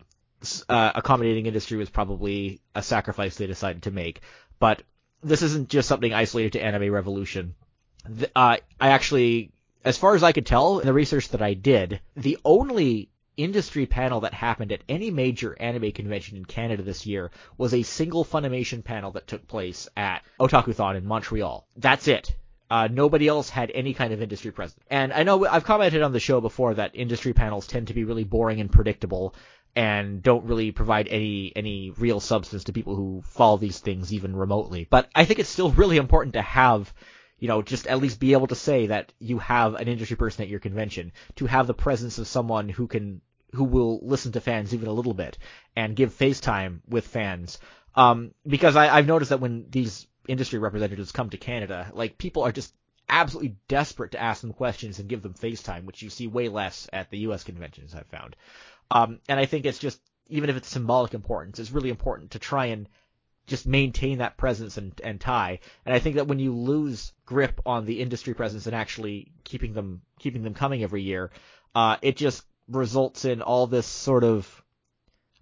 uh, 0.69 0.91
accommodating 0.93 1.45
industry 1.45 1.77
was 1.77 1.89
probably 1.89 2.61
a 2.75 2.83
sacrifice 2.83 3.35
they 3.35 3.47
decided 3.47 3.83
to 3.83 3.91
make. 3.91 4.21
But 4.59 4.83
this 5.23 5.41
isn't 5.41 5.69
just 5.69 5.87
something 5.87 6.13
isolated 6.13 6.53
to 6.53 6.63
Anime 6.63 6.91
Revolution. 6.91 7.55
Uh, 8.35 8.57
I 8.79 8.89
actually 8.89 9.51
as 9.87 9.97
far 9.97 10.15
as 10.15 10.23
I 10.23 10.33
could 10.33 10.45
tell 10.45 10.79
in 10.79 10.85
the 10.85 10.93
research 10.93 11.29
that 11.29 11.41
I 11.41 11.53
did, 11.53 12.01
the 12.15 12.37
only 12.43 13.09
industry 13.37 13.85
panel 13.85 14.21
that 14.21 14.33
happened 14.33 14.71
at 14.71 14.83
any 14.89 15.11
major 15.11 15.55
anime 15.61 15.91
convention 15.91 16.37
in 16.37 16.43
Canada 16.43 16.83
this 16.83 17.05
year 17.05 17.31
was 17.57 17.73
a 17.73 17.83
single 17.83 18.25
Funimation 18.25 18.83
panel 18.83 19.11
that 19.11 19.27
took 19.27 19.47
place 19.47 19.87
at 19.95 20.23
Otakuthon 20.39 20.97
in 20.97 21.05
Montreal. 21.05 21.65
That's 21.77 22.07
it. 22.07 22.35
Uh, 22.69 22.89
nobody 22.91 23.29
else 23.29 23.49
had 23.49 23.71
any 23.73 23.93
kind 23.93 24.11
of 24.11 24.21
industry 24.21 24.51
presence. 24.51 24.83
And 24.89 25.13
I 25.13 25.23
know 25.23 25.47
I've 25.47 25.63
commented 25.63 26.01
on 26.01 26.11
the 26.11 26.19
show 26.19 26.41
before 26.41 26.73
that 26.73 26.91
industry 26.93 27.31
panels 27.31 27.65
tend 27.65 27.87
to 27.87 27.93
be 27.93 28.03
really 28.03 28.25
boring 28.25 28.59
and 28.59 28.69
predictable 28.69 29.35
and 29.73 30.21
don't 30.21 30.45
really 30.45 30.71
provide 30.71 31.07
any 31.07 31.53
any 31.55 31.91
real 31.91 32.19
substance 32.19 32.65
to 32.65 32.73
people 32.73 32.95
who 32.95 33.21
follow 33.23 33.57
these 33.57 33.79
things 33.79 34.11
even 34.11 34.35
remotely. 34.35 34.85
But 34.89 35.07
I 35.15 35.23
think 35.23 35.39
it's 35.39 35.49
still 35.49 35.71
really 35.71 35.95
important 35.95 36.33
to 36.33 36.41
have 36.41 36.91
you 37.39 37.47
know, 37.47 37.61
just 37.61 37.87
at 37.87 37.99
least 37.99 38.19
be 38.19 38.33
able 38.33 38.47
to 38.47 38.55
say 38.55 38.87
that 38.87 39.13
you 39.19 39.39
have 39.39 39.75
an 39.75 39.87
industry 39.87 40.17
person 40.17 40.43
at 40.43 40.49
your 40.49 40.59
convention, 40.59 41.11
to 41.35 41.45
have 41.45 41.67
the 41.67 41.73
presence 41.73 42.17
of 42.17 42.27
someone 42.27 42.69
who 42.69 42.87
can, 42.87 43.21
who 43.53 43.63
will 43.63 43.99
listen 44.01 44.31
to 44.31 44.41
fans 44.41 44.73
even 44.73 44.87
a 44.87 44.93
little 44.93 45.13
bit 45.13 45.37
and 45.75 45.95
give 45.95 46.17
FaceTime 46.17 46.79
with 46.87 47.07
fans. 47.07 47.59
Um, 47.95 48.31
because 48.45 48.75
I, 48.75 48.95
I've 48.95 49.07
noticed 49.07 49.29
that 49.29 49.39
when 49.39 49.65
these 49.69 50.07
industry 50.27 50.59
representatives 50.59 51.11
come 51.11 51.29
to 51.29 51.37
Canada, 51.37 51.91
like 51.93 52.17
people 52.17 52.43
are 52.43 52.51
just 52.51 52.73
absolutely 53.09 53.55
desperate 53.67 54.11
to 54.11 54.21
ask 54.21 54.41
them 54.41 54.53
questions 54.53 54.99
and 54.99 55.09
give 55.09 55.21
them 55.21 55.33
FaceTime, 55.33 55.85
which 55.85 56.01
you 56.01 56.09
see 56.09 56.27
way 56.27 56.49
less 56.49 56.89
at 56.91 57.09
the 57.09 57.19
U.S. 57.19 57.43
conventions, 57.43 57.95
I've 57.95 58.07
found. 58.07 58.35
Um, 58.91 59.19
and 59.29 59.39
I 59.39 59.45
think 59.45 59.65
it's 59.65 59.79
just, 59.79 60.01
even 60.27 60.49
if 60.49 60.57
it's 60.57 60.67
symbolic 60.67 61.13
importance, 61.13 61.59
it's 61.59 61.71
really 61.71 61.89
important 61.89 62.31
to 62.31 62.39
try 62.39 62.67
and 62.67 62.89
just 63.47 63.65
maintain 63.65 64.19
that 64.19 64.37
presence 64.37 64.77
and, 64.77 64.99
and 65.03 65.19
tie. 65.19 65.59
And 65.85 65.95
I 65.95 65.99
think 65.99 66.15
that 66.17 66.27
when 66.27 66.39
you 66.39 66.53
lose 66.53 67.13
grip 67.25 67.59
on 67.65 67.85
the 67.85 68.01
industry 68.01 68.33
presence 68.33 68.67
and 68.67 68.75
actually 68.75 69.31
keeping 69.43 69.73
them 69.73 70.01
keeping 70.19 70.43
them 70.43 70.53
coming 70.53 70.83
every 70.83 71.01
year, 71.01 71.31
uh, 71.73 71.97
it 72.01 72.17
just 72.17 72.43
results 72.67 73.25
in 73.25 73.41
all 73.41 73.65
this 73.65 73.87
sort 73.87 74.23
of 74.23 74.63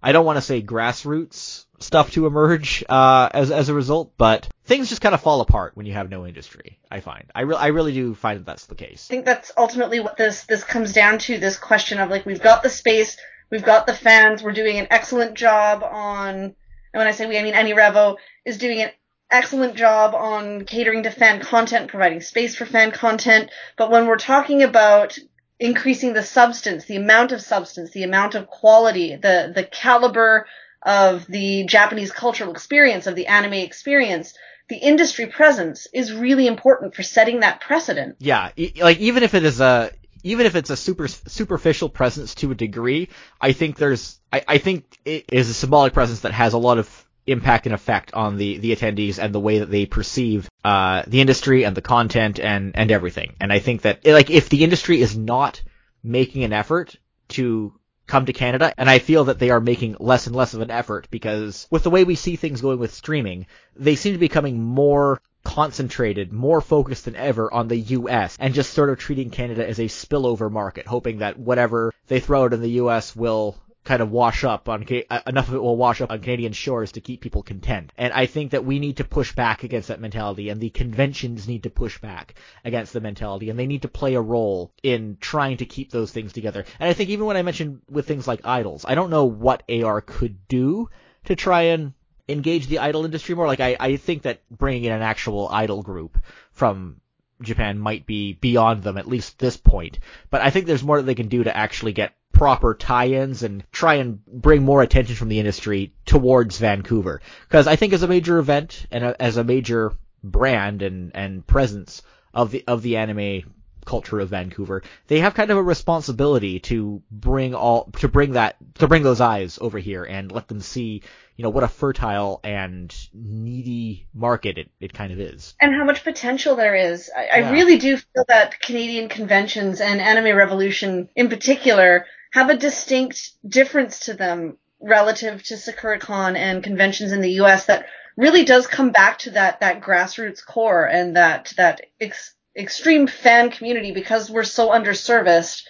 I 0.02 0.12
don't 0.12 0.26
want 0.26 0.36
to 0.36 0.42
say 0.42 0.62
grassroots 0.62 1.64
stuff 1.80 2.12
to 2.12 2.26
emerge 2.26 2.84
uh, 2.88 3.28
as 3.32 3.50
as 3.50 3.68
a 3.68 3.74
result, 3.74 4.12
but 4.16 4.48
things 4.64 4.88
just 4.88 5.00
kind 5.02 5.14
of 5.14 5.20
fall 5.20 5.40
apart 5.40 5.76
when 5.76 5.86
you 5.86 5.94
have 5.94 6.10
no 6.10 6.26
industry. 6.26 6.78
I 6.90 7.00
find 7.00 7.24
I 7.34 7.40
really 7.40 7.60
I 7.60 7.66
really 7.68 7.92
do 7.92 8.14
find 8.14 8.38
that 8.38 8.46
that's 8.46 8.66
the 8.66 8.76
case. 8.76 9.08
I 9.10 9.14
think 9.14 9.24
that's 9.24 9.50
ultimately 9.56 9.98
what 9.98 10.16
this 10.16 10.44
this 10.44 10.62
comes 10.62 10.92
down 10.92 11.18
to. 11.20 11.38
This 11.38 11.58
question 11.58 11.98
of 11.98 12.08
like 12.08 12.24
we've 12.24 12.42
got 12.42 12.62
the 12.62 12.70
space, 12.70 13.16
we've 13.50 13.64
got 13.64 13.86
the 13.86 13.94
fans, 13.94 14.42
we're 14.44 14.52
doing 14.52 14.78
an 14.78 14.86
excellent 14.90 15.34
job 15.34 15.82
on 15.82 16.54
and 16.96 17.00
when 17.00 17.08
I 17.08 17.10
say 17.10 17.26
we, 17.26 17.38
I 17.38 17.42
mean 17.42 17.52
AniRevo 17.52 18.16
is 18.46 18.56
doing 18.56 18.80
an 18.80 18.88
excellent 19.30 19.76
job 19.76 20.14
on 20.14 20.64
catering 20.64 21.02
to 21.02 21.10
fan 21.10 21.42
content, 21.42 21.90
providing 21.90 22.22
space 22.22 22.56
for 22.56 22.64
fan 22.64 22.90
content. 22.90 23.50
But 23.76 23.90
when 23.90 24.06
we're 24.06 24.16
talking 24.16 24.62
about 24.62 25.18
increasing 25.60 26.14
the 26.14 26.22
substance, 26.22 26.86
the 26.86 26.96
amount 26.96 27.32
of 27.32 27.42
substance, 27.42 27.90
the 27.90 28.04
amount 28.04 28.34
of 28.34 28.46
quality, 28.46 29.14
the, 29.14 29.52
the 29.54 29.64
caliber 29.64 30.46
of 30.80 31.26
the 31.26 31.64
Japanese 31.66 32.12
cultural 32.12 32.50
experience, 32.50 33.06
of 33.06 33.14
the 33.14 33.26
anime 33.26 33.52
experience, 33.52 34.32
the 34.70 34.76
industry 34.76 35.26
presence 35.26 35.86
is 35.92 36.14
really 36.14 36.46
important 36.46 36.94
for 36.94 37.02
setting 37.02 37.40
that 37.40 37.60
precedent. 37.60 38.16
Yeah, 38.20 38.52
like 38.80 39.00
even 39.00 39.22
if 39.22 39.34
it 39.34 39.44
is 39.44 39.60
a 39.60 39.90
even 40.26 40.44
if 40.44 40.56
it's 40.56 40.70
a 40.70 40.76
super 40.76 41.06
superficial 41.06 41.88
presence 41.88 42.34
to 42.36 42.50
a 42.50 42.54
degree, 42.54 43.08
I 43.40 43.52
think 43.52 43.76
there's 43.76 44.20
I, 44.32 44.42
I 44.48 44.58
think 44.58 44.98
it 45.04 45.26
is 45.32 45.48
a 45.48 45.54
symbolic 45.54 45.92
presence 45.92 46.20
that 46.20 46.32
has 46.32 46.52
a 46.52 46.58
lot 46.58 46.78
of 46.78 47.06
impact 47.28 47.66
and 47.66 47.74
effect 47.74 48.12
on 48.12 48.36
the 48.36 48.58
the 48.58 48.74
attendees 48.74 49.22
and 49.22 49.32
the 49.32 49.40
way 49.40 49.60
that 49.60 49.70
they 49.70 49.86
perceive 49.86 50.50
uh, 50.64 51.04
the 51.06 51.20
industry 51.20 51.64
and 51.64 51.76
the 51.76 51.82
content 51.82 52.40
and 52.40 52.76
and 52.76 52.90
everything. 52.90 53.36
And 53.40 53.52
I 53.52 53.60
think 53.60 53.82
that 53.82 54.04
like 54.04 54.30
if 54.30 54.48
the 54.48 54.64
industry 54.64 55.00
is 55.00 55.16
not 55.16 55.62
making 56.02 56.42
an 56.42 56.52
effort 56.52 56.96
to 57.28 57.72
come 58.08 58.26
to 58.26 58.32
Canada, 58.32 58.72
and 58.76 58.90
I 58.90 58.98
feel 58.98 59.24
that 59.24 59.38
they 59.38 59.50
are 59.50 59.60
making 59.60 59.96
less 60.00 60.26
and 60.26 60.34
less 60.34 60.54
of 60.54 60.60
an 60.60 60.70
effort 60.72 61.08
because 61.10 61.68
with 61.70 61.84
the 61.84 61.90
way 61.90 62.02
we 62.02 62.16
see 62.16 62.34
things 62.34 62.60
going 62.60 62.80
with 62.80 62.94
streaming, 62.94 63.46
they 63.76 63.94
seem 63.94 64.12
to 64.12 64.18
be 64.18 64.26
becoming 64.26 64.60
more 64.60 65.20
concentrated, 65.46 66.32
more 66.32 66.60
focused 66.60 67.04
than 67.04 67.14
ever 67.14 67.52
on 67.54 67.68
the 67.68 67.76
US 67.76 68.36
and 68.40 68.52
just 68.52 68.72
sort 68.72 68.90
of 68.90 68.98
treating 68.98 69.30
Canada 69.30 69.66
as 69.66 69.78
a 69.78 69.84
spillover 69.84 70.50
market, 70.50 70.88
hoping 70.88 71.18
that 71.18 71.38
whatever 71.38 71.92
they 72.08 72.18
throw 72.18 72.44
out 72.44 72.52
in 72.52 72.60
the 72.60 72.80
US 72.82 73.14
will 73.14 73.56
kind 73.84 74.02
of 74.02 74.10
wash 74.10 74.42
up 74.42 74.68
on 74.68 74.84
uh, 75.08 75.20
enough 75.24 75.46
of 75.46 75.54
it 75.54 75.62
will 75.62 75.76
wash 75.76 76.00
up 76.00 76.10
on 76.10 76.20
Canadian 76.20 76.52
shores 76.52 76.90
to 76.90 77.00
keep 77.00 77.20
people 77.20 77.44
content. 77.44 77.92
And 77.96 78.12
I 78.12 78.26
think 78.26 78.50
that 78.50 78.64
we 78.64 78.80
need 78.80 78.96
to 78.96 79.04
push 79.04 79.32
back 79.36 79.62
against 79.62 79.86
that 79.86 80.00
mentality 80.00 80.48
and 80.48 80.60
the 80.60 80.70
conventions 80.70 81.46
need 81.46 81.62
to 81.62 81.70
push 81.70 82.00
back 82.00 82.34
against 82.64 82.92
the 82.92 83.00
mentality 83.00 83.48
and 83.48 83.56
they 83.56 83.68
need 83.68 83.82
to 83.82 83.88
play 83.88 84.14
a 84.14 84.20
role 84.20 84.72
in 84.82 85.16
trying 85.20 85.58
to 85.58 85.64
keep 85.64 85.92
those 85.92 86.10
things 86.10 86.32
together. 86.32 86.64
And 86.80 86.90
I 86.90 86.92
think 86.92 87.10
even 87.10 87.26
when 87.26 87.36
I 87.36 87.42
mentioned 87.42 87.82
with 87.88 88.08
things 88.08 88.26
like 88.26 88.44
idols, 88.44 88.84
I 88.86 88.96
don't 88.96 89.10
know 89.10 89.26
what 89.26 89.62
AR 89.70 90.00
could 90.00 90.48
do 90.48 90.90
to 91.26 91.36
try 91.36 91.62
and 91.62 91.92
engage 92.28 92.66
the 92.66 92.78
idol 92.78 93.04
industry 93.04 93.34
more. 93.34 93.46
Like 93.46 93.60
I, 93.60 93.76
I 93.78 93.96
think 93.96 94.22
that 94.22 94.40
bringing 94.50 94.84
in 94.84 94.92
an 94.92 95.02
actual 95.02 95.48
idol 95.48 95.82
group 95.82 96.18
from 96.52 97.00
Japan 97.42 97.78
might 97.78 98.06
be 98.06 98.32
beyond 98.34 98.82
them 98.82 98.96
at 98.96 99.08
least 99.08 99.38
this 99.38 99.56
point. 99.56 99.98
But 100.30 100.40
I 100.40 100.50
think 100.50 100.66
there's 100.66 100.82
more 100.82 100.98
that 100.98 101.06
they 101.06 101.14
can 101.14 101.28
do 101.28 101.44
to 101.44 101.56
actually 101.56 101.92
get 101.92 102.14
proper 102.32 102.74
tie-ins 102.74 103.42
and 103.42 103.64
try 103.72 103.94
and 103.94 104.24
bring 104.26 104.62
more 104.62 104.82
attention 104.82 105.16
from 105.16 105.28
the 105.28 105.38
industry 105.38 105.94
towards 106.04 106.58
Vancouver. 106.58 107.20
Because 107.48 107.66
I 107.66 107.76
think 107.76 107.92
as 107.92 108.02
a 108.02 108.08
major 108.08 108.38
event 108.38 108.86
and 108.90 109.04
a, 109.04 109.22
as 109.22 109.36
a 109.36 109.44
major 109.44 109.92
brand 110.22 110.82
and, 110.82 111.12
and 111.14 111.46
presence 111.46 112.02
of 112.34 112.50
the 112.50 112.64
of 112.66 112.82
the 112.82 112.98
anime 112.98 113.54
culture 113.86 114.20
of 114.20 114.28
Vancouver, 114.28 114.82
they 115.06 115.20
have 115.20 115.34
kind 115.34 115.50
of 115.50 115.56
a 115.56 115.62
responsibility 115.62 116.60
to 116.60 117.02
bring 117.10 117.54
all 117.54 117.90
to 117.98 118.08
bring 118.08 118.32
that 118.32 118.56
to 118.74 118.86
bring 118.86 119.02
those 119.02 119.20
eyes 119.22 119.58
over 119.60 119.78
here 119.78 120.04
and 120.04 120.30
let 120.30 120.48
them 120.48 120.60
see, 120.60 121.02
you 121.36 121.42
know, 121.42 121.48
what 121.48 121.64
a 121.64 121.68
fertile 121.68 122.40
and 122.44 122.94
needy 123.14 124.06
market 124.12 124.58
it, 124.58 124.70
it 124.80 124.92
kind 124.92 125.12
of 125.12 125.20
is. 125.20 125.54
And 125.60 125.74
how 125.74 125.84
much 125.84 126.04
potential 126.04 126.56
there 126.56 126.74
is. 126.74 127.10
I, 127.16 127.24
yeah. 127.24 127.48
I 127.48 127.52
really 127.52 127.78
do 127.78 127.96
feel 127.96 128.24
that 128.28 128.60
Canadian 128.60 129.08
conventions 129.08 129.80
and 129.80 130.00
Anime 130.00 130.36
Revolution 130.36 131.08
in 131.16 131.30
particular 131.30 132.04
have 132.32 132.50
a 132.50 132.56
distinct 132.56 133.32
difference 133.48 134.00
to 134.00 134.14
them 134.14 134.58
relative 134.80 135.42
to 135.44 135.54
SakuraCon 135.54 136.36
and 136.36 136.62
conventions 136.62 137.12
in 137.12 137.22
the 137.22 137.40
US 137.40 137.66
that 137.66 137.86
really 138.16 138.44
does 138.44 138.66
come 138.66 138.90
back 138.90 139.18
to 139.20 139.30
that 139.32 139.60
that 139.60 139.80
grassroots 139.82 140.44
core 140.44 140.84
and 140.84 141.16
that 141.16 141.52
that 141.56 141.82
ex- 142.00 142.34
extreme 142.56 143.06
fan 143.06 143.50
community 143.50 143.92
because 143.92 144.30
we're 144.30 144.44
so 144.44 144.70
underserviced. 144.70 145.64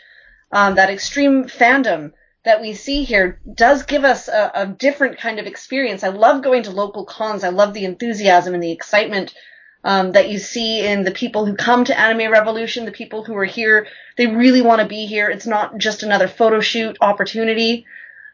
Um, 0.52 0.76
that 0.76 0.90
extreme 0.90 1.44
fandom 1.46 2.12
that 2.44 2.60
we 2.60 2.72
see 2.72 3.02
here 3.02 3.40
does 3.52 3.82
give 3.82 4.04
us 4.04 4.28
a, 4.28 4.52
a, 4.54 4.66
different 4.66 5.18
kind 5.18 5.40
of 5.40 5.46
experience. 5.46 6.04
I 6.04 6.08
love 6.08 6.44
going 6.44 6.62
to 6.62 6.70
local 6.70 7.04
cons. 7.04 7.42
I 7.42 7.48
love 7.48 7.74
the 7.74 7.84
enthusiasm 7.84 8.54
and 8.54 8.62
the 8.62 8.70
excitement 8.70 9.34
um, 9.82 10.12
that 10.12 10.30
you 10.30 10.38
see 10.38 10.86
in 10.86 11.02
the 11.02 11.10
people 11.10 11.44
who 11.44 11.56
come 11.56 11.84
to 11.84 11.98
Anime 11.98 12.30
Revolution, 12.30 12.84
the 12.84 12.92
people 12.92 13.24
who 13.24 13.34
are 13.36 13.44
here. 13.44 13.88
They 14.16 14.28
really 14.28 14.62
want 14.62 14.80
to 14.80 14.86
be 14.86 15.06
here. 15.06 15.28
It's 15.28 15.46
not 15.46 15.78
just 15.78 16.04
another 16.04 16.28
photo 16.28 16.60
shoot 16.60 16.96
opportunity. 17.00 17.86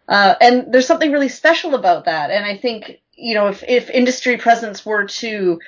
Uh, 0.07 0.35
and 0.41 0.73
there's 0.73 0.87
something 0.87 1.11
really 1.11 1.31
special 1.31 1.75
about 1.75 2.05
that. 2.05 2.31
And 2.31 2.45
I 2.45 2.59
think, 2.59 3.01
you 3.17 3.35
know, 3.35 3.49
if, 3.49 3.65
if 3.67 3.89
industry 3.89 4.37
presence 4.37 4.85
were 4.85 5.07
to 5.07 5.59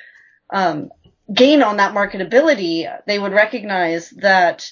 um, 0.51 0.91
gain 1.33 1.63
on 1.63 1.77
that 1.77 1.93
marketability, 1.93 2.87
they 3.05 3.19
would 3.19 3.33
recognize 3.33 4.09
that 4.11 4.71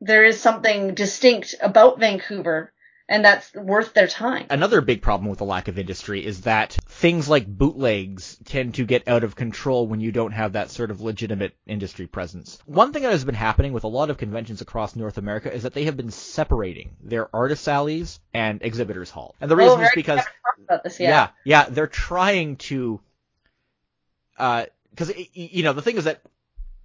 there 0.00 0.24
is 0.24 0.40
something 0.40 0.94
distinct 0.94 1.54
about 1.60 1.98
Vancouver 1.98 2.72
and 3.08 3.24
that's 3.24 3.52
worth 3.54 3.92
their 3.92 4.06
time. 4.06 4.46
Another 4.48 4.80
big 4.80 5.02
problem 5.02 5.28
with 5.28 5.38
the 5.38 5.44
lack 5.44 5.68
of 5.68 5.78
industry 5.78 6.24
is 6.24 6.42
that 6.42 6.76
things 6.86 7.28
like 7.28 7.46
bootlegs 7.46 8.38
tend 8.44 8.74
to 8.74 8.86
get 8.86 9.06
out 9.08 9.24
of 9.24 9.36
control 9.36 9.86
when 9.86 10.00
you 10.00 10.10
don't 10.10 10.32
have 10.32 10.54
that 10.54 10.70
sort 10.70 10.90
of 10.90 11.02
legitimate 11.02 11.54
industry 11.66 12.06
presence. 12.06 12.58
One 12.64 12.92
thing 12.92 13.02
that 13.02 13.12
has 13.12 13.24
been 13.24 13.34
happening 13.34 13.72
with 13.72 13.84
a 13.84 13.88
lot 13.88 14.08
of 14.08 14.16
conventions 14.16 14.62
across 14.62 14.96
North 14.96 15.18
America 15.18 15.52
is 15.52 15.64
that 15.64 15.74
they 15.74 15.84
have 15.84 15.96
been 15.96 16.10
separating 16.10 16.96
their 17.02 17.34
artist 17.34 17.68
alleys 17.68 18.20
and 18.32 18.62
exhibitors 18.62 19.10
hall. 19.10 19.34
And 19.40 19.50
the 19.50 19.56
reason 19.56 19.80
oh, 19.80 19.84
is 19.84 19.90
because 19.94 20.20
this, 20.84 20.98
yeah. 20.98 21.08
yeah, 21.10 21.28
yeah, 21.44 21.68
they're 21.68 21.86
trying 21.86 22.56
to 22.56 23.00
uh 24.38 24.64
because 24.94 25.12
you 25.32 25.62
know 25.62 25.72
the 25.72 25.82
thing 25.82 25.96
is 25.96 26.04
that 26.04 26.22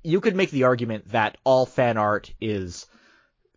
you 0.04 0.22
could 0.22 0.36
make 0.36 0.52
the 0.52 0.64
argument 0.64 1.10
that 1.12 1.38
all 1.44 1.66
fan 1.66 1.98
art 1.98 2.34
is 2.40 2.88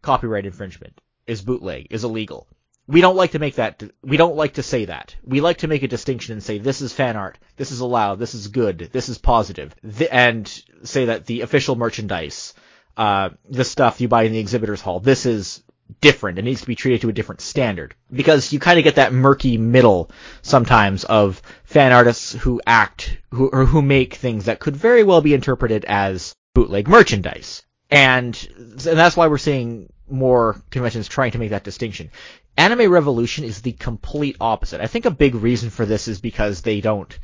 copyright 0.03 0.47
infringement 0.47 1.01
is 1.27 1.43
bootleg, 1.43 1.87
is 1.91 2.05
illegal. 2.05 2.49
We 2.89 3.01
don't 3.01 3.17
like 3.17 3.33
to 3.33 3.39
make 3.39 3.55
that, 3.57 3.83
we 4.03 4.17
don't 4.17 4.37
like 4.37 4.55
to 4.55 4.63
say 4.63 4.87
that. 4.87 5.15
We 5.25 5.41
like 5.41 5.59
to 5.59 5.69
make 5.69 5.85
a 5.85 5.89
distinction 5.89 6.33
and 6.33 6.43
say 6.43 6.59
this 6.59 6.83
is 6.83 6.93
fan 6.93 7.17
art, 7.17 7.39
this 7.57 7.71
is 7.71 7.81
allowed, 7.81 8.19
this 8.19 8.35
is 8.35 8.49
good, 8.49 8.91
this 8.93 9.09
is 9.09 9.19
positive, 9.19 9.75
and 10.11 10.49
say 10.83 11.07
that 11.07 11.27
the 11.27 11.43
official 11.43 11.77
merchandise, 11.77 12.55
uh, 12.97 13.31
the 13.49 13.65
stuff 13.65 14.01
you 14.01 14.09
buy 14.09 14.25
in 14.25 14.33
the 14.33 14.41
exhibitors 14.41 14.81
hall, 14.81 14.99
this 14.99 15.27
is 15.27 15.63
different. 16.01 16.39
It 16.39 16.45
needs 16.45 16.61
to 16.61 16.67
be 16.67 16.75
treated 16.75 17.03
to 17.03 17.09
a 17.09 17.13
different 17.13 17.41
standard. 17.41 17.95
Because 18.11 18.53
you 18.53 18.59
kind 18.59 18.79
of 18.79 18.85
get 18.85 18.97
that 18.97 19.13
murky 19.13 19.59
middle 19.59 20.11
sometimes 20.43 21.05
of 21.05 21.43
fan 21.65 21.93
artists 21.93 22.33
who 22.33 22.61
act, 22.67 23.19
who, 23.31 23.49
or 23.49 23.65
who 23.65 23.83
make 23.83 24.15
things 24.15 24.47
that 24.47 24.61
could 24.61 24.77
very 24.77 25.05
well 25.05 25.21
be 25.21 25.35
interpreted 25.35 25.85
as 25.85 26.35
bootleg 26.55 26.89
merchandise. 26.89 27.63
And, 27.91 28.37
and 28.57 28.79
that's 28.79 29.17
why 29.17 29.27
we're 29.27 29.39
seeing 29.39 29.93
more 30.09 30.63
conventions 30.71 31.09
trying 31.09 31.33
to 31.33 31.39
make 31.39 31.51
that 31.51 31.65
distinction. 31.65 32.11
Anime 32.57 32.91
Revolution 32.91 33.45
is 33.45 33.63
the 33.63 33.73
complete 33.73 34.37
opposite. 34.41 34.81
I 34.81 34.87
think 34.87 35.07
a 35.07 35.11
big 35.11 35.35
reason 35.35 35.71
for 35.71 35.87
this 35.87 36.09
is 36.09 36.21
because 36.21 36.63
they 36.63 36.81
don't 36.81 37.19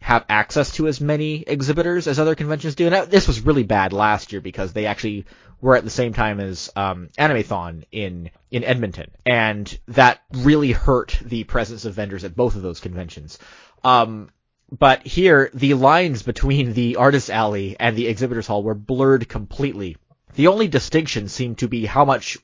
have 0.00 0.24
access 0.28 0.72
to 0.72 0.86
as 0.86 1.00
many 1.00 1.42
exhibitors 1.42 2.06
as 2.06 2.20
other 2.20 2.36
conventions 2.36 2.76
do. 2.76 2.86
And 2.86 3.10
this 3.10 3.26
was 3.26 3.40
really 3.40 3.64
bad 3.64 3.92
last 3.92 4.30
year 4.30 4.40
because 4.40 4.72
they 4.72 4.86
actually 4.86 5.24
were 5.60 5.76
at 5.76 5.84
the 5.84 5.90
same 5.90 6.12
time 6.12 6.40
as 6.40 6.70
um, 6.76 7.08
Animethon 7.18 7.84
in 7.92 8.30
in 8.50 8.64
Edmonton, 8.64 9.10
and 9.24 9.78
that 9.88 10.20
really 10.32 10.72
hurt 10.72 11.18
the 11.24 11.44
presence 11.44 11.84
of 11.84 11.94
vendors 11.94 12.24
at 12.24 12.36
both 12.36 12.56
of 12.56 12.62
those 12.62 12.80
conventions. 12.80 13.38
Um, 13.84 14.30
but 14.70 15.06
here, 15.06 15.50
the 15.54 15.74
lines 15.74 16.22
between 16.22 16.72
the 16.72 16.96
Artist 16.96 17.30
Alley 17.30 17.76
and 17.78 17.96
the 17.96 18.08
Exhibitors 18.08 18.46
Hall 18.46 18.62
were 18.62 18.74
blurred 18.74 19.28
completely 19.28 19.96
the 20.36 20.48
only 20.48 20.68
distinction 20.68 21.28
seemed 21.28 21.58
to 21.58 21.68
be 21.68 21.86
how 21.86 22.04
much 22.04 22.38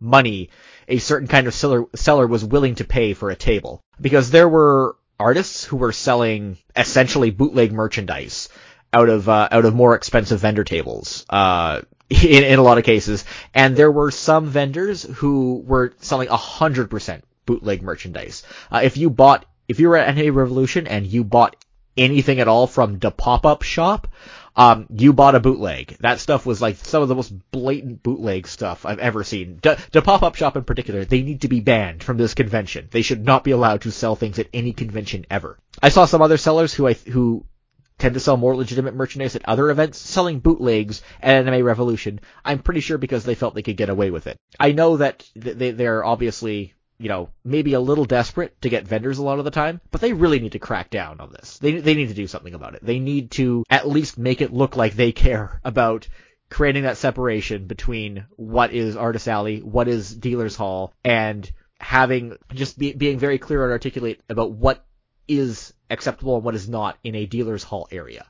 money 0.00 0.50
a 0.88 0.98
certain 0.98 1.28
kind 1.28 1.46
of 1.46 1.54
seller, 1.54 1.84
seller 1.94 2.26
was 2.26 2.44
willing 2.44 2.76
to 2.76 2.84
pay 2.84 3.14
for 3.14 3.30
a 3.30 3.36
table. 3.36 3.82
Because 4.00 4.30
there 4.30 4.48
were 4.48 4.96
artists 5.20 5.64
who 5.64 5.76
were 5.76 5.92
selling 5.92 6.56
essentially 6.74 7.30
bootleg 7.30 7.72
merchandise 7.72 8.48
out 8.92 9.08
of 9.08 9.28
uh, 9.28 9.48
out 9.50 9.64
of 9.64 9.74
more 9.74 9.94
expensive 9.94 10.40
vendor 10.40 10.64
tables 10.64 11.24
uh, 11.30 11.82
in, 12.22 12.44
in 12.44 12.58
a 12.58 12.62
lot 12.62 12.78
of 12.78 12.84
cases, 12.84 13.24
and 13.54 13.76
there 13.76 13.90
were 13.90 14.10
some 14.10 14.46
vendors 14.46 15.02
who 15.02 15.62
were 15.66 15.94
selling 16.00 16.28
hundred 16.28 16.90
percent 16.90 17.24
bootleg 17.46 17.82
merchandise. 17.82 18.42
Uh, 18.70 18.80
if 18.84 18.96
you 18.96 19.10
bought 19.10 19.46
if 19.68 19.80
you 19.80 19.88
were 19.88 19.96
at 19.96 20.08
Anime 20.08 20.34
Revolution 20.34 20.86
and 20.86 21.06
you 21.06 21.24
bought 21.24 21.56
anything 21.96 22.40
at 22.40 22.48
all 22.48 22.66
from 22.66 22.98
the 22.98 23.10
pop-up 23.10 23.62
shop, 23.62 24.08
um, 24.56 24.86
you 24.90 25.12
bought 25.12 25.34
a 25.34 25.40
bootleg. 25.40 25.96
That 26.00 26.20
stuff 26.20 26.44
was 26.44 26.60
like 26.60 26.76
some 26.76 27.02
of 27.02 27.08
the 27.08 27.14
most 27.14 27.32
blatant 27.50 28.02
bootleg 28.02 28.46
stuff 28.46 28.84
I've 28.84 28.98
ever 28.98 29.24
seen. 29.24 29.60
The 29.62 30.02
pop-up 30.02 30.34
shop 30.34 30.56
in 30.56 30.64
particular, 30.64 31.04
they 31.04 31.22
need 31.22 31.42
to 31.42 31.48
be 31.48 31.60
banned 31.60 32.02
from 32.02 32.18
this 32.18 32.34
convention. 32.34 32.88
They 32.90 33.02
should 33.02 33.24
not 33.24 33.44
be 33.44 33.50
allowed 33.52 33.82
to 33.82 33.90
sell 33.90 34.16
things 34.16 34.38
at 34.38 34.48
any 34.52 34.72
convention 34.72 35.26
ever. 35.30 35.58
I 35.82 35.88
saw 35.88 36.04
some 36.04 36.22
other 36.22 36.36
sellers 36.36 36.74
who 36.74 36.86
I, 36.86 36.92
who 36.92 37.46
tend 38.02 38.14
to 38.14 38.20
sell 38.20 38.36
more 38.36 38.56
legitimate 38.56 38.94
merchandise 38.94 39.36
at 39.36 39.48
other 39.48 39.70
events, 39.70 39.96
selling 39.96 40.40
bootlegs 40.40 41.02
at 41.22 41.46
Anime 41.46 41.64
Revolution. 41.64 42.20
I'm 42.44 42.58
pretty 42.58 42.80
sure 42.80 42.98
because 42.98 43.24
they 43.24 43.36
felt 43.36 43.54
they 43.54 43.62
could 43.62 43.76
get 43.76 43.88
away 43.88 44.10
with 44.10 44.26
it. 44.26 44.36
I 44.58 44.72
know 44.72 44.96
that 44.96 45.24
they, 45.36 45.70
they're 45.70 46.04
obviously 46.04 46.74
you 46.98 47.08
know, 47.08 47.30
maybe 47.44 47.74
a 47.74 47.80
little 47.80 48.04
desperate 48.04 48.60
to 48.62 48.68
get 48.68 48.86
vendors 48.86 49.18
a 49.18 49.24
lot 49.24 49.40
of 49.40 49.44
the 49.44 49.50
time, 49.50 49.80
but 49.90 50.00
they 50.00 50.12
really 50.12 50.38
need 50.38 50.52
to 50.52 50.60
crack 50.60 50.88
down 50.88 51.20
on 51.20 51.32
this. 51.32 51.58
They, 51.58 51.80
they 51.80 51.94
need 51.94 52.08
to 52.08 52.14
do 52.14 52.28
something 52.28 52.54
about 52.54 52.74
it. 52.74 52.84
They 52.84 53.00
need 53.00 53.32
to 53.32 53.64
at 53.68 53.88
least 53.88 54.18
make 54.18 54.40
it 54.40 54.52
look 54.52 54.76
like 54.76 54.94
they 54.94 55.10
care 55.10 55.60
about 55.64 56.06
creating 56.48 56.84
that 56.84 56.98
separation 56.98 57.66
between 57.66 58.26
what 58.36 58.72
is 58.72 58.96
Artist 58.96 59.26
Alley, 59.26 59.62
what 59.62 59.88
is 59.88 60.14
Dealers 60.14 60.54
Hall, 60.54 60.92
and 61.04 61.50
having 61.80 62.36
just 62.52 62.78
be, 62.78 62.92
being 62.92 63.18
very 63.18 63.38
clear 63.38 63.64
and 63.64 63.72
articulate 63.72 64.20
about 64.28 64.52
what 64.52 64.84
is 65.28 65.72
acceptable 65.90 66.36
and 66.36 66.44
what 66.44 66.54
is 66.54 66.68
not 66.68 66.98
in 67.04 67.14
a 67.14 67.26
Dealers 67.26 67.62
Hall 67.62 67.88
area. 67.90 68.26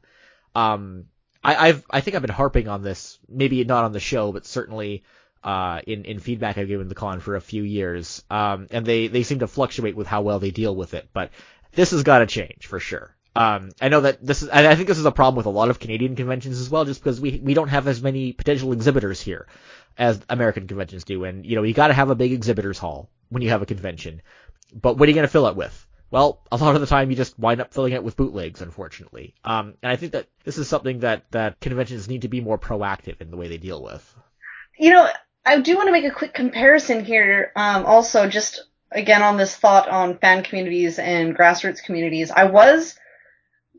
Um, 0.55 1.07
I, 1.43 1.69
I've, 1.69 1.85
I 1.91 2.01
think 2.01 2.15
I've 2.15 2.23
been 2.23 2.31
harping 2.31 2.69
on 2.69 2.83
this, 2.83 3.19
maybe 3.29 3.65
not 3.65 3.85
on 3.85 3.93
the 3.93 4.01
show, 4.01 4.33
but 4.33 4.47
certainly 4.47 5.03
uh, 5.43 5.81
in 5.87 6.05
in 6.05 6.21
feedback 6.21 6.57
I've 6.57 6.69
given 6.69 6.89
the 6.89 6.95
con 6.95 7.21
for 7.21 7.35
a 7.35 7.41
few 7.41 7.63
years, 7.63 8.23
um, 8.31 8.69
and 8.71 8.87
they 8.87 9.09
they 9.09 9.23
seem 9.23 9.41
to 9.41 9.49
fluctuate 9.49 9.97
with 9.97 10.07
how 10.07 10.23
well 10.23 10.39
they 10.39 10.51
deal 10.51 10.75
with 10.75 10.95
it. 10.95 11.09
But 11.13 11.31
this 11.73 11.91
has 11.91 12.03
got 12.03 12.21
to 12.21 12.27
change 12.27 12.67
for 12.67 12.79
sure. 12.79 13.15
Um, 13.35 13.71
I 13.81 13.89
know 13.89 14.03
that 14.03 14.25
this 14.25 14.43
is, 14.43 14.51
I 14.51 14.75
think 14.75 14.89
this 14.89 14.99
is 14.99 15.07
a 15.07 15.11
problem 15.11 15.37
with 15.37 15.47
a 15.47 15.51
lot 15.51 15.71
of 15.71 15.81
Canadian 15.81 16.17
conventions 16.17 16.61
as 16.61 16.69
well, 16.69 16.85
just 16.85 17.03
because 17.03 17.21
we 17.21 17.41
we 17.43 17.55
don't 17.55 17.69
have 17.69 17.89
as 17.89 18.03
many 18.03 18.33
potential 18.33 18.73
exhibitors 18.73 19.21
here 19.21 19.47
as 19.99 20.21
American 20.29 20.69
conventions 20.69 21.05
do, 21.05 21.25
and 21.25 21.45
you 21.45 21.57
know 21.57 21.63
you 21.63 21.75
got 21.75 21.89
to 21.89 21.95
have 21.95 22.11
a 22.11 22.15
big 22.15 22.33
exhibitors 22.33 22.79
hall 22.79 23.09
when 23.31 23.43
you 23.43 23.49
have 23.49 23.63
a 23.63 23.67
convention. 23.67 24.23
But 24.75 24.97
what 24.97 25.07
are 25.07 25.11
you 25.11 25.15
going 25.15 25.27
to 25.27 25.33
fill 25.33 25.49
it 25.49 25.57
with? 25.57 25.87
Well, 26.13 26.43
a 26.53 26.59
lot 26.59 26.75
of 26.75 26.83
the 26.83 26.87
time 26.87 27.09
you 27.09 27.17
just 27.17 27.39
wind 27.39 27.63
up 27.63 27.73
filling 27.73 27.95
it 27.95 28.05
with 28.05 28.19
bootlegs, 28.19 28.61
unfortunately. 28.61 29.35
Um, 29.45 29.75
and 29.83 29.91
I 29.91 29.97
think 29.97 30.13
that 30.13 30.29
this 30.45 30.59
is 30.59 30.69
something 30.69 31.01
that 31.01 31.25
that 31.31 31.59
conventions 31.59 32.07
need 32.07 32.23
to 32.23 32.29
be 32.29 32.43
more 32.43 32.59
proactive 32.59 33.23
in 33.23 33.31
the 33.31 33.39
way 33.39 33.49
they 33.49 33.57
deal 33.57 33.83
with. 33.83 34.15
You 34.79 34.91
know, 34.91 35.09
I 35.47 35.61
do 35.61 35.75
want 35.75 35.89
to 35.89 35.93
make 35.93 36.05
a 36.05 36.11
quick 36.11 36.35
comparison 36.35 37.03
here. 37.03 37.51
Um, 37.57 37.87
also, 37.87 38.29
just 38.29 38.63
again 38.91 39.23
on 39.23 39.39
this 39.39 39.57
thought 39.57 39.89
on 39.89 40.19
fan 40.19 40.43
communities 40.43 40.99
and 40.99 41.35
grassroots 41.35 41.83
communities, 41.83 42.31
I 42.31 42.45
was, 42.45 42.95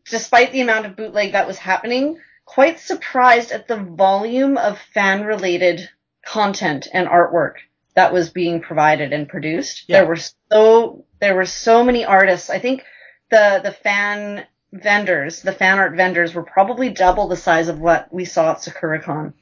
despite 0.09 0.51
the 0.51 0.61
amount 0.61 0.87
of 0.87 0.95
bootleg 0.95 1.33
that 1.33 1.45
was 1.45 1.59
happening, 1.59 2.19
quite 2.45 2.79
surprised 2.79 3.51
at 3.51 3.67
the 3.67 3.77
volume 3.77 4.57
of 4.57 4.79
fan 4.95 5.23
related 5.23 5.87
content 6.25 6.87
and 6.91 7.07
artwork 7.07 7.57
that 7.95 8.13
was 8.13 8.29
being 8.29 8.61
provided 8.61 9.13
and 9.13 9.27
produced. 9.27 9.85
Yeah. 9.87 9.99
There 9.99 10.07
were 10.07 10.19
so 10.51 11.05
there 11.19 11.35
were 11.35 11.45
so 11.45 11.83
many 11.83 12.05
artists. 12.05 12.49
I 12.49 12.59
think 12.59 12.83
the 13.29 13.61
the 13.63 13.71
fan 13.71 14.45
vendors, 14.71 15.41
the 15.41 15.51
fan 15.51 15.79
art 15.79 15.95
vendors 15.95 16.33
were 16.33 16.43
probably 16.43 16.89
double 16.89 17.27
the 17.27 17.35
size 17.35 17.67
of 17.67 17.79
what 17.79 18.13
we 18.13 18.25
saw 18.25 18.51
at 18.51 18.57
SakuraCon 18.57 19.33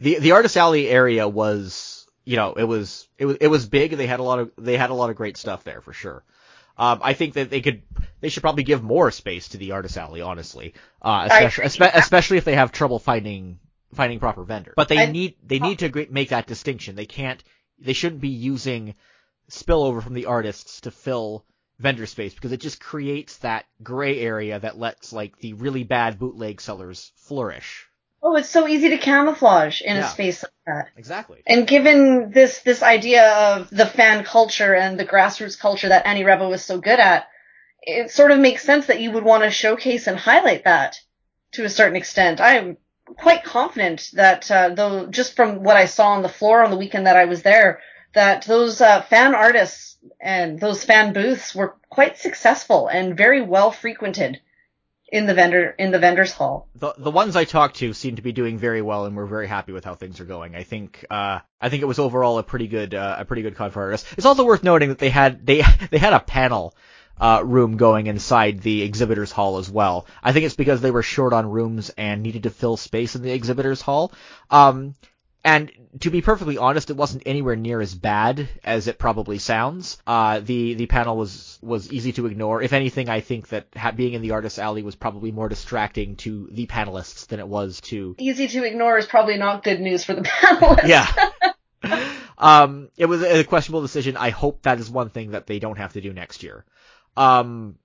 the 0.00 0.18
the 0.18 0.32
Artist 0.32 0.56
Alley 0.56 0.88
area 0.88 1.28
was, 1.28 2.06
you 2.24 2.36
know, 2.36 2.52
it 2.52 2.64
was 2.64 3.08
it 3.18 3.26
was 3.26 3.36
it 3.40 3.48
was 3.48 3.66
big. 3.66 3.92
They 3.92 4.06
had 4.06 4.20
a 4.20 4.22
lot 4.22 4.38
of 4.38 4.52
they 4.58 4.76
had 4.76 4.90
a 4.90 4.94
lot 4.94 5.10
of 5.10 5.16
great 5.16 5.36
stuff 5.36 5.64
there 5.64 5.80
for 5.80 5.92
sure. 5.92 6.24
Um, 6.76 7.00
I 7.02 7.14
think 7.14 7.34
that 7.34 7.50
they 7.50 7.60
could 7.60 7.82
they 8.20 8.28
should 8.28 8.42
probably 8.42 8.64
give 8.64 8.82
more 8.82 9.10
space 9.10 9.48
to 9.48 9.58
the 9.58 9.72
Artist 9.72 9.96
Alley, 9.96 10.20
honestly, 10.20 10.74
uh, 11.00 11.28
especially 11.30 11.64
espe- 11.64 11.94
especially 11.94 12.36
if 12.36 12.44
they 12.44 12.56
have 12.56 12.72
trouble 12.72 12.98
finding 12.98 13.60
finding 13.94 14.18
proper 14.18 14.42
vendors. 14.42 14.74
But 14.76 14.88
they 14.88 14.98
I, 14.98 15.06
need 15.06 15.36
they 15.46 15.58
need 15.58 15.78
to 15.80 16.06
make 16.10 16.30
that 16.30 16.46
distinction. 16.46 16.96
They 16.96 17.06
can't 17.06 17.42
they 17.78 17.92
shouldn't 17.92 18.20
be 18.20 18.28
using 18.28 18.94
spillover 19.50 20.02
from 20.02 20.14
the 20.14 20.26
artists 20.26 20.82
to 20.82 20.90
fill 20.90 21.44
vendor 21.78 22.06
space 22.06 22.34
because 22.34 22.52
it 22.52 22.60
just 22.60 22.80
creates 22.80 23.38
that 23.38 23.66
gray 23.82 24.20
area 24.20 24.58
that 24.60 24.78
lets 24.78 25.12
like 25.12 25.38
the 25.38 25.52
really 25.54 25.84
bad 25.84 26.18
bootleg 26.18 26.60
sellers 26.60 27.12
flourish. 27.16 27.86
Oh, 28.22 28.36
it's 28.36 28.48
so 28.48 28.66
easy 28.66 28.88
to 28.90 28.98
camouflage 28.98 29.82
in 29.82 29.96
yeah. 29.96 30.06
a 30.06 30.08
space 30.08 30.42
like 30.42 30.52
that. 30.66 30.88
Exactly. 30.96 31.42
And 31.46 31.66
given 31.66 32.30
this 32.30 32.60
this 32.60 32.82
idea 32.82 33.30
of 33.30 33.68
the 33.68 33.84
fan 33.84 34.24
culture 34.24 34.74
and 34.74 34.98
the 34.98 35.04
grassroots 35.04 35.58
culture 35.58 35.90
that 35.90 36.06
AniRevo 36.06 36.48
was 36.48 36.64
so 36.64 36.78
good 36.78 36.98
at, 36.98 37.28
it 37.82 38.10
sort 38.10 38.30
of 38.30 38.38
makes 38.38 38.62
sense 38.62 38.86
that 38.86 39.00
you 39.00 39.10
would 39.10 39.24
want 39.24 39.42
to 39.42 39.50
showcase 39.50 40.06
and 40.06 40.16
highlight 40.16 40.64
that 40.64 40.96
to 41.52 41.64
a 41.64 41.70
certain 41.70 41.96
extent. 41.96 42.40
I 42.40 42.76
quite 43.16 43.44
confident 43.44 44.10
that 44.14 44.50
uh, 44.50 44.70
though 44.70 45.06
just 45.06 45.36
from 45.36 45.62
what 45.62 45.76
I 45.76 45.86
saw 45.86 46.08
on 46.10 46.22
the 46.22 46.28
floor 46.28 46.64
on 46.64 46.70
the 46.70 46.76
weekend 46.76 47.06
that 47.06 47.16
I 47.16 47.26
was 47.26 47.42
there, 47.42 47.80
that 48.14 48.46
those 48.46 48.80
uh, 48.80 49.02
fan 49.02 49.34
artists 49.34 49.96
and 50.20 50.58
those 50.58 50.84
fan 50.84 51.12
booths 51.12 51.54
were 51.54 51.76
quite 51.88 52.18
successful 52.18 52.88
and 52.88 53.16
very 53.16 53.42
well 53.42 53.70
frequented 53.70 54.40
in 55.08 55.26
the 55.26 55.34
vendor 55.34 55.74
in 55.78 55.92
the 55.92 55.98
vendors 55.98 56.32
hall. 56.32 56.68
The 56.74 56.94
the 56.96 57.10
ones 57.10 57.36
I 57.36 57.44
talked 57.44 57.76
to 57.76 57.92
seem 57.92 58.16
to 58.16 58.22
be 58.22 58.32
doing 58.32 58.58
very 58.58 58.82
well, 58.82 59.04
and 59.04 59.16
we're 59.16 59.26
very 59.26 59.46
happy 59.46 59.72
with 59.72 59.84
how 59.84 59.94
things 59.94 60.18
are 60.20 60.24
going. 60.24 60.56
I 60.56 60.62
think 60.62 61.04
uh, 61.10 61.40
I 61.60 61.68
think 61.68 61.82
it 61.82 61.86
was 61.86 61.98
overall 61.98 62.38
a 62.38 62.42
pretty 62.42 62.68
good 62.68 62.94
uh, 62.94 63.16
a 63.18 63.24
pretty 63.24 63.42
good 63.42 63.54
con 63.54 63.70
for 63.70 63.82
artists. 63.82 64.12
It's 64.16 64.26
also 64.26 64.44
worth 64.44 64.64
noting 64.64 64.88
that 64.88 64.98
they 64.98 65.10
had 65.10 65.46
they 65.46 65.62
they 65.90 65.98
had 65.98 66.14
a 66.14 66.20
panel 66.20 66.74
uh, 67.20 67.42
room 67.44 67.76
going 67.76 68.06
inside 68.06 68.60
the 68.60 68.82
exhibitors 68.82 69.32
hall 69.32 69.58
as 69.58 69.70
well. 69.70 70.06
I 70.22 70.32
think 70.32 70.46
it's 70.46 70.56
because 70.56 70.80
they 70.80 70.90
were 70.90 71.02
short 71.02 71.32
on 71.32 71.50
rooms 71.50 71.90
and 71.96 72.22
needed 72.22 72.44
to 72.44 72.50
fill 72.50 72.76
space 72.76 73.14
in 73.14 73.22
the 73.22 73.32
exhibitors 73.32 73.80
hall. 73.80 74.12
Um, 74.50 74.94
and 75.44 75.70
to 76.00 76.10
be 76.10 76.22
perfectly 76.22 76.56
honest, 76.56 76.88
it 76.88 76.96
wasn't 76.96 77.22
anywhere 77.26 77.54
near 77.54 77.80
as 77.80 77.94
bad 77.94 78.48
as 78.64 78.88
it 78.88 78.98
probably 78.98 79.38
sounds. 79.38 79.98
Uh, 80.06 80.40
the 80.40 80.72
the 80.72 80.86
panel 80.86 81.18
was 81.18 81.58
was 81.60 81.92
easy 81.92 82.12
to 82.12 82.24
ignore. 82.24 82.62
If 82.62 82.72
anything, 82.72 83.10
I 83.10 83.20
think 83.20 83.48
that 83.48 83.66
ha- 83.76 83.92
being 83.92 84.14
in 84.14 84.22
the 84.22 84.30
artist 84.30 84.58
alley 84.58 84.82
was 84.82 84.94
probably 84.94 85.32
more 85.32 85.50
distracting 85.50 86.16
to 86.16 86.48
the 86.50 86.66
panelists 86.66 87.26
than 87.26 87.40
it 87.40 87.46
was 87.46 87.82
to. 87.82 88.16
Easy 88.18 88.48
to 88.48 88.64
ignore 88.64 88.96
is 88.96 89.04
probably 89.04 89.36
not 89.36 89.62
good 89.62 89.80
news 89.80 90.02
for 90.02 90.14
the 90.14 90.22
panelists. 90.22 90.88
Yeah. 90.88 92.10
um, 92.38 92.88
it 92.96 93.04
was 93.04 93.22
a 93.22 93.44
questionable 93.44 93.82
decision. 93.82 94.16
I 94.16 94.30
hope 94.30 94.62
that 94.62 94.80
is 94.80 94.88
one 94.90 95.10
thing 95.10 95.32
that 95.32 95.46
they 95.46 95.58
don't 95.58 95.76
have 95.76 95.92
to 95.92 96.00
do 96.00 96.14
next 96.14 96.42
year. 96.42 96.64
Um, 97.16 97.78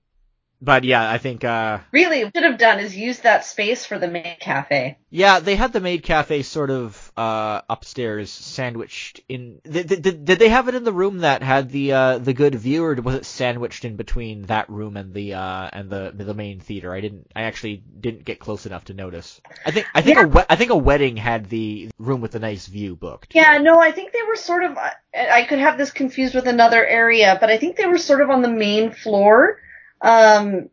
but 0.62 0.84
yeah, 0.84 1.08
I 1.10 1.18
think 1.18 1.44
uh 1.44 1.78
really 1.90 2.24
what 2.24 2.34
should 2.34 2.44
have 2.44 2.58
done 2.58 2.80
is 2.80 2.96
use 2.96 3.20
that 3.20 3.44
space 3.44 3.86
for 3.86 3.98
the 3.98 4.08
maid 4.08 4.36
cafe. 4.40 4.98
Yeah, 5.08 5.40
they 5.40 5.56
had 5.56 5.72
the 5.72 5.80
maid 5.80 6.02
cafe 6.02 6.42
sort 6.42 6.70
of 6.70 7.12
uh 7.16 7.62
upstairs 7.68 8.30
sandwiched 8.30 9.20
in 9.28 9.60
did, 9.68 9.88
did, 9.88 10.24
did 10.24 10.38
they 10.38 10.48
have 10.48 10.68
it 10.68 10.74
in 10.74 10.84
the 10.84 10.92
room 10.92 11.18
that 11.18 11.42
had 11.42 11.70
the 11.70 11.92
uh 11.92 12.18
the 12.18 12.34
good 12.34 12.54
view 12.54 12.84
or 12.84 12.94
was 12.94 13.14
it 13.14 13.24
sandwiched 13.24 13.84
in 13.84 13.96
between 13.96 14.42
that 14.42 14.68
room 14.68 14.96
and 14.96 15.14
the 15.14 15.34
uh 15.34 15.70
and 15.72 15.88
the 15.88 16.12
the 16.14 16.34
main 16.34 16.60
theater? 16.60 16.92
I 16.92 17.00
didn't 17.00 17.30
I 17.34 17.42
actually 17.42 17.82
didn't 18.00 18.24
get 18.24 18.38
close 18.38 18.66
enough 18.66 18.84
to 18.86 18.94
notice. 18.94 19.40
I 19.64 19.70
think 19.70 19.86
I 19.94 20.02
think 20.02 20.18
yeah. 20.18 20.42
a 20.42 20.52
I 20.52 20.56
think 20.56 20.70
a 20.70 20.76
wedding 20.76 21.16
had 21.16 21.48
the 21.48 21.88
room 21.98 22.20
with 22.20 22.32
the 22.32 22.38
nice 22.38 22.66
view 22.66 22.96
booked. 22.96 23.34
Yeah, 23.34 23.58
no, 23.58 23.80
I 23.80 23.92
think 23.92 24.12
they 24.12 24.22
were 24.28 24.36
sort 24.36 24.64
of 24.64 24.76
I 25.14 25.44
could 25.48 25.58
have 25.58 25.78
this 25.78 25.90
confused 25.90 26.34
with 26.34 26.46
another 26.46 26.86
area, 26.86 27.38
but 27.40 27.50
I 27.50 27.56
think 27.56 27.76
they 27.76 27.86
were 27.86 27.98
sort 27.98 28.20
of 28.20 28.30
on 28.30 28.42
the 28.42 28.48
main 28.48 28.92
floor 28.92 29.58
um, 30.00 30.70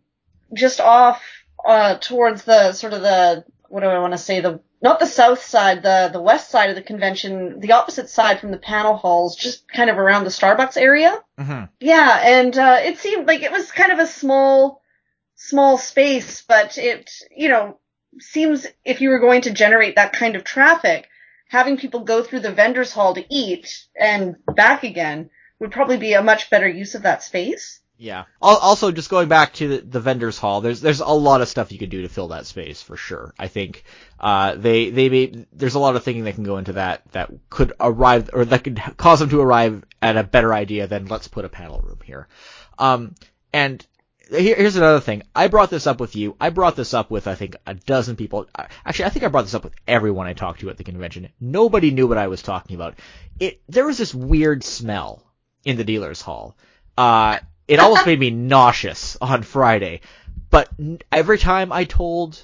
just 0.53 0.79
off 0.79 1.21
uh, 1.65 1.97
towards 1.97 2.43
the 2.43 2.73
sort 2.73 2.93
of 2.93 3.01
the 3.01 3.43
what 3.69 3.81
do 3.81 3.87
I 3.87 3.99
want 3.99 4.13
to 4.13 4.17
say 4.17 4.39
the 4.39 4.61
not 4.81 4.99
the 4.99 5.05
south 5.05 5.43
side 5.43 5.83
the 5.83 6.09
the 6.11 6.21
west 6.21 6.49
side 6.49 6.69
of 6.69 6.75
the 6.75 6.81
convention 6.81 7.59
the 7.59 7.73
opposite 7.73 8.09
side 8.09 8.39
from 8.39 8.51
the 8.51 8.57
panel 8.57 8.95
halls 8.95 9.35
just 9.35 9.67
kind 9.71 9.89
of 9.89 9.97
around 9.97 10.23
the 10.23 10.29
Starbucks 10.29 10.77
area. 10.77 11.21
Mm-hmm. 11.39 11.65
Yeah, 11.79 12.21
and 12.23 12.57
uh, 12.57 12.77
it 12.81 12.97
seemed 12.99 13.27
like 13.27 13.41
it 13.41 13.51
was 13.51 13.71
kind 13.71 13.91
of 13.91 13.99
a 13.99 14.07
small 14.07 14.81
small 15.35 15.77
space, 15.77 16.43
but 16.47 16.77
it 16.77 17.11
you 17.35 17.49
know 17.49 17.79
seems 18.19 18.65
if 18.85 19.01
you 19.01 19.09
were 19.09 19.19
going 19.19 19.41
to 19.41 19.51
generate 19.51 19.95
that 19.95 20.13
kind 20.13 20.35
of 20.35 20.43
traffic, 20.43 21.07
having 21.49 21.77
people 21.77 22.01
go 22.01 22.23
through 22.23 22.39
the 22.39 22.51
vendors 22.51 22.91
hall 22.91 23.13
to 23.15 23.25
eat 23.29 23.87
and 23.99 24.35
back 24.55 24.83
again 24.83 25.29
would 25.59 25.71
probably 25.71 25.97
be 25.97 26.13
a 26.13 26.23
much 26.23 26.49
better 26.49 26.67
use 26.67 26.95
of 26.95 27.03
that 27.03 27.23
space. 27.23 27.79
Yeah. 27.99 28.25
Also, 28.41 28.91
just 28.91 29.09
going 29.09 29.27
back 29.27 29.53
to 29.53 29.79
the, 29.79 29.99
vendors 29.99 30.37
hall, 30.37 30.61
there's 30.61 30.81
there's 30.81 30.99
a 30.99 31.07
lot 31.07 31.41
of 31.41 31.47
stuff 31.47 31.71
you 31.71 31.79
could 31.79 31.89
do 31.89 32.03
to 32.03 32.09
fill 32.09 32.27
that 32.27 32.45
space 32.45 32.81
for 32.81 32.95
sure. 32.95 33.33
I 33.39 33.47
think 33.47 33.83
uh, 34.19 34.55
they 34.55 34.91
they 34.91 35.09
may, 35.09 35.45
there's 35.51 35.73
a 35.73 35.79
lot 35.79 35.95
of 35.95 36.03
thinking 36.03 36.25
that 36.25 36.35
can 36.35 36.43
go 36.43 36.57
into 36.57 36.73
that 36.73 37.01
that 37.13 37.31
could 37.49 37.73
arrive 37.79 38.29
or 38.33 38.45
that 38.45 38.63
could 38.63 38.81
cause 38.97 39.19
them 39.19 39.29
to 39.29 39.41
arrive 39.41 39.83
at 40.01 40.15
a 40.15 40.23
better 40.23 40.53
idea 40.53 40.85
than 40.85 41.07
let's 41.07 41.27
put 41.27 41.45
a 41.45 41.49
panel 41.49 41.81
room 41.81 41.99
here. 42.03 42.27
Um, 42.77 43.15
and 43.51 43.83
here, 44.29 44.55
here's 44.55 44.75
another 44.75 44.99
thing. 44.99 45.23
I 45.35 45.47
brought 45.47 45.71
this 45.71 45.87
up 45.87 45.99
with 45.99 46.15
you. 46.15 46.35
I 46.39 46.51
brought 46.51 46.75
this 46.75 46.93
up 46.93 47.09
with 47.09 47.27
I 47.27 47.33
think 47.33 47.55
a 47.65 47.73
dozen 47.73 48.15
people. 48.15 48.47
Actually, 48.85 49.05
I 49.05 49.09
think 49.09 49.25
I 49.25 49.29
brought 49.29 49.45
this 49.45 49.55
up 49.55 49.63
with 49.63 49.73
everyone 49.87 50.27
I 50.27 50.33
talked 50.33 50.59
to 50.59 50.69
at 50.69 50.77
the 50.77 50.83
convention. 50.83 51.29
Nobody 51.39 51.89
knew 51.89 52.05
what 52.05 52.19
I 52.19 52.27
was 52.27 52.43
talking 52.43 52.75
about. 52.75 52.99
It 53.39 53.59
there 53.67 53.87
was 53.87 53.97
this 53.97 54.13
weird 54.13 54.63
smell 54.63 55.23
in 55.65 55.77
the 55.77 55.83
dealers 55.83 56.21
hall. 56.21 56.55
Uh, 56.95 57.39
it 57.67 57.79
almost 57.79 58.05
made 58.05 58.19
me 58.19 58.31
nauseous 58.31 59.17
on 59.21 59.43
Friday. 59.43 60.01
But 60.49 60.69
every 61.11 61.37
time 61.37 61.71
I 61.71 61.83
told 61.83 62.41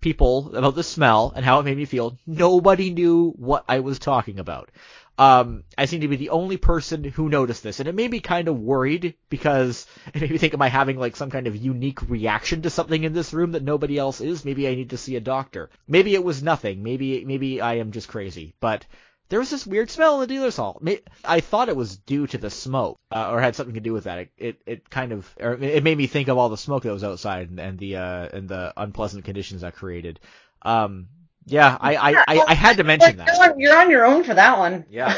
people 0.00 0.54
about 0.54 0.74
the 0.74 0.82
smell 0.82 1.32
and 1.34 1.44
how 1.44 1.60
it 1.60 1.64
made 1.64 1.76
me 1.76 1.86
feel, 1.86 2.18
nobody 2.26 2.90
knew 2.90 3.30
what 3.36 3.64
I 3.68 3.80
was 3.80 3.98
talking 3.98 4.38
about. 4.38 4.70
Um, 5.18 5.64
I 5.76 5.86
seem 5.86 6.02
to 6.02 6.08
be 6.08 6.14
the 6.14 6.30
only 6.30 6.58
person 6.58 7.02
who 7.02 7.28
noticed 7.28 7.64
this, 7.64 7.80
and 7.80 7.88
it 7.88 7.94
made 7.96 8.12
me 8.12 8.20
kind 8.20 8.46
of 8.46 8.60
worried 8.60 9.14
because 9.28 9.84
it 10.14 10.20
made 10.20 10.30
me 10.30 10.38
think, 10.38 10.54
am 10.54 10.62
I 10.62 10.68
having 10.68 10.96
like 10.96 11.16
some 11.16 11.30
kind 11.30 11.48
of 11.48 11.56
unique 11.56 12.08
reaction 12.08 12.62
to 12.62 12.70
something 12.70 13.02
in 13.02 13.14
this 13.14 13.32
room 13.32 13.52
that 13.52 13.64
nobody 13.64 13.98
else 13.98 14.20
is? 14.20 14.44
Maybe 14.44 14.68
I 14.68 14.76
need 14.76 14.90
to 14.90 14.96
see 14.96 15.16
a 15.16 15.20
doctor. 15.20 15.70
Maybe 15.88 16.14
it 16.14 16.22
was 16.22 16.42
nothing. 16.42 16.84
Maybe 16.84 17.24
maybe 17.24 17.60
I 17.60 17.74
am 17.74 17.90
just 17.90 18.06
crazy. 18.06 18.54
But 18.60 18.86
there 19.28 19.38
was 19.38 19.50
this 19.50 19.66
weird 19.66 19.90
smell 19.90 20.14
in 20.14 20.20
the 20.20 20.26
dealer's 20.26 20.56
hall. 20.56 20.80
I 21.24 21.40
thought 21.40 21.68
it 21.68 21.76
was 21.76 21.98
due 21.98 22.26
to 22.28 22.38
the 22.38 22.50
smoke, 22.50 22.98
uh, 23.10 23.30
or 23.30 23.40
had 23.40 23.56
something 23.56 23.74
to 23.74 23.80
do 23.80 23.92
with 23.92 24.04
that. 24.04 24.18
It, 24.18 24.30
it, 24.38 24.62
it 24.66 24.90
kind 24.90 25.12
of, 25.12 25.34
it 25.38 25.84
made 25.84 25.98
me 25.98 26.06
think 26.06 26.28
of 26.28 26.38
all 26.38 26.48
the 26.48 26.56
smoke 26.56 26.84
that 26.84 26.92
was 26.92 27.04
outside 27.04 27.50
and, 27.50 27.60
and 27.60 27.78
the, 27.78 27.96
uh, 27.96 28.28
and 28.32 28.48
the 28.48 28.72
unpleasant 28.76 29.24
conditions 29.24 29.60
that 29.62 29.74
created. 29.74 30.20
Um, 30.62 31.08
yeah, 31.46 31.76
I, 31.80 31.96
I, 31.96 32.24
I, 32.28 32.44
I 32.48 32.54
had 32.54 32.76
to 32.76 32.84
mention 32.84 33.16
that. 33.18 33.54
You're 33.58 33.76
on 33.76 33.90
your 33.90 34.04
own 34.06 34.24
for 34.24 34.34
that 34.34 34.58
one. 34.58 34.84
Yeah. 34.90 35.14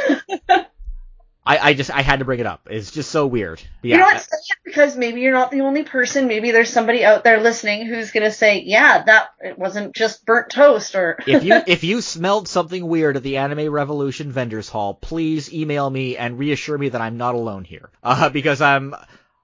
I, 1.44 1.70
I 1.70 1.74
just 1.74 1.90
I 1.90 2.02
had 2.02 2.18
to 2.18 2.24
bring 2.24 2.40
it 2.40 2.46
up. 2.46 2.68
It's 2.70 2.90
just 2.90 3.10
so 3.10 3.26
weird. 3.26 3.62
Yeah. 3.82 3.94
You 3.94 4.00
know 4.00 4.06
what? 4.06 4.28
Because 4.64 4.96
maybe 4.96 5.22
you're 5.22 5.32
not 5.32 5.50
the 5.50 5.62
only 5.62 5.84
person. 5.84 6.26
Maybe 6.26 6.50
there's 6.50 6.70
somebody 6.70 7.04
out 7.04 7.24
there 7.24 7.40
listening 7.40 7.86
who's 7.86 8.10
gonna 8.10 8.30
say, 8.30 8.60
"Yeah, 8.60 9.02
that 9.04 9.30
it 9.40 9.58
wasn't 9.58 9.94
just 9.94 10.26
burnt 10.26 10.50
toast." 10.50 10.94
Or 10.94 11.18
if 11.26 11.42
you 11.42 11.54
if 11.66 11.82
you 11.82 12.02
smelled 12.02 12.46
something 12.46 12.86
weird 12.86 13.16
at 13.16 13.22
the 13.22 13.38
Anime 13.38 13.72
Revolution 13.72 14.30
Vendors 14.30 14.68
Hall, 14.68 14.94
please 14.94 15.52
email 15.52 15.88
me 15.88 16.16
and 16.16 16.38
reassure 16.38 16.76
me 16.76 16.90
that 16.90 17.00
I'm 17.00 17.16
not 17.16 17.34
alone 17.34 17.64
here. 17.64 17.90
Uh, 18.02 18.28
because 18.28 18.60
I'm 18.60 18.94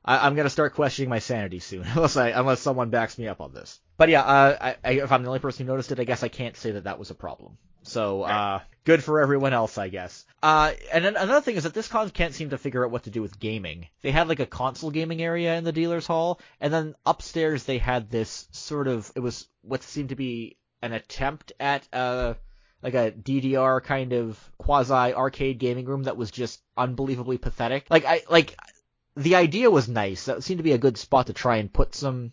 I, 0.05 0.27
am 0.27 0.35
gonna 0.35 0.51
start 0.51 0.74
questioning 0.74 1.10
my 1.10 1.18
sanity 1.18 1.59
soon, 1.59 1.82
unless 1.94 2.16
I 2.16 2.28
unless 2.31 2.60
someone 2.60 2.90
backs 2.90 3.18
me 3.18 3.27
up 3.28 3.40
on 3.40 3.52
this. 3.52 3.81
But 3.97 4.09
yeah, 4.09 4.23
uh, 4.23 4.56
I, 4.60 4.77
I, 4.85 4.93
if 5.01 5.12
I'm 5.12 5.23
the 5.23 5.28
only 5.28 5.40
person 5.40 5.66
who 5.66 5.73
noticed 5.73 5.93
it, 5.93 6.01
I 6.01 6.05
guess 6.05 6.23
I 6.23 6.28
can't 6.28 6.56
say 6.56 6.73
that 6.73 6.85
that 6.85 6.98
was 6.98 7.10
a 7.10 7.14
problem. 7.14 7.59
So, 7.87 8.23
uh, 8.23 8.61
good 8.85 9.03
for 9.03 9.21
everyone 9.21 9.53
else, 9.53 9.79
I 9.79 9.89
guess. 9.89 10.25
Uh, 10.43 10.73
and 10.93 11.05
then 11.05 11.17
another 11.17 11.41
thing 11.41 11.57
is 11.57 11.65
that 11.65 11.75
this 11.75 11.89
con 11.89 12.11
can't 12.11 12.35
seem 12.35 12.51
to 12.51 12.59
figure 12.59 12.85
out 12.85 12.91
what 12.91 13.05
to 13.05 13.11
do 13.11 13.23
with 13.23 13.39
gaming. 13.39 13.89
They 14.03 14.11
had 14.11 14.29
like 14.29 14.41
a 14.41 14.47
console 14.47 14.91
gaming 14.91 15.23
area 15.23 15.57
in 15.57 15.65
the 15.65 15.73
dealer's 15.73 16.07
hall, 16.07 16.41
and 16.61 16.73
then 16.73 16.95
upstairs 17.05 17.65
they 17.65 17.79
had 17.79 18.11
this 18.11 18.49
sort 18.51 18.89
of, 18.89 19.11
it 19.15 19.21
was 19.21 19.49
what 19.63 19.83
seemed 19.83 20.11
to 20.11 20.17
be 20.17 20.57
an 20.83 20.93
attempt 20.93 21.53
at, 21.59 21.87
uh, 21.93 22.35
like 22.83 22.95
a 22.95 23.11
DDR 23.11 23.83
kind 23.83 24.13
of 24.13 24.39
quasi 24.59 25.15
arcade 25.15 25.59
gaming 25.59 25.87
room 25.87 26.05
that 26.05 26.17
was 26.17 26.31
just 26.31 26.63
unbelievably 26.77 27.39
pathetic. 27.39 27.87
Like 27.91 28.05
I, 28.05 28.23
like, 28.29 28.57
the 29.17 29.37
idea 29.37 29.71
was 29.71 29.89
nice. 29.89 30.27
That 30.27 30.45
seemed 30.45 30.59
to 30.59 30.65
be 30.65 30.73
a 30.73 30.79
good 30.79 30.99
spot 30.99 31.29
to 31.29 31.33
try 31.33 31.57
and 31.57 31.73
put 31.73 31.95
some 31.95 32.33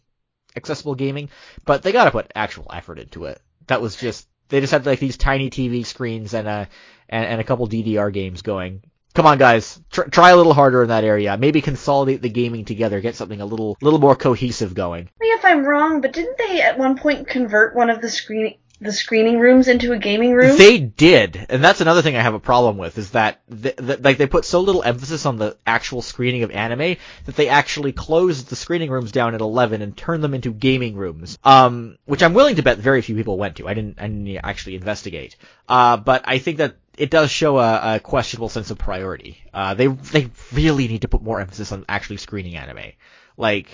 accessible 0.55 0.95
gaming, 0.95 1.29
but 1.65 1.81
they 1.81 1.91
gotta 1.91 2.11
put 2.11 2.31
actual 2.35 2.67
effort 2.71 2.99
into 2.99 3.25
it. 3.25 3.41
That 3.67 3.81
was 3.81 3.95
just 3.95 4.27
they 4.53 4.61
just 4.61 4.71
had 4.71 4.85
like 4.85 4.99
these 4.99 5.17
tiny 5.17 5.49
TV 5.49 5.83
screens 5.83 6.35
and 6.35 6.47
a 6.47 6.69
and, 7.09 7.25
and 7.25 7.41
a 7.41 7.43
couple 7.43 7.67
DDR 7.67 8.13
games 8.13 8.43
going. 8.43 8.83
Come 9.15 9.25
on, 9.25 9.39
guys, 9.39 9.81
try, 9.91 10.05
try 10.05 10.29
a 10.29 10.37
little 10.37 10.53
harder 10.53 10.83
in 10.83 10.89
that 10.89 11.03
area. 11.03 11.35
Maybe 11.37 11.59
consolidate 11.59 12.21
the 12.21 12.29
gaming 12.29 12.63
together, 12.63 13.01
get 13.01 13.15
something 13.15 13.41
a 13.41 13.47
little 13.47 13.75
little 13.81 13.99
more 13.99 14.15
cohesive 14.15 14.75
going. 14.75 15.09
Me 15.19 15.27
if 15.29 15.43
I'm 15.43 15.65
wrong, 15.65 16.01
but 16.01 16.13
didn't 16.13 16.37
they 16.37 16.61
at 16.61 16.77
one 16.77 16.99
point 16.99 17.27
convert 17.27 17.75
one 17.75 17.89
of 17.89 17.99
the 17.99 18.09
screen 18.09 18.57
the 18.83 18.91
screening 18.91 19.39
rooms 19.39 19.67
into 19.67 19.93
a 19.93 19.97
gaming 19.97 20.33
room? 20.33 20.57
They 20.57 20.77
did, 20.79 21.45
and 21.49 21.63
that's 21.63 21.81
another 21.81 22.01
thing 22.01 22.15
I 22.15 22.21
have 22.21 22.33
a 22.33 22.39
problem 22.39 22.77
with 22.77 22.97
is 22.97 23.11
that 23.11 23.41
th- 23.49 23.75
th- 23.75 23.99
like 24.01 24.17
they 24.17 24.27
put 24.27 24.45
so 24.45 24.61
little 24.61 24.83
emphasis 24.83 25.25
on 25.25 25.37
the 25.37 25.57
actual 25.65 26.01
screening 26.01 26.43
of 26.43 26.51
anime 26.51 26.97
that 27.25 27.35
they 27.35 27.47
actually 27.47 27.93
closed 27.93 28.49
the 28.49 28.55
screening 28.55 28.91
rooms 28.91 29.11
down 29.11 29.35
at 29.35 29.41
11 29.41 29.81
and 29.81 29.95
turned 29.95 30.23
them 30.23 30.33
into 30.33 30.51
gaming 30.51 30.95
rooms. 30.95 31.37
Um, 31.43 31.97
which 32.05 32.21
I'm 32.21 32.33
willing 32.33 32.57
to 32.57 32.63
bet 32.63 32.77
very 32.77 33.01
few 33.01 33.15
people 33.15 33.37
went 33.37 33.57
to. 33.57 33.67
I 33.67 33.73
didn't, 33.73 33.99
I 33.99 34.07
didn't 34.07 34.37
actually 34.43 34.75
investigate. 34.75 35.35
Uh, 35.67 35.97
but 35.97 36.23
I 36.25 36.39
think 36.39 36.57
that 36.57 36.75
it 36.97 37.09
does 37.09 37.31
show 37.31 37.57
a, 37.57 37.95
a 37.95 37.99
questionable 37.99 38.49
sense 38.49 38.69
of 38.71 38.77
priority. 38.77 39.37
Uh, 39.53 39.73
they 39.73 39.87
they 39.87 40.29
really 40.51 40.87
need 40.87 41.01
to 41.01 41.07
put 41.07 41.23
more 41.23 41.39
emphasis 41.39 41.71
on 41.71 41.85
actually 41.89 42.17
screening 42.17 42.55
anime. 42.55 42.91
Like 43.37 43.69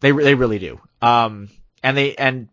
they 0.00 0.10
they 0.10 0.34
really 0.34 0.58
do. 0.58 0.80
Um, 1.00 1.48
and 1.82 1.96
they 1.96 2.16
and 2.16 2.48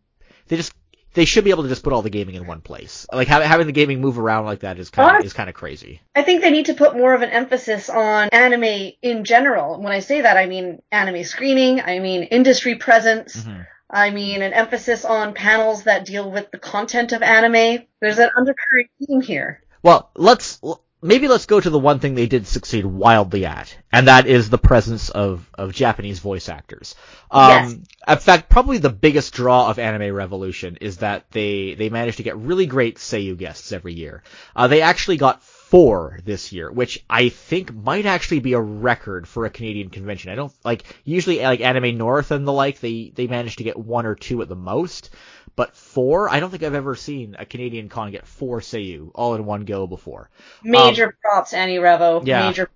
they 0.47 0.57
just 0.57 0.73
they 1.17 1.25
should 1.25 1.43
be 1.43 1.49
able 1.49 1.63
to 1.63 1.69
just 1.69 1.81
put 1.81 1.93
all 1.93 2.03
the 2.03 2.11
gaming 2.11 2.35
in 2.35 2.45
one 2.45 2.61
place. 2.61 3.07
Like 3.11 3.27
having 3.27 3.47
having 3.47 3.65
the 3.65 3.73
gaming 3.73 3.99
move 3.99 4.19
around 4.19 4.45
like 4.45 4.59
that 4.59 4.77
is 4.77 4.91
kind 4.91 5.17
of, 5.17 5.25
is 5.25 5.33
kind 5.33 5.49
of 5.49 5.55
crazy. 5.55 5.99
I 6.15 6.21
think 6.21 6.41
they 6.41 6.51
need 6.51 6.67
to 6.67 6.75
put 6.75 6.95
more 6.95 7.15
of 7.15 7.23
an 7.23 7.31
emphasis 7.31 7.89
on 7.89 8.29
anime 8.31 8.93
in 9.01 9.23
general. 9.23 9.81
When 9.81 9.91
I 9.91 9.99
say 9.99 10.21
that, 10.21 10.37
I 10.37 10.45
mean 10.45 10.79
anime 10.91 11.23
screening. 11.23 11.81
I 11.81 11.97
mean 11.97 12.21
industry 12.21 12.75
presence. 12.75 13.35
Mm-hmm. 13.35 13.61
I 13.89 14.11
mean, 14.11 14.41
an 14.41 14.53
emphasis 14.53 15.05
on 15.05 15.33
panels 15.33 15.83
that 15.83 16.05
deal 16.05 16.29
with 16.29 16.51
the 16.51 16.59
content 16.59 17.13
of 17.13 17.23
anime. 17.23 17.87
There's 18.01 18.19
an 18.19 18.29
undercurrent 18.37 18.89
theme 18.99 19.21
here. 19.21 19.63
Well, 19.81 20.11
let's 20.15 20.61
maybe 21.07 21.27
let's 21.27 21.45
go 21.45 21.59
to 21.59 21.69
the 21.69 21.79
one 21.79 21.99
thing 21.99 22.13
they 22.13 22.27
did 22.27 22.45
succeed 22.45 22.85
wildly 22.85 23.45
at, 23.45 23.75
and 23.91 24.07
that 24.07 24.27
is 24.27 24.49
the 24.49 24.57
presence 24.57 25.09
of, 25.09 25.49
of 25.53 25.73
Japanese 25.73 26.19
voice 26.19 26.49
actors. 26.49 26.95
Um, 27.31 27.49
Yes. 27.49 27.73
In 28.07 28.17
fact, 28.17 28.49
probably 28.49 28.77
the 28.77 28.89
biggest 28.89 29.33
draw 29.33 29.69
of 29.69 29.79
Anime 29.79 30.13
Revolution 30.13 30.77
is 30.79 30.97
that 30.97 31.29
they, 31.31 31.73
they 31.73 31.89
managed 31.89 32.17
to 32.17 32.23
get 32.23 32.37
really 32.37 32.65
great 32.65 32.97
Seiyu 32.97 33.37
guests 33.37 33.71
every 33.71 33.93
year. 33.93 34.23
Uh, 34.55 34.67
they 34.67 34.81
actually 34.81 35.17
got 35.17 35.43
four 35.43 36.19
this 36.23 36.53
year, 36.53 36.71
which 36.71 37.03
I 37.09 37.29
think 37.29 37.73
might 37.73 38.05
actually 38.05 38.39
be 38.39 38.53
a 38.53 38.61
record 38.61 39.27
for 39.27 39.45
a 39.45 39.49
Canadian 39.49 39.89
convention. 39.89 40.31
I 40.31 40.35
don't, 40.35 40.53
like, 40.63 40.83
usually 41.03 41.39
like 41.41 41.59
Anime 41.59 41.97
North 41.97 42.31
and 42.31 42.47
the 42.47 42.53
like, 42.53 42.79
they, 42.79 43.11
they 43.13 43.27
manage 43.27 43.57
to 43.57 43.63
get 43.63 43.77
one 43.77 44.05
or 44.05 44.15
two 44.15 44.41
at 44.41 44.47
the 44.47 44.55
most. 44.55 45.09
But 45.57 45.75
four, 45.75 46.29
I 46.29 46.39
don't 46.39 46.51
think 46.51 46.61
I've 46.61 46.75
ever 46.75 46.95
seen 46.95 47.35
a 47.37 47.45
Canadian 47.45 47.89
con 47.89 48.11
get 48.11 48.27
four 48.27 48.61
Seiyu 48.61 49.09
all 49.15 49.33
in 49.33 49.43
one 49.43 49.65
go 49.65 49.87
before. 49.87 50.29
Major 50.63 51.07
um, 51.07 51.13
props, 51.21 51.51
AniRevo. 51.51 52.25
yeah. 52.25 52.47
Major. 52.47 52.69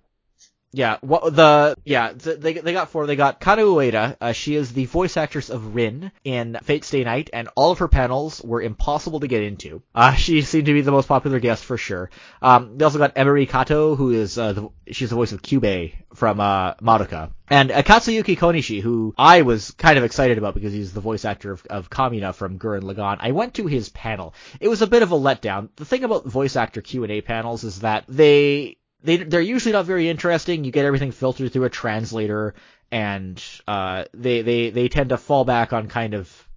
Yeah, 0.74 0.96
what 1.02 1.36
the 1.36 1.76
yeah 1.84 2.12
they 2.14 2.54
they 2.54 2.72
got 2.72 2.88
four. 2.88 3.06
They 3.06 3.16
got 3.16 3.40
Kana 3.40 3.62
Ueda. 3.62 4.16
Uh, 4.18 4.32
she 4.32 4.56
is 4.56 4.72
the 4.72 4.86
voice 4.86 5.18
actress 5.18 5.50
of 5.50 5.74
Rin 5.74 6.12
in 6.24 6.58
Fate 6.62 6.84
Stay 6.84 7.04
Night, 7.04 7.28
and 7.32 7.50
all 7.54 7.72
of 7.72 7.78
her 7.78 7.88
panels 7.88 8.40
were 8.42 8.62
impossible 8.62 9.20
to 9.20 9.28
get 9.28 9.42
into. 9.42 9.82
Uh, 9.94 10.14
she 10.14 10.40
seemed 10.40 10.66
to 10.66 10.72
be 10.72 10.80
the 10.80 10.90
most 10.90 11.08
popular 11.08 11.40
guest 11.40 11.64
for 11.64 11.76
sure. 11.76 12.10
Um, 12.40 12.78
they 12.78 12.86
also 12.86 12.98
got 12.98 13.14
Emiri 13.16 13.46
Kato, 13.46 13.96
who 13.96 14.10
is 14.12 14.38
uh, 14.38 14.54
the, 14.54 14.68
she's 14.90 15.10
the 15.10 15.16
voice 15.16 15.32
of 15.32 15.42
Kyubey 15.42 15.92
from 16.14 16.40
uh, 16.40 16.74
Madoka, 16.74 17.32
and 17.48 17.70
uh, 17.70 17.82
Katsuyuki 17.82 18.38
Konishi, 18.38 18.80
who 18.80 19.14
I 19.18 19.42
was 19.42 19.72
kind 19.72 19.98
of 19.98 20.04
excited 20.04 20.38
about 20.38 20.54
because 20.54 20.72
he's 20.72 20.94
the 20.94 21.02
voice 21.02 21.26
actor 21.26 21.52
of, 21.52 21.66
of 21.68 21.90
Kamina 21.90 22.34
from 22.34 22.58
Gurren 22.58 22.82
Lagann. 22.82 23.18
I 23.20 23.32
went 23.32 23.54
to 23.54 23.66
his 23.66 23.90
panel. 23.90 24.32
It 24.58 24.68
was 24.68 24.80
a 24.80 24.86
bit 24.86 25.02
of 25.02 25.12
a 25.12 25.16
letdown. 25.16 25.68
The 25.76 25.84
thing 25.84 26.02
about 26.02 26.24
voice 26.24 26.56
actor 26.56 26.80
Q 26.80 27.02
and 27.02 27.12
A 27.12 27.20
panels 27.20 27.62
is 27.62 27.80
that 27.80 28.04
they 28.08 28.78
they 29.02 29.18
they're 29.18 29.40
usually 29.40 29.72
not 29.72 29.86
very 29.86 30.08
interesting. 30.08 30.64
You 30.64 30.72
get 30.72 30.84
everything 30.84 31.12
filtered 31.12 31.52
through 31.52 31.64
a 31.64 31.70
translator, 31.70 32.54
and 32.90 33.42
uh, 33.66 34.04
they 34.14 34.42
they 34.42 34.70
they 34.70 34.88
tend 34.88 35.10
to 35.10 35.16
fall 35.16 35.44
back 35.44 35.72
on 35.72 35.88
kind 35.88 36.14
of 36.14 36.48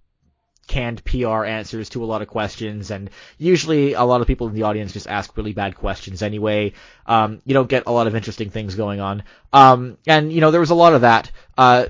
canned 0.66 1.04
PR 1.04 1.44
answers 1.44 1.88
to 1.90 2.04
a 2.04 2.06
lot 2.06 2.22
of 2.22 2.28
questions, 2.28 2.90
and 2.90 3.10
usually 3.38 3.92
a 3.92 4.02
lot 4.02 4.20
of 4.20 4.26
people 4.26 4.48
in 4.48 4.54
the 4.54 4.64
audience 4.64 4.92
just 4.92 5.06
ask 5.06 5.36
really 5.36 5.52
bad 5.52 5.76
questions 5.76 6.22
anyway. 6.22 6.72
Um, 7.06 7.40
you 7.44 7.54
don't 7.54 7.68
get 7.68 7.84
a 7.86 7.92
lot 7.92 8.06
of 8.06 8.16
interesting 8.16 8.50
things 8.50 8.74
going 8.74 9.00
on. 9.00 9.22
Um, 9.52 9.98
and 10.06 10.32
you 10.32 10.40
know 10.40 10.50
there 10.50 10.60
was 10.60 10.70
a 10.70 10.74
lot 10.74 10.94
of 10.94 11.02
that. 11.02 11.30
Uh, 11.56 11.86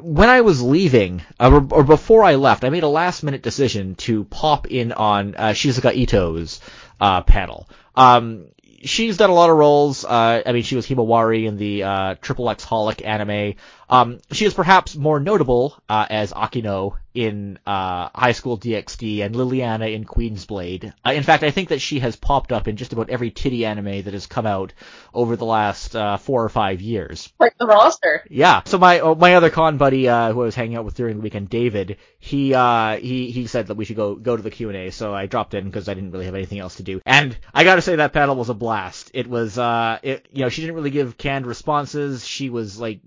when 0.00 0.28
I 0.28 0.42
was 0.42 0.62
leaving, 0.62 1.22
uh, 1.40 1.50
or, 1.50 1.80
or 1.80 1.84
before 1.84 2.22
I 2.22 2.34
left, 2.34 2.64
I 2.64 2.70
made 2.70 2.82
a 2.82 2.88
last 2.88 3.22
minute 3.22 3.42
decision 3.42 3.94
to 3.96 4.24
pop 4.24 4.66
in 4.66 4.92
on 4.92 5.34
uh, 5.34 5.48
Shizuka 5.50 5.94
Ito's 5.94 6.60
uh, 7.00 7.22
panel. 7.22 7.68
Um, 7.94 8.48
she's 8.82 9.16
done 9.16 9.30
a 9.30 9.34
lot 9.34 9.50
of 9.50 9.56
roles. 9.56 10.04
Uh, 10.04 10.42
I 10.44 10.52
mean, 10.52 10.62
she 10.62 10.76
was 10.76 10.86
Himawari 10.86 11.46
in 11.46 11.56
the 11.56 11.82
uh, 11.82 12.14
Triple 12.20 12.48
X 12.50 12.64
Holic 12.64 13.04
anime. 13.04 13.54
Um, 13.88 14.20
she 14.32 14.44
is 14.44 14.54
perhaps 14.54 14.96
more 14.96 15.20
notable 15.20 15.76
uh, 15.88 16.06
as 16.08 16.32
Akeno 16.32 16.96
in 17.16 17.58
uh, 17.66 18.10
High 18.14 18.32
School 18.32 18.58
DxD 18.58 19.24
and 19.24 19.34
Liliana 19.34 19.92
in 19.94 20.04
Queen's 20.04 20.44
Blade. 20.44 20.92
Uh, 21.04 21.12
in 21.12 21.22
fact, 21.22 21.42
I 21.42 21.50
think 21.50 21.70
that 21.70 21.80
she 21.80 22.00
has 22.00 22.14
popped 22.14 22.52
up 22.52 22.68
in 22.68 22.76
just 22.76 22.92
about 22.92 23.08
every 23.08 23.30
titty 23.30 23.64
anime 23.64 24.02
that 24.02 24.12
has 24.12 24.26
come 24.26 24.46
out 24.46 24.74
over 25.14 25.34
the 25.34 25.46
last 25.46 25.96
uh, 25.96 26.18
four 26.18 26.44
or 26.44 26.50
five 26.50 26.82
years. 26.82 27.32
Like 27.38 27.56
the 27.58 27.66
roster. 27.66 28.22
Yeah. 28.28 28.62
So 28.66 28.76
my 28.76 29.00
oh, 29.00 29.14
my 29.14 29.34
other 29.34 29.48
con 29.48 29.78
buddy 29.78 30.08
uh, 30.08 30.32
who 30.32 30.42
I 30.42 30.44
was 30.44 30.54
hanging 30.54 30.76
out 30.76 30.84
with 30.84 30.94
during 30.94 31.16
the 31.16 31.22
weekend, 31.22 31.48
David, 31.48 31.96
he 32.18 32.52
uh, 32.52 32.98
he 32.98 33.30
he 33.30 33.46
said 33.46 33.68
that 33.68 33.76
we 33.76 33.86
should 33.86 33.96
go 33.96 34.14
go 34.14 34.36
to 34.36 34.42
the 34.42 34.50
Q 34.50 34.68
and 34.68 34.76
A. 34.76 34.90
So 34.90 35.14
I 35.14 35.24
dropped 35.24 35.54
in 35.54 35.64
because 35.64 35.88
I 35.88 35.94
didn't 35.94 36.10
really 36.10 36.26
have 36.26 36.34
anything 36.34 36.58
else 36.58 36.76
to 36.76 36.82
do. 36.82 37.00
And 37.06 37.36
I 37.54 37.64
got 37.64 37.76
to 37.76 37.82
say 37.82 37.96
that 37.96 38.12
panel 38.12 38.36
was 38.36 38.50
a 38.50 38.54
blast. 38.54 39.10
It 39.14 39.26
was 39.26 39.56
uh, 39.56 39.98
it 40.02 40.26
you 40.32 40.42
know 40.42 40.50
she 40.50 40.60
didn't 40.60 40.76
really 40.76 40.90
give 40.90 41.16
canned 41.16 41.46
responses. 41.46 42.26
She 42.26 42.50
was 42.50 42.78
like 42.78 43.00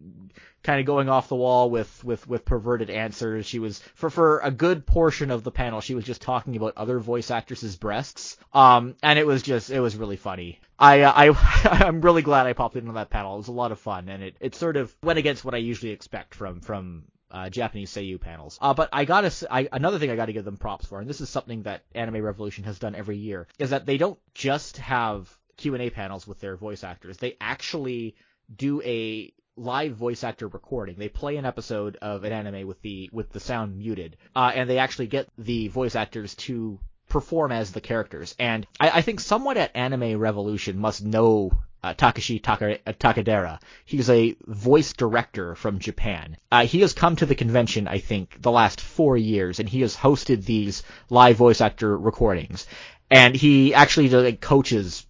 kind 0.64 0.80
of 0.80 0.86
going 0.86 1.10
off 1.10 1.30
the 1.30 1.36
wall 1.36 1.70
with, 1.70 2.04
with, 2.04 2.28
with 2.28 2.46
perverted 2.46 2.90
answers. 2.90 3.46
She 3.46 3.60
was 3.60 3.80
for 3.96 4.10
for 4.10 4.40
a 4.40 4.52
good 4.52 4.86
portion 4.86 5.32
of 5.32 5.44
the 5.44 5.52
panel, 5.52 5.82
she 5.82 5.96
was 5.96 6.06
just 6.06 6.22
talking 6.22 6.56
about 6.56 6.74
other 6.78 7.00
voice 7.00 7.32
actresses' 7.32 7.76
breasts. 7.78 8.38
Um, 8.54 8.96
and 9.02 9.18
it 9.18 9.26
was 9.26 9.42
just 9.42 9.70
it 9.70 9.80
was 9.80 9.96
really 9.96 10.18
funny. 10.18 10.60
I 10.78 11.02
uh, 11.02 11.14
I 11.16 11.84
I'm 11.86 12.02
really 12.02 12.22
glad 12.22 12.48
I 12.48 12.54
popped 12.54 12.76
into 12.76 12.94
that 12.94 13.10
panel. 13.10 13.36
It 13.36 13.38
was 13.38 13.48
a 13.48 13.54
lot 13.54 13.72
of 13.72 13.80
fun, 13.80 14.10
and 14.10 14.24
it 14.24 14.36
it 14.40 14.56
sort 14.56 14.78
of 14.78 14.96
went 15.04 15.20
against 15.20 15.46
what 15.46 15.54
I 15.54 15.58
usually 15.58 15.92
expect 15.92 16.36
from 16.36 16.62
from 16.62 17.04
uh, 17.32 17.50
Japanese 17.50 17.92
Seiyu 17.92 18.20
panels. 18.20 18.58
Uh, 18.62 18.74
but 18.74 18.90
I 18.92 19.06
gotta, 19.06 19.32
I, 19.52 19.70
another 19.72 20.00
thing 20.00 20.10
I 20.10 20.16
gotta 20.16 20.34
give 20.34 20.46
them 20.46 20.58
props 20.58 20.86
for, 20.86 21.00
and 21.00 21.10
this 21.10 21.22
is 21.22 21.30
something 21.30 21.64
that 21.64 21.84
Anime 21.94 22.22
Revolution 22.22 22.64
has 22.64 22.80
done 22.80 22.96
every 22.96 23.18
year, 23.18 23.48
is 23.60 23.70
that 23.70 23.86
they 23.86 23.98
don't 23.98 24.20
just 24.34 24.78
have 24.78 25.30
Q&A 25.58 25.90
panels 25.90 26.26
with 26.26 26.40
their 26.40 26.56
voice 26.56 26.84
actors. 26.84 27.18
They 27.18 27.38
actually 27.40 28.16
do 28.56 28.82
a 28.82 29.32
live 29.60 29.94
voice 29.94 30.24
actor 30.24 30.48
recording. 30.48 30.96
They 30.98 31.10
play 31.10 31.38
an 31.38 31.46
episode 31.46 31.98
of 32.02 32.24
an 32.24 32.32
anime 32.32 32.66
with 32.66 32.82
the 32.82 33.10
with 33.12 33.32
the 33.32 33.40
sound 33.40 33.78
muted, 33.78 34.18
uh, 34.36 34.52
and 34.56 34.70
they 34.70 34.78
actually 34.78 35.08
get 35.08 35.28
the 35.38 35.68
voice 35.68 35.96
actors 35.96 36.36
to 36.36 36.80
perform 37.10 37.52
as 37.52 37.72
the 37.72 37.82
characters. 37.82 38.36
And 38.40 38.66
I, 38.80 38.90
I 38.90 39.02
think 39.02 39.20
someone 39.20 39.58
at 39.58 39.76
Anime 39.76 40.18
Revolution 40.18 40.78
must 40.78 41.04
know 41.04 41.52
uh, 41.84 41.94
Takashi 41.94 42.42
Taka, 42.42 42.78
uh, 42.86 42.94
Takadera. 42.94 43.60
He's 43.86 44.10
a 44.10 44.36
voice 44.46 44.94
director 44.94 45.56
from 45.56 45.80
Japan. 45.80 46.38
Uh, 46.52 46.66
he 46.66 46.82
has 46.82 46.94
come 46.94 47.16
to 47.18 47.26
the 47.26 47.36
convention, 47.36 47.88
I 47.88 48.00
think, 48.00 48.42
the 48.42 48.52
last 48.52 48.80
four 48.80 49.18
years, 49.18 49.60
and 49.60 49.68
he 49.68 49.82
has 49.82 49.96
hosted 49.96 50.46
these 50.46 50.84
live 51.10 51.36
voice 51.38 51.62
actor 51.62 51.98
recordings. 51.98 52.68
And 53.10 53.36
he 53.36 53.74
actually 53.74 54.10
like, 54.10 54.40
coaches 54.40 55.06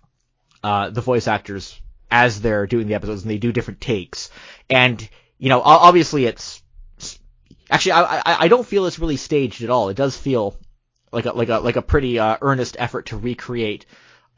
uh, 0.63 0.89
the 0.89 1.01
voice 1.01 1.27
actors 1.27 1.79
as 2.11 2.41
they're 2.41 2.67
doing 2.67 2.87
the 2.87 2.95
episodes, 2.95 3.21
and 3.21 3.31
they 3.31 3.37
do 3.37 3.51
different 3.51 3.81
takes. 3.81 4.29
And 4.69 5.07
you 5.37 5.49
know, 5.49 5.61
obviously, 5.61 6.25
it's 6.25 6.61
actually 7.69 7.93
I, 7.93 8.21
I 8.25 8.47
don't 8.47 8.65
feel 8.65 8.85
it's 8.85 8.99
really 8.99 9.17
staged 9.17 9.63
at 9.63 9.69
all. 9.69 9.89
It 9.89 9.97
does 9.97 10.17
feel 10.17 10.57
like 11.11 11.25
a 11.25 11.31
like 11.31 11.49
a 11.49 11.59
like 11.59 11.75
a 11.75 11.81
pretty 11.81 12.19
uh, 12.19 12.37
earnest 12.41 12.75
effort 12.79 13.07
to 13.07 13.17
recreate 13.17 13.85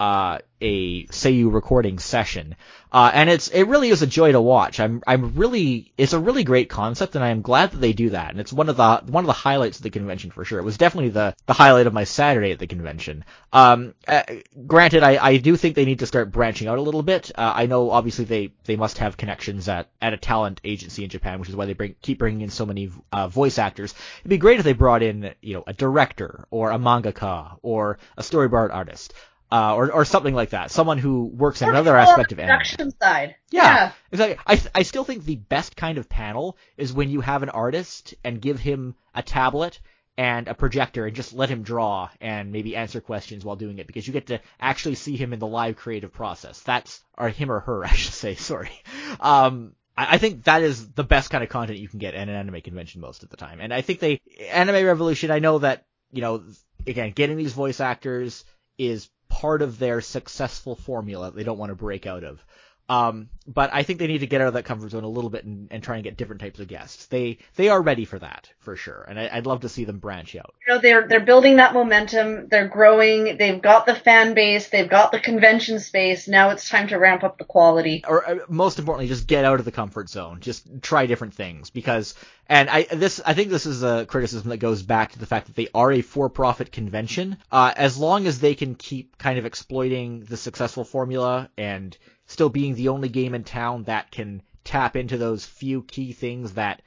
uh, 0.02 0.40
a 0.62 1.06
Seiyu 1.06 1.54
recording 1.54 2.00
session. 2.00 2.56
Uh, 2.92 3.12
and 3.14 3.30
it's 3.30 3.50
it 3.50 3.64
really 3.64 3.90
is 3.90 4.02
a 4.02 4.08
joy 4.08 4.32
to 4.32 4.42
watch. 4.42 4.80
I'm 4.80 5.04
I'm 5.06 5.36
really 5.36 5.94
it's 5.96 6.14
a 6.14 6.20
really 6.20 6.44
great 6.44 6.70
concept, 6.70 7.16
and 7.16 7.24
I 7.24 7.30
am 7.30 7.44
glad 7.44 7.72
that 7.72 7.78
they 7.78 7.94
do 7.94 8.10
that. 8.10 8.32
And 8.32 8.40
it's 8.40 8.52
one 8.52 8.68
of 8.68 8.78
the 8.78 9.04
one 9.06 9.24
of 9.24 9.28
the 9.28 9.34
highlights 9.34 9.78
of 9.78 9.84
the 9.84 9.92
convention 9.92 10.32
for 10.32 10.44
sure. 10.44 10.58
It 10.60 10.64
was 10.64 10.78
definitely 10.78 11.12
the 11.12 11.36
the 11.46 11.54
highlight 11.54 11.86
of 11.86 11.94
my 11.94 12.04
Saturday 12.04 12.52
at 12.52 12.58
the 12.58 12.66
convention. 12.66 13.26
Um, 13.54 13.94
uh, 14.08 14.24
granted, 14.66 15.04
I, 15.04 15.24
I 15.24 15.38
do 15.38 15.56
think 15.56 15.76
they 15.76 15.86
need 15.86 16.00
to 16.00 16.08
start 16.08 16.32
branching 16.32 16.68
out 16.68 16.80
a 16.80 16.82
little 16.82 17.04
bit. 17.04 17.30
Uh, 17.36 17.54
I 17.56 17.68
know 17.68 17.92
obviously 17.92 18.26
they 18.26 18.54
they 18.66 18.78
must 18.78 18.98
have 18.98 19.18
connections 19.18 19.70
at 19.70 19.88
at 20.02 20.14
a 20.14 20.18
talent 20.18 20.62
agency 20.64 21.04
in 21.04 21.12
Japan, 21.12 21.40
which 21.40 21.50
is 21.50 21.56
why 21.56 21.68
they 21.68 21.74
bring 21.74 21.96
keep 22.02 22.18
bringing 22.18 22.42
in 22.42 22.50
so 22.50 22.66
many 22.66 22.90
uh, 23.12 23.28
voice 23.28 23.60
actors. 23.60 23.94
It'd 24.22 24.30
be 24.30 24.40
great 24.40 24.58
if 24.58 24.66
they 24.66 24.74
brought 24.74 25.04
in 25.04 25.36
you 25.42 25.54
know 25.54 25.64
a 25.68 25.74
director 25.74 26.46
or 26.50 26.72
a 26.72 26.80
mangaka 26.80 27.58
or 27.62 28.00
a 28.18 28.24
storyboard 28.24 28.74
artist 28.74 29.14
uh, 29.52 29.76
or 29.76 29.92
or 29.92 30.06
something 30.06 30.34
like 30.34 30.52
that. 30.52 30.72
Someone 30.72 30.98
who 30.98 31.26
works 31.26 31.62
in 31.62 31.70
another 31.70 31.96
aspect 31.98 32.32
of 32.32 32.40
anime. 32.40 32.58
production 32.58 32.92
side. 33.02 33.36
Yeah, 33.52 33.92
exactly. 34.12 34.38
I 34.48 34.62
I 34.74 34.84
still 34.84 35.04
think 35.04 35.26
the 35.26 35.36
best 35.36 35.76
kind 35.76 35.98
of 35.98 36.08
panel 36.08 36.58
is 36.78 36.94
when 36.94 37.10
you 37.10 37.22
have 37.22 37.44
an 37.44 37.50
artist 37.50 38.14
and 38.24 38.42
give 38.42 38.60
him 38.60 38.96
a 39.14 39.22
tablet 39.22 39.80
and 40.18 40.48
a 40.48 40.54
projector 40.54 41.06
and 41.06 41.16
just 41.16 41.34
let 41.34 41.50
him 41.50 41.64
draw 41.64 42.10
and 42.20 42.52
maybe 42.52 42.76
answer 42.76 43.02
questions 43.02 43.44
while 43.44 43.56
doing 43.56 43.80
it 43.80 43.88
because 43.88 44.06
you 44.06 44.14
get 44.14 44.28
to 44.28 44.40
actually 44.60 44.96
see 44.96 45.18
him 45.18 45.34
in 45.34 45.40
the 45.40 45.48
live 45.48 45.76
creative 45.76 46.14
process. 46.14 46.62
That's 46.62 47.02
or 47.18 47.30
him 47.30 47.52
or 47.52 47.60
her, 47.60 47.86
I 47.86 47.94
should 47.94 48.14
say. 48.14 48.36
Sorry. 48.36 48.72
Um, 49.20 49.76
I 49.98 50.16
I 50.16 50.18
think 50.18 50.46
that 50.46 50.62
is 50.62 50.92
the 50.92 51.04
best 51.04 51.30
kind 51.30 51.44
of 51.44 51.50
content 51.50 51.80
you 51.80 51.90
can 51.90 52.00
get 52.00 52.14
at 52.14 52.30
an 52.30 52.36
anime 52.36 52.62
convention 52.62 53.02
most 53.02 53.24
of 53.24 53.30
the 53.30 53.38
time. 53.38 53.60
And 53.60 53.74
I 53.74 53.82
think 53.82 54.00
they, 54.00 54.22
Anime 54.50 54.86
Revolution, 54.86 55.32
I 55.32 55.40
know 55.40 55.60
that, 55.60 55.86
you 56.12 56.22
know, 56.22 56.44
again, 56.88 57.12
getting 57.12 57.38
these 57.38 57.54
voice 57.54 57.80
actors 57.80 58.46
is 58.78 59.10
part 59.42 59.64
of 59.64 59.80
their 59.80 60.00
successful 60.02 60.76
formula 60.76 61.32
they 61.32 61.44
don't 61.44 61.58
want 61.58 61.72
to 61.72 61.76
break 61.76 62.06
out 62.06 62.24
of. 62.24 62.46
Um, 62.92 63.30
but 63.48 63.74
I 63.74 63.84
think 63.84 64.00
they 64.00 64.08
need 64.08 64.20
to 64.20 64.28
get 64.28 64.42
out 64.42 64.50
of 64.50 64.54
that 64.56 64.66
comfort 64.66 64.90
zone 64.90 65.06
a 65.06 65.10
little 65.10 65.30
bit 65.30 65.46
and, 65.46 65.70
and 65.72 65.82
try 65.82 65.96
and 65.96 66.04
get 66.04 66.18
different 66.18 66.42
types 66.42 66.60
of 66.60 66.68
guests. 66.68 67.06
They 67.06 67.38
they 67.56 67.70
are 67.70 67.82
ready 67.82 68.04
for 68.04 68.20
that 68.20 68.52
for 68.60 68.76
sure, 68.76 69.06
and 69.08 69.18
I, 69.18 69.30
I'd 69.32 69.46
love 69.46 69.62
to 69.62 69.70
see 69.70 69.86
them 69.86 70.00
branch 70.00 70.36
out. 70.36 70.54
You 70.68 70.74
know, 70.74 70.82
they're 70.82 71.08
they're 71.08 71.26
building 71.26 71.56
that 71.56 71.74
momentum. 71.74 72.50
They're 72.50 72.68
growing. 72.68 73.38
They've 73.38 73.62
got 73.62 73.86
the 73.86 73.96
fan 73.96 74.34
base. 74.34 74.68
They've 74.68 74.90
got 74.90 75.14
the 75.14 75.22
convention 75.22 75.80
space. 75.80 76.28
Now 76.28 76.50
it's 76.50 76.68
time 76.68 76.90
to 76.90 76.98
ramp 76.98 77.24
up 77.24 77.38
the 77.38 77.46
quality. 77.46 78.04
or 78.06 78.30
uh, 78.30 78.36
most 78.50 78.78
importantly, 78.78 79.08
just 79.08 79.26
get 79.26 79.46
out 79.46 79.60
of 79.60 79.66
the 79.66 79.72
comfort 79.72 80.10
zone. 80.10 80.42
Just 80.42 80.68
try 80.82 81.06
different 81.06 81.34
things 81.34 81.70
because, 81.70 82.14
and 82.48 82.70
I 82.70 82.84
this 82.84 83.22
I 83.26 83.36
think 83.36 83.52
this 83.52 83.66
is 83.66 83.84
a 83.84 84.06
criticism 84.06 84.50
that 84.50 84.58
goes 84.58 84.84
back 84.84 85.14
to 85.14 85.20
the 85.20 85.26
fact 85.26 85.48
that 85.48 85.56
they 85.56 85.70
are 85.74 85.94
a 85.94 86.02
for-profit 86.02 86.74
convention. 86.74 87.38
Uh, 87.50 87.72
as 87.74 87.98
long 87.98 88.28
as 88.28 88.42
they 88.42 88.54
can 88.54 88.76
keep 88.76 89.18
kind 89.18 89.40
of 89.40 89.46
exploiting 89.46 90.26
the 90.26 90.36
successful 90.36 90.84
formula 90.84 91.50
and 91.58 91.98
still 92.32 92.50
being 92.50 92.76
the 92.76 92.88
only 92.88 93.10
game 93.10 93.36
in 93.36 93.44
town 93.44 93.84
that 93.84 94.12
can 94.12 94.42
tap 94.64 94.96
into 94.96 95.18
those 95.18 95.46
few 95.46 95.84
key 95.84 96.14
things 96.14 96.54
that 96.54 96.82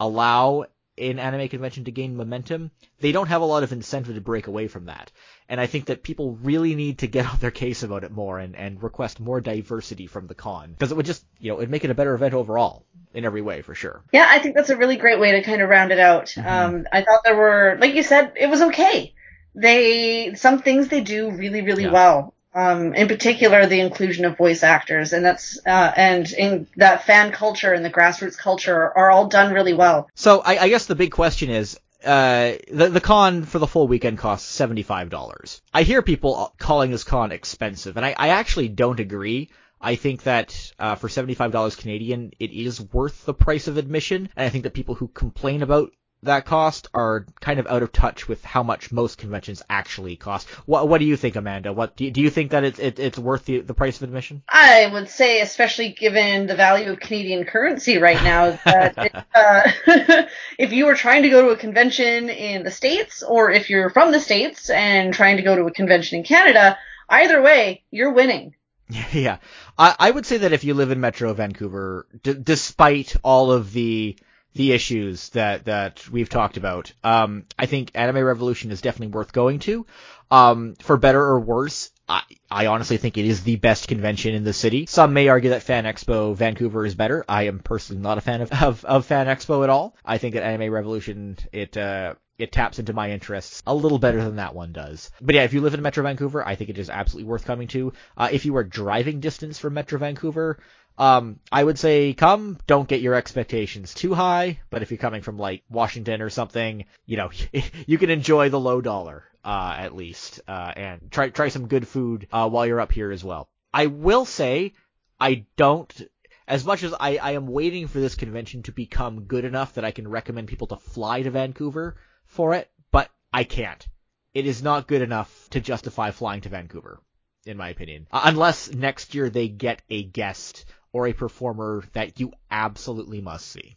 allow 0.00 0.64
an 0.96 1.18
anime 1.18 1.48
convention 1.48 1.84
to 1.84 1.92
gain 1.92 2.16
momentum, 2.16 2.70
they 3.00 3.12
don't 3.12 3.28
have 3.28 3.42
a 3.42 3.46
lot 3.46 3.62
of 3.62 3.72
incentive 3.72 4.14
to 4.14 4.20
break 4.20 4.46
away 4.46 4.66
from 4.66 4.86
that. 4.86 5.12
And 5.48 5.60
I 5.60 5.66
think 5.66 5.86
that 5.86 6.02
people 6.02 6.38
really 6.42 6.74
need 6.74 6.98
to 6.98 7.06
get 7.06 7.26
on 7.32 7.38
their 7.38 7.50
case 7.50 7.82
about 7.82 8.04
it 8.04 8.10
more 8.10 8.38
and, 8.38 8.56
and 8.56 8.82
request 8.82 9.20
more 9.20 9.40
diversity 9.40 10.06
from 10.06 10.26
the 10.26 10.34
con. 10.34 10.72
Because 10.72 10.90
it 10.90 10.96
would 10.96 11.06
just, 11.06 11.24
you 11.38 11.50
know, 11.50 11.58
it'd 11.58 11.70
make 11.70 11.84
it 11.84 11.90
a 11.90 11.94
better 11.94 12.14
event 12.14 12.34
overall 12.34 12.84
in 13.14 13.24
every 13.24 13.42
way 13.42 13.62
for 13.62 13.74
sure. 13.74 14.02
Yeah, 14.12 14.26
I 14.28 14.38
think 14.38 14.54
that's 14.54 14.70
a 14.70 14.76
really 14.76 14.96
great 14.96 15.20
way 15.20 15.32
to 15.32 15.42
kind 15.42 15.62
of 15.62 15.68
round 15.68 15.92
it 15.92 15.98
out. 15.98 16.26
Mm-hmm. 16.26 16.48
Um, 16.48 16.86
I 16.92 17.02
thought 17.02 17.22
there 17.24 17.36
were, 17.36 17.76
like 17.80 17.94
you 17.94 18.02
said, 18.02 18.32
it 18.36 18.48
was 18.48 18.62
okay. 18.62 19.14
They, 19.54 20.34
some 20.34 20.62
things 20.62 20.88
they 20.88 21.00
do 21.00 21.30
really, 21.30 21.62
really 21.62 21.84
yeah. 21.84 21.92
well. 21.92 22.34
Um, 22.58 22.92
in 22.94 23.06
particular, 23.06 23.66
the 23.66 23.78
inclusion 23.78 24.24
of 24.24 24.36
voice 24.36 24.64
actors, 24.64 25.12
and 25.12 25.24
that's 25.24 25.60
uh, 25.64 25.92
and 25.96 26.30
in 26.32 26.66
that 26.76 27.04
fan 27.04 27.30
culture 27.30 27.72
and 27.72 27.84
the 27.84 27.90
grassroots 27.90 28.36
culture 28.36 28.92
are 28.98 29.10
all 29.10 29.28
done 29.28 29.54
really 29.54 29.74
well. 29.74 30.10
So 30.16 30.40
I, 30.40 30.58
I 30.64 30.68
guess 30.68 30.86
the 30.86 30.96
big 30.96 31.12
question 31.12 31.50
is, 31.50 31.78
uh, 32.04 32.54
the 32.68 32.88
the 32.88 33.00
con 33.00 33.44
for 33.44 33.60
the 33.60 33.66
full 33.68 33.86
weekend 33.86 34.18
costs 34.18 34.48
seventy 34.48 34.82
five 34.82 35.08
dollars. 35.08 35.62
I 35.72 35.84
hear 35.84 36.02
people 36.02 36.52
calling 36.58 36.90
this 36.90 37.04
con 37.04 37.30
expensive, 37.30 37.96
and 37.96 38.04
I, 38.04 38.14
I 38.16 38.28
actually 38.30 38.68
don't 38.68 38.98
agree. 38.98 39.50
I 39.80 39.94
think 39.94 40.24
that 40.24 40.72
uh, 40.80 40.96
for 40.96 41.08
seventy 41.08 41.34
five 41.34 41.52
dollars 41.52 41.76
Canadian, 41.76 42.32
it 42.40 42.50
is 42.50 42.80
worth 42.80 43.24
the 43.24 43.34
price 43.34 43.68
of 43.68 43.76
admission, 43.76 44.28
and 44.34 44.46
I 44.46 44.48
think 44.48 44.64
that 44.64 44.74
people 44.74 44.96
who 44.96 45.06
complain 45.06 45.62
about 45.62 45.92
that 46.22 46.44
cost 46.44 46.88
are 46.94 47.26
kind 47.40 47.60
of 47.60 47.66
out 47.66 47.82
of 47.82 47.92
touch 47.92 48.26
with 48.26 48.44
how 48.44 48.62
much 48.62 48.90
most 48.90 49.18
conventions 49.18 49.62
actually 49.70 50.16
cost. 50.16 50.48
What 50.66 50.88
What 50.88 50.98
do 50.98 51.04
you 51.04 51.16
think, 51.16 51.36
Amanda? 51.36 51.72
What 51.72 51.96
do 51.96 52.04
you, 52.04 52.10
do 52.10 52.20
you 52.20 52.30
think 52.30 52.50
that 52.50 52.64
it's 52.64 52.78
it, 52.78 52.98
it's 52.98 53.18
worth 53.18 53.44
the, 53.44 53.60
the 53.60 53.74
price 53.74 53.96
of 53.96 54.02
admission? 54.02 54.42
I 54.48 54.88
would 54.92 55.08
say, 55.08 55.40
especially 55.40 55.90
given 55.90 56.46
the 56.46 56.56
value 56.56 56.90
of 56.90 57.00
Canadian 57.00 57.44
currency 57.44 57.98
right 57.98 58.22
now, 58.22 58.50
that 58.64 58.98
it, 58.98 59.14
uh, 59.34 60.26
if 60.58 60.72
you 60.72 60.86
were 60.86 60.94
trying 60.94 61.22
to 61.22 61.30
go 61.30 61.42
to 61.42 61.48
a 61.50 61.56
convention 61.56 62.30
in 62.30 62.64
the 62.64 62.70
states, 62.70 63.22
or 63.22 63.50
if 63.50 63.70
you're 63.70 63.90
from 63.90 64.12
the 64.12 64.20
states 64.20 64.70
and 64.70 65.14
trying 65.14 65.36
to 65.36 65.42
go 65.42 65.54
to 65.54 65.66
a 65.66 65.72
convention 65.72 66.18
in 66.18 66.24
Canada, 66.24 66.76
either 67.08 67.40
way, 67.40 67.84
you're 67.90 68.12
winning. 68.12 68.54
Yeah, 69.12 69.36
I, 69.76 69.94
I 69.98 70.10
would 70.10 70.24
say 70.24 70.38
that 70.38 70.52
if 70.52 70.64
you 70.64 70.72
live 70.72 70.90
in 70.90 71.00
Metro 71.00 71.34
Vancouver, 71.34 72.06
d- 72.22 72.34
despite 72.42 73.16
all 73.22 73.52
of 73.52 73.72
the 73.72 74.16
the 74.58 74.72
issues 74.72 75.28
that 75.30 75.66
that 75.66 76.06
we've 76.10 76.28
talked 76.28 76.56
about. 76.56 76.92
Um, 77.04 77.44
I 77.56 77.66
think 77.66 77.92
Anime 77.94 78.24
Revolution 78.24 78.72
is 78.72 78.80
definitely 78.80 79.14
worth 79.14 79.32
going 79.32 79.60
to. 79.60 79.86
Um, 80.32 80.74
for 80.80 80.96
better 80.96 81.22
or 81.22 81.38
worse, 81.38 81.92
I, 82.08 82.22
I 82.50 82.66
honestly 82.66 82.96
think 82.96 83.16
it 83.16 83.24
is 83.24 83.44
the 83.44 83.54
best 83.54 83.86
convention 83.86 84.34
in 84.34 84.42
the 84.42 84.52
city. 84.52 84.86
Some 84.86 85.12
may 85.12 85.28
argue 85.28 85.50
that 85.50 85.62
Fan 85.62 85.84
Expo 85.84 86.34
Vancouver 86.34 86.84
is 86.84 86.96
better. 86.96 87.24
I 87.28 87.44
am 87.44 87.60
personally 87.60 88.02
not 88.02 88.18
a 88.18 88.20
fan 88.20 88.40
of, 88.40 88.52
of, 88.52 88.84
of 88.84 89.06
Fan 89.06 89.28
Expo 89.28 89.62
at 89.62 89.70
all. 89.70 89.96
I 90.04 90.18
think 90.18 90.34
that 90.34 90.42
Anime 90.42 90.72
Revolution, 90.72 91.38
it, 91.52 91.76
uh, 91.76 92.16
it 92.36 92.50
taps 92.50 92.80
into 92.80 92.92
my 92.92 93.12
interests 93.12 93.62
a 93.64 93.74
little 93.74 94.00
better 94.00 94.22
than 94.22 94.36
that 94.36 94.56
one 94.56 94.72
does. 94.72 95.12
But 95.20 95.36
yeah, 95.36 95.44
if 95.44 95.52
you 95.52 95.60
live 95.60 95.74
in 95.74 95.82
Metro 95.82 96.02
Vancouver, 96.02 96.44
I 96.44 96.56
think 96.56 96.68
it 96.68 96.78
is 96.78 96.90
absolutely 96.90 97.30
worth 97.30 97.44
coming 97.44 97.68
to. 97.68 97.92
Uh, 98.16 98.28
if 98.32 98.44
you 98.44 98.56
are 98.56 98.64
driving 98.64 99.20
distance 99.20 99.56
from 99.58 99.74
Metro 99.74 100.00
Vancouver, 100.00 100.58
um, 100.98 101.38
I 101.52 101.62
would 101.62 101.78
say 101.78 102.12
come, 102.12 102.58
don't 102.66 102.88
get 102.88 103.00
your 103.00 103.14
expectations 103.14 103.94
too 103.94 104.14
high, 104.14 104.58
but 104.68 104.82
if 104.82 104.90
you're 104.90 104.98
coming 104.98 105.22
from 105.22 105.38
like 105.38 105.62
Washington 105.70 106.20
or 106.20 106.28
something, 106.28 106.84
you 107.06 107.16
know, 107.16 107.30
you 107.86 107.98
can 107.98 108.10
enjoy 108.10 108.48
the 108.48 108.58
low 108.58 108.80
dollar, 108.80 109.24
uh, 109.44 109.76
at 109.78 109.94
least, 109.94 110.40
uh, 110.48 110.72
and 110.76 111.10
try, 111.10 111.28
try 111.30 111.48
some 111.48 111.68
good 111.68 111.86
food, 111.86 112.26
uh, 112.32 112.48
while 112.48 112.66
you're 112.66 112.80
up 112.80 112.92
here 112.92 113.12
as 113.12 113.22
well. 113.22 113.48
I 113.72 113.86
will 113.86 114.24
say, 114.24 114.74
I 115.20 115.46
don't, 115.56 116.08
as 116.48 116.64
much 116.64 116.82
as 116.82 116.92
I, 116.98 117.18
I 117.18 117.30
am 117.32 117.46
waiting 117.46 117.86
for 117.86 118.00
this 118.00 118.16
convention 118.16 118.64
to 118.64 118.72
become 118.72 119.24
good 119.24 119.44
enough 119.44 119.74
that 119.74 119.84
I 119.84 119.92
can 119.92 120.08
recommend 120.08 120.48
people 120.48 120.66
to 120.68 120.76
fly 120.76 121.22
to 121.22 121.30
Vancouver 121.30 121.96
for 122.26 122.54
it, 122.54 122.70
but 122.90 123.08
I 123.32 123.44
can't. 123.44 123.86
It 124.34 124.46
is 124.46 124.62
not 124.64 124.88
good 124.88 125.02
enough 125.02 125.48
to 125.50 125.60
justify 125.60 126.10
flying 126.10 126.40
to 126.40 126.48
Vancouver 126.48 127.00
in 127.48 127.56
my 127.56 127.70
opinion. 127.70 128.06
Uh, 128.12 128.22
unless 128.24 128.70
next 128.72 129.14
year 129.14 129.30
they 129.30 129.48
get 129.48 129.82
a 129.88 130.02
guest 130.02 130.66
or 130.92 131.06
a 131.06 131.12
performer 131.12 131.84
that 131.92 132.18
you 132.20 132.32
absolutely 132.50 133.20
must 133.20 133.46
see. 133.46 133.76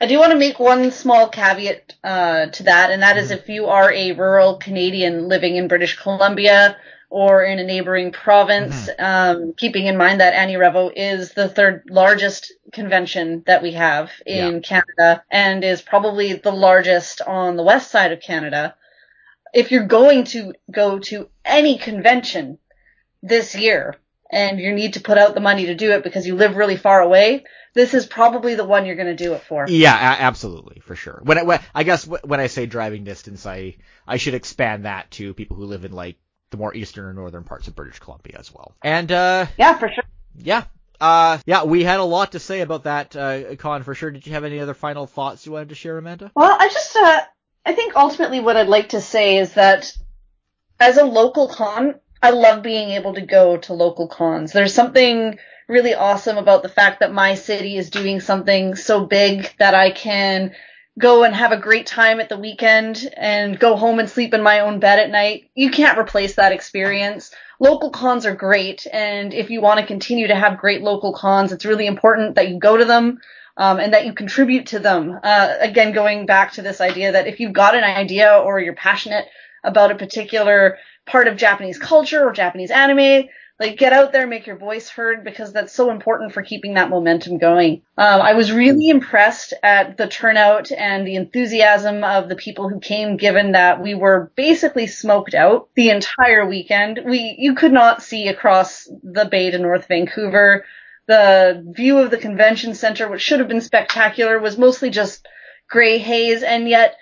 I 0.00 0.06
do 0.06 0.18
want 0.18 0.32
to 0.32 0.38
make 0.38 0.58
one 0.58 0.90
small 0.90 1.28
caveat 1.28 1.94
uh, 2.04 2.46
to 2.46 2.62
that, 2.64 2.90
and 2.90 3.02
that 3.02 3.16
is 3.16 3.30
mm-hmm. 3.30 3.38
if 3.40 3.48
you 3.48 3.66
are 3.66 3.92
a 3.92 4.12
rural 4.12 4.56
Canadian 4.56 5.28
living 5.28 5.56
in 5.56 5.68
British 5.68 5.98
Columbia 5.98 6.76
or 7.08 7.42
in 7.42 7.58
a 7.58 7.64
neighboring 7.64 8.12
province, 8.12 8.88
mm-hmm. 8.88 9.04
um, 9.04 9.54
keeping 9.56 9.86
in 9.86 9.96
mind 9.96 10.20
that 10.20 10.34
AniRevo 10.34 10.92
is 10.94 11.32
the 11.32 11.48
third 11.48 11.84
largest 11.90 12.52
convention 12.72 13.42
that 13.46 13.62
we 13.62 13.72
have 13.72 14.10
in 14.24 14.54
yeah. 14.54 14.60
Canada 14.60 15.24
and 15.30 15.64
is 15.64 15.82
probably 15.82 16.34
the 16.34 16.52
largest 16.52 17.20
on 17.22 17.56
the 17.56 17.64
west 17.64 17.90
side 17.90 18.12
of 18.12 18.20
Canada. 18.20 18.74
If 19.52 19.72
you're 19.72 19.86
going 19.86 20.24
to 20.24 20.54
go 20.70 21.00
to 21.00 21.28
any 21.44 21.78
convention 21.78 22.58
this 23.22 23.56
year, 23.56 23.96
and 24.32 24.60
you 24.60 24.72
need 24.72 24.94
to 24.94 25.00
put 25.00 25.18
out 25.18 25.34
the 25.34 25.40
money 25.40 25.66
to 25.66 25.74
do 25.74 25.92
it 25.92 26.04
because 26.04 26.26
you 26.26 26.36
live 26.36 26.56
really 26.56 26.76
far 26.76 27.00
away, 27.00 27.44
this 27.74 27.94
is 27.94 28.06
probably 28.06 28.54
the 28.54 28.64
one 28.64 28.86
you're 28.86 28.96
going 28.96 29.16
to 29.16 29.24
do 29.24 29.34
it 29.34 29.42
for. 29.42 29.66
Yeah, 29.68 29.94
absolutely, 29.94 30.80
for 30.80 30.96
sure. 30.96 31.20
When 31.22 31.38
I, 31.38 31.42
when, 31.42 31.60
I 31.74 31.82
guess 31.82 32.06
when 32.06 32.40
I 32.40 32.46
say 32.46 32.66
driving 32.66 33.04
distance, 33.04 33.46
I 33.46 33.76
I 34.06 34.16
should 34.16 34.34
expand 34.34 34.84
that 34.84 35.10
to 35.12 35.34
people 35.34 35.56
who 35.56 35.64
live 35.64 35.84
in 35.84 35.92
like 35.92 36.16
the 36.50 36.56
more 36.56 36.74
eastern 36.74 37.06
or 37.06 37.12
northern 37.12 37.44
parts 37.44 37.68
of 37.68 37.76
British 37.76 37.98
Columbia 37.98 38.36
as 38.38 38.52
well. 38.52 38.74
And 38.82 39.10
uh, 39.10 39.46
yeah, 39.56 39.78
for 39.78 39.88
sure. 39.88 40.04
Yeah. 40.36 40.64
Uh, 41.00 41.38
yeah, 41.46 41.64
we 41.64 41.82
had 41.82 41.98
a 41.98 42.04
lot 42.04 42.32
to 42.32 42.38
say 42.38 42.60
about 42.60 42.84
that 42.84 43.16
uh, 43.16 43.56
con 43.56 43.84
for 43.84 43.94
sure. 43.94 44.10
Did 44.10 44.26
you 44.26 44.34
have 44.34 44.44
any 44.44 44.60
other 44.60 44.74
final 44.74 45.06
thoughts 45.06 45.46
you 45.46 45.52
wanted 45.52 45.70
to 45.70 45.74
share, 45.74 45.96
Amanda? 45.96 46.30
Well, 46.36 46.54
I 46.58 46.68
just, 46.68 46.94
uh, 46.94 47.20
I 47.64 47.72
think 47.72 47.96
ultimately 47.96 48.40
what 48.40 48.58
I'd 48.58 48.68
like 48.68 48.90
to 48.90 49.00
say 49.00 49.38
is 49.38 49.54
that 49.54 49.90
as 50.78 50.98
a 50.98 51.04
local 51.04 51.48
con, 51.48 51.94
I 52.22 52.30
love 52.30 52.62
being 52.62 52.90
able 52.90 53.14
to 53.14 53.22
go 53.22 53.56
to 53.56 53.72
local 53.72 54.06
cons. 54.06 54.52
There's 54.52 54.74
something 54.74 55.38
really 55.68 55.94
awesome 55.94 56.36
about 56.36 56.62
the 56.62 56.68
fact 56.68 57.00
that 57.00 57.12
my 57.12 57.34
city 57.34 57.76
is 57.76 57.90
doing 57.90 58.20
something 58.20 58.74
so 58.74 59.06
big 59.06 59.54
that 59.58 59.74
I 59.74 59.90
can 59.90 60.52
go 60.98 61.24
and 61.24 61.34
have 61.34 61.52
a 61.52 61.56
great 61.56 61.86
time 61.86 62.20
at 62.20 62.28
the 62.28 62.36
weekend 62.36 63.08
and 63.16 63.58
go 63.58 63.76
home 63.76 63.98
and 64.00 64.10
sleep 64.10 64.34
in 64.34 64.42
my 64.42 64.60
own 64.60 64.80
bed 64.80 64.98
at 64.98 65.10
night. 65.10 65.50
You 65.54 65.70
can't 65.70 65.98
replace 65.98 66.34
that 66.34 66.52
experience. 66.52 67.30
Local 67.58 67.90
cons 67.90 68.26
are 68.26 68.34
great, 68.34 68.86
and 68.92 69.32
if 69.32 69.48
you 69.48 69.60
want 69.60 69.80
to 69.80 69.86
continue 69.86 70.26
to 70.28 70.34
have 70.34 70.58
great 70.58 70.82
local 70.82 71.14
cons, 71.14 71.52
it's 71.52 71.64
really 71.64 71.86
important 71.86 72.34
that 72.34 72.48
you 72.48 72.58
go 72.58 72.76
to 72.76 72.84
them. 72.84 73.20
Um, 73.56 73.78
and 73.78 73.92
that 73.92 74.06
you 74.06 74.14
contribute 74.14 74.66
to 74.68 74.78
them. 74.78 75.18
Uh, 75.22 75.54
again, 75.60 75.92
going 75.92 76.24
back 76.24 76.52
to 76.52 76.62
this 76.62 76.80
idea 76.80 77.12
that 77.12 77.26
if 77.26 77.40
you've 77.40 77.52
got 77.52 77.74
an 77.74 77.84
idea 77.84 78.38
or 78.38 78.58
you're 78.58 78.74
passionate 78.74 79.26
about 79.64 79.90
a 79.90 79.96
particular 79.96 80.78
part 81.06 81.28
of 81.28 81.36
Japanese 81.36 81.78
culture 81.78 82.24
or 82.24 82.32
Japanese 82.32 82.70
anime. 82.70 83.28
Like 83.58 83.76
get 83.76 83.92
out 83.92 84.12
there, 84.12 84.26
make 84.26 84.46
your 84.46 84.56
voice 84.56 84.88
heard 84.88 85.22
because 85.22 85.52
that's 85.52 85.74
so 85.74 85.90
important 85.90 86.32
for 86.32 86.42
keeping 86.42 86.74
that 86.74 86.88
momentum 86.88 87.36
going. 87.36 87.82
Um, 87.98 88.22
I 88.22 88.32
was 88.32 88.50
really 88.50 88.88
impressed 88.88 89.52
at 89.62 89.98
the 89.98 90.08
turnout 90.08 90.72
and 90.72 91.06
the 91.06 91.16
enthusiasm 91.16 92.02
of 92.02 92.30
the 92.30 92.36
people 92.36 92.70
who 92.70 92.80
came, 92.80 93.18
given 93.18 93.52
that 93.52 93.82
we 93.82 93.94
were 93.94 94.32
basically 94.34 94.86
smoked 94.86 95.34
out 95.34 95.68
the 95.74 95.90
entire 95.90 96.46
weekend. 96.46 97.00
We 97.04 97.36
you 97.38 97.54
could 97.54 97.72
not 97.72 98.02
see 98.02 98.28
across 98.28 98.88
the 99.02 99.26
bay 99.26 99.50
to 99.50 99.58
North 99.58 99.88
Vancouver. 99.88 100.64
The 101.06 101.62
view 101.76 101.98
of 101.98 102.10
the 102.10 102.16
convention 102.16 102.74
center, 102.74 103.10
which 103.10 103.20
should 103.20 103.40
have 103.40 103.48
been 103.48 103.60
spectacular, 103.60 104.38
was 104.38 104.56
mostly 104.56 104.88
just 104.88 105.28
gray 105.68 105.98
haze, 105.98 106.42
and 106.42 106.66
yet 106.66 106.96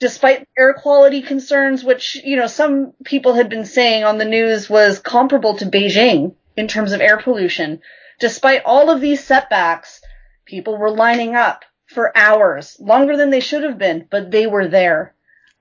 despite 0.00 0.46
air 0.56 0.74
quality 0.74 1.22
concerns, 1.22 1.82
which, 1.82 2.16
you 2.24 2.36
know, 2.36 2.46
some 2.46 2.92
people 3.04 3.34
had 3.34 3.48
been 3.48 3.64
saying 3.64 4.04
on 4.04 4.18
the 4.18 4.24
news 4.24 4.70
was 4.70 4.98
comparable 4.98 5.56
to 5.56 5.66
Beijing 5.66 6.34
in 6.56 6.68
terms 6.68 6.92
of 6.92 7.00
air 7.00 7.18
pollution. 7.18 7.80
Despite 8.20 8.62
all 8.64 8.90
of 8.90 9.00
these 9.00 9.24
setbacks, 9.24 10.00
people 10.44 10.76
were 10.76 10.90
lining 10.90 11.34
up 11.34 11.64
for 11.86 12.16
hours, 12.16 12.76
longer 12.80 13.16
than 13.16 13.30
they 13.30 13.40
should 13.40 13.62
have 13.62 13.78
been, 13.78 14.06
but 14.10 14.30
they 14.30 14.46
were 14.46 14.68
there. 14.68 15.14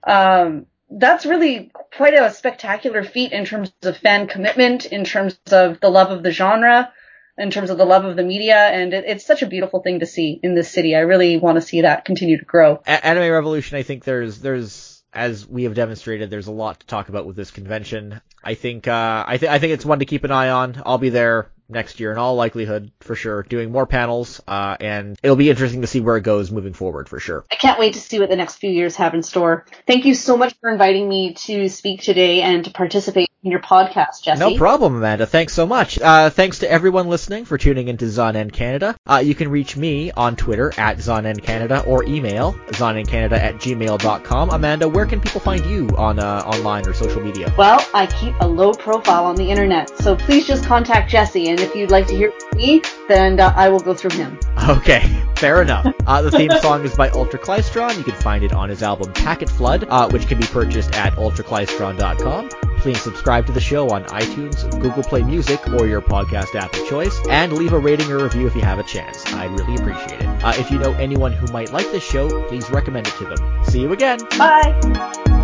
Um, 0.04 0.68
that's 0.90 1.26
really 1.26 1.72
quite 1.96 2.14
a 2.14 2.32
spectacular 2.32 3.04
feat 3.04 3.32
in 3.32 3.46
terms 3.46 3.72
of 3.84 3.98
fan 3.98 4.28
commitment, 4.28 4.86
in 4.86 5.04
terms 5.04 5.40
of 5.52 5.80
the 5.80 5.90
love 5.90 6.12
of 6.12 6.24
the 6.24 6.32
genre 6.32 6.92
in 7.38 7.52
terms 7.52 7.70
of 7.70 7.78
the 7.78 7.86
love 7.86 8.06
of 8.06 8.16
the 8.16 8.24
media, 8.24 8.58
and 8.58 8.94
it, 8.94 9.06
it's 9.06 9.26
such 9.26 9.42
a 9.42 9.48
beautiful 9.48 9.82
thing 9.82 10.00
to 10.00 10.06
see 10.06 10.40
in 10.42 10.56
this 10.56 10.70
city. 10.72 10.96
I 10.96 11.00
really 11.00 11.38
want 11.38 11.56
to 11.58 11.62
see 11.62 11.82
that 11.82 12.06
continue 12.06 12.38
to 12.38 12.46
grow. 12.46 12.82
A- 12.86 13.06
Anime 13.06 13.32
Revolution, 13.32 13.78
I 13.78 13.84
think 13.84 14.04
there's 14.04 14.40
there's 14.40 15.04
as 15.14 15.48
we 15.48 15.64
have 15.64 15.74
demonstrated, 15.74 16.30
there's 16.30 16.48
a 16.48 16.52
lot 16.52 16.80
to 16.80 16.86
talk 16.86 17.10
about 17.10 17.26
with 17.26 17.36
this 17.36 17.52
convention. 17.52 18.22
I 18.44 18.54
think 18.54 18.88
uh, 18.88 19.24
I 19.28 19.38
think 19.38 19.52
I 19.52 19.60
think 19.60 19.74
it's 19.74 19.86
one 19.86 20.00
to 20.00 20.06
keep 20.06 20.24
an 20.24 20.32
eye 20.32 20.50
on. 20.50 20.82
I'll 20.86 20.98
be 20.98 21.10
there 21.10 21.52
next 21.70 22.00
year 22.00 22.12
in 22.12 22.18
all 22.18 22.36
likelihood 22.36 22.92
for 23.02 23.16
sure, 23.16 23.44
doing 23.44 23.72
more 23.72 23.86
panels, 23.86 24.42
uh, 24.48 24.78
and 24.80 25.18
it'll 25.22 25.36
be 25.36 25.50
interesting 25.50 25.82
to 25.82 25.88
see 25.88 26.00
where 26.00 26.18
it 26.18 26.24
goes 26.24 26.52
moving 26.52 26.74
forward 26.74 27.10
for 27.10 27.20
sure. 27.20 27.46
I 27.52 27.56
can't 27.56 27.80
wait 27.80 27.94
to 27.94 28.00
see 28.00 28.20
what 28.20 28.30
the 28.30 28.36
next 28.36 28.56
few 28.56 28.70
years 28.70 28.96
have 28.96 29.14
in 29.14 29.24
store. 29.24 29.66
Thank 29.86 30.06
you 30.06 30.16
so 30.16 30.38
much 30.38 30.56
for 30.62 30.70
inviting 30.70 31.10
me 31.10 31.34
to 31.34 31.68
speak 31.68 32.02
today 32.02 32.42
and 32.42 32.64
to 32.66 32.72
participate 32.72 33.30
in 33.30 33.37
your 33.52 33.62
podcast, 33.62 34.22
Jesse. 34.24 34.40
No 34.40 34.58
problem, 34.58 34.96
Amanda. 34.96 35.26
Thanks 35.26 35.54
so 35.54 35.66
much. 35.66 36.00
Uh, 36.00 36.30
thanks 36.30 36.60
to 36.60 36.72
everyone 36.72 37.08
listening 37.08 37.46
for 37.46 37.58
tuning 37.58 37.88
into 37.88 38.06
Zonen 38.06 38.52
Canada. 38.52 38.96
Uh, 39.06 39.18
you 39.18 39.36
can 39.36 39.50
reach 39.50 39.76
me 39.76 40.12
on 40.12 40.36
Twitter 40.36 40.74
at 40.78 40.98
Zonen 40.98 41.42
Canada 41.42 41.84
or 41.86 42.04
email 42.06 42.54
zonencanada 42.70 43.34
at 43.34 43.56
gmail.com. 43.56 44.50
Amanda, 44.50 44.88
where 44.88 45.06
can 45.06 45.20
people 45.20 45.42
find 45.42 45.66
you 45.66 45.90
on 45.98 46.20
uh, 46.20 46.44
online 46.46 46.88
or 46.88 46.94
social 46.94 47.22
media? 47.22 47.54
Well, 47.58 47.86
I 47.94 48.06
keep 48.06 48.36
a 48.42 48.48
low 48.48 48.74
profile 48.74 49.26
on 49.26 49.36
the 49.36 49.50
internet, 49.50 49.90
so 50.00 50.16
please 50.16 50.48
just 50.48 50.66
contact 50.66 51.10
Jesse, 51.10 51.50
and 51.50 51.60
if 51.60 51.76
you'd 51.76 51.92
like 51.92 52.08
to 52.08 52.16
hear 52.16 52.32
from 52.32 52.58
me, 52.58 52.82
then 53.08 53.40
uh, 53.40 53.54
I 53.56 53.70
will 53.70 53.80
go 53.80 53.94
through 53.94 54.18
him. 54.18 54.40
Okay, 54.70 55.02
fair 55.36 55.62
enough. 55.62 55.88
Uh, 56.06 56.22
the 56.22 56.32
theme 56.32 56.52
song 56.62 56.84
is 56.84 56.96
by 56.96 57.10
Ultraklystron. 57.10 57.98
You 57.98 58.04
can 58.04 58.16
find 58.16 58.44
it 58.44 58.54
on 58.54 58.70
his 58.70 58.84
album 58.84 59.14
Packet 59.14 59.50
Flood, 59.50 59.86
uh, 59.90 60.10
which 60.10 60.28
can 60.28 60.40
be 60.40 60.48
purchased 60.48 60.94
at 60.96 61.14
ultraklystron.com. 61.14 62.50
Please 62.80 63.02
subscribe 63.38 63.46
to 63.46 63.52
the 63.52 63.62
show 63.62 63.90
on 63.90 64.04
iTunes, 64.06 64.70
Google 64.82 65.04
Play 65.04 65.24
Music, 65.24 65.60
or 65.70 65.86
your 65.86 66.02
podcast 66.02 66.56
app 66.56 66.74
of 66.74 66.88
choice, 66.88 67.16
and 67.30 67.54
leave 67.54 67.74
a 67.74 67.80
rating 67.80 68.12
or 68.12 68.24
review 68.24 68.48
if 68.48 68.56
you 68.56 68.62
have 68.62 68.80
a 68.80 68.84
chance. 68.84 69.26
I'd 69.34 69.52
really 69.52 69.76
appreciate 69.76 70.22
it. 70.22 70.28
Uh, 70.44 70.54
if 70.58 70.72
you 70.72 70.80
know 70.80 70.94
anyone 70.94 71.34
who 71.34 71.52
might 71.54 71.72
like 71.72 71.90
this 71.92 72.04
show, 72.04 72.48
please 72.48 72.70
recommend 72.70 73.08
it 73.08 73.14
to 73.16 73.26
them. 73.26 73.66
See 73.66 73.82
you 73.82 73.92
again. 73.94 74.20
Bye. 74.38 75.37